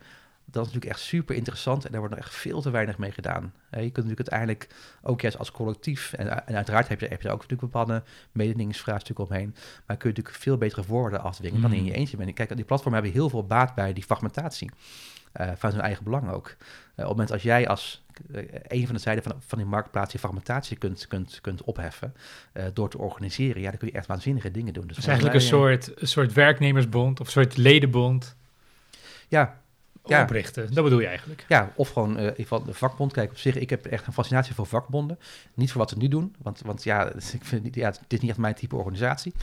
Dat 0.54 0.66
is 0.66 0.74
natuurlijk 0.74 0.99
echt 0.99 1.10
super 1.10 1.36
interessant 1.36 1.86
en 1.86 1.91
daar 1.91 1.99
wordt 1.99 2.16
nog 2.16 2.26
echt 2.26 2.36
veel 2.36 2.62
te 2.62 2.70
weinig 2.70 2.97
mee 2.97 3.12
gedaan. 3.12 3.54
je 3.70 3.78
kunt 3.78 3.95
natuurlijk 3.95 4.30
uiteindelijk 4.32 4.68
ook 5.01 5.22
juist 5.22 5.38
als 5.38 5.51
collectief, 5.51 6.14
en, 6.14 6.47
en 6.47 6.56
uiteraard 6.56 6.88
heb 6.88 6.99
je, 6.99 7.08
heb 7.08 7.22
je 7.22 7.30
ook 7.30 7.41
natuurlijk 7.41 7.72
bepaalde 7.72 8.04
mededingingsvraagstukken 8.32 9.26
omheen, 9.26 9.56
maar 9.86 9.97
kun 9.97 10.10
je 10.10 10.16
natuurlijk 10.16 10.43
veel 10.43 10.58
betere 10.58 10.84
woorden 10.88 11.22
afdwingen 11.22 11.62
dan 11.62 11.74
in 11.74 11.80
mm. 11.80 11.86
je 11.86 11.93
eentje 11.93 12.18
bent. 12.18 12.34
Kijk, 12.34 12.56
die 12.56 12.66
platformen 12.66 13.01
hebben 13.01 13.20
heel 13.20 13.30
veel 13.30 13.45
baat 13.45 13.76
bij 13.76 13.93
die 13.93 14.04
fragmentatie. 14.04 14.70
Uh, 15.41 15.51
van 15.56 15.72
hun 15.72 15.82
eigen 15.82 16.04
belang 16.04 16.30
ook. 16.30 16.47
Uh, 16.47 16.56
op 16.56 16.95
het 16.95 17.08
moment 17.08 17.32
als 17.32 17.41
jij 17.41 17.68
als 17.68 18.04
uh, 18.32 18.43
een 18.68 18.86
van 18.86 18.95
de 18.95 19.01
zijden 19.01 19.24
van, 19.24 19.34
van 19.39 19.58
die 19.58 19.68
marktplaats 19.68 20.12
je 20.12 20.20
fragmentatie 20.20 20.78
kunt, 20.78 21.08
kunt, 21.08 21.39
kunt 21.41 21.64
opheffen 21.64 22.14
door 22.74 22.89
te 22.89 22.97
organiseren, 22.97 23.62
ja, 23.62 23.70
dan 23.70 23.80
kun 23.80 23.88
je 23.88 23.93
echt 23.93 24.08
waanzinnige 24.08 24.51
dingen 24.51 24.74
doen. 24.74 24.88
Dus 24.88 24.95
het 24.95 25.06
is 25.06 25.12
eigenlijk 25.12 25.41
een 25.41 25.47
soort, 25.47 26.01
een 26.01 26.08
soort 26.08 26.34
werknemersbond 26.34 27.20
of 27.20 27.26
een 27.26 27.32
soort 27.32 27.58
ledenbond. 27.58 28.36
Ja, 29.28 29.62
ja. 30.06 30.22
oprichten. 30.22 30.74
Dat 30.74 30.84
bedoel 30.84 30.99
je 30.99 31.08
eigenlijk? 31.08 31.45
Ja, 31.47 31.72
of 31.76 31.89
gewoon 31.89 32.20
uh, 32.20 32.26
in 32.26 32.38
ieder 32.38 32.66
de 32.66 32.74
vakbond. 32.74 33.14
Kijk, 33.14 33.32
op 33.32 33.38
zich, 33.38 33.56
ik 33.56 33.70
heb 33.70 33.86
echt 33.86 34.08
een 34.08 34.14
fascinatie 34.14 34.56
voor 34.56 34.66
vakbonden. 34.66 35.20
Niet 35.54 35.72
voor 35.72 35.82
wat 35.82 35.89
ze 35.89 35.97
nu 35.97 36.08
doen, 36.08 36.36
want, 36.41 36.62
want 36.66 36.84
ja, 36.84 37.12
ik 37.39 37.43
vind, 37.43 37.76
ja, 37.76 37.88
het 37.88 38.14
is 38.14 38.20
niet 38.20 38.30
echt 38.30 38.39
mijn 38.39 38.56
type 38.56 38.76
organisatie. 38.76 39.34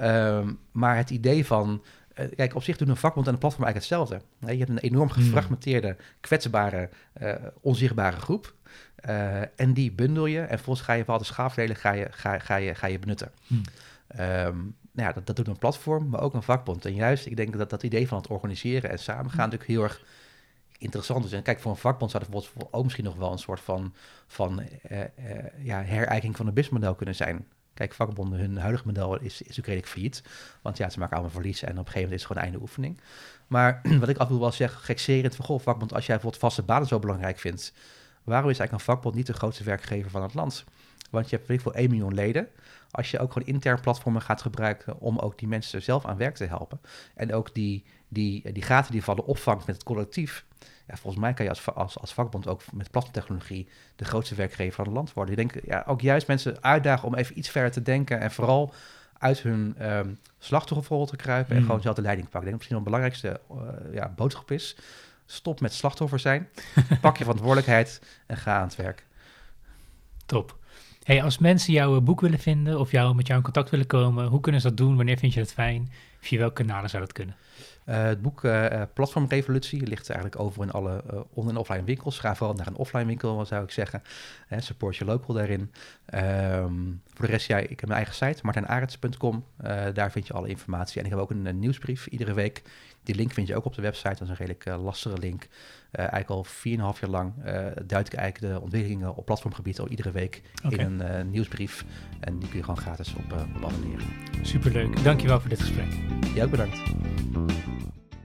Um, 0.00 0.58
maar 0.72 0.96
het 0.96 1.10
idee 1.10 1.46
van 1.46 1.82
eh, 2.14 2.26
kijk, 2.36 2.54
op 2.54 2.62
zich 2.62 2.76
doen 2.76 2.88
een 2.88 2.96
vakbond 2.96 3.26
en 3.26 3.32
een 3.32 3.38
platform 3.38 3.64
eigenlijk 3.64 3.92
hetzelfde. 3.92 4.26
je 4.52 4.58
hebt 4.58 4.70
een 4.70 4.90
enorm 4.90 5.10
hmm. 5.10 5.22
gefragmenteerde, 5.22 5.96
kwetsbare, 6.20 6.88
uh, 7.22 7.34
onzichtbare 7.60 8.16
groep. 8.16 8.54
En 9.56 9.72
die 9.72 9.92
bundel 9.92 10.26
je 10.26 10.40
en 10.40 10.48
vervolgens 10.48 10.86
ga 10.86 10.92
je 10.92 10.98
bepaalde 10.98 11.24
schaafdelen 11.24 11.76
ga 11.76 11.92
je, 11.92 12.06
ga, 12.10 12.38
ga, 12.38 12.56
je, 12.56 12.74
ga 12.74 12.86
je 12.86 12.98
benutten. 12.98 13.30
Hmm. 13.46 13.62
Um, 14.20 14.76
nou 14.92 15.08
ja, 15.08 15.14
dat, 15.14 15.26
dat 15.26 15.36
doet 15.36 15.48
een 15.48 15.58
platform, 15.58 16.08
maar 16.08 16.20
ook 16.20 16.34
een 16.34 16.42
vakbond. 16.42 16.84
En 16.84 16.94
juist, 16.94 17.26
ik 17.26 17.36
denk 17.36 17.58
dat 17.58 17.70
dat 17.70 17.82
idee 17.82 18.08
van 18.08 18.18
het 18.18 18.26
organiseren 18.26 18.90
en 18.90 18.98
samengaan 18.98 19.30
hmm. 19.30 19.50
natuurlijk 19.50 19.70
heel 19.70 19.82
erg 19.82 20.04
interessant 20.78 21.24
is. 21.24 21.32
En 21.32 21.42
kijk, 21.42 21.60
voor 21.60 21.70
een 21.70 21.76
vakbond 21.76 22.10
zou 22.10 22.24
het 22.24 22.52
ook 22.70 22.82
misschien 22.82 23.04
nog 23.04 23.16
wel 23.16 23.32
een 23.32 23.38
soort 23.38 23.60
van, 23.60 23.94
van 24.26 24.62
uh, 24.90 24.98
uh, 24.98 25.06
ja, 25.62 25.82
herijking 25.82 26.36
van 26.36 26.46
een 26.46 26.54
businessmodel 26.54 26.94
kunnen 26.94 27.14
zijn. 27.14 27.46
Kijk, 27.74 27.94
vakbonden, 27.94 28.38
hun 28.38 28.56
huidige 28.56 28.86
model 28.86 29.20
is, 29.20 29.42
is 29.42 29.58
ook 29.58 29.64
redelijk 29.64 29.88
failliet. 29.88 30.22
Want 30.62 30.76
ja, 30.76 30.90
ze 30.90 30.98
maken 30.98 31.14
allemaal 31.14 31.34
verlies 31.34 31.62
en 31.62 31.70
op 31.70 31.76
een 31.78 31.84
gegeven 31.84 32.00
moment 32.00 32.20
is 32.20 32.26
het 32.26 32.32
gewoon 32.32 32.42
einde 32.42 32.60
oefening. 32.60 33.00
Maar 33.46 33.80
wat 34.00 34.08
ik 34.08 34.16
af 34.16 34.22
en 34.22 34.32
toe 34.32 34.40
wel 34.40 34.52
zeg, 34.52 34.84
gekserend 34.84 35.36
van, 35.36 35.44
goh, 35.44 35.60
vakbond, 35.60 35.94
als 35.94 36.06
jij 36.06 36.14
bijvoorbeeld 36.14 36.42
vaste 36.42 36.62
banen 36.62 36.88
zo 36.88 36.98
belangrijk 36.98 37.38
vindt, 37.38 37.72
waarom 38.24 38.50
is 38.50 38.58
eigenlijk 38.58 38.72
een 38.72 38.94
vakbond 38.94 39.14
niet 39.14 39.26
de 39.26 39.32
grootste 39.32 39.64
werkgever 39.64 40.10
van 40.10 40.22
het 40.22 40.34
land? 40.34 40.64
Want 41.10 41.30
je 41.30 41.36
hebt 41.36 41.48
weet 41.48 41.62
veel 41.62 41.74
1 41.74 41.90
miljoen 41.90 42.14
leden. 42.14 42.48
Als 42.90 43.10
je 43.10 43.18
ook 43.18 43.32
gewoon 43.32 43.48
intern 43.48 43.80
platformen 43.80 44.22
gaat 44.22 44.42
gebruiken 44.42 45.00
om 45.00 45.18
ook 45.18 45.38
die 45.38 45.48
mensen 45.48 45.82
zelf 45.82 46.04
aan 46.04 46.16
werk 46.16 46.34
te 46.34 46.44
helpen. 46.44 46.80
En 47.14 47.34
ook 47.34 47.54
die, 47.54 47.84
die, 48.08 48.52
die 48.52 48.62
gaten 48.62 48.92
die 48.92 49.04
vallen 49.04 49.26
opvangt 49.26 49.66
met 49.66 49.74
het 49.74 49.84
collectief 49.84 50.44
ja, 50.90 50.96
volgens 50.96 51.22
mij 51.22 51.34
kan 51.34 51.44
je 51.44 51.50
als, 51.50 51.74
als, 51.74 51.98
als 51.98 52.14
vakbond 52.14 52.48
ook 52.48 52.62
met 52.72 52.90
platformtechnologie 52.90 53.68
de 53.96 54.04
grootste 54.04 54.34
werkgever 54.34 54.74
van 54.74 54.84
het 54.84 54.94
land 54.94 55.12
worden. 55.12 55.38
Ik 55.38 55.52
denk 55.52 55.64
ja, 55.64 55.84
ook 55.86 56.00
juist 56.00 56.26
mensen 56.26 56.62
uitdagen 56.62 57.08
om 57.08 57.14
even 57.14 57.38
iets 57.38 57.48
verder 57.48 57.70
te 57.70 57.82
denken 57.82 58.20
en 58.20 58.30
vooral 58.30 58.74
uit 59.18 59.38
hun 59.42 59.76
um, 59.80 60.18
slachtofferrol 60.38 61.06
te 61.06 61.16
kruipen 61.16 61.54
en 61.54 61.60
mm. 61.60 61.66
gewoon 61.66 61.82
zelf 61.82 61.94
de 61.94 62.02
leiding 62.02 62.28
pakken. 62.28 62.50
Ik 62.50 62.58
denk 62.58 62.68
dat 62.68 62.84
misschien 62.84 63.08
de 63.10 63.12
belangrijkste 63.12 63.40
uh, 63.88 63.94
ja, 63.94 64.08
boodschap 64.16 64.50
is, 64.50 64.76
stop 65.26 65.60
met 65.60 65.72
slachtoffer 65.72 66.18
zijn, 66.18 66.48
pak 67.00 67.16
je 67.16 67.24
verantwoordelijkheid 67.24 68.02
en 68.26 68.36
ga 68.36 68.56
aan 68.56 68.66
het 68.66 68.76
werk. 68.76 69.06
Top. 70.26 70.58
Hey, 71.00 71.22
als 71.22 71.38
mensen 71.38 71.72
jouw 71.72 71.96
eh, 71.96 72.02
boek 72.02 72.20
willen 72.20 72.38
vinden 72.38 72.78
of 72.78 72.90
jou 72.90 73.14
met 73.14 73.26
jou 73.26 73.38
in 73.38 73.44
contact 73.44 73.70
willen 73.70 73.86
komen, 73.86 74.26
hoe 74.26 74.40
kunnen 74.40 74.60
ze 74.60 74.68
dat 74.68 74.76
doen? 74.76 74.96
Wanneer 74.96 75.18
vind 75.18 75.34
je 75.34 75.40
dat 75.40 75.52
fijn? 75.52 75.90
Via 76.20 76.38
welke 76.38 76.64
kanalen 76.64 76.90
zou 76.90 77.02
dat 77.02 77.12
kunnen? 77.12 77.36
Uh, 77.86 78.02
het 78.02 78.22
boek 78.22 78.44
uh, 78.44 78.82
Platformrevolutie 78.94 79.86
ligt 79.86 80.10
eigenlijk 80.10 80.40
over 80.40 80.62
in 80.62 80.70
alle 80.70 81.02
uh, 81.12 81.20
online 81.32 81.52
en 81.52 81.60
offline 81.60 81.84
winkels. 81.84 82.18
Ga 82.18 82.34
vooral 82.34 82.56
naar 82.56 82.66
een 82.66 82.76
offline 82.76 83.04
winkel, 83.04 83.46
zou 83.46 83.64
ik 83.64 83.70
zeggen. 83.70 84.02
support 84.56 84.96
je 84.96 85.04
local 85.04 85.34
daarin. 85.34 85.72
Um, 86.14 87.02
voor 87.14 87.26
de 87.26 87.32
rest, 87.32 87.46
ja, 87.46 87.56
ik 87.56 87.80
heb 87.80 87.88
mijn 87.88 88.04
eigen 88.04 88.14
site, 88.14 88.40
martijnaarets.com. 88.42 89.44
daar 89.94 90.10
vind 90.10 90.26
je 90.26 90.32
alle 90.32 90.48
informatie. 90.48 90.98
En 90.98 91.04
ik 91.04 91.10
heb 91.10 91.20
ook 91.20 91.30
een, 91.30 91.58
nieuwsbrief 91.58 92.06
iedere 92.06 92.34
week. 92.34 92.62
Die 93.10 93.18
link 93.18 93.32
vind 93.32 93.46
je 93.46 93.56
ook 93.56 93.64
op 93.64 93.74
de 93.74 93.82
website. 93.82 94.08
Dat 94.08 94.20
is 94.20 94.28
een 94.28 94.34
redelijk 94.34 94.64
lastige 94.82 95.18
link. 95.18 95.46
eigenlijk 95.90 96.30
al 96.30 96.46
4,5 96.46 96.50
jaar 97.00 97.10
lang 97.10 97.32
duid 97.86 98.06
ik 98.06 98.14
eigenlijk 98.14 98.54
de 98.54 98.60
ontwikkelingen 98.60 99.16
op 99.16 99.24
platformgebied 99.24 99.80
al 99.80 99.88
iedere 99.88 100.10
week 100.10 100.42
okay. 100.64 100.78
in 100.78 101.00
een 101.00 101.30
nieuwsbrief. 101.30 101.84
En 102.20 102.38
die 102.38 102.48
kun 102.48 102.58
je 102.58 102.64
gewoon 102.64 102.80
gratis 102.80 103.14
op, 103.14 103.32
op 103.32 103.64
abonneren. 103.64 104.06
Superleuk. 104.42 105.04
Dankjewel 105.04 105.40
voor 105.40 105.48
dit 105.48 105.60
gesprek. 105.60 105.86
Jij 106.34 106.44
ook 106.44 106.50
bedankt. 106.50 106.82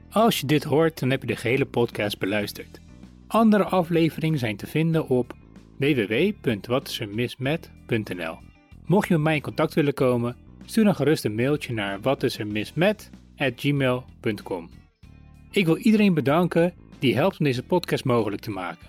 Als 0.09 0.39
je 0.39 0.47
dit 0.47 0.63
hoort, 0.63 0.99
dan 0.99 1.09
heb 1.09 1.21
je 1.21 1.27
de 1.27 1.35
gehele 1.35 1.65
podcast 1.65 2.19
beluisterd. 2.19 2.79
Andere 3.27 3.63
afleveringen 3.63 4.39
zijn 4.39 4.57
te 4.57 4.67
vinden 4.67 5.07
op 5.07 5.33
www.watisermismet.nl. 5.77 8.37
Mocht 8.85 9.07
je 9.07 9.13
met 9.13 9.23
mij 9.23 9.35
in 9.35 9.41
contact 9.41 9.73
willen 9.73 9.93
komen, 9.93 10.35
stuur 10.65 10.83
dan 10.83 10.95
gerust 10.95 11.25
een 11.25 11.35
mailtje 11.35 11.73
naar 11.73 12.01
watisermismet@gmail.com. 13.37 14.69
Ik 15.51 15.65
wil 15.65 15.77
iedereen 15.77 16.13
bedanken 16.13 16.73
die 16.99 17.15
helpt 17.15 17.39
om 17.39 17.45
deze 17.45 17.63
podcast 17.63 18.03
mogelijk 18.03 18.41
te 18.41 18.51
maken. 18.51 18.87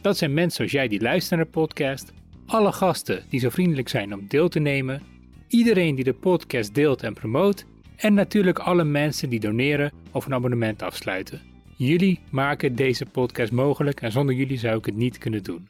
Dat 0.00 0.16
zijn 0.16 0.34
mensen 0.34 0.56
zoals 0.56 0.72
jij 0.72 0.88
die 0.88 1.00
luisteren 1.00 1.38
naar 1.38 1.46
de 1.46 1.52
podcast, 1.52 2.12
alle 2.46 2.72
gasten 2.72 3.24
die 3.28 3.40
zo 3.40 3.48
vriendelijk 3.48 3.88
zijn 3.88 4.14
om 4.14 4.26
deel 4.28 4.48
te 4.48 4.60
nemen, 4.60 5.02
iedereen 5.48 5.94
die 5.94 6.04
de 6.04 6.12
podcast 6.12 6.74
deelt 6.74 7.02
en 7.02 7.14
promoot 7.14 7.64
en 7.96 8.14
natuurlijk 8.14 8.58
alle 8.58 8.84
mensen 8.84 9.28
die 9.28 9.40
doneren 9.40 9.92
of 10.12 10.26
een 10.26 10.34
abonnement 10.34 10.82
afsluiten. 10.82 11.40
Jullie 11.76 12.20
maken 12.30 12.74
deze 12.74 13.06
podcast 13.06 13.52
mogelijk 13.52 14.00
en 14.00 14.12
zonder 14.12 14.34
jullie 14.34 14.58
zou 14.58 14.78
ik 14.78 14.84
het 14.84 14.96
niet 14.96 15.18
kunnen 15.18 15.42
doen. 15.42 15.68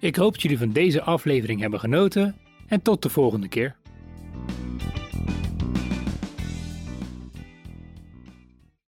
Ik 0.00 0.16
hoop 0.16 0.32
dat 0.32 0.42
jullie 0.42 0.58
van 0.58 0.72
deze 0.72 1.02
aflevering 1.02 1.60
hebben 1.60 1.80
genoten 1.80 2.36
en 2.66 2.82
tot 2.82 3.02
de 3.02 3.08
volgende 3.08 3.48
keer. 3.48 3.76